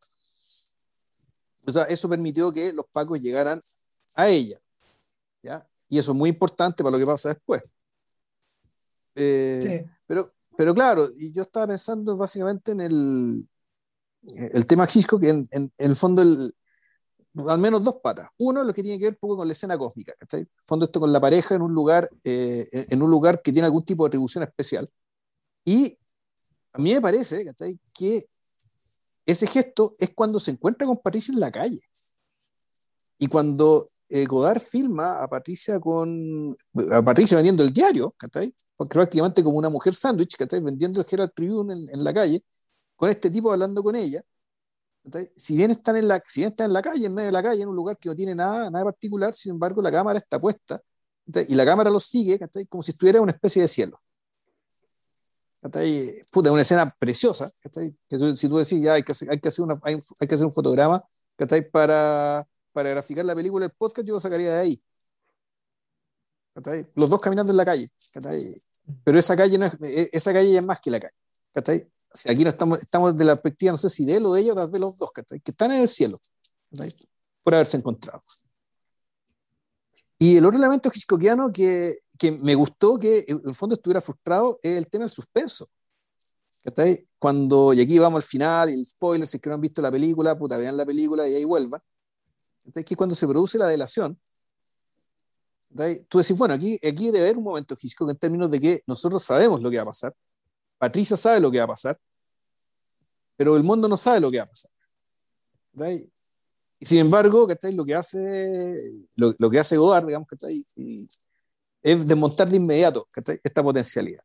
O 1.68 1.72
sea, 1.72 1.84
eso 1.84 2.08
permitió 2.08 2.52
que 2.52 2.72
los 2.72 2.86
pacos 2.92 3.20
llegaran 3.20 3.60
a 4.16 4.30
ella. 4.30 4.58
¿ya? 5.44 5.68
Y 5.90 6.00
eso 6.00 6.12
es 6.12 6.18
muy 6.18 6.30
importante 6.30 6.84
para 6.84 6.92
lo 6.92 7.00
que 7.00 7.06
pasa 7.06 7.30
después. 7.30 7.62
Eh, 9.16 9.82
sí. 9.84 9.92
pero, 10.08 10.34
pero 10.56 10.74
claro, 10.74 11.10
y 11.18 11.32
yo 11.32 11.42
estaba 11.42 11.68
pensando 11.68 12.16
básicamente 12.16 12.72
en 12.72 12.80
el, 12.80 13.50
el 14.24 14.66
tema 14.66 14.88
Hitchcock, 14.92 15.20
que 15.20 15.30
en, 15.30 15.48
en, 15.52 15.72
el 15.78 15.96
fondo 15.96 16.22
el, 16.22 16.56
al 17.48 17.60
menos 17.60 17.84
dos 17.84 17.98
patas. 18.04 18.30
Uno, 18.38 18.64
lo 18.64 18.74
que 18.74 18.84
tiene 18.84 19.00
que 19.00 19.06
ver 19.06 19.14
un 19.14 19.20
poco 19.20 19.38
con 19.38 19.48
la 19.48 19.54
escena 19.54 19.78
cósmica, 19.78 20.14
¿cachai? 20.18 20.48
Fondo 20.68 20.86
esto 20.86 21.00
con 21.00 21.12
la 21.12 21.20
pareja 21.20 21.56
en 21.56 21.62
un 21.62 21.74
lugar, 21.74 22.10
eh, 22.24 22.68
en 22.72 23.02
un 23.02 23.10
lugar 23.10 23.42
que 23.42 23.52
tiene 23.52 23.66
algún 23.66 23.86
tipo 23.86 24.04
de 24.04 24.10
atribución 24.10 24.44
especial. 24.44 24.90
Y 25.64 25.98
a 26.74 26.80
mí 26.80 26.94
me 26.94 27.02
parece. 27.02 27.46
Que 27.94 28.28
ese 29.26 29.48
gesto 29.48 29.92
es 30.00 30.12
cuando 30.14 30.40
se 30.40 30.52
encuentra 30.52 30.88
con 30.88 30.98
Patricia 30.98 31.34
en 31.34 31.40
la 31.40 31.52
calle. 31.52 31.82
Y 33.18 33.28
cuando 33.28 33.88
eh, 34.10 34.26
Godard 34.26 34.60
filma 34.60 35.22
a 35.22 35.28
Patricia 35.28 35.80
con 35.80 36.56
a 36.92 37.02
Patricia 37.04 37.38
vendiendo 37.38 37.64
el 37.64 37.72
diario, 37.72 38.14
¿cachai? 38.18 38.54
Porque 38.76 38.96
prácticamente 38.96 39.44
como 39.44 39.58
una 39.58 39.70
mujer 39.70 39.94
sándwich, 39.94 40.36
¿cachai? 40.36 40.62
Vendiendo 40.62 41.00
el 41.00 41.08
Herald 41.10 41.32
Tribune 41.34 41.74
en, 41.74 41.90
en 41.90 42.04
la 42.04 42.14
calle, 42.14 42.44
con 42.96 43.10
este 43.10 43.30
tipo 43.30 43.52
hablando 43.52 43.84
con 43.84 43.96
ella, 43.96 44.24
si 45.36 45.56
bien 45.56 45.72
están 45.72 45.96
en 45.96 46.08
la, 46.08 46.22
si 46.26 46.42
bien 46.42 46.52
están 46.52 46.68
en 46.68 46.74
la 46.74 46.82
calle, 46.82 47.06
en 47.06 47.14
medio 47.14 47.28
de 47.28 47.32
la 47.32 47.44
calle, 47.44 47.64
en 47.64 47.70
un 47.70 47.76
lugar 47.76 47.98
que 47.98 48.10
no 48.10 48.16
tiene 48.16 48.36
nada, 48.36 48.70
nada 48.70 48.86
particular, 48.86 49.34
sin 49.34 49.54
embargo, 49.54 49.82
la 49.82 49.92
cámara 49.92 50.20
está 50.20 50.40
puesta 50.40 50.82
y 51.48 51.56
la 51.56 51.66
cámara 51.66 51.90
los 51.90 52.06
sigue 52.06 52.40
como 52.70 52.84
si 52.84 52.92
estuviera 52.92 53.18
en 53.18 53.24
una 53.24 53.32
especie 53.32 53.62
de 53.62 53.68
cielo. 53.68 54.00
Puta, 56.32 56.52
una 56.52 56.62
escena 56.62 56.94
preciosa. 56.98 57.52
Que 58.10 58.18
si 58.36 58.50
tú 58.50 58.58
decís, 58.58 58.82
ya 58.82 58.94
hay 58.94 59.04
que 59.04 59.14
hay 59.30 59.40
que 59.40 59.48
hacer, 59.48 59.64
una, 59.64 59.76
hay, 59.84 60.00
que 60.28 60.36
hacer 60.36 60.46
un 60.46 60.54
fotograma 60.54 61.04
para, 61.72 62.48
para 62.72 62.90
graficar 62.90 63.26
la 63.26 63.36
película, 63.36 63.66
el 63.66 63.72
podcast, 63.72 64.08
yo 64.08 64.16
lo 64.16 64.20
sacaría 64.20 64.54
de 64.54 64.60
ahí. 64.60 64.80
Los 66.96 67.10
dos 67.10 67.22
caminando 67.22 67.52
en 67.52 67.58
la 67.58 67.66
calle. 67.66 67.88
Pero 69.04 69.20
esa 69.20 69.36
calle, 69.36 69.58
no 69.58 69.66
es, 69.66 69.74
e, 69.82 70.10
esa 70.12 70.34
calle 70.34 70.58
es 70.58 70.66
más 70.66 70.82
que 70.82 70.92
la 70.92 71.00
calle. 71.00 71.88
Aquí 72.30 72.44
no 72.44 72.50
estamos, 72.50 72.80
estamos 72.80 73.16
de 73.16 73.26
la 73.26 73.34
perspectiva, 73.36 73.72
no 73.72 73.78
sé 73.78 73.90
si 73.90 74.06
de 74.06 74.18
él 74.18 74.26
o 74.26 74.34
de 74.34 74.42
ella, 74.42 74.56
tal 74.56 74.70
vez 74.70 74.82
los 74.82 74.98
dos, 74.98 75.12
que 75.14 75.42
están 75.46 75.72
en 75.72 75.82
el 75.82 75.88
cielo, 75.88 76.20
por 77.44 77.54
haberse 77.54 77.78
encontrado. 77.78 78.22
Y 80.18 80.38
el 80.38 80.46
otro 80.46 80.60
elemento 80.60 80.92
hitchcockiano 80.94 81.52
que, 81.52 82.00
que 82.18 82.32
me 82.32 82.54
gustó 82.54 83.00
que 83.00 83.26
en 83.28 83.42
el 83.46 83.56
fondo 83.56 83.74
estuviera 83.74 84.02
frustrado 84.02 84.60
es 84.62 84.78
el 84.78 84.88
tema 84.88 85.06
del 85.06 85.12
suspenso. 85.12 85.68
Cuando, 87.18 87.74
y 87.74 87.82
aquí 87.82 87.98
vamos 87.98 88.18
al 88.18 88.28
final, 88.28 88.70
y 88.70 88.74
el 88.74 88.86
spoiler, 88.86 89.28
si 89.28 89.38
es 89.38 89.42
que 89.42 89.50
no 89.50 89.56
han 89.56 89.62
visto 89.62 89.82
la 89.82 89.92
película, 89.92 90.38
puta, 90.38 90.58
vean 90.58 90.78
la 90.78 90.86
película 90.86 91.28
y 91.28 91.36
ahí 91.36 91.44
vuelvan. 91.44 91.82
Entonces, 92.64 92.86
que 92.86 92.96
cuando 92.96 93.16
se 93.16 93.28
produce 93.28 93.58
la 93.58 93.68
delación, 93.68 94.20
tú 96.08 96.18
decís, 96.20 96.38
bueno, 96.38 96.54
aquí, 96.54 96.76
aquí 96.76 97.08
debe 97.08 97.22
haber 97.22 97.38
un 97.38 97.44
momento 97.44 97.76
físico 97.76 98.10
en 98.10 98.18
términos 98.18 98.52
de 98.52 98.60
que 98.60 98.84
nosotros 98.86 99.24
sabemos 99.24 99.62
lo 99.62 99.72
que 99.72 99.78
va 99.78 99.84
a 99.84 99.88
pasar, 99.88 100.16
Patricia 100.82 101.16
sabe 101.16 101.40
lo 101.40 101.52
que 101.52 101.60
va 101.60 101.66
a 101.66 101.68
pasar, 101.68 101.96
pero 103.38 103.56
el 103.56 103.62
mundo 103.62 103.88
no 103.88 103.96
sabe 103.96 104.20
lo 104.20 104.32
que 104.32 104.40
va 104.40 104.46
a 104.46 104.48
pasar. 104.48 104.72
Y 106.80 106.86
sin 106.88 106.98
embargo, 106.98 107.48
Lo 107.72 107.86
que 107.86 107.94
hace, 107.94 109.06
lo, 109.16 109.36
lo 109.38 109.50
que 109.52 109.60
hace 109.60 109.78
Godard, 109.78 110.08
digamos, 110.08 110.28
está 110.32 110.48
ahí, 110.48 110.66
es 111.84 112.08
desmontar 112.08 112.50
de 112.50 112.58
inmediato 112.58 113.08
esta 113.44 113.62
potencialidad. 113.62 114.24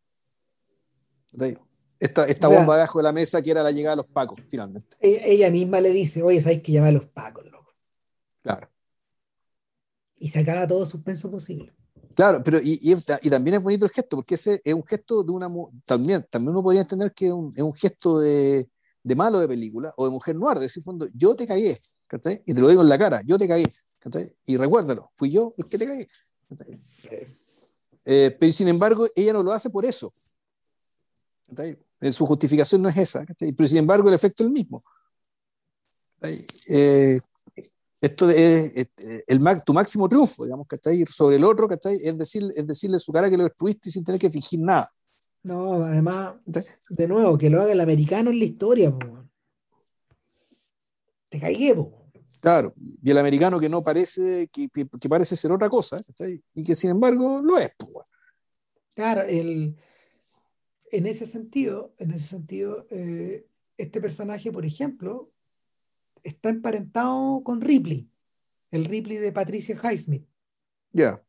Esta, 2.00 2.26
esta 2.26 2.48
bomba 2.48 2.76
debajo 2.76 3.00
de 3.00 3.02
la 3.02 3.12
mesa 3.12 3.42
que 3.42 3.50
era 3.50 3.62
la 3.62 3.70
llegada 3.70 3.94
de 3.94 4.02
los 4.02 4.10
pacos, 4.10 4.40
finalmente. 4.48 4.96
E, 5.00 5.30
ella 5.30 5.50
misma 5.50 5.78
le 5.82 5.90
dice, 5.90 6.22
oye, 6.22 6.40
sabes 6.40 6.62
que 6.62 6.72
llamar 6.72 6.88
a 6.88 6.92
los 6.92 7.06
pacos, 7.06 7.44
loco. 7.44 7.74
Claro. 8.40 8.66
Y 10.16 10.30
se 10.30 10.38
acaba 10.38 10.66
todo 10.66 10.86
suspenso 10.86 11.30
posible. 11.30 11.74
Claro, 12.14 12.42
pero 12.42 12.58
y, 12.62 12.94
también 13.30 13.56
es 13.56 13.62
bonito 13.62 13.84
el 13.84 13.90
gesto, 13.90 14.16
porque 14.16 14.34
ese 14.34 14.60
es 14.64 14.74
un 14.74 14.84
gesto 14.84 15.22
de 15.22 15.32
una. 15.32 15.50
También, 15.84 16.26
también 16.30 16.50
uno 16.50 16.62
podría 16.62 16.82
entender 16.82 17.12
que 17.12 17.26
es 17.26 17.32
un, 17.32 17.52
es 17.54 17.62
un 17.62 17.74
gesto 17.74 18.18
de, 18.20 18.68
de, 19.02 19.14
malo 19.14 19.38
de 19.38 19.48
película 19.48 19.92
o 19.96 20.04
de 20.04 20.10
mujer 20.10 20.36
noir, 20.36 20.56
de 20.56 20.62
decir, 20.62 20.82
fondo, 20.82 21.08
yo 21.14 21.34
te 21.34 21.46
cagué, 21.46 21.78
y 22.46 22.54
te 22.54 22.60
lo 22.60 22.68
digo 22.68 22.82
en 22.82 22.88
la 22.88 22.98
cara, 22.98 23.22
yo 23.26 23.38
te 23.38 23.48
cagué, 23.48 23.64
y 24.46 24.56
recuérdalo, 24.56 25.10
fui 25.12 25.30
yo 25.30 25.52
el 25.56 25.64
que 25.64 25.78
te 25.78 25.86
cagué. 25.86 26.08
Eh, 28.04 28.36
pero 28.38 28.52
sin 28.52 28.68
embargo, 28.68 29.08
ella 29.14 29.32
no 29.32 29.42
lo 29.42 29.52
hace 29.52 29.68
por 29.68 29.84
eso. 29.84 30.12
Su 32.10 32.26
justificación 32.26 32.82
no 32.82 32.88
es 32.88 32.96
esa, 32.96 33.26
pero 33.38 33.68
sin 33.68 33.78
embargo, 33.78 34.08
el 34.08 34.14
efecto 34.14 34.44
es 34.44 34.46
el 34.46 34.52
mismo. 34.52 34.82
Eh, 36.68 37.18
esto 38.06 38.30
es, 38.30 38.88
el, 39.26 39.40
tu 39.64 39.72
máximo 39.74 40.08
triunfo, 40.08 40.44
digamos, 40.44 40.66
que 40.68 40.76
está 40.76 40.90
ahí 40.90 41.04
sobre 41.06 41.36
el 41.36 41.44
otro, 41.44 41.68
que 41.68 41.74
está 41.74 41.90
ahí, 41.90 41.98
es, 42.02 42.16
decir, 42.16 42.52
es 42.54 42.66
decirle 42.66 42.96
a 42.96 43.00
su 43.00 43.12
cara 43.12 43.28
que 43.28 43.36
lo 43.36 43.44
destruiste 43.44 43.90
sin 43.90 44.04
tener 44.04 44.20
que 44.20 44.30
fingir 44.30 44.60
nada. 44.60 44.88
No, 45.42 45.74
además, 45.84 46.34
de 46.44 47.08
nuevo, 47.08 47.38
que 47.38 47.50
lo 47.50 47.62
haga 47.62 47.72
el 47.72 47.80
americano 47.80 48.30
en 48.30 48.38
la 48.38 48.44
historia. 48.44 48.94
Te 51.28 51.40
caigué, 51.40 51.76
Claro, 52.40 52.74
y 53.02 53.10
el 53.10 53.18
americano 53.18 53.58
que 53.58 53.68
no 53.68 53.82
parece, 53.82 54.48
que, 54.52 54.68
que, 54.68 55.08
parece 55.08 55.36
ser 55.36 55.52
otra 55.52 55.68
cosa, 55.68 55.98
y 56.54 56.62
que 56.62 56.74
sin 56.74 56.90
embargo 56.90 57.40
lo 57.42 57.58
es. 57.58 57.72
Claro, 58.94 59.22
el, 59.22 59.76
en 60.90 61.06
ese 61.06 61.26
sentido, 61.26 61.94
en 61.98 62.12
ese 62.12 62.28
sentido, 62.28 62.86
eh, 62.90 63.46
este 63.76 64.00
personaje, 64.00 64.52
por 64.52 64.64
ejemplo, 64.64 65.30
está 66.22 66.48
emparentado 66.48 67.42
con 67.44 67.60
Ripley, 67.60 68.08
el 68.70 68.84
Ripley 68.84 69.18
de 69.18 69.32
Patricia 69.32 69.78
Highsmith. 69.82 70.26
Ya. 70.92 71.22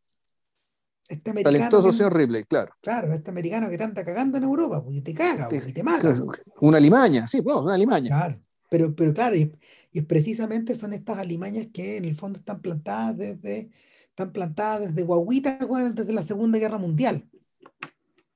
Este 1.07 1.31
Talentoso 1.31 1.91
señor 1.91 2.15
Ripley, 2.15 2.43
claro. 2.43 2.73
Claro, 2.81 3.13
este 3.13 3.29
americano 3.29 3.69
que 3.69 3.77
te 3.77 3.83
anda 3.83 4.03
cagando 4.03 4.37
en 4.37 4.43
Europa, 4.43 4.83
pues, 4.83 4.97
y 4.97 5.01
te 5.01 5.13
caga, 5.13 5.47
y 5.51 5.71
te 5.71 5.83
mata. 5.83 6.13
Una 6.59 6.79
limaña, 6.79 7.25
sí, 7.27 7.41
pues, 7.41 7.55
una 7.55 7.77
limaña. 7.77 8.09
Claro, 8.09 8.41
pero, 8.69 8.93
pero 8.93 9.13
claro, 9.13 9.37
y, 9.37 9.55
y, 9.93 10.01
precisamente 10.01 10.75
son 10.75 10.91
estas 10.91 11.17
alimañas 11.17 11.67
que 11.71 11.97
en 11.97 12.05
el 12.05 12.15
fondo 12.15 12.39
están 12.39 12.61
plantadas 12.61 13.17
desde, 13.17 13.69
están 14.09 14.33
plantadas 14.33 14.89
desde 14.89 15.03
Guaguita, 15.03 15.59
desde 15.93 16.11
la 16.11 16.23
Segunda 16.23 16.57
Guerra 16.57 16.77
Mundial. 16.77 17.25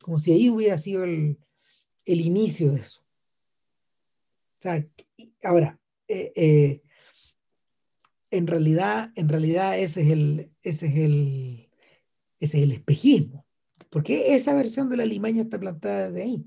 Como 0.02 0.18
si 0.18 0.32
ahí 0.32 0.50
hubiera 0.50 0.78
sido 0.78 1.04
el, 1.04 1.38
el 2.06 2.22
inicio 2.22 2.72
de 2.72 2.80
eso. 2.80 3.02
O 3.02 4.62
sea, 4.62 4.86
ahora, 5.44 5.81
eh, 6.12 6.34
eh, 6.36 6.82
en 8.32 8.48
realidad, 8.48 9.12
en 9.16 9.30
realidad 9.30 9.80
ese 9.80 10.02
es 10.02 10.10
el, 10.10 10.52
ese 10.62 10.88
es 10.88 10.96
el, 10.96 11.70
ese 12.40 12.58
es 12.58 12.64
el 12.64 12.72
espejismo. 12.72 13.46
Porque 13.90 14.36
esa 14.36 14.54
versión 14.54 14.90
de 14.90 14.98
la 14.98 15.06
limaña 15.06 15.44
está 15.44 15.60
plantada 15.60 16.12
de 16.12 16.22
ahí. 16.22 16.46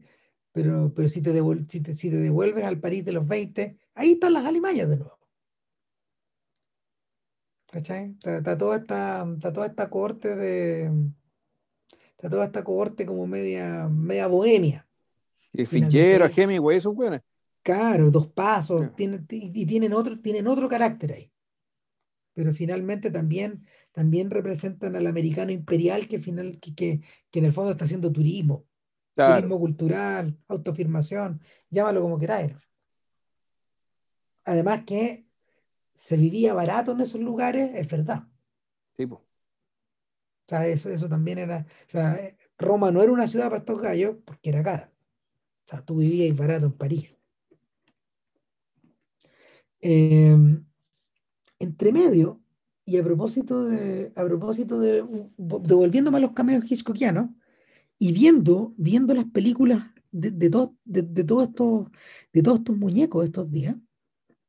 Pero, 0.52 0.92
pero 0.94 1.08
si, 1.08 1.20
te 1.20 1.32
si, 1.68 1.80
te, 1.80 1.94
si 1.94 2.10
te 2.10 2.16
devuelves 2.16 2.64
al 2.64 2.78
París 2.78 3.04
de 3.04 3.12
los 3.12 3.26
20, 3.26 3.76
ahí 3.94 4.12
están 4.12 4.32
las 4.34 4.46
alimañas 4.46 4.88
de 4.88 4.98
nuevo. 4.98 5.18
¿Cachai? 7.70 8.14
Está, 8.24 8.56
toda, 8.56 8.76
esta, 8.76 9.26
está 9.34 9.52
toda 9.52 9.66
esta 9.66 9.90
corte 9.90 10.36
de. 10.36 10.90
Está 12.12 12.30
toda 12.30 12.44
esta 12.44 12.62
cohorte 12.62 13.04
como 13.04 13.26
media, 13.26 13.88
media 13.88 14.28
bohemia. 14.28 14.86
Y 15.52 15.66
Fitzgerald, 15.66 16.32
Hemingway, 16.38 16.78
esos 16.78 16.94
buenos. 16.94 17.20
Claro, 17.64 18.10
dos 18.10 18.26
pasos, 18.26 18.94
tienen, 18.94 19.26
y 19.30 19.64
tienen 19.64 19.94
otro, 19.94 20.20
tienen 20.20 20.46
otro 20.46 20.68
carácter 20.68 21.14
ahí. 21.14 21.32
Pero 22.34 22.52
finalmente 22.52 23.10
también, 23.10 23.64
también 23.90 24.28
representan 24.28 24.94
al 24.96 25.06
americano 25.06 25.50
imperial 25.50 26.06
que, 26.06 26.18
final, 26.18 26.60
que, 26.60 26.74
que, 26.74 27.00
en 27.38 27.44
el 27.46 27.54
fondo 27.54 27.70
está 27.70 27.86
haciendo 27.86 28.12
turismo. 28.12 28.66
Turismo 29.14 29.58
cultural, 29.58 30.38
autoafirmación, 30.46 31.40
llámalo 31.70 32.02
como 32.02 32.18
queráis. 32.18 32.52
Además 34.44 34.82
que 34.84 35.26
se 35.94 36.18
vivía 36.18 36.52
barato 36.52 36.92
en 36.92 37.00
esos 37.00 37.20
lugares, 37.22 37.70
es 37.74 37.88
verdad. 37.88 38.28
Sí, 38.92 39.04
O 39.04 39.22
sea, 40.46 40.66
eso, 40.66 40.90
eso 40.90 41.08
también 41.08 41.38
era. 41.38 41.64
O 41.86 41.90
sea, 41.90 42.36
Roma 42.58 42.90
no 42.90 43.02
era 43.02 43.10
una 43.10 43.26
ciudad 43.26 43.46
para 43.46 43.60
estos 43.60 43.80
gallos 43.80 44.16
porque 44.22 44.50
era 44.50 44.62
cara. 44.62 44.92
O 45.64 45.68
sea, 45.70 45.80
tú 45.82 45.96
vivías 45.96 46.36
barato 46.36 46.66
en 46.66 46.72
París. 46.72 47.16
Em, 49.86 50.64
entre 51.58 51.92
medio, 51.92 52.40
y 52.86 52.96
a 52.96 53.04
propósito 53.04 53.66
de, 53.66 54.12
a 54.16 54.24
propósito 54.24 54.80
de, 54.80 55.04
devolviéndome 55.36 56.16
a 56.16 56.20
los 56.20 56.32
cameos 56.32 56.64
hitchcockianos, 56.64 57.28
y 57.98 58.12
viendo, 58.14 58.72
viendo 58.78 59.12
las 59.12 59.26
películas 59.26 59.84
de, 60.10 60.30
de, 60.30 60.48
de, 60.84 61.02
de, 61.02 61.24
todos 61.24 61.48
estos, 61.48 61.88
de 62.32 62.42
todos 62.42 62.60
estos 62.60 62.78
muñecos 62.78 63.24
estos 63.24 63.50
días, 63.50 63.76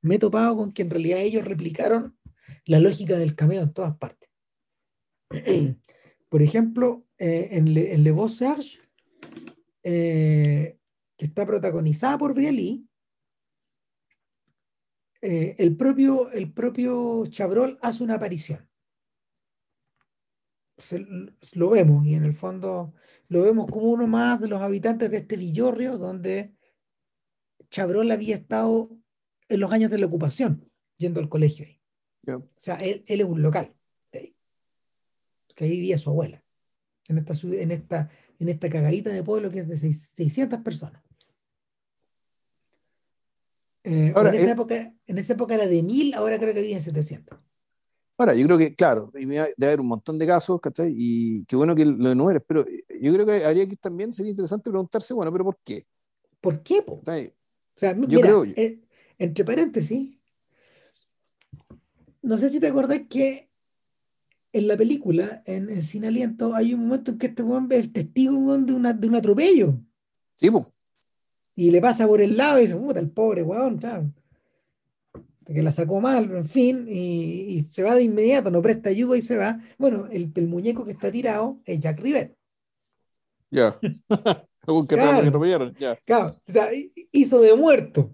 me 0.02 0.16
he 0.16 0.20
topado 0.20 0.56
con 0.56 0.72
que 0.72 0.84
en 0.84 0.90
realidad 0.90 1.20
ellos 1.20 1.44
replicaron 1.44 2.18
la 2.66 2.80
lógica 2.80 3.18
del 3.18 3.36
cameo 3.36 3.64
en 3.64 3.74
todas 3.74 3.98
partes. 3.98 4.30
Por 6.30 6.42
ejemplo, 6.42 7.06
eh, 7.18 7.50
en, 7.52 7.74
Le, 7.74 7.94
en 7.94 8.06
Le 8.06 8.12
Beau 8.14 8.30
Serge, 8.30 8.80
eh, 9.84 10.78
que 11.18 11.26
está 11.26 11.46
protagonizada 11.46 12.18
por 12.18 12.34
Brialy, 12.34 12.88
eh, 15.28 15.56
el, 15.58 15.76
propio, 15.76 16.30
el 16.32 16.54
propio 16.54 17.26
Chabrol 17.26 17.80
hace 17.82 18.04
una 18.04 18.14
aparición. 18.14 18.70
lo 21.54 21.70
vemos 21.72 22.06
y 22.06 22.14
en 22.14 22.26
el 22.26 22.34
fondo 22.34 22.94
lo 23.30 23.42
vemos 23.42 23.66
como 23.72 23.88
uno 23.88 24.06
más 24.06 24.40
de 24.40 24.48
los 24.48 24.62
habitantes 24.62 25.10
de 25.10 25.18
este 25.18 25.36
villorrio 25.36 25.98
donde 25.98 26.54
Chabrol 27.72 28.12
había 28.12 28.36
estado 28.36 28.92
en 29.50 29.60
los 29.60 29.72
años 29.72 29.90
de 29.90 29.98
la 29.98 30.06
ocupación, 30.06 30.70
yendo 30.98 31.20
al 31.20 31.28
colegio 31.28 31.66
ahí. 31.66 31.82
O 32.36 32.46
sea, 32.58 32.76
él, 32.76 33.04
es 33.08 33.24
un 33.24 33.42
local 33.42 33.74
de 34.12 34.20
ahí. 34.20 34.36
Que 35.56 35.66
ahí 35.66 35.72
vivía 35.72 35.98
su 35.98 36.12
abuela. 36.12 36.44
En 37.08 37.18
esta, 37.18 37.34
en 37.48 37.72
esta, 37.72 38.10
en 38.38 38.50
esta 38.50 38.70
cagadita 38.70 39.10
de 39.10 39.24
pueblo 39.24 39.50
que 39.50 39.62
es 39.62 39.68
de 39.68 39.92
600 39.92 40.60
personas. 40.60 41.02
Eh, 43.86 44.14
en, 44.16 44.28
esa 44.34 44.48
eh, 44.48 44.52
época, 44.52 44.94
en 45.06 45.18
esa 45.20 45.34
época 45.34 45.54
era 45.54 45.68
de 45.68 45.84
1000, 45.84 46.16
ahora 46.16 46.40
creo 46.40 46.56
que 46.56 46.62
vive 46.62 46.74
en 46.74 46.82
700. 46.82 47.38
Ahora, 48.18 48.34
yo 48.34 48.46
creo 48.48 48.58
que, 48.58 48.74
claro, 48.74 49.12
debe 49.14 49.54
haber 49.62 49.80
un 49.80 49.88
montón 49.88 50.18
de 50.18 50.26
casos, 50.26 50.60
¿cachai? 50.60 50.92
Y 50.96 51.46
qué 51.46 51.56
bueno 51.56 51.76
que 51.76 51.86
lo 51.86 52.12
enumeres, 52.12 52.42
pero 52.48 52.66
yo 53.00 53.14
creo 53.14 53.26
que 53.26 53.46
habría 53.46 53.68
que 53.68 53.76
también 53.76 54.12
sería 54.12 54.32
interesante 54.32 54.72
preguntarse, 54.72 55.14
bueno, 55.14 55.32
pero 55.32 55.44
¿por 55.44 55.58
qué? 55.64 55.86
¿Por 56.42 56.64
qué? 56.64 56.82
Po? 56.82 56.94
O 57.04 57.04
sea, 57.76 57.94
yo 57.94 58.08
mira, 58.08 58.22
creo, 58.22 58.46
eh, 58.46 58.80
entre 59.20 59.46
paréntesis, 59.46 60.18
no 62.24 62.38
sé 62.40 62.50
si 62.50 62.60
te 62.60 62.68
acordás 62.68 63.02
que 63.08 63.50
en 64.52 64.68
la 64.68 64.78
película, 64.78 65.44
en, 65.46 65.84
Sin 65.84 66.06
Aliento, 66.06 66.56
hay 66.56 66.74
un 66.74 66.88
momento 66.88 67.12
en 67.12 67.18
que 67.20 67.28
este 67.28 67.44
weón 67.44 67.68
es 67.72 67.92
testigo 67.94 68.58
de, 68.58 68.74
una, 68.74 68.94
de 68.94 69.08
un 69.08 69.16
atropello. 69.16 69.78
Sí, 70.32 70.50
pues. 70.50 70.75
Y 71.56 71.72
le 71.72 71.80
pasa 71.82 72.08
por 72.08 72.22
el 72.22 72.36
lado 72.36 72.60
y 72.60 72.64
dice, 72.64 72.76
puta, 72.76 73.00
el 73.00 73.10
pobre 73.10 73.42
weón, 73.42 73.78
claro. 73.78 74.12
Que 75.46 75.62
la 75.62 75.72
sacó 75.72 76.02
mal, 76.02 76.30
en 76.36 76.48
fin, 76.48 76.86
y, 76.90 77.64
se 77.70 77.84
va 77.84 77.96
de 77.96 78.04
inmediato, 78.04 78.50
no 78.50 78.62
presta 78.62 78.90
ayuda 78.90 79.16
y 79.16 79.22
se 79.22 79.38
va. 79.38 79.60
Bueno, 79.78 80.08
el, 80.12 80.32
el 80.34 80.48
muñeco 80.48 80.84
que 80.84 80.92
está 80.92 81.12
tirado 81.12 81.60
es 81.66 81.80
Jack 81.80 82.00
Rivet. 82.00 82.36
Ya. 83.52 83.80
claro, 84.88 85.32
claro, 86.06 86.36
o 86.48 86.52
sea, 86.52 86.70
hizo 87.12 87.40
de 87.42 87.56
muerto. 87.56 88.12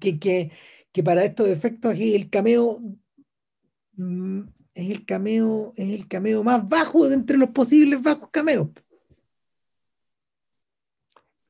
Que, 0.00 0.18
que, 0.18 0.50
que 0.92 1.02
para 1.02 1.24
estos 1.24 1.48
efectos 1.48 1.94
es 1.94 2.14
el 2.14 2.30
cameo 2.30 2.80
mm, 3.94 4.42
es 4.74 4.90
el 4.90 5.04
cameo 5.04 5.72
es 5.76 5.90
el 5.90 6.06
cameo 6.06 6.44
más 6.44 6.68
bajo 6.68 7.08
de 7.08 7.14
entre 7.14 7.36
los 7.36 7.50
posibles 7.50 8.00
bajos 8.00 8.28
cameos 8.30 8.68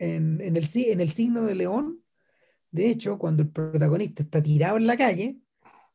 en, 0.03 0.41
en, 0.41 0.57
el, 0.57 0.69
en 0.75 1.01
el 1.01 1.11
signo 1.11 1.45
de 1.45 1.55
león. 1.55 2.03
De 2.71 2.89
hecho 2.89 3.19
cuando 3.19 3.43
el 3.43 3.51
protagonista 3.51 4.23
está 4.23 4.43
tirado 4.43 4.77
en 4.77 4.87
la 4.87 4.97
calle 4.97 5.43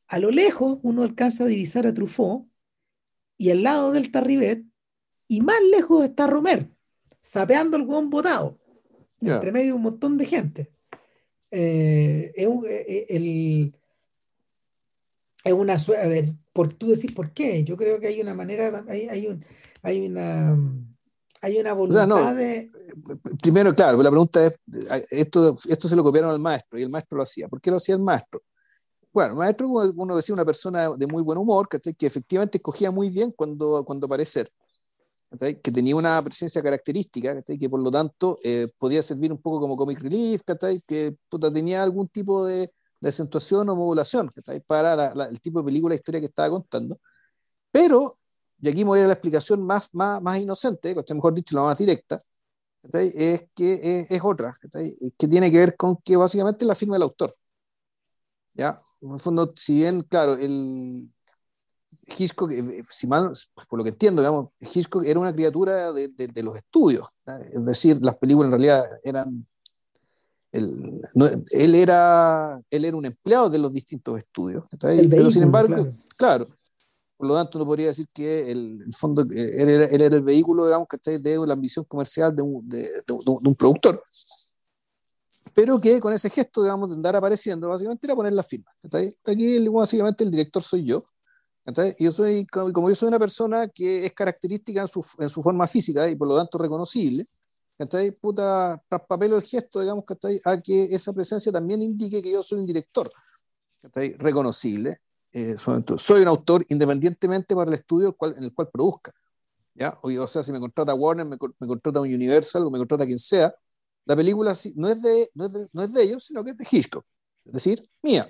a 0.08 0.20
lo 0.20 0.32
lejos 0.32 0.80
uno 0.84 1.04
alcanza 1.04 1.44
a 1.44 1.48
divisar 1.48 1.86
a 1.86 1.94
Truffaut 1.94 2.48
y 3.38 3.52
al 3.52 3.64
lado 3.64 3.92
del 3.92 4.12
Rivet 4.12 4.64
y 5.28 5.42
más 5.42 5.62
lejos 5.70 6.06
está 6.06 6.28
Romer 6.28 6.72
sapeando 7.22 7.78
el 7.78 7.84
hueón 7.84 8.10
botado 8.10 8.58
entre 9.20 9.52
medio 9.52 9.68
de 9.68 9.74
un 9.74 9.82
montón 9.82 10.18
de 10.18 10.26
gente. 10.26 10.72
Eh, 11.50 12.32
es, 12.36 12.48
eh, 12.70 13.06
el, 13.10 13.74
es 15.44 15.54
una 15.54 15.74
a 15.74 16.08
ver, 16.08 16.34
por 16.54 16.74
tú 16.74 16.90
decir 16.90 17.14
por 17.14 17.34
qué, 17.34 17.64
yo 17.64 17.76
creo 17.76 18.00
que 18.00 18.08
hay 18.08 18.22
una 18.22 18.34
manera, 18.34 18.86
hay, 18.88 19.10
hay, 19.10 19.28
un, 19.28 19.44
hay 19.82 20.06
una 20.06 20.56
hay 21.42 21.60
una 21.60 21.74
voluntad 21.74 22.36
de... 22.36 22.72
Primero, 23.42 23.74
claro, 23.74 24.02
la 24.02 24.10
pregunta 24.10 24.46
es, 24.46 24.60
esto, 25.10 25.58
esto 25.68 25.88
se 25.88 25.96
lo 25.96 26.04
copiaron 26.04 26.32
al 26.32 26.40
maestro 26.40 26.78
y 26.80 26.84
el 26.84 26.90
maestro 26.90 27.18
lo 27.18 27.24
hacía. 27.24 27.48
¿Por 27.48 27.62
qué 27.62 27.72
lo 27.72 27.78
hacía 27.78 27.96
el 27.96 28.02
maestro? 28.02 28.42
Bueno, 29.14 29.32
el 29.32 29.38
maestro, 29.38 29.68
uno 29.68 30.16
decía, 30.16 30.34
una 30.34 30.46
persona 30.46 30.90
de 30.96 31.08
muy 31.08 31.24
buen 31.24 31.38
humor, 31.38 31.68
que 31.68 32.06
efectivamente 32.06 32.58
escogía 32.58 32.92
muy 32.92 33.10
bien 33.10 33.32
cuando, 33.32 33.84
cuando 33.86 34.06
aparecer 34.06 34.52
que 35.30 35.72
tenía 35.72 35.96
una 35.96 36.22
presencia 36.22 36.62
característica, 36.62 37.42
que 37.42 37.70
por 37.70 37.82
lo 37.84 37.92
tanto 37.92 38.38
eh, 38.44 38.68
podía 38.78 39.02
servir 39.02 39.32
un 39.32 39.42
poco 39.42 39.60
como 39.60 39.76
comic 39.76 40.00
relief, 40.00 40.42
que 40.44 41.18
tenía 41.52 41.84
algún 41.84 42.08
tipo 42.08 42.46
de, 42.46 42.72
de, 43.02 43.10
acentuación 43.10 43.68
o 43.70 43.76
modulación 43.76 44.32
para 44.66 45.12
el 45.30 45.42
tipo 45.42 45.60
de 45.60 45.66
película, 45.66 45.96
historia 45.96 46.22
que 46.22 46.28
estaba 46.28 46.50
contando. 46.50 46.98
Pero, 47.72 48.16
y 48.60 48.70
aquí 48.70 48.80
me 48.80 48.90
voy 48.90 49.00
a 49.00 49.08
la 49.08 49.14
explicación 49.14 49.62
más, 49.62 49.90
más, 49.94 50.22
más 50.22 50.38
inocente, 50.40 50.96
mejor 51.14 51.34
dicho, 51.34 51.56
la 51.56 51.64
más 51.64 51.78
directa, 51.78 52.20
es 52.94 53.46
que 53.54 54.08
es, 54.10 54.22
otra, 54.24 54.58
que 55.18 55.28
tiene 55.28 55.52
que 55.52 55.58
ver 55.58 55.76
con 55.76 55.98
que 55.98 56.16
básicamente 56.16 56.66
la 56.66 56.76
firma 56.76 56.96
del 56.96 57.04
autor. 57.04 57.32
¿ya? 58.54 58.80
En 59.02 59.12
el 59.12 59.20
fondo, 59.20 59.52
si 59.56 59.76
bien, 59.76 60.02
claro, 60.04 60.36
el, 60.36 61.10
Hitchcock, 62.18 62.52
eh, 62.52 62.82
si 62.90 63.08
mal, 63.08 63.32
por 63.70 63.78
lo 63.78 63.84
que 63.84 63.92
entiendo, 63.92 64.22
digamos, 64.22 64.50
Hitchcock 64.60 65.04
era 65.06 65.20
una 65.20 65.34
criatura 65.34 65.92
de, 65.92 66.08
de, 66.08 66.44
los 66.44 66.56
estudios, 66.56 67.08
es 67.54 67.66
decir, 67.66 68.00
las 68.02 68.16
películas 68.16 68.48
en 68.48 68.52
realidad 68.52 68.86
eran, 69.04 69.46
él, 70.52 71.02
él, 71.52 71.76
era, 71.76 72.60
él 72.70 72.86
era 72.86 72.98
un 72.98 73.06
empleado 73.06 73.50
de 73.50 73.60
los 73.60 73.74
distintos 73.74 74.18
estudios, 74.18 74.64
pero 74.80 75.30
sin 75.30 75.44
embargo, 75.44 75.94
claro. 76.16 76.48
Por 77.18 77.28
lo 77.28 77.36
tanto 77.36 77.60
no 77.60 77.66
podría 77.66 77.88
decir 77.88 78.08
que 78.14 78.52
el, 78.52 78.84
el 78.86 78.94
fondo, 78.94 79.24
eh, 79.24 79.56
él 79.62 79.70
era, 79.70 79.86
era, 79.88 80.06
el 80.06 80.22
vehículo, 80.22 80.66
digamos, 80.66 80.88
que 80.88 81.18
de 81.18 81.38
la 81.46 81.54
ambición 81.54 81.86
comercial 81.86 82.36
de 82.36 82.42
un, 82.44 82.70
de, 82.70 82.84
de 82.84 83.14
un 83.26 83.56
productor 83.56 84.02
pero 85.54 85.80
que 85.80 86.00
con 86.00 86.14
ese 86.14 86.30
gesto, 86.30 86.62
digamos, 86.62 86.90
de 86.90 86.96
andar 86.96 87.16
apareciendo, 87.16 87.70
básicamente 87.70 88.06
era 88.06 88.16
poner 88.16 88.34
la 88.34 88.44
firma. 88.44 88.70
Aquí, 89.26 89.68
básicamente, 89.70 90.24
el 90.24 90.30
director 90.30 90.62
soy 90.62 90.84
yo, 90.84 91.00
yo 92.00 92.12
soy, 92.12 92.46
como 92.46 92.90
yo 92.90 92.96
soy 92.96 93.08
una 93.10 93.20
persona 93.20 93.68
que 93.68 94.06
es 94.06 94.14
característica 94.14 94.82
en 94.82 94.88
su, 94.88 95.06
en 95.20 95.30
su 95.30 95.42
forma 95.42 95.68
física 95.68 96.08
y 96.10 96.16
por 96.16 96.28
lo 96.28 96.38
tanto 96.38 96.58
reconocible, 96.58 97.26
¿cachai? 97.78 98.12
Puta, 98.12 98.82
traspapelo 98.88 99.38
el 99.38 99.42
gesto, 99.42 99.82
digamos, 99.82 100.06
¿cachai? 100.06 100.40
A 100.46 100.62
que 100.62 100.86
esa 100.92 101.12
presencia 101.12 101.52
también 101.52 101.82
indique 101.82 102.22
que 102.22 102.32
yo 102.32 102.42
soy 102.42 102.60
un 102.60 102.66
director, 102.66 103.10
¿cachai? 103.82 104.16
Reconocible. 104.18 104.98
Eh, 105.34 105.56
soy 105.58 106.22
un 106.22 106.28
autor 106.28 106.66
independientemente 106.70 107.56
para 107.56 107.70
el 107.70 107.76
estudio 107.76 108.16
cual, 108.16 108.34
en 108.38 108.46
el 108.46 108.54
cual 108.54 108.70
produzca. 108.72 109.12
¿ya? 109.76 109.98
O, 110.02 110.10
o 110.10 110.28
sea, 110.28 110.44
si 110.44 110.52
me 110.52 110.60
contrata 110.60 110.94
Warner, 110.94 111.26
me, 111.26 111.38
me, 111.60 111.68
contrata 111.68 112.02
un 112.02 112.14
Universal 112.14 112.66
o 112.66 112.72
me 112.72 112.78
contrata 112.78 113.06
quien 113.06 113.20
sea, 113.20 113.54
la 114.06 114.16
película 114.16 114.54
no 114.76 114.90
es 114.90 115.02
de, 115.02 115.30
no 115.34 115.46
es 115.46 115.54
de, 115.54 115.68
no 115.74 115.84
es 115.84 115.94
de 115.94 116.04
ellos, 116.04 116.24
sino 116.24 116.44
que 116.44 116.52
es 116.52 116.58
de 116.58 116.68
Hitchcock, 116.70 117.06
es 117.46 117.54
decir, 117.54 117.84
mía. 118.02 118.26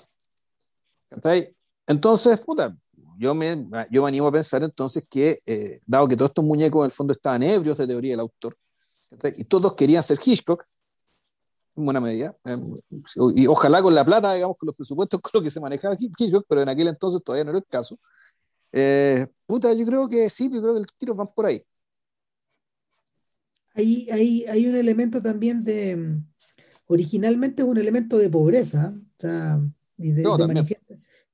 Entonces, 1.85 2.39
puta, 2.41 2.75
yo 3.17 3.33
me, 3.35 3.67
yo 3.91 4.01
me 4.01 4.07
animo 4.07 4.27
a 4.27 4.31
pensar 4.31 4.63
entonces 4.63 5.03
que, 5.09 5.39
eh, 5.45 5.79
dado 5.85 6.07
que 6.07 6.17
todos 6.17 6.31
estos 6.31 6.43
muñecos 6.43 6.81
en 6.81 6.85
el 6.85 6.91
fondo 6.91 7.13
estaban 7.13 7.43
ebrios 7.43 7.77
de 7.77 7.87
teoría 7.87 8.13
del 8.13 8.21
autor, 8.21 8.57
y 9.37 9.43
todos 9.45 9.73
querían 9.75 10.03
ser 10.03 10.17
Hitchcock, 10.23 10.63
en 11.77 11.85
buena 11.85 12.01
medida, 12.01 12.35
eh, 12.45 12.57
y 13.35 13.47
ojalá 13.47 13.81
con 13.81 13.93
la 13.93 14.03
plata, 14.03 14.33
digamos, 14.33 14.57
con 14.57 14.67
los 14.67 14.75
presupuestos 14.75 15.21
con 15.21 15.31
los 15.35 15.43
que 15.43 15.51
se 15.51 15.59
manejaba 15.59 15.95
Hitchcock, 15.97 16.45
pero 16.49 16.61
en 16.61 16.69
aquel 16.69 16.87
entonces 16.87 17.21
todavía 17.23 17.45
no 17.45 17.51
era 17.51 17.59
el 17.59 17.65
caso. 17.65 17.99
Eh, 18.71 19.27
puta, 19.45 19.73
yo 19.73 19.85
creo 19.85 20.09
que 20.09 20.29
sí, 20.29 20.49
yo 20.51 20.61
creo 20.61 20.73
que 20.73 20.79
los 20.81 20.97
tiros 20.97 21.17
van 21.17 21.27
por 21.33 21.45
ahí. 21.45 21.61
Hay, 23.73 24.09
hay, 24.09 24.45
hay 24.45 24.67
un 24.67 24.75
elemento 24.75 25.19
también 25.19 25.63
de, 25.63 26.19
originalmente 26.87 27.61
es 27.61 27.67
un 27.67 27.77
elemento 27.77 28.17
de 28.17 28.29
pobreza, 28.29 28.95
o 28.95 29.21
sea, 29.21 29.59
de, 29.97 30.13
de, 30.13 30.23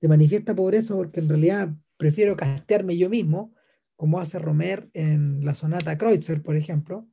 de 0.02 0.08
manifiesta 0.10 0.54
pobreza 0.54 0.96
porque 0.96 1.22
en 1.22 1.30
realidad 1.30 1.74
prefiero 1.96 2.36
castearme 2.36 2.98
yo 2.98 3.10
mismo, 3.10 3.54
como 3.96 4.20
hace 4.20 4.40
Romer 4.40 4.90
en 4.94 5.46
la 5.46 5.56
sonata 5.56 5.98
Kreutzer, 5.98 6.44
por 6.44 6.58
ejemplo. 6.58 7.08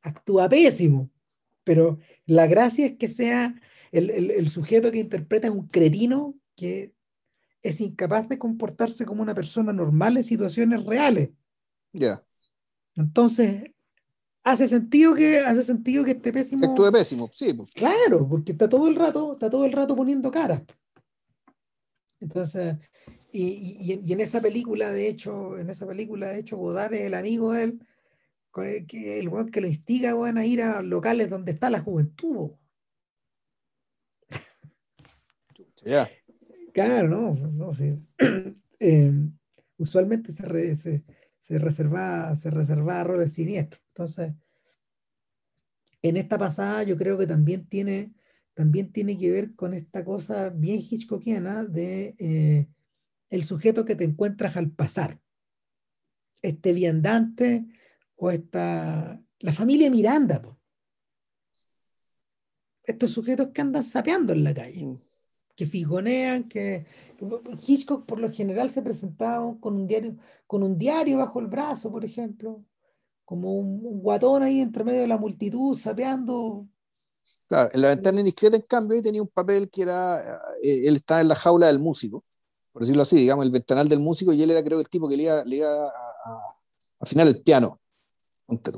Actúa 0.00 0.48
pésimo, 0.48 1.10
pero 1.64 1.98
la 2.26 2.46
gracia 2.46 2.86
es 2.86 2.96
que 2.96 3.08
sea 3.08 3.54
el, 3.90 4.10
el, 4.10 4.48
sujeto 4.48 4.90
que 4.90 4.98
interpreta 4.98 5.48
es 5.48 5.52
un 5.52 5.68
cretino 5.68 6.34
que 6.56 6.94
es 7.62 7.80
incapaz 7.80 8.28
de 8.28 8.38
comportarse 8.38 9.04
como 9.04 9.22
una 9.22 9.34
persona 9.34 9.72
normal 9.72 10.16
en 10.16 10.24
situaciones 10.24 10.84
reales. 10.84 11.30
Ya. 11.92 12.22
Entonces, 12.96 13.70
hace 14.42 14.68
sentido 14.68 15.14
que 15.14 15.38
hace 15.40 15.62
sentido 15.62 16.04
que 16.04 16.12
esté 16.12 16.32
pésimo. 16.32 16.66
Actúe 16.66 16.90
pésimo, 16.90 17.30
sí. 17.32 17.56
Claro, 17.74 18.28
porque 18.28 18.52
está 18.52 18.68
todo 18.68 18.88
el 18.88 18.96
rato, 18.96 19.34
está 19.34 19.50
todo 19.50 19.64
el 19.64 19.72
rato 19.72 19.94
poniendo 19.94 20.30
cara. 20.30 20.64
Entonces, 22.18 22.76
y, 23.32 24.00
y, 24.04 24.12
en 24.12 24.20
esa 24.20 24.40
película, 24.40 24.90
de 24.90 25.08
hecho, 25.08 25.58
en 25.58 25.70
esa 25.70 25.86
película, 25.86 26.28
de 26.28 26.40
hecho, 26.40 26.56
Godard 26.56 26.94
es 26.94 27.02
el 27.02 27.14
amigo 27.14 27.52
de 27.52 27.64
él, 27.64 27.86
con 28.52 28.66
el 28.66 28.86
que, 28.86 29.18
el 29.18 29.30
que 29.50 29.60
lo 29.60 29.66
instiga 29.66 30.12
a 30.12 30.46
ir 30.46 30.62
a 30.62 30.82
locales 30.82 31.28
donde 31.28 31.50
está 31.50 31.70
la 31.70 31.80
juventud. 31.80 32.52
Ya. 35.84 36.08
Claro, 36.72 37.34
no, 37.34 37.34
no 37.34 37.74
sí. 37.74 38.06
eh, 38.78 39.12
usualmente 39.78 40.30
se, 40.30 40.76
se, 40.76 41.02
se, 41.38 41.58
reserva, 41.58 42.32
se 42.36 42.50
reserva 42.50 43.02
roles 43.02 43.34
siniestros. 43.34 43.82
Entonces, 43.88 44.32
en 46.02 46.16
esta 46.16 46.38
pasada 46.38 46.84
yo 46.84 46.96
creo 46.96 47.18
que 47.18 47.26
también 47.26 47.66
tiene 47.66 48.12
también 48.54 48.92
tiene 48.92 49.16
que 49.16 49.30
ver 49.30 49.54
con 49.54 49.72
esta 49.72 50.04
cosa 50.04 50.50
bien 50.50 50.78
hitchcockiana 50.78 51.64
de 51.64 52.14
eh, 52.18 52.68
el 53.30 53.44
sujeto 53.44 53.84
que 53.84 53.96
te 53.96 54.04
encuentras 54.04 54.56
al 54.56 54.70
pasar. 54.70 55.20
Este 56.42 56.72
viandante 56.74 57.64
o 58.22 58.30
esta... 58.30 59.20
La 59.40 59.52
familia 59.52 59.90
Miranda. 59.90 60.40
Estos 62.84 63.10
sujetos 63.10 63.48
que 63.48 63.60
andan 63.60 63.82
sapeando 63.82 64.32
en 64.32 64.44
la 64.44 64.54
calle. 64.54 64.84
Mm. 64.84 65.00
Que 65.56 65.66
fijonean, 65.66 66.48
que... 66.48 66.86
Hitchcock 67.66 68.06
por 68.06 68.20
lo 68.20 68.30
general 68.30 68.70
se 68.70 68.82
presentaba 68.82 69.58
con 69.58 69.74
un 69.74 69.88
diario, 69.88 70.16
con 70.46 70.62
un 70.62 70.78
diario 70.78 71.18
bajo 71.18 71.40
el 71.40 71.48
brazo, 71.48 71.90
por 71.90 72.04
ejemplo. 72.04 72.64
Como 73.24 73.56
un, 73.56 73.84
un 73.84 74.00
guatón 74.00 74.44
ahí 74.44 74.60
entre 74.60 74.84
medio 74.84 75.00
de 75.00 75.08
la 75.08 75.18
multitud, 75.18 75.76
sapeando 75.76 76.68
Claro, 77.48 77.70
en 77.72 77.80
la 77.80 77.88
ventana 77.88 78.20
indiscreta, 78.20 78.56
en 78.56 78.62
cambio, 78.62 79.02
tenía 79.02 79.22
un 79.22 79.28
papel 79.28 79.68
que 79.70 79.82
era, 79.82 80.40
eh, 80.62 80.82
él 80.86 80.96
estaba 80.96 81.20
en 81.20 81.28
la 81.28 81.34
jaula 81.34 81.66
del 81.68 81.78
músico, 81.78 82.22
por 82.72 82.82
decirlo 82.82 83.02
así, 83.02 83.16
digamos, 83.16 83.44
el 83.44 83.52
ventanal 83.52 83.88
del 83.88 84.00
músico, 84.00 84.32
y 84.32 84.42
él 84.42 84.50
era 84.50 84.64
creo 84.64 84.80
el 84.80 84.88
tipo 84.88 85.08
que 85.08 85.16
le 85.16 85.24
iba, 85.24 85.44
le 85.44 85.56
iba 85.56 85.86
a, 85.86 85.92
afinar 87.00 87.26
el 87.26 87.42
piano. 87.42 87.81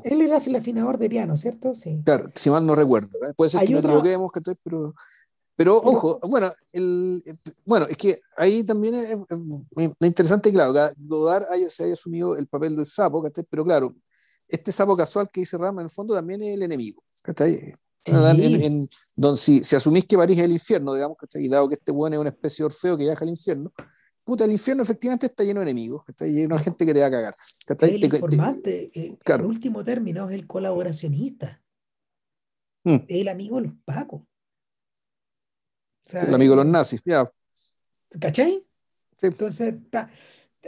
Él 0.05 0.20
era 0.20 0.38
el 0.38 0.56
afinador 0.56 0.98
de 0.98 1.09
piano, 1.09 1.36
¿cierto? 1.36 1.74
Sí. 1.74 2.01
Claro, 2.05 2.30
si 2.34 2.51
mal 2.51 2.64
no 2.64 2.74
recuerdo. 2.74 3.18
¿eh? 3.26 3.34
Puede 3.36 3.51
ser 3.51 3.66
que 3.66 3.72
nos 3.72 3.84
equivoquemos, 3.84 4.32
pero... 4.62 4.94
Pero 5.56 5.76
ojo, 5.76 6.18
bueno, 6.22 6.52
el, 6.72 7.22
bueno, 7.64 7.86
es 7.88 7.96
que 7.96 8.20
ahí 8.36 8.64
también 8.64 8.96
es, 8.96 9.16
interesante, 10.01 10.51
claro, 10.51 10.74
que 10.74 10.92
Godard 10.96 11.44
haya, 11.48 11.70
se 11.70 11.84
haya 11.84 11.92
asumido 11.92 12.36
el 12.36 12.48
papel 12.48 12.74
del 12.74 12.84
sapo, 12.84 13.24
pero 13.48 13.64
claro, 13.64 13.94
este 14.48 14.72
sapo 14.72 14.96
casual 14.96 15.28
que 15.32 15.42
dice 15.42 15.56
Rama 15.56 15.80
en 15.80 15.86
el 15.86 15.90
fondo 15.90 16.12
también 16.12 16.42
es 16.42 16.55
el 16.55 16.62
enemigo. 16.64 17.05
¿cachai? 17.22 17.72
En, 18.05 18.88
donde 19.16 19.38
si, 19.38 19.62
si, 19.64 19.76
asumís 19.76 20.05
que 20.05 20.16
París 20.16 20.38
es 20.38 20.44
el 20.44 20.52
infierno, 20.52 20.92
digamos, 20.92 21.16
¿cachai? 21.16 21.44
y 21.44 21.48
dado 21.48 21.68
que 21.68 21.76
este 21.76 21.92
bueno 21.92 22.16
es 22.16 22.20
una 22.20 22.30
especie 22.30 22.62
de 22.62 22.66
Orfeo 22.66 22.96
que 22.96 23.05
viaja 23.05 23.24
al 23.24 23.30
infierno, 23.30 23.72
puta, 24.24 24.44
el 24.44 24.52
infierno 24.52 24.82
efectivamente 24.82 25.26
está 25.26 25.44
lleno 25.44 25.60
de 25.60 25.70
enemigos, 25.70 26.05
está 26.09 26.26
lleno 26.26 26.56
de 26.56 26.62
gente 26.62 26.86
que 26.86 26.94
te 26.94 27.01
va 27.01 27.06
a 27.06 27.10
cagar. 27.10 27.34
El 27.80 28.05
informante, 28.05 28.90
eh, 28.94 29.16
en 29.24 29.44
último 29.44 29.84
término, 29.84 30.28
es 30.28 30.34
el 30.34 30.46
colaboracionista. 30.46 31.62
Mm. 32.84 32.94
Es 33.09 33.20
el 33.20 33.28
amigo 33.28 33.60
de 33.60 33.68
los 33.68 33.76
pacos. 33.84 34.22
el 36.12 36.34
amigo 36.34 36.52
de 36.52 36.64
los 36.64 36.72
nazis, 36.72 37.02
ya. 37.05 37.30
¿Cachai? 38.20 38.66
Entonces, 39.20 39.74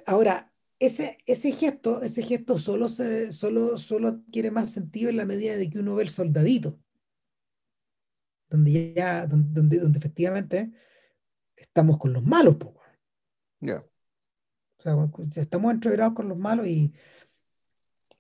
ahora, 0.07 0.53
ese, 0.79 1.19
ese 1.27 1.53
gesto, 1.53 2.03
ese 2.03 2.23
gesto 2.23 2.59
solo, 2.59 2.89
se, 2.89 3.33
solo, 3.33 3.79
solo 3.79 4.09
adquiere 4.09 4.51
más 4.51 4.71
sentido 4.71 5.11
en 5.11 5.17
la 5.17 5.25
medida 5.25 5.57
de 5.57 5.71
que 5.71 5.79
uno 5.79 5.95
ve 5.95 6.05
el 6.05 6.11
soldadito. 6.11 6.79
Donde 8.49 8.93
ya, 8.95 9.27
donde, 9.27 9.79
donde, 9.79 9.99
efectivamente 9.99 10.73
estamos 11.57 11.99
con 11.99 12.13
los 12.13 12.23
malos, 12.23 12.57
po. 12.57 12.76
Ya. 13.61 13.83
O 14.79 14.83
sea, 14.83 14.95
estamos 15.43 15.73
entreverados 15.73 16.15
con 16.15 16.29
los 16.29 16.39
malos 16.39 16.67
y, 16.67 16.93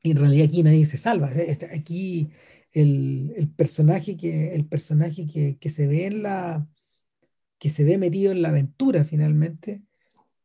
en 0.02 0.16
realidad 0.16 0.46
aquí 0.46 0.62
nadie 0.62 0.86
se 0.86 0.98
salva. 0.98 1.30
Este, 1.32 1.66
aquí 1.74 2.30
el, 2.72 3.32
el 3.36 3.48
personaje, 3.48 4.16
que, 4.16 4.54
el 4.54 4.66
personaje 4.66 5.26
que, 5.26 5.58
que, 5.58 5.68
se 5.68 5.86
ve 5.86 6.06
en 6.06 6.22
la 6.22 6.66
que 7.58 7.70
se 7.70 7.84
ve 7.84 7.98
metido 7.98 8.32
en 8.32 8.42
la 8.42 8.50
aventura 8.50 9.04
finalmente 9.04 9.82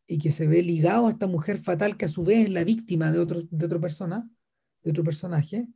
y 0.07 0.18
que 0.18 0.31
se 0.31 0.47
ve 0.47 0.61
ligado 0.61 1.07
a 1.07 1.11
esta 1.11 1.27
mujer 1.27 1.57
fatal 1.57 1.97
que 1.97 2.05
a 2.05 2.09
su 2.09 2.23
vez 2.23 2.45
es 2.45 2.49
la 2.49 2.63
víctima 2.63 3.11
de 3.11 3.19
otro, 3.19 3.43
de 3.43 3.65
otra 3.65 3.80
persona, 3.80 4.30
de 4.84 4.91
otro 4.91 5.03
personaje, 5.03 5.68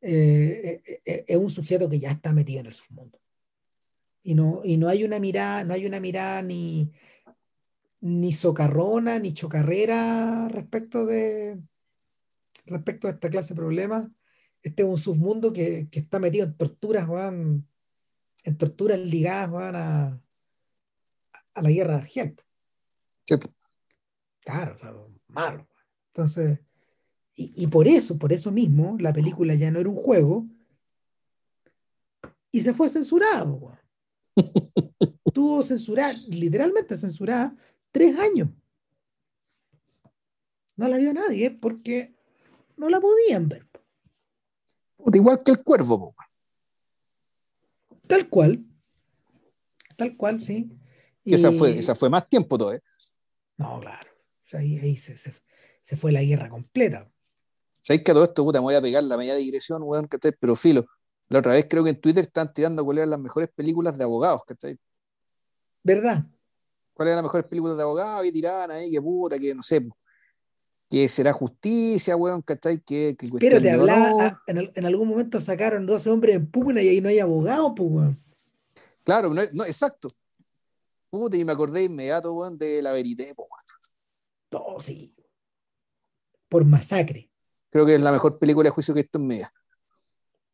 eh, 0.00 0.80
eh, 0.84 1.02
eh, 1.04 1.24
es 1.26 1.36
un 1.36 1.50
sujeto 1.50 1.88
que 1.88 1.98
ya 1.98 2.12
está 2.12 2.32
metido 2.32 2.60
en 2.60 2.66
el 2.66 2.74
submundo. 2.74 3.18
Y 4.22 4.34
no, 4.34 4.60
y 4.64 4.76
no 4.76 4.88
hay 4.88 5.04
una 5.04 5.18
mirada, 5.18 5.64
no 5.64 5.74
hay 5.74 5.86
una 5.86 5.98
mirada 6.00 6.42
ni, 6.42 6.92
ni 8.00 8.32
socarrona, 8.32 9.18
ni 9.18 9.32
chocarrera 9.34 10.48
respecto 10.48 11.06
de 11.06 11.60
respecto 12.66 13.08
a 13.08 13.10
esta 13.10 13.30
clase 13.30 13.54
de 13.54 13.60
problemas. 13.60 14.08
Este 14.62 14.82
es 14.82 14.88
un 14.88 14.96
submundo 14.98 15.52
que, 15.52 15.88
que 15.90 16.00
está 16.00 16.18
metido 16.18 16.46
en 16.46 16.56
torturas, 16.56 17.08
en 17.08 18.56
torturas 18.58 19.00
ligadas 19.00 19.50
van 19.50 19.76
a, 19.76 20.22
a 21.54 21.62
la 21.62 21.70
guerra 21.70 21.94
de 21.94 22.00
Argel. 22.00 22.36
Claro, 24.40 24.74
o 24.74 24.78
sea, 24.78 24.94
malo. 25.28 25.68
Entonces, 26.08 26.58
y, 27.34 27.66
por 27.68 27.88
eso, 27.88 28.18
por 28.18 28.32
eso 28.32 28.52
mismo, 28.52 28.96
la 28.98 29.12
película 29.12 29.54
ya 29.54 29.70
no 29.70 29.78
era 29.78 29.88
un 29.88 29.94
juego 29.94 30.46
y 32.52 32.60
se 32.60 32.74
fue 32.74 32.88
censurada. 32.88 33.46
Tuvo 35.32 35.62
censurada, 35.62 36.12
literalmente 36.28 36.96
censurada, 36.96 37.56
tres 37.90 38.18
años. 38.18 38.48
No 40.76 40.88
la 40.88 40.96
vio 40.96 41.12
nadie 41.12 41.50
porque 41.50 42.14
no 42.76 42.88
la 42.88 43.00
podían 43.00 43.48
ver. 43.48 43.66
Igual 45.12 45.40
que 45.44 45.52
el 45.52 45.62
cuervo. 45.62 46.14
Tal 48.06 48.28
cual. 48.28 48.64
Tal 49.96 50.16
cual, 50.16 50.42
sí. 50.42 50.70
esa, 51.24 51.52
fue, 51.52 51.78
esa 51.78 51.94
fue 51.94 52.08
más 52.08 52.28
tiempo 52.28 52.56
todavía. 52.56 52.80
No, 53.58 53.80
claro 53.80 54.10
ahí, 54.56 54.96
se, 54.96 55.16
se, 55.16 55.96
fue 55.96 56.12
la 56.12 56.22
guerra 56.22 56.48
completa. 56.48 57.10
¿Sabéis 57.80 58.02
que 58.04 58.12
todo 58.12 58.24
esto, 58.24 58.44
puta, 58.44 58.58
me 58.58 58.64
voy 58.64 58.74
a 58.74 58.82
pegar 58.82 59.02
la 59.04 59.16
media 59.16 59.34
digresión, 59.34 59.82
weón, 59.82 60.06
que 60.06 60.18
pero 60.32 60.54
filo. 60.54 60.86
La 61.28 61.38
otra 61.38 61.52
vez 61.52 61.66
creo 61.68 61.84
que 61.84 61.90
en 61.90 62.00
Twitter 62.00 62.24
están 62.24 62.52
tirando 62.52 62.84
cuáles 62.84 63.02
eran 63.02 63.10
las 63.10 63.20
mejores 63.20 63.48
películas 63.54 63.96
de 63.96 64.04
abogados, 64.04 64.42
¿cachai? 64.46 64.76
¿Verdad? 65.82 66.26
¿Cuáles 67.00 67.12
eran 67.12 67.24
las 67.24 67.30
mejores 67.30 67.46
películas 67.46 67.78
de 67.78 67.82
abogados? 67.82 68.26
Y 68.26 68.30
tiraban 68.30 68.70
ahí, 68.72 68.90
que 68.90 69.00
puta, 69.00 69.38
que 69.38 69.54
no 69.54 69.62
sé, 69.62 69.88
que 70.86 71.08
será 71.08 71.32
justicia, 71.32 72.14
weón, 72.14 72.42
¿cachai? 72.42 72.78
Que, 72.78 73.16
que 73.18 73.26
Pero 73.38 73.58
te 73.58 73.70
hablaba, 73.70 74.22
ah, 74.22 74.42
en, 74.46 74.70
en, 74.74 74.84
algún 74.84 75.08
momento 75.08 75.40
sacaron 75.40 75.86
12 75.86 76.10
hombres 76.10 76.36
en 76.36 76.50
pugna 76.50 76.82
y 76.82 76.90
ahí 76.90 77.00
no 77.00 77.08
hay 77.08 77.18
abogado, 77.18 77.74
pues, 77.74 77.90
weón. 77.90 78.22
Claro, 79.02 79.32
no, 79.32 79.40
no, 79.54 79.64
exacto. 79.64 80.08
Puta, 81.08 81.38
y 81.38 81.44
me 81.46 81.52
acordé 81.52 81.84
inmediato, 81.84 82.34
weón, 82.34 82.58
de 82.58 82.82
la 82.82 82.92
verité, 82.92 83.32
pues, 83.34 83.48
todo, 84.50 84.78
sí. 84.82 85.14
Por 86.50 86.66
masacre. 86.66 87.30
Creo 87.70 87.86
que 87.86 87.94
es 87.94 88.00
la 88.02 88.12
mejor 88.12 88.38
película 88.38 88.66
de 88.66 88.74
juicio 88.74 88.92
que 88.92 89.00
he 89.00 89.04
visto 89.04 89.18
en 89.18 89.26
media. 89.26 89.50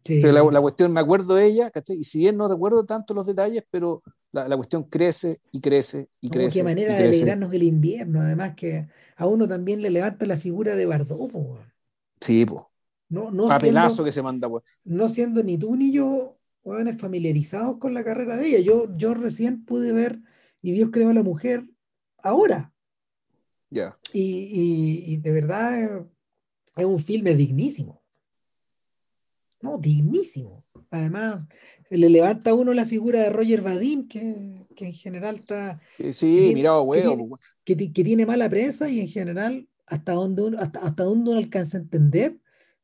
la, 0.04 0.60
cuestión, 0.60 0.92
me 0.92 1.00
acuerdo 1.00 1.34
de 1.34 1.44
ella, 1.44 1.72
¿cachai? 1.72 1.96
Y 1.96 2.04
si 2.04 2.20
bien 2.20 2.36
no 2.36 2.48
recuerdo 2.48 2.86
tanto 2.86 3.14
los 3.14 3.26
detalles, 3.26 3.64
pero 3.68 4.04
la, 4.32 4.56
cuestión 4.56 4.84
crece 4.84 5.40
y 5.50 5.60
crece 5.60 6.08
y 6.20 6.30
crece. 6.30 6.58
Qué 6.58 6.64
manera 6.64 6.94
de 6.94 7.04
alegrarnos 7.04 7.52
el 7.52 7.62
invierno, 7.62 8.20
además 8.20 8.54
que 8.54 8.88
a 9.16 9.26
uno 9.26 9.48
también 9.48 9.82
le 9.82 9.90
levanta 9.90 10.26
la 10.26 10.36
figura 10.36 10.74
de 10.74 10.86
Bardot, 10.86 11.30
Sí, 12.20 12.44
pues. 12.44 12.62
No, 13.08 13.30
no 13.30 13.48
Papelazo 13.48 14.04
que 14.04 14.12
se 14.12 14.22
manda, 14.22 14.48
pues. 14.48 14.64
No 14.84 15.08
siendo 15.08 15.42
ni 15.42 15.56
tú 15.56 15.76
ni 15.76 15.92
yo, 15.92 16.36
jóvenes 16.62 16.98
familiarizados 16.98 17.78
con 17.78 17.94
la 17.94 18.04
carrera 18.04 18.36
de 18.36 18.48
ella. 18.48 18.60
Yo, 18.60 18.96
yo 18.96 19.14
recién 19.14 19.64
pude 19.64 19.92
ver 19.92 20.20
Y 20.60 20.72
Dios 20.72 20.90
creó 20.92 21.10
a 21.10 21.14
la 21.14 21.22
mujer 21.22 21.64
ahora. 22.18 22.72
Y, 24.12 25.16
de 25.18 25.30
verdad 25.30 26.06
es 26.76 26.84
un 26.84 26.98
filme 26.98 27.34
dignísimo. 27.34 28.02
No, 29.60 29.78
dignísimo. 29.78 30.64
Además, 30.90 31.46
le 31.90 32.08
levanta 32.08 32.50
a 32.50 32.54
uno 32.54 32.72
la 32.72 32.84
figura 32.84 33.20
de 33.20 33.30
Roger 33.30 33.62
Vadim, 33.62 34.08
que, 34.08 34.18
en 34.20 34.92
general 34.92 35.36
está. 35.36 35.80
Sí, 36.12 36.52
mirado, 36.54 36.82
huevo. 36.82 37.38
Que, 37.64 37.76
que, 37.76 38.04
tiene 38.04 38.26
mala 38.26 38.48
prensa 38.48 38.88
y 38.88 39.00
en 39.00 39.08
general, 39.08 39.68
hasta 39.86 40.12
donde 40.12 40.42
uno, 40.42 40.58
hasta, 40.60 40.80
hasta 40.80 41.04
donde 41.04 41.30
uno 41.30 41.38
alcanza 41.38 41.78
a 41.78 41.80
entender, 41.80 42.38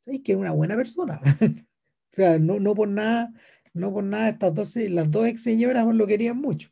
que 0.04 0.32
es 0.32 0.36
una 0.36 0.52
buena 0.52 0.76
persona. 0.76 1.20
o 1.40 2.14
sea, 2.14 2.38
no, 2.38 2.60
no 2.60 2.74
por 2.74 2.88
nada, 2.88 3.32
no 3.74 3.92
por 3.92 4.04
nada, 4.04 4.28
estas 4.30 4.54
dos, 4.54 4.76
las 4.76 5.10
dos 5.10 5.26
ex 5.26 5.42
señoras 5.42 5.86
lo 5.94 6.06
querían 6.06 6.38
mucho. 6.38 6.70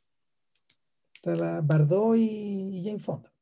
Bardot 1.23 2.17
y, 2.17 2.79
y 2.79 2.85
Jane 2.85 2.99
Fonda. 2.99 3.33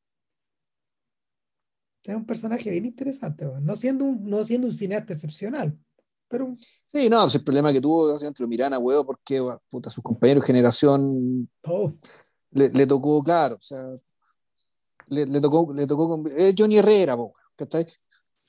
Es 2.03 2.15
un 2.15 2.25
personaje 2.25 2.69
bien 2.71 2.85
interesante, 2.85 3.45
no 3.61 3.75
siendo 3.75 4.05
un, 4.05 4.25
no 4.27 4.43
siendo 4.43 4.67
un 4.67 4.73
cineasta 4.73 5.13
excepcional. 5.13 5.77
Pero... 6.29 6.53
Sí, 6.87 7.09
no, 7.09 7.23
pues 7.23 7.35
el 7.35 7.43
problema 7.43 7.73
que 7.73 7.81
tuvo 7.81 8.15
entre 8.21 8.47
Mirana, 8.47 8.77
huevo, 8.77 9.05
porque 9.05 9.43
puta, 9.69 9.89
sus 9.89 10.03
compañeros 10.03 10.43
de 10.43 10.47
generación 10.47 11.49
oh. 11.63 11.91
le, 12.51 12.85
tocó, 12.85 13.23
claro, 13.23 13.55
o 13.55 13.61
sea, 13.61 13.83
le, 15.07 15.41
tocó, 15.41 15.69
le 15.73 15.87
tocó 15.87 16.07
con, 16.07 16.27
es 16.27 16.53
Johnny 16.57 16.77
Herrera, 16.77 17.17
po, 17.17 17.33
¿cachai? 17.55 17.87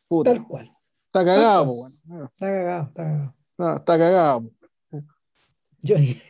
Puta. 0.07 0.32
Tal 0.32 0.47
cual. 0.47 0.70
Está 1.07 1.24
cagado, 1.24 1.89
Está 1.89 2.47
cagado, 2.47 2.89
está 2.89 3.02
cagado. 3.02 3.35
No, 3.59 3.77
está 3.77 3.98
cagado. 3.98 4.44
Johnny. 5.82 6.23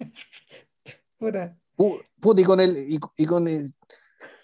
Puta. 1.18 1.56
Puta, 2.20 2.40
y 2.40 2.44
con 2.44 2.60
el, 2.60 2.76
y, 2.76 2.98
y 3.18 3.26
con 3.26 3.46
el, 3.46 3.70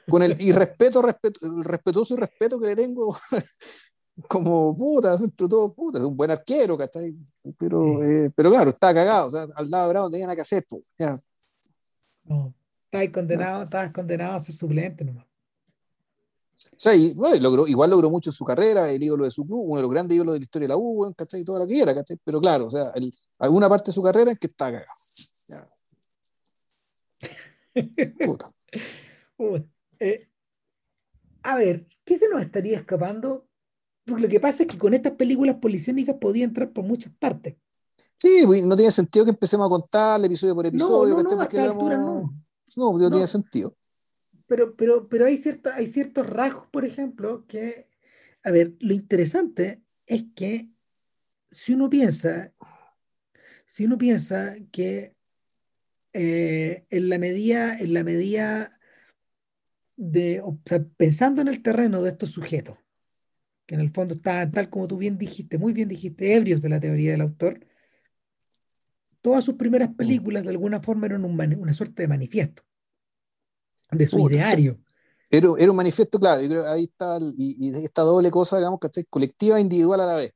con 0.09 0.23
el 0.23 0.41
irrespeto, 0.41 1.01
respeto, 1.01 1.47
el 1.47 1.65
respetuoso 1.65 2.16
respeto 2.16 2.61
que 2.61 2.66
le 2.66 2.77
tengo 2.77 3.16
como 4.28 4.76
puta, 4.76 5.16
dentro 5.16 5.48
todo 5.48 5.72
puta, 5.72 5.98
es 5.98 6.05
un 6.05 6.16
buen 6.16 6.30
arquero, 6.30 6.76
¿cachai? 6.76 7.14
Pero, 7.59 8.02
eh, 8.02 8.30
pero 8.34 8.51
claro, 8.51 8.70
está 8.70 8.93
cagado, 8.93 9.26
o 9.26 9.30
sea, 9.30 9.47
al 9.55 9.70
lado 9.70 9.86
de 9.86 9.93
Bravo 9.93 10.10
tenía 10.10 10.26
nada 10.26 10.36
que 10.36 10.43
hacer, 10.43 10.64
pues, 10.68 10.93
ya. 10.98 11.18
No, 12.24 12.55
estabas 12.84 13.09
condenado, 13.09 13.64
estabas 13.64 13.93
condenado 13.93 14.34
a 14.34 14.40
ser 14.40 14.55
suplente 14.55 15.05
nomás. 15.05 15.26
O 16.72 16.78
sea, 16.82 16.94
y, 16.94 17.14
bueno, 17.14 17.36
logró, 17.40 17.66
igual 17.66 17.90
logró 17.90 18.10
mucho 18.10 18.30
en 18.30 18.34
su 18.34 18.44
carrera, 18.44 18.90
el 18.90 19.02
ídolo 19.02 19.24
de 19.24 19.30
su 19.30 19.47
club, 19.47 19.62
uno 19.64 19.76
de 19.76 19.82
los 19.82 19.90
grandes 19.90 20.16
ídolos 20.16 20.34
de 20.34 20.40
la 20.40 20.44
historia 20.44 20.66
de 20.66 20.74
la 20.74 20.76
U, 20.76 21.12
¿cachai? 21.16 21.44
Toda 21.44 21.60
la 21.60 21.66
que 21.66 21.80
era, 21.80 21.94
¿cachai? 21.94 22.18
Pero 22.22 22.40
claro, 22.40 22.66
o 22.66 22.70
sea, 22.70 22.93
el, 22.94 23.12
alguna 23.39 23.68
parte 23.68 23.90
de 23.90 23.94
su 23.94 24.02
carrera 24.02 24.32
es 24.32 24.39
que 24.39 24.47
está 24.47 24.66
cagado. 24.66 24.86
Ya. 25.48 25.68
Puta. 28.26 28.47
Puta. 29.36 29.64
Eh, 29.98 30.28
a 31.43 31.56
ver, 31.56 31.86
¿qué 32.05 32.18
se 32.18 32.28
nos 32.28 32.43
estaría 32.43 32.78
escapando? 32.78 33.47
Porque 34.05 34.23
lo 34.23 34.29
que 34.29 34.41
pasa 34.41 34.65
es 34.65 34.69
que 34.69 34.79
con 34.79 34.95
estas 34.95 35.12
películas 35.12 35.57
polisémicas 35.57 36.16
podía 36.20 36.45
entrar 36.45 36.70
por 36.73 36.85
muchas 36.85 37.12
partes. 37.19 37.57
Sí, 38.16 38.45
no 38.65 38.77
tiene 38.77 38.91
sentido 38.91 39.24
que 39.24 39.33
empecemos 39.33 39.66
a 39.66 39.69
contar 39.69 40.24
episodio 40.24 40.55
por 40.55 40.66
episodio. 40.66 41.16
No, 41.16 41.23
no, 41.23 41.41
a 41.41 41.45
esta 41.45 41.65
altura 41.65 41.97
no. 41.97 42.33
No, 42.77 42.99
no, 42.99 43.11
tiene 43.11 43.27
sentido. 43.27 43.77
Pero, 44.47 44.77
pero, 44.77 45.09
pero 45.09 45.27
hay, 45.27 45.37
cierta, 45.37 45.74
hay 45.74 45.87
ciertos 45.87 46.27
rasgos, 46.27 46.66
por 46.69 46.85
ejemplo, 46.85 47.47
que, 47.47 47.89
a 48.43 48.51
ver, 48.51 48.74
lo 48.81 48.95
interesante 48.95 49.83
es 50.07 50.24
que 50.35 50.70
si 51.51 51.74
uno 51.74 51.91
piensa, 51.91 52.53
si 53.66 53.85
uno 53.85 53.99
piensa 53.99 54.57
que 54.70 55.16
eh, 56.12 56.87
en 56.91 57.09
la 57.09 57.19
medida, 57.19 57.79
en 57.79 57.95
la 57.95 58.05
medida 58.05 58.79
de, 59.97 60.41
o 60.41 60.59
sea, 60.65 60.85
pensando 60.97 61.41
en 61.41 61.49
el 61.49 61.62
terreno 61.62 62.03
de 62.03 62.11
estos 62.11 62.31
sujetos, 62.31 62.79
que 63.73 63.77
en 63.77 63.81
el 63.81 63.89
fondo 63.89 64.12
está 64.12 64.51
tal 64.51 64.69
como 64.69 64.86
tú 64.86 64.99
bien 64.99 65.16
dijiste, 65.16 65.57
muy 65.57 65.73
bien 65.73 65.89
dijiste, 65.89 66.35
ebrios 66.35 66.61
de 66.61 66.69
la 66.69 66.78
teoría 66.78 67.12
del 67.12 67.23
autor, 67.23 67.59
todas 69.23 69.43
sus 69.43 69.55
primeras 69.55 69.89
mm. 69.89 69.94
películas 69.94 70.43
de 70.43 70.51
alguna 70.51 70.82
forma 70.82 71.07
eran 71.07 71.24
una 71.24 71.73
suerte 71.73 72.03
de 72.03 72.09
manifiesto, 72.09 72.62
de 73.90 74.07
su 74.07 74.28
ideario. 74.28 74.78
Era, 75.31 75.49
era, 75.59 75.70
un 75.70 75.77
manifiesto, 75.78 76.20
claro, 76.20 76.43
y 76.43 76.53
ahí 76.66 76.85
está, 76.85 77.19
y, 77.19 77.66
y, 77.66 77.82
esta 77.82 78.03
doble 78.03 78.31
cosa, 78.31 78.59
digamos, 78.59 78.78
¿cachai? 78.78 79.05
Colectiva 79.05 79.57
e 79.57 79.62
individual 79.62 80.01
a 80.03 80.07
la 80.07 80.15
vez. 80.16 80.35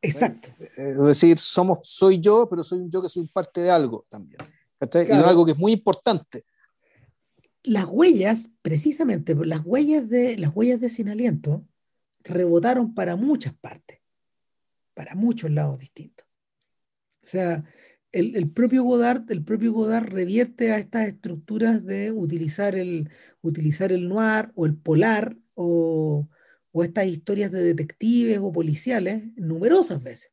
Exacto. 0.00 0.50
Es 0.60 0.96
decir, 0.96 1.40
somos, 1.40 1.80
soy 1.82 2.20
yo, 2.20 2.48
pero 2.48 2.62
soy 2.62 2.88
yo 2.88 3.02
que 3.02 3.08
soy 3.08 3.26
parte 3.26 3.62
de 3.62 3.70
algo 3.72 4.06
también. 4.08 4.38
¿cachai? 4.78 5.08
Y 5.08 5.12
algo 5.12 5.44
que 5.44 5.52
es 5.52 5.58
muy 5.58 5.72
importante. 5.72 6.44
Las 7.64 7.86
huellas, 7.86 8.50
precisamente, 8.62 9.34
las 9.34 9.62
huellas 9.64 10.08
de, 10.08 10.38
las 10.38 10.54
huellas 10.54 10.78
de 10.78 10.88
sin 10.88 11.08
aliento 11.08 11.64
rebotaron 12.24 12.94
para 12.94 13.16
muchas 13.16 13.54
partes, 13.54 14.00
para 14.94 15.14
muchos 15.14 15.50
lados 15.50 15.78
distintos. 15.78 16.26
O 17.22 17.26
sea, 17.26 17.64
el, 18.12 18.52
propio 18.52 18.82
Godard, 18.84 19.30
el 19.30 19.44
propio 19.44 19.72
Godard 19.72 20.06
revierte 20.08 20.72
a 20.72 20.78
estas 20.78 21.08
estructuras 21.08 21.84
de 21.84 22.10
utilizar 22.10 22.74
el, 22.74 23.10
utilizar 23.40 23.92
el 23.92 24.08
noir 24.08 24.50
o 24.54 24.66
el 24.66 24.76
polar 24.76 25.36
o, 25.54 26.28
estas 26.82 27.06
historias 27.06 27.50
de 27.50 27.62
detectives 27.62 28.38
o 28.40 28.52
policiales 28.52 29.24
numerosas 29.36 30.02
veces. 30.02 30.32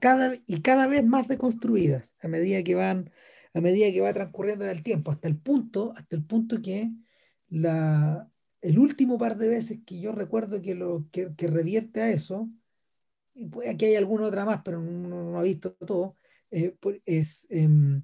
Cada, 0.00 0.36
y 0.46 0.62
cada 0.62 0.86
vez 0.86 1.04
más 1.04 1.28
deconstruidas 1.28 2.14
a 2.20 2.28
medida 2.28 2.62
que 2.62 2.74
van 2.74 3.10
a 3.52 3.60
medida 3.60 3.90
que 3.90 4.00
va 4.00 4.14
transcurriendo 4.14 4.64
en 4.64 4.70
el 4.70 4.82
tiempo 4.82 5.10
hasta 5.10 5.28
el 5.28 5.36
punto 5.36 5.92
hasta 5.96 6.16
el 6.16 6.24
punto 6.24 6.62
que 6.62 6.90
la, 7.48 8.29
el 8.62 8.78
último 8.78 9.18
par 9.18 9.36
de 9.36 9.48
veces 9.48 9.80
que 9.86 10.00
yo 10.00 10.12
recuerdo 10.12 10.60
que 10.60 10.74
lo 10.74 11.06
que, 11.10 11.32
revierte 11.38 12.02
a 12.02 12.10
eso 12.10 12.48
y 13.34 13.48
aquí 13.68 13.86
hay 13.86 13.96
alguna 13.96 14.26
otra 14.26 14.44
más 14.44 14.60
pero 14.64 14.80
no, 14.80 15.30
no 15.30 15.38
ha 15.38 15.42
visto 15.42 15.72
todo 15.72 16.16
eh, 16.50 16.76
es 17.06 17.46
em, 17.50 18.02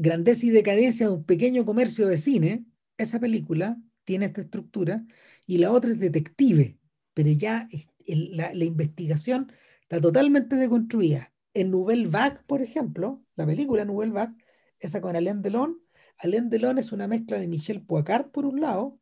Grandeza 0.00 0.46
y 0.46 0.50
decadencia 0.50 1.08
de 1.08 1.14
un 1.14 1.24
pequeño 1.24 1.64
comercio 1.64 2.06
de 2.06 2.18
cine, 2.18 2.64
esa 2.98 3.18
película 3.18 3.76
tiene 4.04 4.26
esta 4.26 4.42
estructura, 4.42 5.04
y 5.44 5.58
la 5.58 5.72
otra 5.72 5.90
es 5.90 5.98
Detective, 5.98 6.78
pero 7.14 7.32
ya 7.32 7.66
la, 8.06 8.64
investigación 8.64 9.50
está 9.82 10.00
totalmente 10.00 10.54
deconstruida. 10.54 11.32
En 11.52 11.72
Nouvelle 11.72 12.06
Vague, 12.06 12.38
por 12.46 12.62
ejemplo, 12.62 13.24
la 13.34 13.44
película 13.44 13.84
Nouvelle 13.84 14.12
Vague, 14.12 14.36
esa 14.78 15.00
con 15.00 15.16
Alain 15.16 15.42
Delon, 15.42 15.80
Alain 16.18 16.50
Delon 16.50 16.78
es 16.78 16.92
una 16.92 17.08
mezcla 17.08 17.38
de 17.38 17.48
Michel 17.48 17.82
Poicard 17.82 18.30
por 18.30 18.44
un 18.44 18.60
lado 18.60 18.98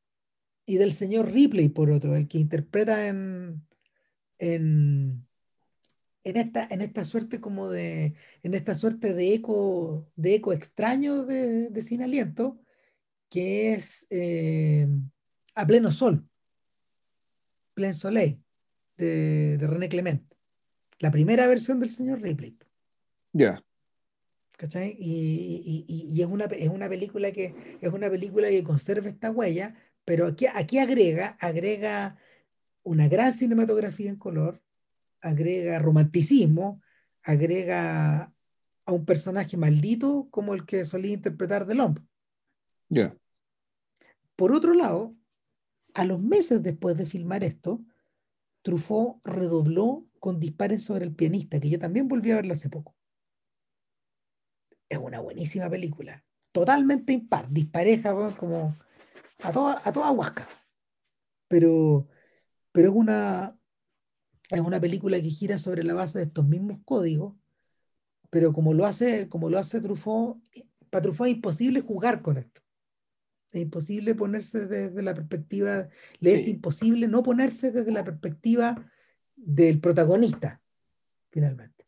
y 0.66 0.76
del 0.76 0.92
señor 0.92 1.30
Ripley 1.30 1.68
por 1.68 1.90
otro, 1.90 2.16
el 2.16 2.28
que 2.28 2.38
interpreta 2.38 3.06
en, 3.06 3.66
en 4.38 5.26
en 6.26 6.36
esta, 6.36 6.66
en 6.68 6.80
esta 6.80 7.04
suerte 7.04 7.40
como 7.40 7.70
de, 7.70 8.14
en 8.42 8.54
esta 8.54 8.74
suerte 8.74 9.14
de 9.14 9.32
eco, 9.32 10.10
de 10.16 10.34
eco 10.34 10.52
extraño 10.52 11.24
de, 11.24 11.82
Sin 11.82 12.02
Aliento, 12.02 12.58
que 13.30 13.74
es 13.74 14.08
eh, 14.10 14.88
A 15.54 15.64
Pleno 15.64 15.92
Sol, 15.92 16.28
Plen 17.74 17.94
Soleil, 17.94 18.42
de, 18.96 19.56
René 19.60 19.88
Clement. 19.88 20.24
La 20.98 21.12
primera 21.12 21.46
versión 21.46 21.78
del 21.78 21.90
señor 21.90 22.20
Ripley. 22.20 22.58
Ya. 23.32 23.62
¿Cachai? 24.56 24.96
Y, 24.98 26.20
es, 26.20 26.26
una, 26.26 26.46
es, 26.46 26.68
una 26.68 26.88
película 26.88 27.30
que, 27.30 27.78
es 27.80 27.92
una 27.92 28.08
película 28.08 28.48
que 28.48 28.64
conserva 28.64 29.08
esta 29.08 29.30
huella, 29.30 29.74
pero 30.04 30.26
aquí, 30.26 30.46
aquí 30.52 30.78
agrega, 30.78 31.36
agrega 31.40 32.16
una 32.82 33.08
gran 33.08 33.34
cinematografía 33.34 34.08
en 34.08 34.16
color, 34.16 34.62
agrega 35.20 35.78
romanticismo, 35.78 36.80
agrega 37.22 38.32
a 38.86 38.92
un 38.92 39.04
personaje 39.04 39.56
maldito 39.56 40.28
como 40.30 40.54
el 40.54 40.64
que 40.64 40.84
solía 40.84 41.12
interpretar 41.12 41.66
Delon. 41.66 42.08
Ya. 42.88 43.14
Por 44.36 44.52
otro 44.52 44.74
lado, 44.74 45.14
a 45.94 46.04
los 46.04 46.20
meses 46.20 46.62
después 46.62 46.96
de 46.96 47.04
filmar 47.04 47.44
esto, 47.44 47.84
Truffaut 48.62 49.24
redobló 49.24 50.06
con 50.18 50.40
Disparen 50.40 50.78
sobre 50.78 51.04
el 51.04 51.14
pianista, 51.14 51.60
que 51.60 51.68
yo 51.68 51.78
también 51.78 52.08
volví 52.08 52.30
a 52.30 52.36
verlo 52.36 52.52
hace 52.52 52.68
poco. 52.68 52.95
Es 54.88 54.98
una 54.98 55.20
buenísima 55.20 55.68
película, 55.68 56.24
totalmente 56.52 57.12
impar, 57.12 57.50
dispareja 57.50 58.36
como 58.36 58.76
a 59.42 59.52
toda, 59.52 59.82
a 59.84 59.92
toda 59.92 60.10
huasca. 60.10 60.48
Pero, 61.48 62.08
pero 62.72 62.90
es 62.90 62.94
una, 62.94 63.58
es 64.50 64.60
una 64.60 64.80
película 64.80 65.20
que 65.20 65.30
gira 65.30 65.58
sobre 65.58 65.82
la 65.82 65.94
base 65.94 66.18
de 66.18 66.24
estos 66.24 66.46
mismos 66.46 66.78
códigos, 66.84 67.34
pero 68.30 68.52
como 68.52 68.74
lo 68.74 68.86
hace, 68.86 69.28
como 69.28 69.50
lo 69.50 69.58
hace 69.58 69.80
Truffaut, 69.80 70.38
para 70.90 71.02
Truffaut 71.02 71.28
es 71.28 71.36
imposible 71.36 71.80
jugar 71.80 72.22
con 72.22 72.38
esto. 72.38 72.60
Es 73.52 73.62
imposible 73.62 74.14
ponerse 74.14 74.66
desde 74.66 75.02
la 75.02 75.14
perspectiva, 75.14 75.88
le 76.20 76.34
es 76.34 76.48
imposible 76.48 77.08
no 77.08 77.22
ponerse 77.22 77.70
desde 77.70 77.92
la 77.92 78.04
perspectiva 78.04 78.90
del 79.36 79.80
protagonista, 79.80 80.60
finalmente. 81.30 81.86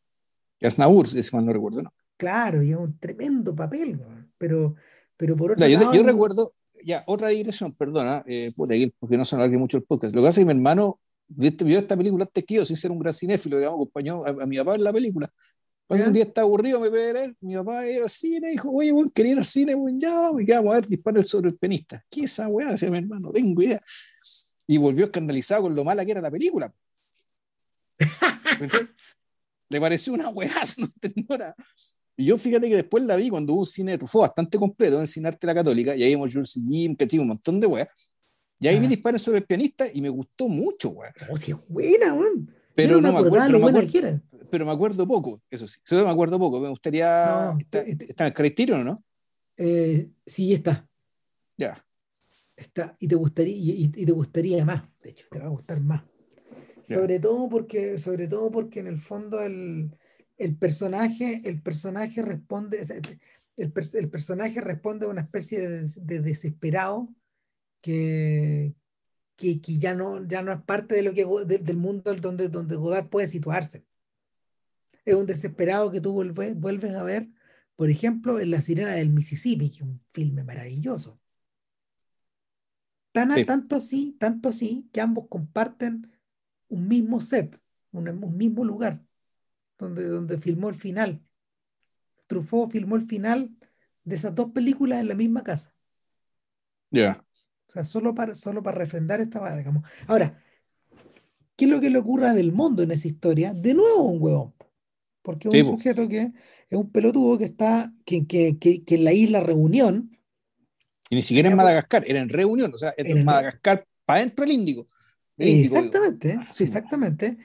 Es 0.60 0.78
Naur, 0.78 1.06
si 1.06 1.20
mal 1.34 1.44
no 1.44 1.52
recuerdo, 1.52 1.82
¿no? 1.82 1.92
Claro, 2.18 2.62
y 2.62 2.72
es 2.72 2.76
un 2.76 2.98
tremendo 2.98 3.54
papel, 3.54 3.98
pero, 4.36 4.74
pero 5.16 5.36
por 5.36 5.52
otro 5.52 5.66
lado... 5.66 5.94
Yo, 5.94 6.02
recuerdo, 6.02 6.52
ya, 6.84 7.04
otra 7.06 7.28
digresión, 7.28 7.72
perdona, 7.72 8.24
eh, 8.26 8.52
porque 8.56 9.16
no 9.16 9.24
se 9.24 9.36
nos 9.36 9.50
mucho 9.52 9.78
el 9.78 9.84
podcast. 9.84 10.14
Lo 10.14 10.20
que 10.20 10.28
hace 10.28 10.40
que 10.40 10.46
mi 10.46 10.52
hermano 10.52 11.00
vio 11.28 11.78
esta 11.78 11.96
película 11.96 12.24
antes 12.24 12.44
que 12.44 12.54
yo, 12.56 12.64
sin 12.64 12.76
ser 12.76 12.90
un 12.90 12.98
gran 12.98 13.14
cinéfilo, 13.14 13.56
digamos, 13.56 13.76
acompañó 13.76 14.24
a, 14.24 14.46
mi 14.46 14.58
papá 14.58 14.74
en 14.74 14.84
la 14.84 14.92
película. 14.92 15.30
Pues 15.86 16.00
un 16.02 16.12
día 16.12 16.24
está 16.24 16.42
aburrido, 16.42 16.80
me 16.80 16.90
puede 16.90 17.12
ver, 17.14 17.34
mi 17.40 17.54
papá 17.54 17.88
iba 17.88 18.02
al 18.02 18.10
cine, 18.10 18.50
dijo, 18.50 18.70
oye, 18.70 18.92
bueno, 18.92 19.08
quería 19.14 19.32
ir 19.32 19.38
al 19.38 19.46
cine, 19.46 19.74
bueno, 19.74 19.98
ya, 19.98 20.32
me 20.32 20.44
quedamos 20.44 20.72
a 20.72 20.80
ver 20.80 20.88
disparo 20.88 21.22
sobre 21.22 21.48
el 21.48 21.56
penista. 21.56 22.04
¿Qué 22.10 22.24
es 22.24 22.32
esa 22.32 22.48
weá? 22.48 22.72
Decía 22.72 22.90
mi 22.90 22.98
hermano, 22.98 23.30
tengo 23.30 23.62
idea. 23.62 23.80
Y 24.66 24.76
volvió 24.76 25.06
escandalizado 25.06 25.62
con 25.62 25.74
lo 25.74 25.84
mala 25.84 26.04
que 26.04 26.10
era 26.10 26.20
la 26.20 26.30
película. 26.30 26.70
Le 29.70 29.80
pareció 29.80 30.12
una 30.12 30.28
weá, 30.28 30.52
no 30.78 30.88
tendora. 31.00 31.54
Y 32.20 32.24
yo 32.24 32.36
fíjate 32.36 32.68
que 32.68 32.74
después 32.74 33.04
la 33.04 33.14
vi 33.14 33.28
cuando 33.28 33.52
hubo 33.52 33.60
un 33.60 33.66
cine 33.66 33.96
de 33.96 34.04
fue 34.04 34.22
bastante 34.22 34.58
completo 34.58 34.98
en 34.98 35.06
Cine 35.06 35.28
Arte 35.28 35.46
la 35.46 35.54
Católica, 35.54 35.94
y 35.94 36.02
ahí 36.02 36.10
vimos 36.10 36.32
Jules 36.32 36.52
Jim, 36.52 36.96
que 36.96 37.20
un 37.20 37.28
montón 37.28 37.60
de 37.60 37.68
weas. 37.68 38.10
Y 38.58 38.66
ahí 38.66 38.80
vi 38.80 38.88
disparos 38.88 39.22
sobre 39.22 39.38
el 39.38 39.44
pianista 39.44 39.86
y 39.92 40.02
me 40.02 40.08
gustó 40.08 40.48
mucho, 40.48 40.90
güey. 40.90 41.10
Oh, 41.30 41.36
es 41.36 41.54
buena, 41.68 42.10
güey. 42.10 42.30
Pero 42.74 43.00
no, 43.00 43.12
me 43.12 43.18
acuerdo, 43.20 43.46
pero 43.46 43.58
me 43.60 43.78
acuerdo, 43.78 44.20
pero 44.50 44.66
me 44.66 44.72
acuerdo 44.72 45.06
poco, 45.06 45.40
eso 45.48 45.68
sí. 45.68 45.78
Eso 45.84 46.02
me 46.02 46.10
acuerdo 46.10 46.40
poco. 46.40 46.58
Me 46.58 46.68
gustaría. 46.68 47.56
¿Está, 47.56 47.82
está, 47.82 48.24
en 48.24 48.28
el 48.28 48.34
Criterion 48.34 48.80
o 48.80 48.84
no? 48.84 49.04
Eh, 49.56 50.08
sí, 50.26 50.52
está. 50.52 50.88
Ya. 51.56 51.80
Está. 52.56 52.96
Y 52.98 53.06
te 53.06 53.14
gustaría, 53.14 53.54
y, 53.54 53.88
te 53.88 54.12
gustaría 54.12 54.64
más, 54.64 54.82
de 55.04 55.10
hecho, 55.10 55.26
te 55.30 55.38
va 55.38 55.46
a 55.46 55.50
gustar 55.50 55.80
más. 55.80 56.02
Sobre 56.82 57.20
todo 57.20 57.48
porque, 57.48 57.96
sobre 57.96 58.26
todo 58.26 58.50
porque 58.50 58.80
en 58.80 58.88
el 58.88 58.98
fondo 58.98 59.40
el, 59.40 59.92
el 60.38 60.56
personaje, 60.56 61.42
el 61.44 61.60
personaje 61.60 62.22
responde, 62.22 62.80
el, 63.56 63.72
el, 63.94 64.08
personaje 64.08 64.60
responde 64.60 65.06
a 65.06 65.08
una 65.08 65.20
especie 65.20 65.68
de, 65.68 65.92
de 65.96 66.20
desesperado 66.20 67.08
que, 67.80 68.74
que, 69.36 69.60
ya, 69.60 69.94
no, 69.94 70.26
ya 70.26 70.42
no 70.42 70.52
es 70.52 70.62
parte 70.62 70.94
de 70.94 71.02
lo 71.02 71.12
que, 71.12 71.26
del 71.46 71.76
mundo 71.76 72.14
donde, 72.14 72.48
donde 72.48 72.76
Godard 72.76 73.08
puede 73.08 73.28
situarse. 73.28 73.84
Es 75.04 75.14
un 75.14 75.26
desesperado 75.26 75.90
que 75.90 76.00
tú 76.00 76.12
vuelves, 76.12 76.58
vuelves 76.58 76.94
a 76.94 77.02
ver, 77.02 77.28
por 77.76 77.90
ejemplo, 77.90 78.38
en 78.40 78.50
La 78.50 78.62
Sirena 78.62 78.92
del 78.92 79.10
Mississippi, 79.10 79.70
que 79.70 79.76
es 79.76 79.82
un 79.82 80.00
filme 80.08 80.44
maravilloso. 80.44 81.20
Tan, 83.12 83.44
Tanto 83.44 83.76
así, 83.76 84.16
tanto 84.18 84.50
así, 84.50 84.88
que 84.92 85.00
ambos 85.00 85.26
comparten 85.28 86.12
un 86.68 86.86
mismo 86.86 87.20
set, 87.20 87.60
un, 87.90 88.08
un 88.08 88.36
mismo 88.36 88.64
lugar, 88.64 89.02
donde, 89.78 90.06
donde 90.06 90.38
filmó 90.38 90.68
el 90.68 90.74
final. 90.74 91.22
Truffaut 92.26 92.70
filmó 92.70 92.96
el 92.96 93.06
final 93.06 93.50
de 94.04 94.16
esas 94.16 94.34
dos 94.34 94.50
películas 94.52 95.00
en 95.00 95.08
la 95.08 95.14
misma 95.14 95.42
casa. 95.42 95.74
Ya. 96.90 97.24
O 97.68 97.70
sea, 97.70 97.84
solo 97.84 98.14
para, 98.14 98.34
solo 98.34 98.62
para 98.62 98.78
refrendar 98.78 99.20
esta 99.20 99.40
base. 99.40 99.64
Ahora, 100.06 100.42
¿qué 101.56 101.66
es 101.66 101.70
lo 101.70 101.80
que 101.80 101.90
le 101.90 101.98
ocurre 101.98 102.26
a 102.26 102.34
mundo 102.34 102.82
en 102.82 102.90
esa 102.90 103.08
historia? 103.08 103.52
De 103.52 103.74
nuevo 103.74 104.04
un 104.04 104.22
huevón. 104.22 104.54
Porque 105.22 105.48
es 105.48 105.66
un 105.66 105.74
sujeto 105.74 106.08
que 106.08 106.32
es 106.70 106.78
un 106.78 106.90
pelotudo 106.90 107.36
que 107.36 107.44
está 107.44 107.92
que, 108.06 108.26
que, 108.26 108.58
que, 108.58 108.82
en 108.86 109.04
la 109.04 109.12
isla 109.12 109.40
Reunión. 109.40 110.10
Y 111.10 111.16
ni 111.16 111.22
siquiera 111.22 111.50
en 111.50 111.56
Madagascar, 111.56 112.04
era 112.06 112.18
en 112.20 112.30
Reunión, 112.30 112.72
o 112.72 112.78
sea, 112.78 112.94
en 112.96 113.24
Madagascar 113.24 113.86
para 114.06 114.20
adentro 114.20 114.46
del 114.46 114.54
Índico. 114.54 114.88
exactamente, 115.36 116.38
sí, 116.52 116.64
exactamente. 116.64 117.36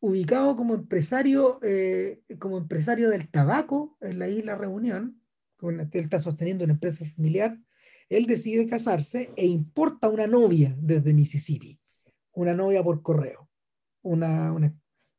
Ubicado 0.00 0.56
como 0.56 0.74
empresario, 0.74 1.60
eh, 1.62 2.22
como 2.38 2.58
empresario 2.58 3.10
del 3.10 3.28
tabaco 3.28 3.96
en 4.00 4.18
la 4.18 4.28
isla 4.28 4.56
Reunión, 4.56 5.20
él 5.62 5.88
está 5.92 6.18
sosteniendo 6.18 6.64
una 6.64 6.72
empresa 6.72 7.04
familiar, 7.04 7.58
él 8.08 8.26
decide 8.26 8.66
casarse 8.66 9.30
e 9.36 9.46
importa 9.46 10.08
una 10.08 10.26
novia 10.26 10.74
desde 10.80 11.14
Mississippi, 11.14 11.78
una 12.32 12.54
novia 12.54 12.82
por 12.82 13.02
correo, 13.02 13.48
una, 14.02 14.52
una 14.52 14.74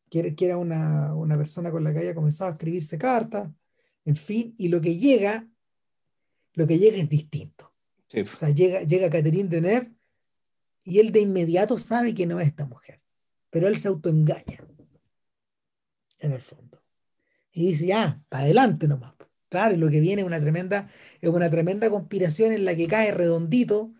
que, 0.09 0.35
era 0.39 0.57
una, 0.57 1.15
una, 1.15 1.37
persona 1.37 1.71
con 1.71 1.83
la 1.83 1.93
que 1.93 1.99
había 1.99 2.15
comenzado 2.15 2.49
a 2.49 2.53
escribirse 2.53 2.97
cartas, 2.97 3.49
en 4.03 4.15
fin, 4.15 4.53
y 4.57 4.67
lo 4.67 4.81
que 4.81 4.97
llega, 4.97 5.47
lo 6.53 6.67
que 6.67 6.79
llega 6.79 6.97
es 6.97 7.07
distinto. 7.07 7.73
O 8.13 8.25
sea, 8.25 8.49
llega, 8.49 8.81
llega 8.81 9.09
Catherine 9.09 9.47
Deneuve 9.47 9.93
y 10.83 10.99
él 10.99 11.13
de 11.13 11.21
inmediato 11.21 11.77
sabe 11.77 12.13
que 12.13 12.25
no 12.25 12.41
es 12.41 12.47
esta 12.47 12.65
mujer, 12.65 12.99
pero 13.49 13.67
él 13.67 13.77
se 13.77 13.87
autoengaña, 13.87 14.65
en 16.21 16.31
el 16.31 16.41
fondo. 16.41 16.81
Y 17.51 17.67
dice, 17.67 17.87
ya, 17.87 18.23
para 18.29 18.45
adelante 18.45 18.87
nomás. 18.87 19.13
Claro, 19.49 19.75
y 19.75 19.77
lo 19.77 19.89
que 19.89 19.99
viene 19.99 20.21
es 20.21 20.25
una 20.25 20.39
tremenda, 20.39 20.89
es 21.19 21.29
una 21.29 21.49
tremenda 21.49 21.89
conspiración 21.89 22.53
en 22.53 22.63
la 22.63 22.73
que 22.73 22.87
cae 22.87 23.11
redondito. 23.11 23.93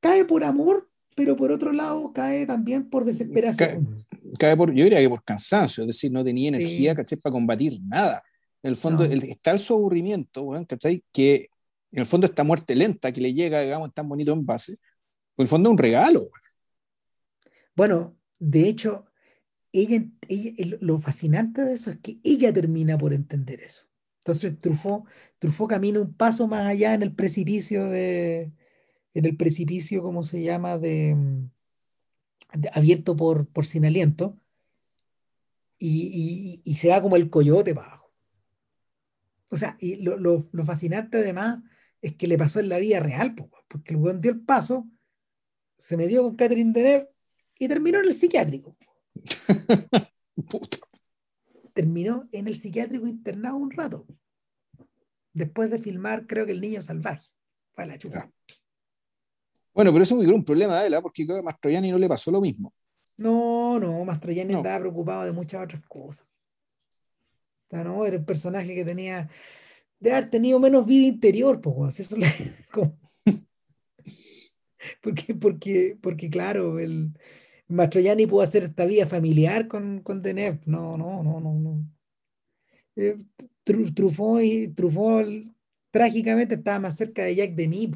Cae 0.00 0.24
por 0.24 0.42
amor, 0.42 0.90
pero 1.14 1.36
por 1.36 1.52
otro 1.52 1.72
lado 1.72 2.12
cae 2.12 2.44
también 2.44 2.90
por 2.90 3.04
desesperación. 3.04 4.04
Cae, 4.38 4.56
por, 4.56 4.74
yo 4.74 4.82
diría 4.82 4.98
que 5.00 5.08
por 5.08 5.22
cansancio, 5.22 5.84
es 5.84 5.86
decir, 5.86 6.10
no 6.10 6.24
tenía 6.24 6.48
energía, 6.48 6.94
para 6.94 7.32
combatir 7.32 7.78
nada. 7.86 8.22
En 8.62 8.70
el 8.70 8.76
fondo 8.76 9.04
está 9.04 9.52
el 9.52 9.60
su 9.60 9.74
aburrimiento, 9.74 10.50
¿cachai? 10.66 11.04
Que 11.12 11.46
en 11.92 12.00
el 12.00 12.06
fondo 12.06 12.26
esta 12.26 12.42
muerte 12.42 12.74
lenta 12.74 13.12
que 13.12 13.20
le 13.20 13.32
llega, 13.32 13.60
digamos, 13.60 13.94
tan 13.94 14.08
bonito 14.08 14.32
en 14.32 14.44
base, 14.44 14.72
en 14.72 14.78
el 15.42 15.46
fondo 15.46 15.68
es 15.68 15.70
un 15.70 15.78
regalo. 15.78 16.28
Bueno, 17.76 18.16
de 18.38 18.68
hecho, 18.68 19.06
ella, 19.74 20.04
lo 20.80 20.98
fascinante 21.00 21.64
de 21.64 21.72
eso 21.72 21.90
es 21.90 21.98
que 21.98 22.18
ella 22.22 22.52
termina 22.52 22.96
por 22.96 23.12
entender 23.12 23.60
eso. 23.60 23.86
Entonces 24.18 24.60
Truffaut, 24.60 25.04
Truffaut 25.40 25.68
camina 25.68 26.00
un 26.00 26.14
paso 26.14 26.46
más 26.46 26.66
allá 26.66 26.94
en 26.94 27.02
el 27.02 27.12
precipicio 27.14 27.88
de, 27.88 28.52
en 29.14 29.24
el 29.24 29.36
precipicio, 29.36 30.02
¿cómo 30.02 30.22
se 30.22 30.42
llama? 30.42 30.78
De, 30.78 31.16
abierto 32.72 33.16
por, 33.16 33.48
por 33.48 33.66
sin 33.66 33.84
aliento 33.84 34.38
y, 35.78 36.62
se 36.76 36.88
va 36.88 37.02
como 37.02 37.16
el 37.16 37.28
coyote 37.28 37.74
para 37.74 37.88
abajo. 37.88 38.12
O 39.48 39.56
sea, 39.56 39.76
y 39.80 39.96
lo, 39.96 40.16
lo, 40.18 40.64
fascinante 40.64 41.18
además 41.18 41.62
es 42.00 42.14
que 42.14 42.26
le 42.26 42.38
pasó 42.38 42.60
en 42.60 42.68
la 42.68 42.78
vida 42.78 43.00
real, 43.00 43.34
porque 43.34 43.92
el 43.92 43.96
weón 43.96 44.20
dio 44.20 44.30
el 44.30 44.40
paso, 44.40 44.88
se 45.78 45.96
metió 45.96 46.22
con 46.22 46.36
Catherine 46.36 46.72
Deneuve 46.72 47.10
y 47.58 47.68
terminó 47.68 47.98
en 47.98 48.06
el 48.06 48.14
psiquiátrico. 48.14 48.76
Terminó 51.74 52.28
en 52.32 52.46
el 52.46 52.56
psiquiátrico 52.56 53.06
internado 53.06 53.56
un 53.56 53.70
rato. 53.70 54.06
Después 55.32 55.70
de 55.70 55.78
filmar, 55.78 56.26
creo 56.26 56.46
que 56.46 56.52
El 56.52 56.60
Niño 56.60 56.80
Salvaje. 56.80 57.30
Fue 57.72 57.86
la 57.86 57.98
chupa. 57.98 58.30
Bueno, 59.74 59.90
pero 59.92 60.04
eso 60.04 60.22
es 60.22 60.28
un 60.28 60.44
problema 60.44 60.80
de 60.80 60.86
él, 60.86 60.96
porque 61.02 61.24
creo 61.24 61.36
que 61.36 61.42
a 61.42 61.44
Mastroianni 61.44 61.90
no 61.90 61.98
le 61.98 62.08
pasó 62.08 62.30
lo 62.30 62.40
mismo. 62.40 62.72
No, 63.16 63.80
no, 63.80 64.04
Mastroianni 64.04 64.52
no. 64.52 64.60
estaba 64.60 64.78
preocupado 64.78 65.24
de 65.24 65.32
muchas 65.32 65.64
otras 65.64 65.84
cosas. 65.86 66.26
O 67.70 67.76
no, 67.82 68.06
era 68.06 68.18
un 68.18 68.24
personaje 68.24 68.72
que 68.72 68.84
tenía 68.84 69.28
de 69.98 70.12
haber 70.12 70.30
tenido 70.30 70.60
menos 70.60 70.86
vida 70.86 71.06
interior, 71.06 71.60
pues, 71.60 71.98
eso 71.98 72.16
le, 72.16 72.28
porque, 75.02 75.34
porque, 75.34 75.98
porque, 76.00 76.30
claro, 76.30 76.78
el, 76.78 77.18
Mastroianni 77.68 78.26
pudo 78.26 78.42
hacer 78.42 78.64
esta 78.64 78.84
vida 78.86 79.06
familiar 79.06 79.68
con, 79.68 80.00
con 80.00 80.22
Deneuve. 80.22 80.60
No, 80.66 80.96
no, 80.96 81.22
no, 81.22 81.40
no. 81.40 81.54
no. 81.54 81.94
Eh, 82.96 83.16
Truffaut, 83.64 84.42
y, 84.42 84.68
Truffaut 84.68 85.26
trágicamente 85.90 86.56
estaba 86.56 86.78
más 86.80 86.96
cerca 86.96 87.24
de 87.24 87.34
Jack 87.34 87.54
Demy. 87.54 87.92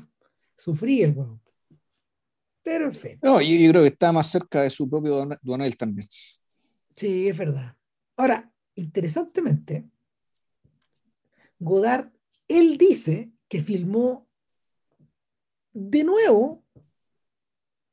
Sufría 0.56 1.06
el 1.06 1.12
huevo. 1.12 1.40
Pero 2.62 2.86
en 2.86 2.92
fin. 2.92 3.18
No, 3.22 3.40
yo, 3.40 3.70
creo 3.70 3.82
que 3.82 3.88
está 3.88 4.12
más 4.12 4.30
cerca 4.30 4.62
de 4.62 4.70
su 4.70 4.88
propio 4.88 5.28
Donald 5.42 5.76
también. 5.76 6.06
Sí, 6.94 7.28
es 7.28 7.36
verdad. 7.36 7.76
Ahora, 8.16 8.52
interesantemente, 8.74 9.88
Godard, 11.58 12.10
él 12.48 12.76
dice 12.76 13.30
que 13.48 13.60
filmó 13.60 14.28
de 15.72 16.04
nuevo 16.04 16.64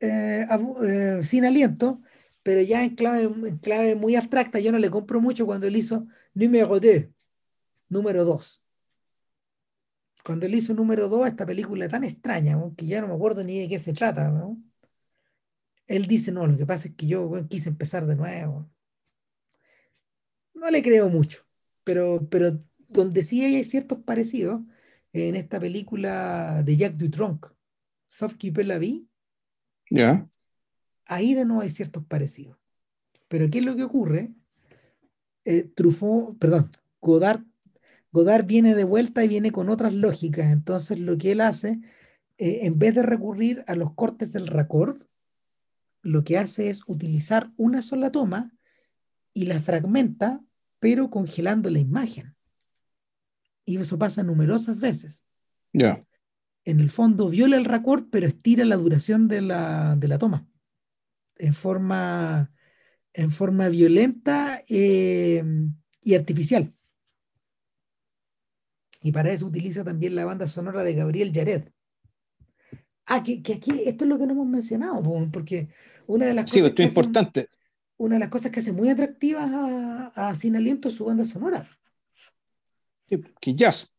eh, 0.06 0.48
eh, 0.84 1.24
sin 1.24 1.46
aliento, 1.46 2.02
pero 2.44 2.62
ya 2.62 2.84
en 2.84 2.96
clave, 2.96 3.24
en 3.24 3.58
clave 3.58 3.96
muy 3.96 4.16
abstracta, 4.16 4.60
yo 4.60 4.72
no 4.72 4.80
le 4.80 4.90
compro 4.90 5.22
mucho 5.22 5.46
cuando 5.46 5.68
él 5.68 5.76
hizo 5.76 6.08
número 6.34 6.80
2, 6.80 7.06
número 7.90 8.26
2. 8.26 8.64
Cuando 10.24 10.46
él 10.46 10.56
hizo 10.56 10.74
número 10.74 11.08
2, 11.08 11.28
esta 11.28 11.46
película 11.46 11.88
tan 11.88 12.04
extraña, 12.04 12.58
que 12.76 12.86
ya 12.88 13.02
no 13.02 13.08
me 13.08 13.14
acuerdo 13.14 13.44
ni 13.44 13.60
de 13.60 13.68
qué 13.68 13.80
se 13.80 13.94
trata, 13.94 14.34
él 15.88 16.06
dice, 16.08 16.32
no, 16.32 16.48
lo 16.48 16.58
que 16.58 16.66
pasa 16.66 16.88
es 16.88 16.96
que 16.96 17.08
yo 17.08 17.32
quise 17.48 17.70
empezar 17.70 18.06
de 18.08 18.16
nuevo. 18.16 18.70
No 20.54 20.72
le 20.72 20.82
creo 20.82 21.10
mucho, 21.10 21.46
pero, 21.84 22.28
pero 22.30 22.60
donde 22.88 23.24
sí 23.24 23.44
hay 23.44 23.64
ciertos 23.64 24.00
parecidos, 24.00 24.62
en 25.14 25.36
esta 25.36 25.60
película 25.60 26.62
de 26.64 26.76
Jack 26.76 26.96
Dutronc, 26.96 27.48
Soft 28.08 28.36
Keeper 28.36 28.66
la 28.66 28.78
vi, 28.78 29.08
ya. 29.90 30.28
Ahí 31.06 31.34
de 31.34 31.46
nuevo 31.46 31.62
hay 31.62 31.70
ciertos 31.70 32.06
parecidos. 32.06 32.58
Pero 33.28 33.50
¿qué 33.50 33.60
es 33.60 33.66
lo 33.66 33.76
que 33.76 33.84
ocurre? 33.84 34.34
Eh, 35.44 35.64
Truffaut, 35.76 36.38
perdón, 36.40 36.72
Godard, 37.02 37.44
Godard 38.12 38.46
viene 38.46 38.74
de 38.76 38.84
vuelta 38.84 39.24
y 39.24 39.28
viene 39.28 39.52
con 39.52 39.70
otras 39.70 39.94
lógicas. 39.94 40.52
Entonces 40.52 41.00
lo 41.00 41.18
que 41.18 41.32
él 41.32 41.42
hace, 41.42 41.80
eh, 42.38 42.60
en 42.64 42.80
vez 42.80 42.96
de 42.96 43.04
recurrir 43.04 43.64
a 43.68 43.76
los 43.76 43.94
cortes 43.94 44.32
del 44.32 44.48
record, 44.48 45.02
lo 46.02 46.24
que 46.24 46.38
hace 46.38 46.70
es 46.70 46.82
utilizar 46.88 47.52
una 47.58 47.82
sola 47.82 48.12
toma 48.12 48.52
y 49.34 49.46
la 49.46 49.60
fragmenta, 49.60 50.42
pero 50.80 51.10
congelando 51.10 51.70
la 51.70 51.80
imagen. 51.80 52.36
Y 53.66 53.78
eso 53.78 53.98
pasa 53.98 54.24
numerosas 54.24 54.80
veces. 54.80 55.24
Ya 55.74 56.00
en 56.66 56.80
el 56.80 56.90
fondo 56.90 57.30
viola 57.30 57.58
el 57.58 57.66
record, 57.66 58.06
pero 58.12 58.28
estira 58.28 58.66
la 58.66 58.76
duración 58.76 59.28
de 59.28 59.42
la, 59.42 59.98
toma 60.20 60.48
en 61.38 61.54
forma, 61.54 62.52
en 63.14 63.30
forma 63.30 63.70
violenta 63.70 64.62
eh, 64.68 65.44
y 66.02 66.16
artificial. 66.16 66.74
Y 69.02 69.12
para 69.12 69.32
eso 69.32 69.46
utiliza 69.46 69.84
también 69.84 70.16
la 70.16 70.26
banda 70.26 70.48
sonora 70.48 70.84
de 70.84 70.96
Gabriel 70.96 71.32
Yared. 71.32 71.70
Ah, 73.06 73.22
que, 73.22 73.42
aquí 73.54 73.84
esto 73.86 74.04
es 74.04 74.10
lo 74.10 74.18
que 74.18 74.26
no 74.26 74.34
hemos 74.34 74.48
mencionado, 74.48 75.04
porque 75.32 75.70
una 76.08 76.26
de 76.26 76.34
las 76.34 76.52
cosas. 76.52 76.72
que 76.72 76.84
importante. 76.84 77.50
una 77.98 78.16
de 78.16 78.20
las 78.22 78.30
cosas 78.30 78.50
que 78.50 78.62
hace 78.62 78.72
muy 78.72 78.90
atractivas 78.90 79.52
a, 79.54 80.30
a 80.30 80.36
Sin 80.36 80.56
Aliento 80.56 80.90
es 80.90 80.96
su 80.96 81.06
banda 81.06 81.26
sonora. 81.26 81.70
Sí, 83.08 83.22
que 83.40 83.54
jazz 83.54 83.95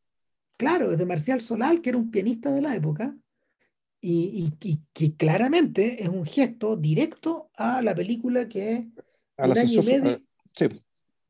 claro, 0.56 0.92
es 0.92 0.98
de 0.98 1.06
Marcial 1.06 1.40
Solal, 1.40 1.80
que 1.80 1.90
era 1.90 1.98
un 1.98 2.10
pianista 2.10 2.52
de 2.52 2.62
la 2.62 2.74
época, 2.74 3.16
y, 4.00 4.52
que 4.92 5.16
claramente 5.16 6.02
es 6.02 6.08
un 6.08 6.24
gesto 6.24 6.76
directo 6.76 7.50
a 7.56 7.82
la 7.82 7.94
película 7.94 8.48
que 8.48 8.88
a 9.36 9.46
un, 9.46 9.58
año 9.58 9.82
y 9.82 9.86
medio, 9.86 10.22
sí. 10.52 10.66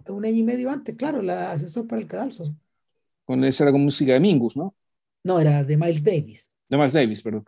un 0.08 0.24
año 0.24 0.36
y 0.36 0.42
medio 0.42 0.70
antes, 0.70 0.94
claro, 0.94 1.22
la 1.22 1.52
asesor 1.52 1.86
para 1.86 2.02
el 2.02 2.08
cadalso. 2.08 2.54
Con 3.24 3.42
esa 3.44 3.64
era 3.64 3.72
con 3.72 3.82
música 3.82 4.12
de 4.12 4.20
Mingus, 4.20 4.56
¿no? 4.56 4.74
No, 5.24 5.40
era 5.40 5.64
de 5.64 5.76
Miles 5.76 6.04
Davis. 6.04 6.50
De 6.68 6.76
Miles 6.76 6.92
Davis, 6.92 7.22
perdón. 7.22 7.44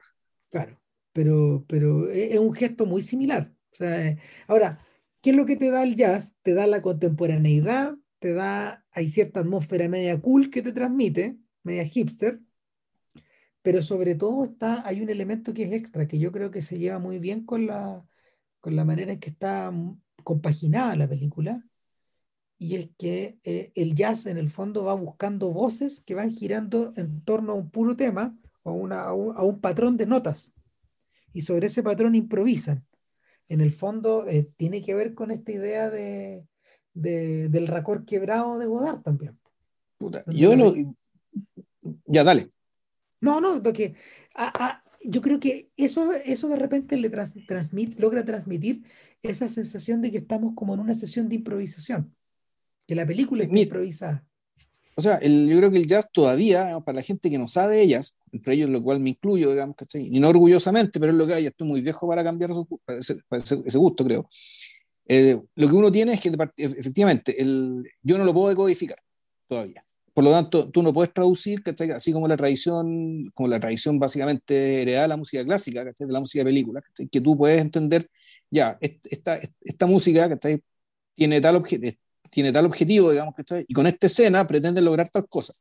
Claro, 0.50 0.80
pero, 1.12 1.64
pero 1.68 2.08
es 2.08 2.38
un 2.38 2.54
gesto 2.54 2.86
muy 2.86 3.02
similar. 3.02 3.52
ahora, 4.46 4.84
¿qué 5.20 5.30
es 5.30 5.36
lo 5.36 5.46
que 5.46 5.56
te 5.56 5.70
da 5.70 5.82
el 5.82 5.94
jazz? 5.94 6.32
Te 6.42 6.54
da 6.54 6.66
la 6.66 6.80
contemporaneidad, 6.80 7.96
te 8.18 8.32
da, 8.32 8.84
hay 8.90 9.10
cierta 9.10 9.40
atmósfera 9.40 9.88
media 9.88 10.20
cool 10.20 10.50
que 10.50 10.62
te 10.62 10.72
transmite, 10.72 11.36
media 11.68 11.84
hipster, 11.84 12.40
pero 13.62 13.82
sobre 13.82 14.14
todo 14.14 14.44
está, 14.44 14.86
hay 14.86 15.00
un 15.00 15.10
elemento 15.10 15.52
que 15.52 15.64
es 15.64 15.72
extra, 15.72 16.08
que 16.08 16.18
yo 16.18 16.32
creo 16.32 16.50
que 16.50 16.62
se 16.62 16.78
lleva 16.78 16.98
muy 16.98 17.18
bien 17.18 17.44
con 17.44 17.66
la, 17.66 18.04
con 18.60 18.74
la 18.76 18.84
manera 18.84 19.12
en 19.12 19.20
que 19.20 19.30
está 19.30 19.72
compaginada 20.24 20.96
la 20.96 21.08
película, 21.08 21.64
y 22.58 22.74
es 22.76 22.88
que 22.96 23.38
eh, 23.44 23.70
el 23.74 23.94
jazz 23.94 24.26
en 24.26 24.38
el 24.38 24.48
fondo 24.48 24.84
va 24.84 24.94
buscando 24.94 25.52
voces 25.52 26.00
que 26.00 26.14
van 26.14 26.30
girando 26.30 26.92
en 26.96 27.22
torno 27.22 27.52
a 27.52 27.56
un 27.56 27.70
puro 27.70 27.96
tema 27.96 28.36
o 28.62 28.72
una, 28.72 29.02
a, 29.02 29.12
un, 29.12 29.60
patrón 29.60 29.96
de 29.96 30.06
notas, 30.06 30.54
y 31.32 31.42
sobre 31.42 31.66
ese 31.66 31.82
patrón 31.82 32.14
improvisan. 32.14 32.86
En 33.48 33.60
el 33.60 33.72
fondo 33.72 34.26
eh, 34.26 34.50
tiene 34.56 34.82
que 34.82 34.94
ver 34.94 35.14
con 35.14 35.30
esta 35.30 35.52
idea 35.52 35.88
de, 35.88 36.46
del 36.94 37.66
racor 37.66 38.04
quebrado 38.04 38.58
de 38.58 38.66
Godard 38.66 39.02
también. 39.02 39.38
yo 40.26 40.56
lo, 40.56 40.74
ya, 42.06 42.24
dale. 42.24 42.50
No, 43.20 43.40
no, 43.40 43.62
porque 43.62 43.94
yo 45.04 45.22
creo 45.22 45.40
que 45.40 45.70
eso, 45.76 46.12
eso 46.12 46.48
de 46.48 46.56
repente 46.56 46.96
le 46.96 47.10
transmit, 47.10 47.98
logra 47.98 48.24
transmitir 48.24 48.82
esa 49.22 49.48
sensación 49.48 50.02
de 50.02 50.10
que 50.10 50.18
estamos 50.18 50.54
como 50.54 50.74
en 50.74 50.80
una 50.80 50.94
sesión 50.94 51.28
de 51.28 51.36
improvisación, 51.36 52.14
que 52.86 52.94
la 52.94 53.06
película 53.06 53.44
está 53.44 53.58
improvisada. 53.58 54.24
O 54.96 55.00
sea, 55.00 55.20
yo 55.20 55.56
creo 55.58 55.70
que 55.70 55.76
el 55.76 55.86
jazz 55.86 56.08
todavía, 56.12 56.80
para 56.80 56.96
la 56.96 57.02
gente 57.02 57.30
que 57.30 57.38
no 57.38 57.46
sabe 57.46 57.76
de 57.76 57.82
ellas, 57.82 58.16
entre 58.32 58.54
ellos 58.54 58.68
lo 58.68 58.82
cual 58.82 58.98
me 58.98 59.10
incluyo, 59.10 59.50
digamos, 59.50 59.76
¿cachai? 59.76 60.02
Y 60.04 60.18
no 60.18 60.28
orgullosamente, 60.28 60.98
pero 60.98 61.12
es 61.12 61.18
lo 61.18 61.24
que 61.24 61.34
hay, 61.34 61.46
estoy 61.46 61.68
muy 61.68 61.80
viejo 61.80 62.08
para 62.08 62.24
cambiar 62.24 62.50
ese, 62.88 63.78
gusto, 63.78 64.04
creo. 64.04 64.28
Eh, 65.06 65.40
lo 65.54 65.68
que 65.68 65.74
uno 65.74 65.92
tiene 65.92 66.14
es 66.14 66.20
que 66.20 66.32
efectivamente 66.56 67.40
el, 67.40 67.84
yo 68.02 68.18
no 68.18 68.24
lo 68.24 68.34
puedo 68.34 68.48
decodificar 68.48 68.98
todavía. 69.46 69.80
Por 70.18 70.24
lo 70.24 70.32
tanto, 70.32 70.68
tú 70.68 70.82
no 70.82 70.92
puedes 70.92 71.14
traducir, 71.14 71.62
¿cachai? 71.62 71.92
así 71.92 72.12
como 72.12 72.26
la 72.26 72.36
tradición, 72.36 73.30
como 73.34 73.48
la 73.48 73.60
tradición 73.60 74.00
básicamente 74.00 74.82
heredada 74.82 75.04
de 75.04 75.08
la 75.10 75.16
música 75.16 75.44
clásica, 75.44 75.84
¿cachai? 75.84 76.08
de 76.08 76.12
la 76.12 76.18
música 76.18 76.40
de 76.40 76.46
película, 76.46 76.82
que 77.08 77.20
tú 77.20 77.38
puedes 77.38 77.60
entender, 77.62 78.10
ya, 78.50 78.76
esta, 78.80 79.38
esta 79.60 79.86
música 79.86 80.28
¿cachai? 80.28 80.60
tiene 81.14 81.40
tal 81.40 81.62
tiene 82.32 82.50
tal 82.50 82.66
objetivo, 82.66 83.12
digamos, 83.12 83.32
que 83.36 83.64
y 83.68 83.72
con 83.72 83.86
esta 83.86 84.06
escena 84.06 84.44
pretende 84.44 84.82
lograr 84.82 85.08
tal 85.08 85.28
cosa. 85.28 85.52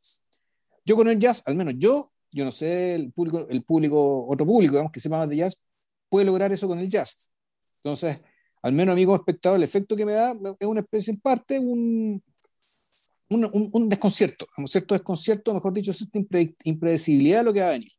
Yo 0.84 0.96
con 0.96 1.08
el 1.08 1.20
jazz, 1.20 1.44
al 1.46 1.54
menos 1.54 1.76
yo, 1.78 2.12
yo 2.32 2.44
no 2.44 2.50
sé, 2.50 2.96
el 2.96 3.12
público, 3.12 3.46
el 3.48 3.64
público, 3.64 4.26
otro 4.28 4.44
público, 4.44 4.72
digamos, 4.72 4.92
que 4.92 5.00
sepa 5.00 5.20
más 5.20 5.30
de 5.30 5.36
jazz, 5.36 5.62
puede 6.10 6.26
lograr 6.26 6.52
eso 6.52 6.68
con 6.68 6.80
el 6.80 6.90
jazz. 6.90 7.30
Entonces, 7.84 8.18
al 8.64 8.72
menos 8.72 8.94
a 8.94 8.96
mí 8.96 9.06
como 9.06 9.18
espectador, 9.18 9.58
el 9.58 9.64
efecto 9.64 9.96
que 9.96 10.04
me 10.04 10.14
da 10.14 10.36
es 10.60 10.68
una 10.68 10.80
especie, 10.80 11.14
en 11.14 11.20
parte, 11.20 11.60
un, 11.60 12.24
un, 13.30 13.70
un, 13.72 13.90
desconcierto, 13.90 14.48
un 14.58 14.68
cierto 14.68 14.94
desconcierto, 14.94 15.54
mejor 15.54 15.74
dicho, 15.74 15.94
cierta 15.94 16.20
impredecibilidad 16.64 17.40
de 17.40 17.44
lo 17.44 17.54
que 17.54 17.62
va 17.62 17.68
a 17.68 17.72
venir. 17.72 17.92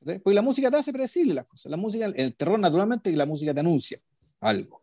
Porque 0.00 0.34
la 0.34 0.42
música 0.42 0.70
te 0.70 0.78
hace 0.78 0.92
predecible 0.92 1.34
las 1.34 1.46
cosas. 1.46 1.70
La 1.70 1.76
música, 1.76 2.06
el 2.06 2.34
terror, 2.34 2.58
naturalmente, 2.58 3.14
la 3.14 3.26
música 3.26 3.52
te 3.52 3.60
anuncia 3.60 3.98
algo. 4.40 4.80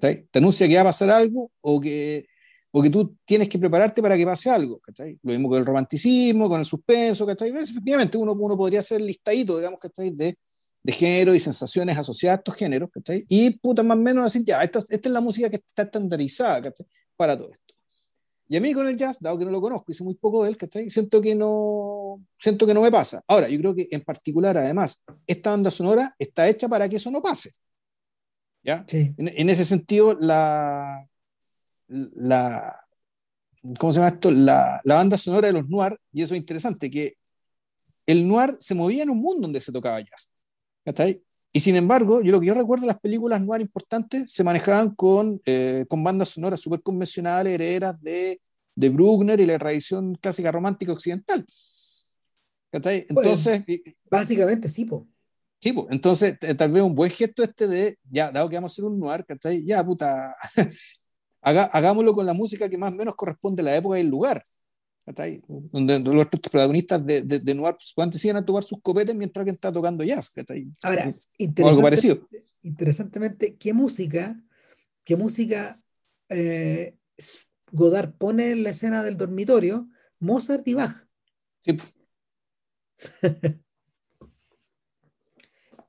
Te 0.00 0.26
anuncia 0.34 0.66
que 0.66 0.74
va 0.74 0.80
a 0.80 0.84
pasar 0.84 1.10
algo 1.10 1.52
o 1.60 1.80
que 1.80 2.26
porque 2.74 2.90
tú 2.90 3.16
tienes 3.24 3.48
que 3.48 3.56
prepararte 3.56 4.02
para 4.02 4.16
que 4.16 4.24
pase 4.26 4.50
algo, 4.50 4.80
¿cachai? 4.80 5.16
Lo 5.22 5.30
mismo 5.30 5.48
con 5.48 5.58
el 5.60 5.64
romanticismo, 5.64 6.48
con 6.48 6.58
el 6.58 6.66
suspenso, 6.66 7.24
¿cachai? 7.24 7.50
Efectivamente, 7.50 8.18
uno, 8.18 8.32
uno 8.32 8.56
podría 8.56 8.80
hacer 8.80 9.00
listadito, 9.00 9.58
digamos. 9.58 9.78
De, 9.96 10.36
de 10.82 10.92
género 10.92 11.36
y 11.36 11.38
sensaciones 11.38 11.96
asociadas 11.96 12.38
a 12.38 12.40
estos 12.40 12.56
géneros. 12.56 12.90
Y 13.28 13.50
puta, 13.60 13.84
más 13.84 13.96
o 13.96 14.00
menos 14.00 14.24
así, 14.24 14.42
ya, 14.44 14.60
esta, 14.64 14.80
esta 14.80 15.08
es 15.08 15.12
la 15.12 15.20
música 15.20 15.48
que 15.48 15.62
está 15.64 15.82
estandarizada. 15.84 16.72
Para 17.14 17.38
todo 17.38 17.52
esto. 17.52 17.63
Y 18.46 18.56
a 18.56 18.60
mí 18.60 18.72
con 18.74 18.86
el 18.86 18.96
jazz, 18.96 19.18
dado 19.20 19.38
que 19.38 19.44
no 19.44 19.50
lo 19.50 19.60
conozco, 19.60 19.90
hice 19.90 20.04
muy 20.04 20.14
poco 20.14 20.42
de 20.42 20.50
él, 20.50 20.56
¿cachai? 20.56 20.90
Siento 20.90 21.20
que 21.20 21.34
no, 21.34 22.22
siento 22.36 22.66
que 22.66 22.74
no 22.74 22.82
me 22.82 22.90
pasa. 22.90 23.22
Ahora, 23.26 23.48
yo 23.48 23.58
creo 23.58 23.74
que 23.74 23.88
en 23.90 24.02
particular, 24.02 24.58
además, 24.58 25.02
esta 25.26 25.50
banda 25.50 25.70
sonora 25.70 26.14
está 26.18 26.48
hecha 26.48 26.68
para 26.68 26.88
que 26.88 26.96
eso 26.96 27.10
no 27.10 27.22
pase. 27.22 27.50
¿Ya? 28.62 28.84
Sí. 28.86 29.14
En, 29.16 29.28
en, 29.28 29.50
ese 29.50 29.64
sentido, 29.64 30.14
la, 30.20 31.06
la, 31.88 32.84
¿cómo 33.78 33.92
se 33.92 34.00
llama 34.00 34.12
esto? 34.12 34.30
La, 34.30 34.80
la, 34.84 34.94
banda 34.96 35.16
sonora 35.16 35.46
de 35.46 35.54
los 35.54 35.68
noir, 35.68 35.98
y 36.12 36.22
eso 36.22 36.34
es 36.34 36.40
interesante, 36.40 36.90
que 36.90 37.16
el 38.06 38.28
noir 38.28 38.56
se 38.58 38.74
movía 38.74 39.02
en 39.02 39.10
un 39.10 39.18
mundo 39.18 39.42
donde 39.42 39.60
se 39.60 39.72
tocaba 39.72 40.00
jazz. 40.00 40.30
ahí? 40.98 41.22
Y 41.56 41.60
sin 41.60 41.76
embargo, 41.76 42.20
yo 42.20 42.32
lo 42.32 42.40
que 42.40 42.46
yo 42.46 42.54
recuerdo, 42.54 42.84
las 42.84 42.98
películas 42.98 43.40
noir 43.40 43.60
importantes 43.60 44.32
se 44.32 44.42
manejaban 44.42 44.92
con, 44.96 45.40
eh, 45.46 45.86
con 45.88 46.02
bandas 46.02 46.30
sonoras 46.30 46.60
súper 46.60 46.80
convencionales, 46.80 47.52
herederas 47.52 48.02
de, 48.02 48.40
de 48.74 48.88
Bruckner 48.88 49.38
y 49.38 49.46
la 49.46 49.56
tradición 49.56 50.16
clásica 50.16 50.50
romántica 50.50 50.92
occidental. 50.92 51.44
Pues, 52.82 53.06
entonces, 53.08 53.62
básicamente 54.10 54.68
sí, 54.68 54.84
po. 54.84 55.06
Sí, 55.60 55.72
pues, 55.72 55.86
entonces 55.90 56.36
tal 56.58 56.72
vez 56.72 56.82
un 56.82 56.96
buen 56.96 57.12
gesto 57.12 57.44
este 57.44 57.68
de, 57.68 57.98
ya, 58.10 58.32
dado 58.32 58.48
que 58.48 58.56
vamos 58.56 58.72
a 58.72 58.74
hacer 58.74 58.84
un 58.86 58.98
noir, 58.98 59.24
¿cachai? 59.24 59.64
Ya, 59.64 59.84
puta, 59.84 60.36
hagámoslo 61.40 62.14
con 62.14 62.26
la 62.26 62.34
música 62.34 62.68
que 62.68 62.76
más 62.76 62.92
o 62.92 62.96
menos 62.96 63.14
corresponde 63.14 63.62
a 63.62 63.66
la 63.66 63.76
época 63.76 63.96
y 63.96 64.00
el 64.00 64.08
lugar. 64.08 64.42
Donde 65.70 65.98
los 66.00 66.26
protagonistas 66.26 67.04
de, 67.04 67.22
de, 67.22 67.38
de 67.38 67.54
Noir 67.54 67.74
pues, 67.74 67.92
antes 67.98 68.24
iban 68.24 68.38
a 68.38 68.44
tomar 68.44 68.62
sus 68.62 68.80
copetes 68.80 69.14
mientras 69.14 69.42
alguien 69.42 69.54
está 69.54 69.72
tocando 69.72 70.02
jazz. 70.02 70.32
Ahora, 70.82 71.06
o 71.62 71.68
algo 71.68 71.82
parecido. 71.82 72.26
Interesantemente, 72.62 73.56
¿qué 73.56 73.74
música, 73.74 74.40
qué 75.04 75.16
música 75.16 75.78
eh, 76.30 76.96
Godard 77.70 78.14
pone 78.14 78.52
en 78.52 78.62
la 78.62 78.70
escena 78.70 79.02
del 79.02 79.16
dormitorio? 79.16 79.88
Mozart 80.20 80.66
y 80.66 80.74
Bach. 80.74 81.06
Sí. 81.60 81.76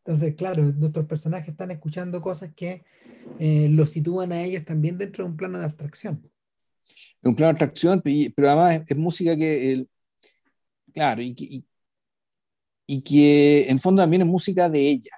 Entonces, 0.06 0.36
claro, 0.36 0.64
nuestros 0.64 1.06
personajes 1.08 1.50
están 1.50 1.72
escuchando 1.72 2.22
cosas 2.22 2.54
que 2.54 2.84
eh, 3.40 3.70
los 3.70 3.90
sitúan 3.90 4.34
a 4.34 4.44
ellos 4.44 4.66
también 4.66 4.98
dentro 4.98 5.24
de 5.24 5.32
un 5.32 5.38
plano 5.38 5.58
de 5.58 5.66
abstracción. 5.66 6.30
Un 7.26 7.36
plano 7.36 7.48
de 7.48 7.64
abstracción, 7.64 8.02
pero 8.02 8.50
además 8.50 8.86
es, 8.88 8.98
música 8.98 9.36
que, 9.36 9.72
el, 9.72 9.90
claro, 10.94 11.22
y 11.22 11.34
que, 11.34 11.64
y, 12.88 13.02
que 13.02 13.68
en 13.68 13.80
fondo 13.80 14.04
también 14.04 14.22
es 14.22 14.28
música 14.28 14.70
de 14.70 14.80
ella. 14.80 15.12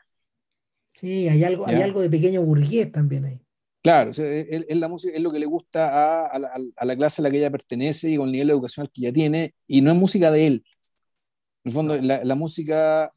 Sí, 0.94 1.28
hay 1.28 1.44
algo, 1.44 1.68
hay 1.68 1.82
algo 1.82 2.02
de 2.02 2.10
pequeño 2.10 2.42
burgués 2.42 2.92
también 2.92 3.26
ahí. 3.26 3.42
Claro, 3.84 4.12
es, 4.12 4.76
la 4.76 4.88
música, 4.88 5.16
es 5.16 5.22
lo 5.22 5.32
que 5.32 5.40
le 5.40 5.46
gusta 5.46 5.90
a, 5.90 6.28
a, 6.28 6.40
la, 6.40 6.52
a, 6.76 6.86
la, 6.86 6.96
clase 6.96 7.22
a 7.22 7.24
la 7.24 7.32
que 7.32 7.38
ella 7.38 7.52
pertenece 7.52 8.10
y 8.10 8.18
con 8.18 8.28
el 8.28 8.32
nivel 8.32 8.50
educacional 8.50 8.90
que 8.92 9.02
ella 9.02 9.14
tiene, 9.14 9.54
y 9.68 9.82
no 9.82 9.92
es 9.92 9.98
música 9.98 10.32
de 10.32 10.48
él. 10.48 10.66
En 11.64 11.70
el 11.70 11.74
fondo, 11.74 12.02
la, 12.02 12.24
la, 12.24 12.36
música 12.36 13.14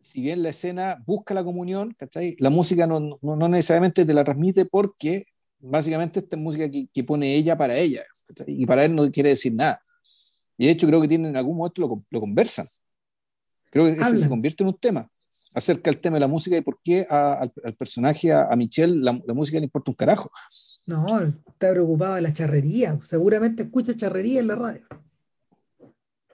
si 0.00 0.20
bien 0.20 0.42
la 0.42 0.50
escena 0.50 1.02
busca 1.06 1.34
la 1.34 1.44
comunión, 1.44 1.94
¿cachai? 1.98 2.36
La 2.38 2.50
música 2.50 2.86
no, 2.86 3.18
no, 3.20 3.48
necesariamente 3.48 4.04
te 4.04 4.14
la 4.14 4.24
transmite 4.24 4.64
porque 4.64 5.26
básicamente 5.70 6.20
esta 6.20 6.36
es 6.36 6.42
música 6.42 6.70
que, 6.70 6.88
que 6.92 7.04
pone 7.04 7.34
ella 7.34 7.56
para 7.56 7.76
ella, 7.76 8.04
y 8.46 8.66
para 8.66 8.84
él 8.84 8.94
no 8.94 9.10
quiere 9.10 9.30
decir 9.30 9.52
nada. 9.54 9.82
Y 10.58 10.66
de 10.66 10.72
hecho 10.72 10.86
creo 10.86 11.00
que 11.00 11.08
tienen 11.08 11.30
en 11.30 11.36
algún 11.36 11.56
momento 11.56 11.80
lo, 11.82 11.96
lo 12.10 12.20
conversan. 12.20 12.66
Creo 13.70 13.84
que 13.84 14.00
ese 14.00 14.18
se 14.18 14.28
convierte 14.28 14.62
en 14.62 14.68
un 14.68 14.78
tema 14.78 15.10
acerca 15.54 15.90
del 15.90 16.00
tema 16.00 16.16
de 16.16 16.20
la 16.20 16.28
música 16.28 16.56
y 16.56 16.60
por 16.60 16.78
qué 16.82 17.06
al, 17.08 17.50
personaje, 17.78 18.32
a, 18.32 18.54
Michelle, 18.56 18.94
la, 19.02 19.20
la, 19.26 19.34
música 19.34 19.58
le 19.58 19.64
importa 19.64 19.90
un 19.90 19.96
carajo. 19.96 20.30
No, 20.86 21.20
está 21.20 21.70
preocupado 21.70 22.14
de 22.14 22.22
la 22.22 22.32
charrería. 22.32 22.98
Seguramente 23.02 23.64
escucha 23.64 23.94
charrería 23.94 24.40
en 24.40 24.46
la 24.46 24.54
radio. 24.54 24.86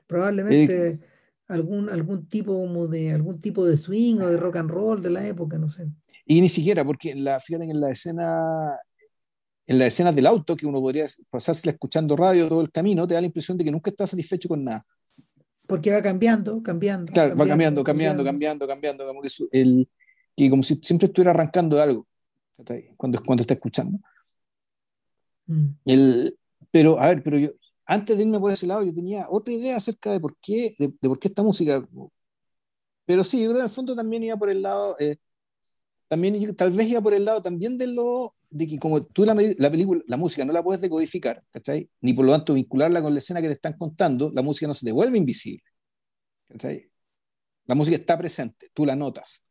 Probablemente 0.06 0.86
eh, 0.88 1.00
algún, 1.48 1.88
algún 1.88 2.26
tipo 2.28 2.54
como 2.54 2.86
de 2.86 3.12
algún 3.12 3.38
tipo 3.40 3.64
de 3.64 3.76
swing 3.76 4.16
o 4.20 4.28
de 4.28 4.36
rock 4.36 4.56
and 4.56 4.70
roll 4.70 5.00
de 5.00 5.10
la 5.10 5.26
época, 5.26 5.58
no 5.58 5.70
sé. 5.70 5.88
Y 6.26 6.40
ni 6.40 6.48
siquiera, 6.48 6.84
porque 6.84 7.14
la, 7.14 7.40
fíjate 7.40 7.64
en 7.64 7.80
la 7.80 7.90
escena, 7.90 8.76
en 9.72 9.78
la 9.78 9.86
escena 9.86 10.12
del 10.12 10.26
auto, 10.26 10.56
que 10.56 10.66
uno 10.66 10.80
podría 10.80 11.06
pasársela 11.30 11.72
escuchando 11.72 12.14
radio 12.14 12.48
todo 12.48 12.60
el 12.60 12.70
camino, 12.70 13.06
te 13.06 13.14
da 13.14 13.20
la 13.20 13.26
impresión 13.26 13.56
de 13.56 13.64
que 13.64 13.70
nunca 13.70 13.90
está 13.90 14.06
satisfecho 14.06 14.48
con 14.48 14.62
nada. 14.62 14.84
Porque 15.66 15.90
va 15.90 16.02
cambiando, 16.02 16.62
cambiando. 16.62 17.10
Claro, 17.12 17.36
va 17.36 17.46
cambiando, 17.46 17.82
cambiando, 17.82 18.24
cambiando, 18.24 18.66
cambiando, 18.66 19.06
como 19.06 19.22
que, 19.22 19.28
el, 19.52 19.88
que 20.36 20.50
como 20.50 20.62
si 20.62 20.78
siempre 20.82 21.06
estuviera 21.06 21.30
arrancando 21.30 21.76
de 21.76 21.82
algo 21.82 22.06
cuando, 22.96 23.22
cuando 23.24 23.40
está 23.40 23.54
escuchando. 23.54 23.98
Mm. 25.46 25.68
El, 25.86 26.38
pero, 26.70 27.00
a 27.00 27.06
ver, 27.08 27.22
pero 27.22 27.38
yo, 27.38 27.50
antes 27.86 28.16
de 28.16 28.22
irme 28.22 28.38
por 28.38 28.52
ese 28.52 28.66
lado, 28.66 28.84
yo 28.84 28.94
tenía 28.94 29.26
otra 29.30 29.54
idea 29.54 29.76
acerca 29.76 30.12
de 30.12 30.20
por 30.20 30.36
qué, 30.36 30.74
de, 30.78 30.90
por 30.90 31.18
qué 31.18 31.28
esta 31.28 31.42
música. 31.42 31.86
Pero 33.06 33.24
sí, 33.24 33.38
yo 33.38 33.46
creo 33.46 33.54
que 33.54 33.60
en 33.60 33.64
el 33.64 33.70
fondo 33.70 33.96
también 33.96 34.22
iba 34.22 34.36
por 34.36 34.50
el 34.50 34.62
lado, 34.62 34.96
eh, 34.98 35.16
también 36.08 36.54
tal 36.54 36.70
vez 36.72 36.88
iba 36.88 37.00
por 37.00 37.14
el 37.14 37.24
lado 37.24 37.40
también 37.40 37.78
de 37.78 37.86
lo 37.86 38.34
de 38.52 38.66
que 38.66 38.78
como 38.78 39.04
tú 39.04 39.24
la, 39.24 39.34
la, 39.34 39.70
película, 39.70 40.02
la 40.06 40.16
música 40.16 40.44
no 40.44 40.52
la 40.52 40.62
puedes 40.62 40.80
decodificar, 40.80 41.42
¿cachai? 41.50 41.88
Ni 42.00 42.12
por 42.12 42.24
lo 42.24 42.32
tanto 42.32 42.54
vincularla 42.54 43.02
con 43.02 43.12
la 43.12 43.18
escena 43.18 43.40
que 43.40 43.48
te 43.48 43.54
están 43.54 43.74
contando, 43.74 44.30
la 44.34 44.42
música 44.42 44.66
no 44.66 44.74
se 44.74 44.86
te 44.86 44.92
vuelve 44.92 45.18
invisible. 45.18 45.64
¿cachai? 46.48 46.90
La 47.66 47.74
música 47.74 47.96
está 47.96 48.18
presente, 48.18 48.68
tú 48.72 48.86
la 48.86 48.94
notas. 48.96 49.44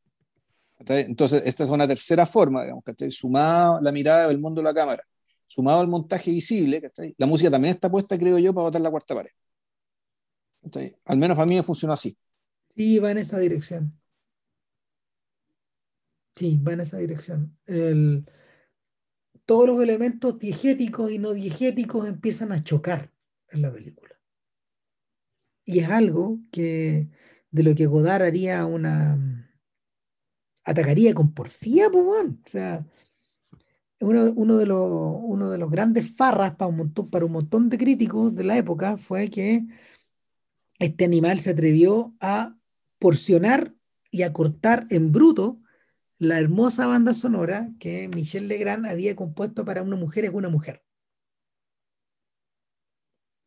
¿cachai? 0.78 1.04
Entonces, 1.04 1.44
esta 1.46 1.64
es 1.64 1.70
una 1.70 1.88
tercera 1.88 2.26
forma, 2.26 2.64
digamos, 2.64 2.84
¿cachai? 2.84 3.12
Sumada 3.12 3.80
la 3.82 3.92
mirada 3.92 4.28
del 4.28 4.40
mundo 4.40 4.62
de 4.62 4.66
la 4.66 4.74
cámara 4.74 5.04
sumado 5.52 5.82
al 5.82 5.90
montaje 5.90 6.32
visible, 6.32 6.82
la 7.18 7.28
música 7.28 7.52
también 7.52 7.74
está 7.74 7.92
puesta, 7.92 8.18
creo 8.18 8.40
yo, 8.40 8.54
para 8.54 8.68
botar 8.68 8.80
la 8.80 8.90
cuarta 8.90 9.14
pared. 9.14 9.32
Al 11.06 11.18
menos 11.18 11.38
a 11.38 11.46
mí 11.46 11.56
me 11.56 11.64
funcionó 11.64 11.92
así. 11.92 12.18
Sí, 12.74 13.00
va 13.00 13.12
en 13.12 13.18
esa 13.18 13.38
dirección. 13.38 13.90
Sí, 16.36 16.58
va 16.66 16.72
en 16.72 16.80
esa 16.80 17.00
dirección. 17.00 17.58
Todos 19.52 19.68
los 19.68 19.84
elementos 19.84 20.40
diegéticos 20.40 21.12
y 21.12 21.20
no 21.20 21.34
diegéticos 21.34 22.08
empiezan 22.08 22.54
a 22.54 22.64
chocar 22.64 23.12
en 23.50 23.62
la 23.62 23.70
película. 23.70 24.18
Y 25.66 25.80
es 25.80 25.90
algo 25.90 26.40
que 26.54 27.10
de 27.50 27.64
lo 27.64 27.76
que 27.76 27.86
Godard 27.86 28.22
haría 28.22 28.66
una 28.66 29.52
atacaría 30.64 31.14
con 31.14 31.34
porfía, 31.34 31.90
pues, 31.90 32.06
o 32.06 32.38
sea, 32.46 32.88
uno, 34.00 34.58
de 34.58 34.66
los, 34.66 35.20
uno 35.22 35.50
de 35.50 35.58
los 35.58 35.70
grandes 35.70 36.10
farras 36.16 36.56
para 36.56 36.70
un, 36.70 36.78
montón, 36.78 37.10
para 37.10 37.26
un 37.26 37.34
montón 37.34 37.68
de 37.68 37.78
críticos 37.78 38.34
de 38.34 38.46
la 38.46 38.56
época 38.56 38.96
fue 38.96 39.30
que 39.30 39.66
este 40.80 41.04
animal 41.04 41.42
se 41.42 41.50
atrevió 41.50 42.16
a 42.22 42.56
porcionar 43.00 43.76
y 44.12 44.22
acortar 44.22 44.88
en 44.92 45.12
bruto 45.12 45.60
la 46.22 46.38
hermosa 46.38 46.86
banda 46.86 47.16
sonora 47.16 47.72
que 47.80 48.08
Michel 48.08 48.48
Legrand 48.48 48.86
había 48.86 49.16
compuesto 49.16 49.66
para 49.66 49.82
una 49.82 49.96
mujer 49.96 50.24
es 50.26 50.32
una 50.32 50.50
mujer. 50.50 50.84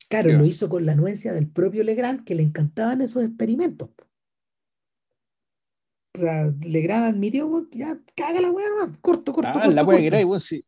Claro, 0.09 0.33
lo 0.33 0.45
hizo 0.45 0.69
con 0.69 0.85
la 0.85 0.91
anuencia 0.91 1.33
del 1.33 1.49
propio 1.49 1.85
Legrand, 1.85 2.25
que 2.25 2.35
le 2.35 2.43
encantaban 2.43 3.01
esos 3.01 3.23
experimentos. 3.23 3.91
O 6.17 6.19
sea, 6.19 6.53
Legrand 6.63 7.15
admitió, 7.15 7.69
ya 7.71 7.97
caga 8.17 8.41
la 8.41 8.51
weá 8.51 8.67
corto, 9.01 9.33
corto. 9.33 9.53
Ah, 9.55 9.69
la 9.69 9.85
weá 9.85 10.01
que 10.01 10.07
era, 10.09 10.39
sí. 10.41 10.65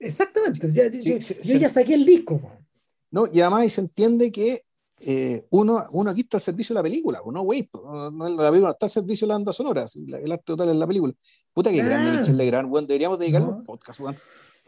Exactamente, 0.00 0.68
ya, 0.70 0.90
yo, 0.90 1.18
ya 1.18 1.68
saqué 1.68 1.94
el 1.94 2.04
disco. 2.04 2.42
No, 3.12 3.28
y 3.32 3.40
además 3.40 3.72
se 3.72 3.80
entiende 3.80 4.32
que 4.32 4.64
eh, 5.06 5.46
uno, 5.50 5.82
uno 5.92 6.10
aquí 6.10 6.20
está 6.20 6.36
al 6.36 6.42
servicio 6.42 6.74
de 6.74 6.78
la 6.78 6.82
película, 6.82 7.20
no, 7.32 7.42
güey, 7.42 7.68
no, 7.72 8.28
la 8.28 8.50
película 8.50 8.72
está 8.72 8.86
al 8.86 8.90
servicio 8.90 9.26
de 9.26 9.28
la 9.28 9.34
banda 9.34 9.52
sonora, 9.52 9.86
el 9.94 10.32
arte 10.32 10.44
total 10.44 10.70
es 10.70 10.76
la 10.76 10.86
película. 10.86 11.12
Puta 11.52 11.70
que 11.70 11.82
grande 11.82 12.18
Michel 12.18 12.36
Legrand, 12.36 12.68
bueno, 12.68 12.86
deberíamos 12.86 13.18
dedicarle 13.18 13.48
un 13.48 13.64
podcast, 13.64 14.00
bueno. 14.00 14.18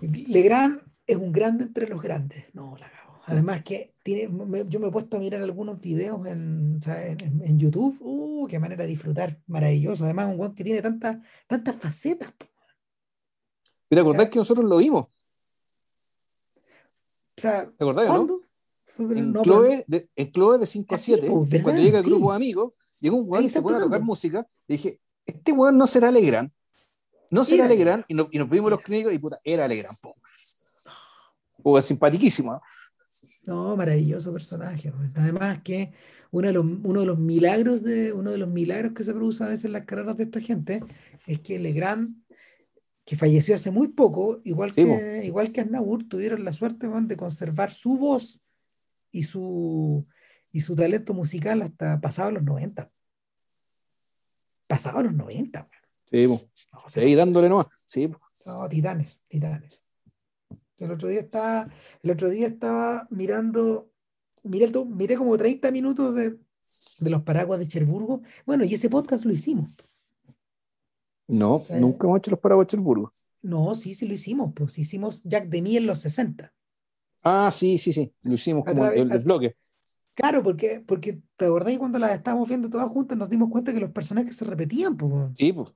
Legrand 0.00 0.82
es 1.06 1.16
un 1.16 1.32
grande 1.32 1.64
entre 1.64 1.88
los 1.88 2.02
grandes, 2.02 2.44
no, 2.52 2.76
la 2.78 2.90
Además 3.28 3.64
que 3.64 3.94
tiene, 4.04 4.30
yo 4.68 4.78
me 4.78 4.86
he 4.86 4.90
puesto 4.92 5.16
a 5.16 5.20
mirar 5.20 5.42
algunos 5.42 5.80
videos 5.80 6.24
en, 6.26 6.78
en, 6.86 7.58
YouTube, 7.58 7.96
uh, 8.00 8.46
qué 8.46 8.60
manera 8.60 8.84
de 8.84 8.90
disfrutar, 8.90 9.40
maravilloso. 9.48 10.04
Además, 10.04 10.28
un 10.28 10.36
guan 10.36 10.54
que 10.54 10.62
tiene 10.62 10.80
tantas 10.80 11.18
tantas 11.48 11.74
facetas. 11.74 12.32
¿Te 13.88 13.98
acordás 13.98 14.28
que 14.28 14.38
nosotros 14.38 14.64
lo 14.64 14.76
vimos? 14.76 15.06
O 17.36 17.40
sea, 17.40 17.66
¿Te 17.66 17.84
acordás, 17.84 18.08
no? 18.08 18.40
En, 18.98 19.34
Chloe, 19.42 19.84
de, 19.86 20.08
en 20.16 20.32
Chloe 20.32 20.58
de 20.58 20.66
5 20.66 20.94
a 20.94 20.98
7, 20.98 21.28
cuando 21.62 21.82
llega 21.82 21.98
el 21.98 22.04
grupo 22.04 22.30
de 22.30 22.36
amigos, 22.36 22.72
llega 23.00 23.14
un 23.14 23.24
weón 23.26 23.44
y 23.44 23.50
se 23.50 23.60
pone 23.60 23.76
a 23.76 23.80
tocar 23.80 24.00
música, 24.00 24.46
y 24.66 24.74
dije, 24.74 25.00
este 25.24 25.52
weón 25.52 25.76
no 25.76 25.86
será 25.86 26.10
Legrand, 26.10 26.50
no 27.30 27.44
será 27.44 27.68
Legrand, 27.68 28.04
y, 28.08 28.14
y, 28.14 28.38
nos 28.38 28.48
vimos 28.48 28.70
los 28.70 28.80
clínicos 28.80 29.12
y 29.12 29.18
puta, 29.18 29.40
era 29.44 29.68
Legrand, 29.68 29.98
po. 30.00 30.14
O 31.62 31.80
simpatiquísimo, 31.80 32.52
¿no? 32.52 32.60
No, 33.46 33.76
maravilloso 33.76 34.32
personaje. 34.32 34.92
Pues. 34.92 35.16
Además 35.16 35.60
que 35.62 35.92
uno 36.30 36.48
de, 36.48 36.52
los, 36.52 36.66
uno 36.82 37.00
de 37.00 37.06
los 37.06 37.18
milagros 37.18 37.82
de 37.82 38.12
uno 38.12 38.30
de 38.30 38.38
los 38.38 38.48
milagros 38.48 38.92
que 38.92 39.04
se 39.04 39.14
produce 39.14 39.42
a 39.42 39.48
veces 39.48 39.66
en 39.66 39.72
las 39.72 39.84
carreras 39.84 40.16
de 40.16 40.24
esta 40.24 40.40
gente 40.40 40.80
es 41.26 41.40
que 41.40 41.58
Legrand, 41.58 42.06
que 43.04 43.16
falleció 43.16 43.54
hace 43.54 43.70
muy 43.70 43.88
poco, 43.88 44.40
igual 44.44 44.72
que, 44.74 45.22
igual 45.24 45.52
que 45.52 45.60
Aznavour, 45.60 46.04
tuvieron 46.08 46.44
la 46.44 46.52
suerte 46.52 46.88
de 46.88 47.16
conservar 47.16 47.70
su 47.70 47.96
voz 47.96 48.40
y 49.16 49.22
su, 49.22 50.06
y 50.52 50.60
su 50.60 50.76
talento 50.76 51.14
musical 51.14 51.62
hasta 51.62 51.98
pasados 52.02 52.34
los 52.34 52.42
90. 52.42 52.90
Pasados 54.68 55.04
los 55.04 55.14
90. 55.14 55.68
Sí, 56.04 56.26
seguí 56.86 57.14
dándole 57.14 57.48
nomás. 57.48 57.70
Sí. 57.86 58.12
No, 58.46 58.68
titanes, 58.68 59.22
titanes. 59.26 59.82
El 60.76 60.90
otro 60.90 61.08
día 61.08 61.20
estaba, 61.20 61.70
el 62.02 62.10
otro 62.10 62.28
día 62.28 62.46
estaba 62.46 63.08
mirando, 63.10 63.90
miré, 64.42 64.70
miré 64.86 65.16
como 65.16 65.38
30 65.38 65.70
minutos 65.70 66.14
de, 66.14 66.38
los 67.08 67.22
paraguas 67.22 67.58
de 67.58 67.68
Cherburgo. 67.68 68.20
Bueno, 68.44 68.64
y 68.64 68.74
ese 68.74 68.90
podcast 68.90 69.24
lo 69.24 69.32
hicimos. 69.32 69.70
No, 71.26 71.60
nunca 71.80 72.06
hemos 72.06 72.18
hecho 72.18 72.32
los 72.32 72.40
paraguas 72.40 72.66
de 72.66 72.72
Cherburgo. 72.72 73.10
No, 73.42 73.74
sí, 73.74 73.94
sí 73.94 74.06
lo 74.06 74.12
hicimos. 74.12 74.52
Pues 74.54 74.78
hicimos 74.78 75.22
Jack 75.24 75.48
de 75.48 75.62
Mí 75.62 75.78
en 75.78 75.86
los 75.86 76.00
60. 76.00 76.52
Ah, 77.24 77.50
sí, 77.52 77.78
sí, 77.78 77.92
sí. 77.92 78.12
Lo 78.24 78.34
hicimos 78.34 78.64
como 78.64 78.86
el, 78.86 79.10
el 79.10 79.18
bloque. 79.20 79.56
Claro, 80.14 80.42
porque, 80.42 80.82
porque 80.86 81.20
te 81.36 81.44
acordás 81.44 81.76
cuando 81.78 81.98
las 81.98 82.12
estábamos 82.12 82.48
viendo 82.48 82.70
todas 82.70 82.88
juntas 82.88 83.18
nos 83.18 83.28
dimos 83.28 83.50
cuenta 83.50 83.72
que 83.72 83.80
los 83.80 83.90
personajes 83.90 84.36
se 84.36 84.44
repetían, 84.44 84.96
pues. 84.96 85.30
Sí, 85.34 85.52
pues 85.52 85.72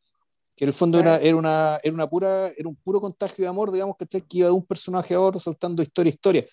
que 0.61 0.65
en 0.65 0.69
el 0.69 0.75
fondo 0.75 1.01
era, 1.01 1.17
era, 1.17 1.37
una, 1.37 1.79
era 1.83 1.95
una 1.95 2.07
pura, 2.07 2.49
era 2.49 2.69
un 2.69 2.77
puro 2.77 3.01
contagio 3.01 3.43
de 3.43 3.49
amor, 3.49 3.73
digamos, 3.73 3.97
que 3.97 4.23
iba 4.33 4.49
de 4.49 4.53
un 4.53 4.67
personaje 4.67 5.15
a 5.15 5.21
otro 5.21 5.41
saltando 5.41 5.83
historia 5.83 6.11
a 6.11 6.13
historia. 6.13 6.47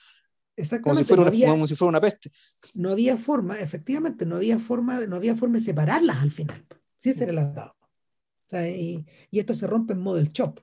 Como 0.81 0.95
si, 0.95 1.03
fuera 1.03 1.23
una, 1.23 1.31
como 1.45 1.68
si 1.68 1.76
fuera 1.76 1.89
una 1.89 1.99
peste. 1.99 2.31
No 2.73 2.91
había 2.91 3.18
forma, 3.18 3.59
efectivamente, 3.59 4.26
no 4.26 4.38
había 4.38 4.59
forma, 4.59 5.01
no 5.07 5.18
había 5.18 5.35
forma 5.35 5.55
de 5.55 5.61
separarlas 5.65 6.22
al 6.22 6.31
final. 6.31 6.65
Sí, 6.97 7.09
ese 7.09 7.26
era 7.26 7.34
el 7.34 7.53
dado. 7.53 7.76
O 7.81 8.49
sea, 8.49 8.69
y, 8.69 9.05
y, 9.30 9.39
esto 9.39 9.53
se 9.53 9.68
rompe 9.68 9.91
en 9.91 9.99
modo 9.99 10.15
del 10.15 10.31
chop. 10.31 10.61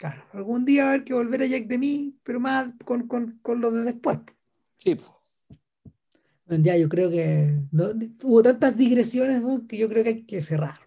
Claro, 0.00 0.24
algún 0.32 0.64
día 0.64 0.84
va 0.84 0.90
a 0.90 0.94
haber 0.94 1.04
que 1.04 1.12
volver 1.12 1.42
a 1.42 1.46
Jack 1.46 1.66
de 1.66 1.76
mí, 1.76 2.18
pero 2.22 2.40
más 2.40 2.70
con, 2.86 3.06
con, 3.06 3.38
con 3.42 3.60
lo 3.60 3.70
de 3.70 3.84
después. 3.84 4.18
Sí. 4.78 4.96
Ya, 6.46 6.76
yo 6.76 6.88
creo 6.88 7.10
que 7.10 7.60
no, 7.70 7.90
hubo 8.24 8.42
tantas 8.42 8.76
digresiones 8.76 9.42
que 9.68 9.76
yo 9.76 9.88
creo 9.88 10.02
que 10.02 10.08
hay 10.08 10.24
que 10.24 10.42
cerrar 10.42 10.80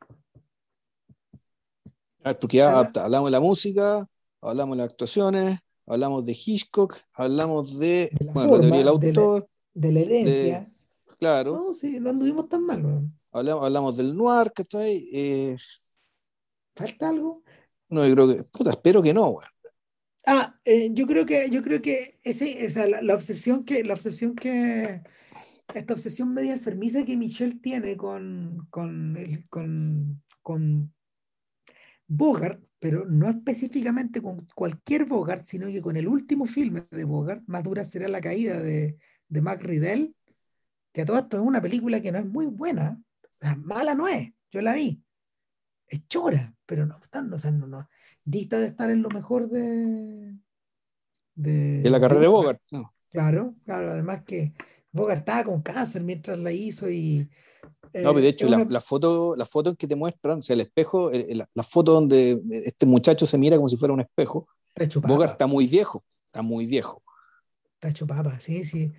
porque 2.40 2.57
ya 2.57 2.80
hablamos 2.80 3.27
de 3.27 3.31
la 3.31 3.40
música, 3.40 4.07
hablamos 4.41 4.77
de 4.77 4.84
las 4.84 4.91
actuaciones, 4.91 5.60
hablamos 5.85 6.26
de 6.26 6.31
Hitchcock, 6.34 6.95
hablamos 7.14 7.77
de, 7.77 8.10
la, 8.19 8.34
bueno, 8.34 8.60
del 8.60 8.88
autor, 8.88 9.49
de 9.73 9.91
la, 9.91 9.99
herencia. 9.99 10.72
claro. 11.19 11.56
No, 11.56 11.73
sí, 11.73 11.99
no 11.99 12.11
anduvimos 12.11 12.48
tan 12.48 12.65
mal. 12.65 13.11
Hablamos, 13.31 13.65
hablamos 13.65 13.98
del 13.98 14.15
noir, 14.15 14.52
que 14.53 14.61
está 14.61 14.80
ahí. 14.80 15.10
Eh, 15.11 15.57
¿Falta 16.76 17.10
algo? 17.10 17.44
No, 17.94 18.07
yo 18.07 18.15
creo 18.15 18.28
que, 18.28 18.44
puta, 18.45 18.72
espero 18.72 19.03
que 19.03 19.14
no. 19.14 19.38
Ah, 20.26 20.60
eh, 20.65 20.90
yo 20.94 21.06
creo 21.06 21.26
que, 21.28 21.48
yo 21.52 21.61
creo 21.61 21.80
que 21.80 22.20
ese, 22.24 22.65
esa, 22.65 22.88
la, 22.88 23.14
obsesión 23.14 23.64
que, 23.64 23.84
la 23.84 23.94
obsesión 23.94 24.36
que, 24.36 25.02
esta 25.76 25.94
obsesión 25.94 26.30
media 26.30 26.53
enfermiza 26.53 27.06
que 27.06 27.15
Michelle 27.15 27.60
tiene 27.61 27.95
con, 27.95 28.65
con, 28.72 29.15
el, 29.18 29.48
con, 29.48 30.24
con 30.41 30.91
Bogart, 32.07 32.64
pero 32.80 33.06
no 33.06 33.30
específicamente 33.30 34.24
con 34.24 34.44
cualquier 34.56 35.06
Bogart, 35.06 35.45
sino 35.45 35.68
que 35.68 35.82
con 35.82 35.95
el 35.95 36.07
último 36.07 36.48
filme 36.48 36.82
de 36.90 37.03
Bogart, 37.03 37.44
más 37.45 37.64
dura 37.64 37.86
será 37.86 38.07
la 38.07 38.22
caída 38.22 38.60
de, 38.60 38.98
de 39.28 39.41
Mac 39.41 39.61
Riddell, 39.61 40.15
que 40.91 41.02
a 41.02 41.06
todo 41.06 41.20
esto 41.20 41.38
es 41.38 41.44
una 41.44 41.61
película 41.61 42.02
que 42.02 42.11
no 42.11 42.18
es 42.18 42.26
muy 42.26 42.48
buena, 42.48 42.99
mala 43.57 43.94
no 43.94 44.07
es, 44.07 44.32
yo 44.52 44.61
la 44.61 44.74
vi, 44.74 45.03
es 45.94 46.07
chora, 46.07 46.53
pero 46.65 46.86
no 46.86 46.98
está, 47.02 47.26
o 47.32 47.40
sea, 47.40 47.52
no, 47.52 47.68
no, 47.68 47.88
dista 48.24 48.60
de 48.60 48.68
estar 48.68 48.90
en 48.90 49.02
lo 49.02 49.10
mejor 49.10 49.49
de... 49.49 50.36
De, 51.36 51.90
la 51.90 51.99
carrera 51.99 52.22
de 52.22 52.28
Bogart. 52.28 52.61
No. 52.72 52.94
Claro, 53.10 53.56
claro, 53.65 53.91
además 53.91 54.24
que 54.24 54.53
Bogart 54.91 55.20
estaba 55.20 55.44
con 55.45 55.61
cáncer 55.61 56.03
mientras 56.03 56.38
la 56.38 56.52
hizo 56.52 56.90
y 56.90 57.28
no, 58.02 58.10
pero 58.10 58.22
de 58.22 58.28
hecho, 58.28 58.49
la, 58.49 58.65
la, 58.68 58.80
foto, 58.80 59.36
la 59.36 59.45
foto 59.45 59.70
en 59.70 59.76
que 59.76 59.88
te 59.88 59.95
muestran, 59.95 60.40
o 60.40 60.41
sea, 60.41 60.56
el 60.56 60.61
espejo, 60.61 61.11
la, 61.11 61.64
foto 61.64 61.94
donde 61.94 62.41
este 62.49 62.88
muchacho 62.88 63.28
se 63.28 63.38
mira 63.38 63.56
como 63.56 63.70
si 63.70 63.78
fuera 63.78 63.94
un 63.94 64.02
espejo, 64.02 64.48
está 64.76 64.99
Bogart 64.99 65.34
está 65.34 65.48
muy 65.48 65.68
viejo, 65.68 66.03
está 66.26 66.41
muy 66.41 66.65
viejo. 66.65 67.03
Está 67.76 67.90
hecho 67.90 68.07
papa, 68.07 68.40
sí, 68.40 68.64
sí. 68.64 68.91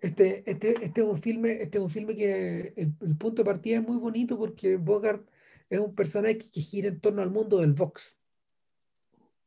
Este, 0.00 0.42
este, 0.50 0.84
este, 0.84 1.00
es 1.02 1.06
un 1.06 1.18
filme, 1.18 1.62
este 1.62 1.78
es 1.78 1.84
un 1.84 1.90
filme 1.90 2.16
que 2.16 2.74
el, 2.76 3.16
punto 3.16 3.42
de 3.42 3.44
partida 3.44 3.78
es 3.78 3.86
muy 3.86 3.98
bonito 3.98 4.36
porque 4.36 4.76
Bogart 4.76 5.24
es 5.72 5.80
un 5.80 5.94
personaje 5.94 6.38
que, 6.38 6.60
gira 6.60 6.88
en 6.88 7.00
torno 7.00 7.22
al 7.22 7.30
mundo 7.30 7.60
del 7.60 7.72
box. 7.72 8.16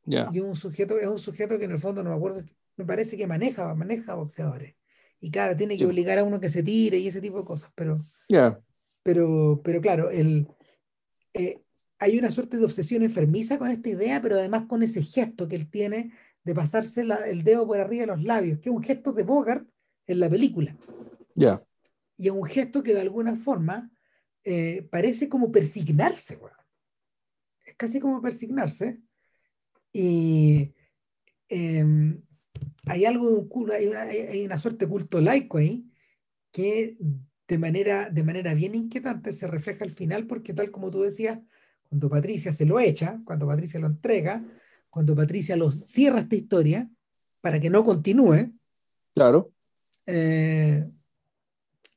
Yeah. 0.06 0.30
Y 0.34 0.40
un 0.40 0.56
sujeto, 0.56 0.98
es 1.00 1.08
un 1.08 1.20
sujeto 1.20 1.60
que 1.60 1.66
en 1.66 1.72
el 1.72 1.80
fondo 1.80 2.04
no 2.04 2.10
me 2.10 2.16
acuerdo, 2.16 2.44
me 2.78 2.86
parece 2.86 3.16
que 3.16 3.28
maneja, 3.28 3.74
maneja 3.76 4.16
boxeadores. 4.16 4.76
Y 5.20 5.30
claro, 5.30 5.56
tiene 5.56 5.78
que 5.78 5.86
obligar 5.86 6.18
a 6.18 6.24
uno 6.24 6.40
que 6.40 6.50
se 6.50 6.64
tire 6.64 6.98
y 6.98 7.08
ese 7.08 7.22
tipo 7.22 7.38
de 7.38 7.46
cosas, 7.46 7.72
pero, 7.76 8.04
yeah. 8.28 8.60
Pero, 9.04 9.62
pero 9.64 9.82
claro, 9.82 10.10
el, 10.10 10.48
eh, 11.34 11.62
hay 12.00 12.18
una 12.18 12.32
suerte 12.32 12.58
de 12.58 12.66
obsesión 12.66 13.04
enfermiza 13.04 13.60
con 13.60 13.70
esta 13.70 13.90
idea, 13.90 14.20
pero 14.20 14.36
además 14.36 14.66
con 14.68 14.82
ese 14.82 15.04
gesto 15.04 15.48
que 15.48 15.56
él 15.56 15.70
tiene 15.70 16.12
de 16.44 16.56
pasarse 16.56 17.02
el 17.02 17.44
dedo 17.44 17.68
por 17.68 17.80
arriba 17.80 18.02
de 18.02 18.08
los 18.08 18.24
labios, 18.24 18.60
que 18.60 18.70
es 18.70 18.76
un 18.76 18.84
gesto 18.84 19.14
de 19.14 19.24
Bogart 19.24 19.68
en 20.08 20.20
la 20.20 20.30
película. 20.30 20.76
Ya. 21.36 21.58
Y 22.18 22.28
es 22.28 22.34
un 22.34 22.46
gesto 22.46 22.82
que 22.82 22.94
de 22.94 23.02
alguna 23.02 23.36
forma 23.36 23.92
eh, 24.46 24.88
parece 24.92 25.28
como 25.28 25.52
persignarse. 25.52 26.40
Es 27.66 27.76
casi 27.76 28.00
como 28.00 28.22
persignarse. 28.22 29.00
Y 29.92 30.74
em, 31.50 32.14
hay 32.86 33.06
algo 33.06 33.30
de 33.30 33.36
un 33.50 33.72
hay 33.72 33.88
una, 33.88 34.02
hay 34.02 34.46
una 34.46 34.60
suerte 34.60 34.86
de 34.86 34.92
culto 34.92 35.20
laico 35.20 35.58
ahí 35.58 35.90
que 36.52 36.96
de 37.48 37.58
manera, 37.58 38.10
de 38.10 38.24
manera 38.24 38.54
bien 38.54 38.76
inquietante 38.76 39.34
se 39.34 39.48
refleja 39.48 39.84
al 39.84 39.92
final, 39.92 40.26
porque 40.26 40.54
tal 40.54 40.72
como 40.72 40.90
tú 40.90 41.02
decías, 41.02 41.40
cuando 41.90 42.10
Patricia 42.10 42.54
se 42.54 42.66
lo 42.66 42.80
echa, 42.80 43.22
cuando 43.26 43.48
Patricia 43.48 43.80
lo 43.80 43.88
entrega, 43.88 44.44
cuando 44.90 45.16
Patricia 45.16 45.56
lo 45.56 45.70
cierra 45.72 46.22
esta 46.22 46.36
historia 46.36 46.90
para 47.42 47.60
que 47.60 47.70
no 47.70 47.84
continúe, 47.84 48.54
claro. 49.14 49.52
Eh, 50.08 50.86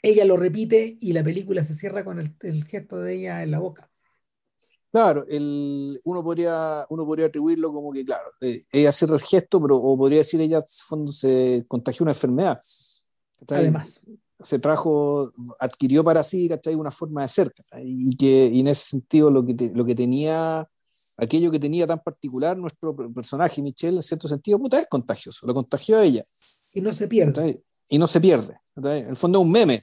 ella 0.03 0.25
lo 0.25 0.37
repite 0.37 0.97
y 1.01 1.13
la 1.13 1.25
película 1.25 1.65
se 1.65 1.75
cierra 1.75 2.05
con 2.05 2.19
el, 2.19 2.65
gesto 2.65 2.99
de 2.99 3.15
ella 3.15 3.43
en 3.43 3.51
la 3.51 3.59
boca. 3.59 3.91
Claro, 4.91 5.27
el, 5.29 6.01
uno, 6.05 6.25
podría, 6.25 6.87
uno 6.89 7.05
podría 7.05 7.27
atribuirlo 7.27 7.73
como 7.73 7.93
que, 7.93 8.05
claro, 8.05 8.31
eh, 8.41 8.63
ella 8.73 8.91
cierra 8.91 9.17
el 9.17 9.23
gesto, 9.23 9.61
pero 9.61 9.77
o 9.77 9.99
podría 9.99 10.19
decir 10.19 10.41
ella 10.41 10.63
se 10.65 11.65
contagió 11.69 12.05
una 12.05 12.13
enfermedad. 12.13 12.59
Además. 13.49 14.01
se 14.41 14.59
trajo, 14.59 15.31
adquirió 15.61 16.03
para 16.03 16.23
sí, 16.23 16.49
¿cachai? 16.49 16.75
Una 16.75 16.91
forma 16.91 17.23
de 17.23 17.29
ser, 17.29 17.53
Y 17.85 18.17
que 18.17 18.51
y 18.53 18.61
en 18.61 18.69
ese 18.69 18.89
sentido 18.89 19.31
lo 19.31 19.45
que, 19.45 19.71
lo 19.75 19.85
que 19.85 19.95
tenía, 19.95 20.67
aquello 21.19 21.51
que 21.51 21.61
tenía 21.61 21.87
tan 21.87 22.03
particular 22.03 22.57
nuestro 22.57 22.97
personaje, 23.13 23.61
Michelle, 23.61 23.97
en 23.97 24.03
cierto 24.03 24.27
sentido, 24.27 24.59
puta, 24.59 24.81
es 24.81 24.87
contagioso, 24.89 25.47
lo 25.47 25.55
contagió 25.55 25.99
a 25.99 26.05
ella. 26.05 26.23
Y 26.73 26.81
no 26.81 26.93
se 26.95 27.09
pierde. 27.09 27.63
Y 27.89 27.99
no 27.99 28.07
se 28.07 28.21
pierde. 28.21 28.61
En 28.77 29.09
el 29.09 29.17
fondo 29.17 29.41
es 29.41 29.45
un 29.45 29.53
meme, 29.53 29.83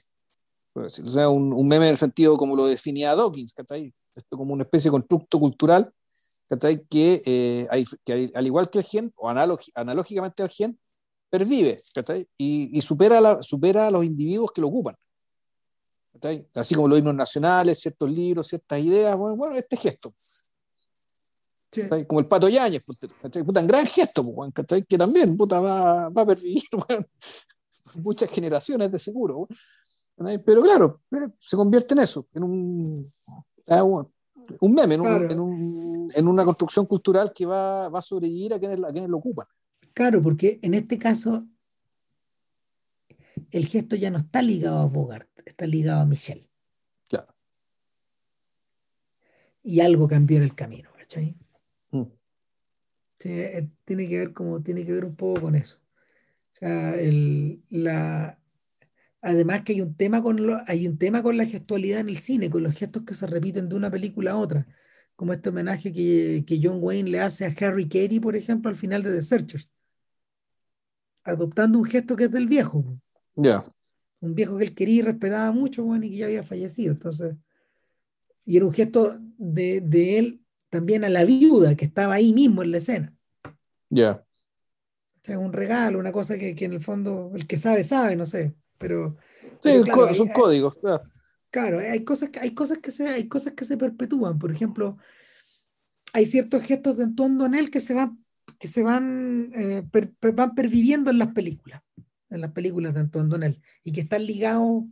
o 0.74 0.88
sea, 0.88 1.28
un, 1.28 1.52
un, 1.52 1.66
meme 1.66 1.86
en 1.86 1.92
el 1.92 1.98
sentido 1.98 2.36
como 2.36 2.56
lo 2.56 2.66
definía 2.66 3.14
Dawkins, 3.14 3.52
¿cachai? 3.52 3.92
Esto 4.14 4.36
como 4.36 4.52
una 4.52 4.62
especie 4.62 4.88
de 4.88 4.92
constructo 4.92 5.38
cultural, 5.38 5.92
¿cachai? 6.48 6.80
Que, 6.86 7.22
eh, 7.24 7.66
hay, 7.70 7.84
que 8.04 8.30
al 8.34 8.46
igual 8.46 8.70
que 8.70 8.78
el 8.78 8.84
gen, 8.84 9.12
o 9.16 9.28
analógicamente 9.28 10.42
al 10.42 10.50
gen, 10.50 10.78
pervive 11.30 11.78
y, 12.36 12.78
y, 12.78 12.82
supera, 12.82 13.20
la, 13.20 13.42
supera 13.42 13.88
a 13.88 13.90
los 13.90 14.04
individuos 14.04 14.50
que 14.52 14.60
lo 14.60 14.68
ocupan. 14.68 14.96
Así 16.54 16.74
como 16.74 16.88
los 16.88 16.98
himnos 16.98 17.14
nacionales, 17.14 17.78
ciertos 17.78 18.10
libros, 18.10 18.46
ciertas 18.46 18.80
ideas, 18.80 19.16
bueno, 19.16 19.36
bueno 19.36 19.56
este 19.56 19.76
gesto. 19.76 20.12
Como 22.06 22.20
el 22.20 22.26
Pato 22.26 22.48
Yáñez, 22.48 22.82
puta, 22.84 23.60
un 23.60 23.66
gran 23.66 23.86
gesto, 23.86 24.22
que 24.88 24.96
también 24.96 25.36
puta, 25.36 25.60
va, 25.60 26.08
va 26.08 26.22
a 26.22 26.26
pervivir 26.26 26.62
muchas 27.94 28.30
generaciones 28.30 28.90
de 28.90 28.98
seguro. 28.98 29.48
Pero 30.44 30.62
claro, 30.62 31.00
eh, 31.12 31.28
se 31.38 31.56
convierte 31.56 31.94
en 31.94 32.00
eso, 32.00 32.26
en 32.34 32.42
un, 32.42 32.82
ah, 33.68 33.82
un 33.82 34.72
meme, 34.72 34.94
en, 34.94 35.00
un, 35.40 36.08
en, 36.14 36.28
una 36.28 36.44
construcción 36.44 36.86
cultural 36.86 37.32
que 37.34 37.44
va, 37.44 37.88
va 37.88 37.98
a 37.98 38.02
sobrevivir 38.02 38.54
a 38.54 38.58
quienes, 38.58 38.82
a 38.82 38.92
quienes 38.92 39.10
lo 39.10 39.18
ocupan. 39.18 39.46
Claro, 39.92 40.22
porque 40.22 40.58
en 40.62 40.74
este 40.74 40.98
caso 40.98 41.46
el 43.50 43.66
gesto 43.66 43.96
ya 43.96 44.10
no 44.10 44.18
está 44.18 44.42
ligado 44.42 44.78
a 44.78 44.86
Bogart, 44.86 45.28
está 45.44 45.66
ligado 45.66 46.00
a 46.00 46.06
Michelle. 46.06 46.48
Claro. 47.08 47.34
Y 49.62 49.80
algo 49.80 50.08
cambió 50.08 50.38
en 50.38 50.44
el 50.44 50.54
camino, 50.54 50.90
¿cachai? 50.96 51.36
Mm. 51.90 52.04
Sí, 53.18 53.28
eh, 53.30 53.70
tiene 53.84 54.08
que 54.08 54.18
ver 54.18 54.32
como, 54.32 54.62
tiene 54.62 54.84
que 54.84 54.92
ver 54.92 55.04
un 55.04 55.16
poco 55.16 55.42
con 55.42 55.54
eso. 55.54 55.78
O 56.56 56.58
sea, 56.58 56.94
el, 56.94 57.62
la, 57.70 58.38
además 59.20 59.62
que 59.62 59.72
hay 59.72 59.80
un 59.82 59.94
tema 59.94 60.22
con 60.22 60.46
lo, 60.46 60.60
hay 60.66 60.86
un 60.86 60.98
tema 60.98 61.22
con 61.22 61.36
la 61.36 61.46
gestualidad 61.46 62.00
en 62.00 62.08
el 62.08 62.16
cine, 62.16 62.50
con 62.50 62.62
los 62.62 62.74
gestos 62.74 63.04
que 63.04 63.14
se 63.14 63.26
repiten 63.26 63.68
de 63.68 63.76
una 63.76 63.90
película 63.90 64.32
a 64.32 64.36
otra, 64.36 64.66
como 65.16 65.32
este 65.32 65.50
homenaje 65.50 65.92
que, 65.92 66.44
que 66.46 66.60
John 66.62 66.78
Wayne 66.80 67.10
le 67.10 67.20
hace 67.20 67.46
a 67.46 67.54
Harry 67.60 67.88
Carey, 67.88 68.20
por 68.20 68.36
ejemplo, 68.36 68.70
al 68.70 68.76
final 68.76 69.02
de 69.02 69.12
The 69.12 69.22
Searchers 69.22 69.72
adoptando 71.26 71.78
un 71.78 71.84
gesto 71.84 72.16
que 72.16 72.24
es 72.24 72.30
del 72.30 72.46
viejo. 72.46 72.84
Ya. 73.34 73.64
Un 74.20 74.34
viejo 74.34 74.56
que 74.56 74.64
él 74.64 74.74
quería 74.74 75.00
y 75.00 75.02
respetaba 75.02 75.52
mucho, 75.52 75.84
bueno, 75.84 76.06
y 76.06 76.10
que 76.10 76.16
ya 76.16 76.26
había 76.26 76.42
fallecido. 76.42 76.92
Entonces, 76.92 77.36
y 78.44 78.56
era 78.56 78.66
un 78.66 78.72
gesto 78.72 79.18
de, 79.36 79.80
de 79.80 80.18
él 80.18 80.40
también 80.70 81.04
a 81.04 81.08
la 81.08 81.24
viuda 81.24 81.74
que 81.74 81.84
estaba 81.84 82.14
ahí 82.14 82.32
mismo 82.32 82.62
en 82.62 82.70
la 82.70 82.78
escena. 82.78 83.14
Ya. 83.90 84.24
Sea, 85.26 85.38
un 85.38 85.52
regalo, 85.52 85.98
una 85.98 86.12
cosa 86.12 86.38
que, 86.38 86.54
que, 86.54 86.64
en 86.66 86.74
el 86.74 86.80
fondo 86.80 87.32
el 87.34 87.46
que 87.46 87.58
sabe, 87.58 87.84
sabe, 87.84 88.16
no 88.16 88.26
sé. 88.26 88.54
Pero. 88.78 89.16
Sí, 89.62 89.70
son 90.14 90.28
códigos, 90.28 90.76
claro. 90.76 91.02
Claro, 91.50 91.78
hay 91.78 92.04
cosas, 92.04 92.30
que, 92.30 92.40
hay, 92.40 92.54
cosas 92.54 92.78
que 92.78 92.90
se, 92.90 93.08
hay 93.08 93.28
cosas 93.28 93.54
que 93.54 93.64
se 93.64 93.76
perpetúan. 93.76 94.38
Por 94.38 94.52
ejemplo, 94.52 94.98
hay 96.12 96.26
ciertos 96.26 96.62
gestos 96.62 96.98
de 96.98 97.04
entorno 97.04 97.46
en 97.46 97.54
él 97.54 97.70
que 97.70 97.80
se 97.80 97.94
van 97.94 98.18
que 98.58 98.68
se 98.68 98.82
van, 98.82 99.50
eh, 99.54 99.84
van 100.32 100.54
perviviendo 100.54 101.10
en 101.10 101.18
las 101.18 101.32
películas, 101.32 101.82
en 102.30 102.40
las 102.40 102.52
películas 102.52 102.94
de 102.94 103.00
Antoine 103.00 103.28
Donnell, 103.28 103.60
y 103.84 103.92
que 103.92 104.02
están 104.02 104.24
ligados 104.24 104.84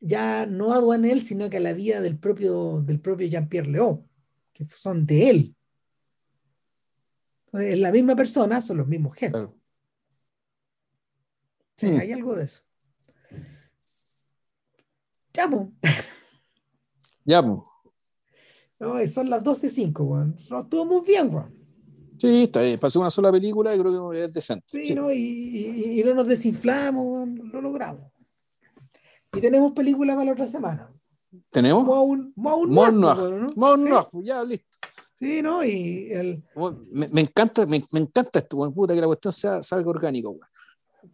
ya 0.00 0.46
no 0.46 0.72
a 0.72 0.78
Duanel, 0.78 1.20
sino 1.20 1.48
que 1.48 1.58
a 1.58 1.60
la 1.60 1.72
vida 1.72 2.00
del 2.00 2.18
propio, 2.18 2.82
del 2.84 3.00
propio 3.00 3.28
Jean-Pierre 3.28 3.70
Léo, 3.70 4.04
que 4.52 4.66
son 4.66 5.06
de 5.06 5.30
él. 5.30 5.56
Es 7.52 7.78
la 7.78 7.92
misma 7.92 8.16
persona, 8.16 8.60
son 8.60 8.78
los 8.78 8.88
mismos 8.88 9.14
gestos. 9.14 9.50
Sí, 11.76 11.86
mm. 11.86 12.00
hay 12.00 12.12
algo 12.12 12.34
de 12.34 12.44
eso. 12.44 12.62
Ya, 15.34 15.48
Ya, 17.24 17.42
No, 17.42 17.62
son 19.06 19.30
las 19.30 19.42
12.05, 19.42 20.00
weón. 20.00 20.36
Estuvo 20.38 20.84
muy 20.84 21.02
bien, 21.06 21.34
weón. 21.34 21.54
Sí, 22.18 22.44
está 22.44 22.62
bien. 22.62 22.78
Pasé 22.78 22.98
una 22.98 23.10
sola 23.10 23.32
película 23.32 23.74
y 23.74 23.78
creo 23.80 24.10
que 24.10 24.24
es 24.24 24.32
decente. 24.32 24.66
Sí, 24.68 24.94
¿no? 24.94 25.10
Y, 25.10 25.98
y, 25.98 26.04
no 26.04 26.14
nos 26.14 26.28
desinflamos, 26.28 27.28
lo 27.28 27.60
logramos. 27.60 28.06
Y 29.32 29.40
tenemos 29.40 29.72
película 29.72 30.14
para 30.14 30.26
la 30.26 30.32
otra 30.32 30.46
semana. 30.46 30.86
¿Tenemos? 31.50 31.84
Mon 32.36 33.00
Noir. 33.00 34.04
ya, 34.22 34.44
listo. 34.44 34.78
Sí, 35.22 35.40
¿no? 35.40 35.64
Y 35.64 36.08
el... 36.10 36.42
me, 36.90 37.06
me, 37.08 37.20
encanta, 37.20 37.64
me, 37.66 37.80
me, 37.92 38.00
encanta 38.00 38.40
esto, 38.40 38.56
weón, 38.56 38.74
puta, 38.74 38.92
que 38.92 39.00
la 39.00 39.06
cuestión 39.06 39.32
sea, 39.32 39.62
salga 39.62 39.88
orgánico, 39.88 40.30
weón. 40.30 40.48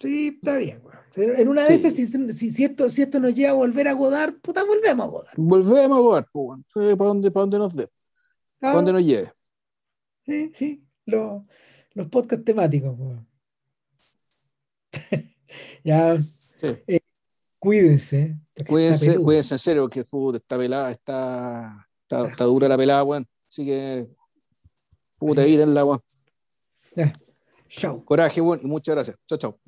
Sí, 0.01 0.29
está 0.29 0.57
bien, 0.57 0.81
weón. 0.83 0.99
En 1.37 1.49
una 1.49 1.65
de 1.65 1.75
esas, 1.75 1.93
si, 1.93 2.07
si, 2.07 2.65
esto, 2.65 2.89
si 2.89 3.03
esto 3.03 3.21
nos 3.21 3.35
lleva 3.35 3.51
a 3.51 3.55
volver 3.55 3.87
a 3.87 3.93
Godard, 3.93 4.37
puta, 4.41 4.65
volvemos 4.65 5.05
a 5.05 5.11
Godard. 5.11 5.35
Volvemos 5.37 5.99
a 5.99 6.01
Godard, 6.01 6.27
pues, 6.33 6.61
¿Para 6.73 7.09
dónde, 7.09 7.31
para 7.31 7.43
dónde 7.43 7.59
nos 7.59 7.77
dé? 7.77 7.89
¿Para 8.59 8.75
dónde 8.77 8.93
nos 8.95 9.05
lleve? 9.05 9.33
Sí, 10.25 10.53
sí 10.57 10.89
los, 11.09 11.43
los 11.95 12.09
podcasts 12.09 12.45
temáticos. 12.45 12.97
ya. 15.85 16.19
Eh, 16.87 17.01
cuídense. 17.59 18.37
Cuídense, 18.67 19.19
cuídense 19.19 19.55
en 19.55 19.59
serio, 19.59 19.89
que 19.89 20.05
puta, 20.05 20.39
está 20.39 20.57
pelada, 20.57 20.91
está, 20.91 21.89
está, 22.09 22.45
dura 22.45 22.69
la 22.69 22.77
pelada, 22.77 23.05
weón. 23.05 23.27
Así 23.49 23.65
que, 23.65 24.09
puta, 25.19 25.47
la 25.47 25.85
weón. 25.85 26.03
Ya. 26.95 27.13
Chao. 27.69 28.05
Coraje, 28.05 28.41
weón, 28.41 28.61
y 28.63 28.67
muchas 28.67 28.95
gracias. 28.95 29.17
Chao, 29.27 29.39
chao. 29.39 29.59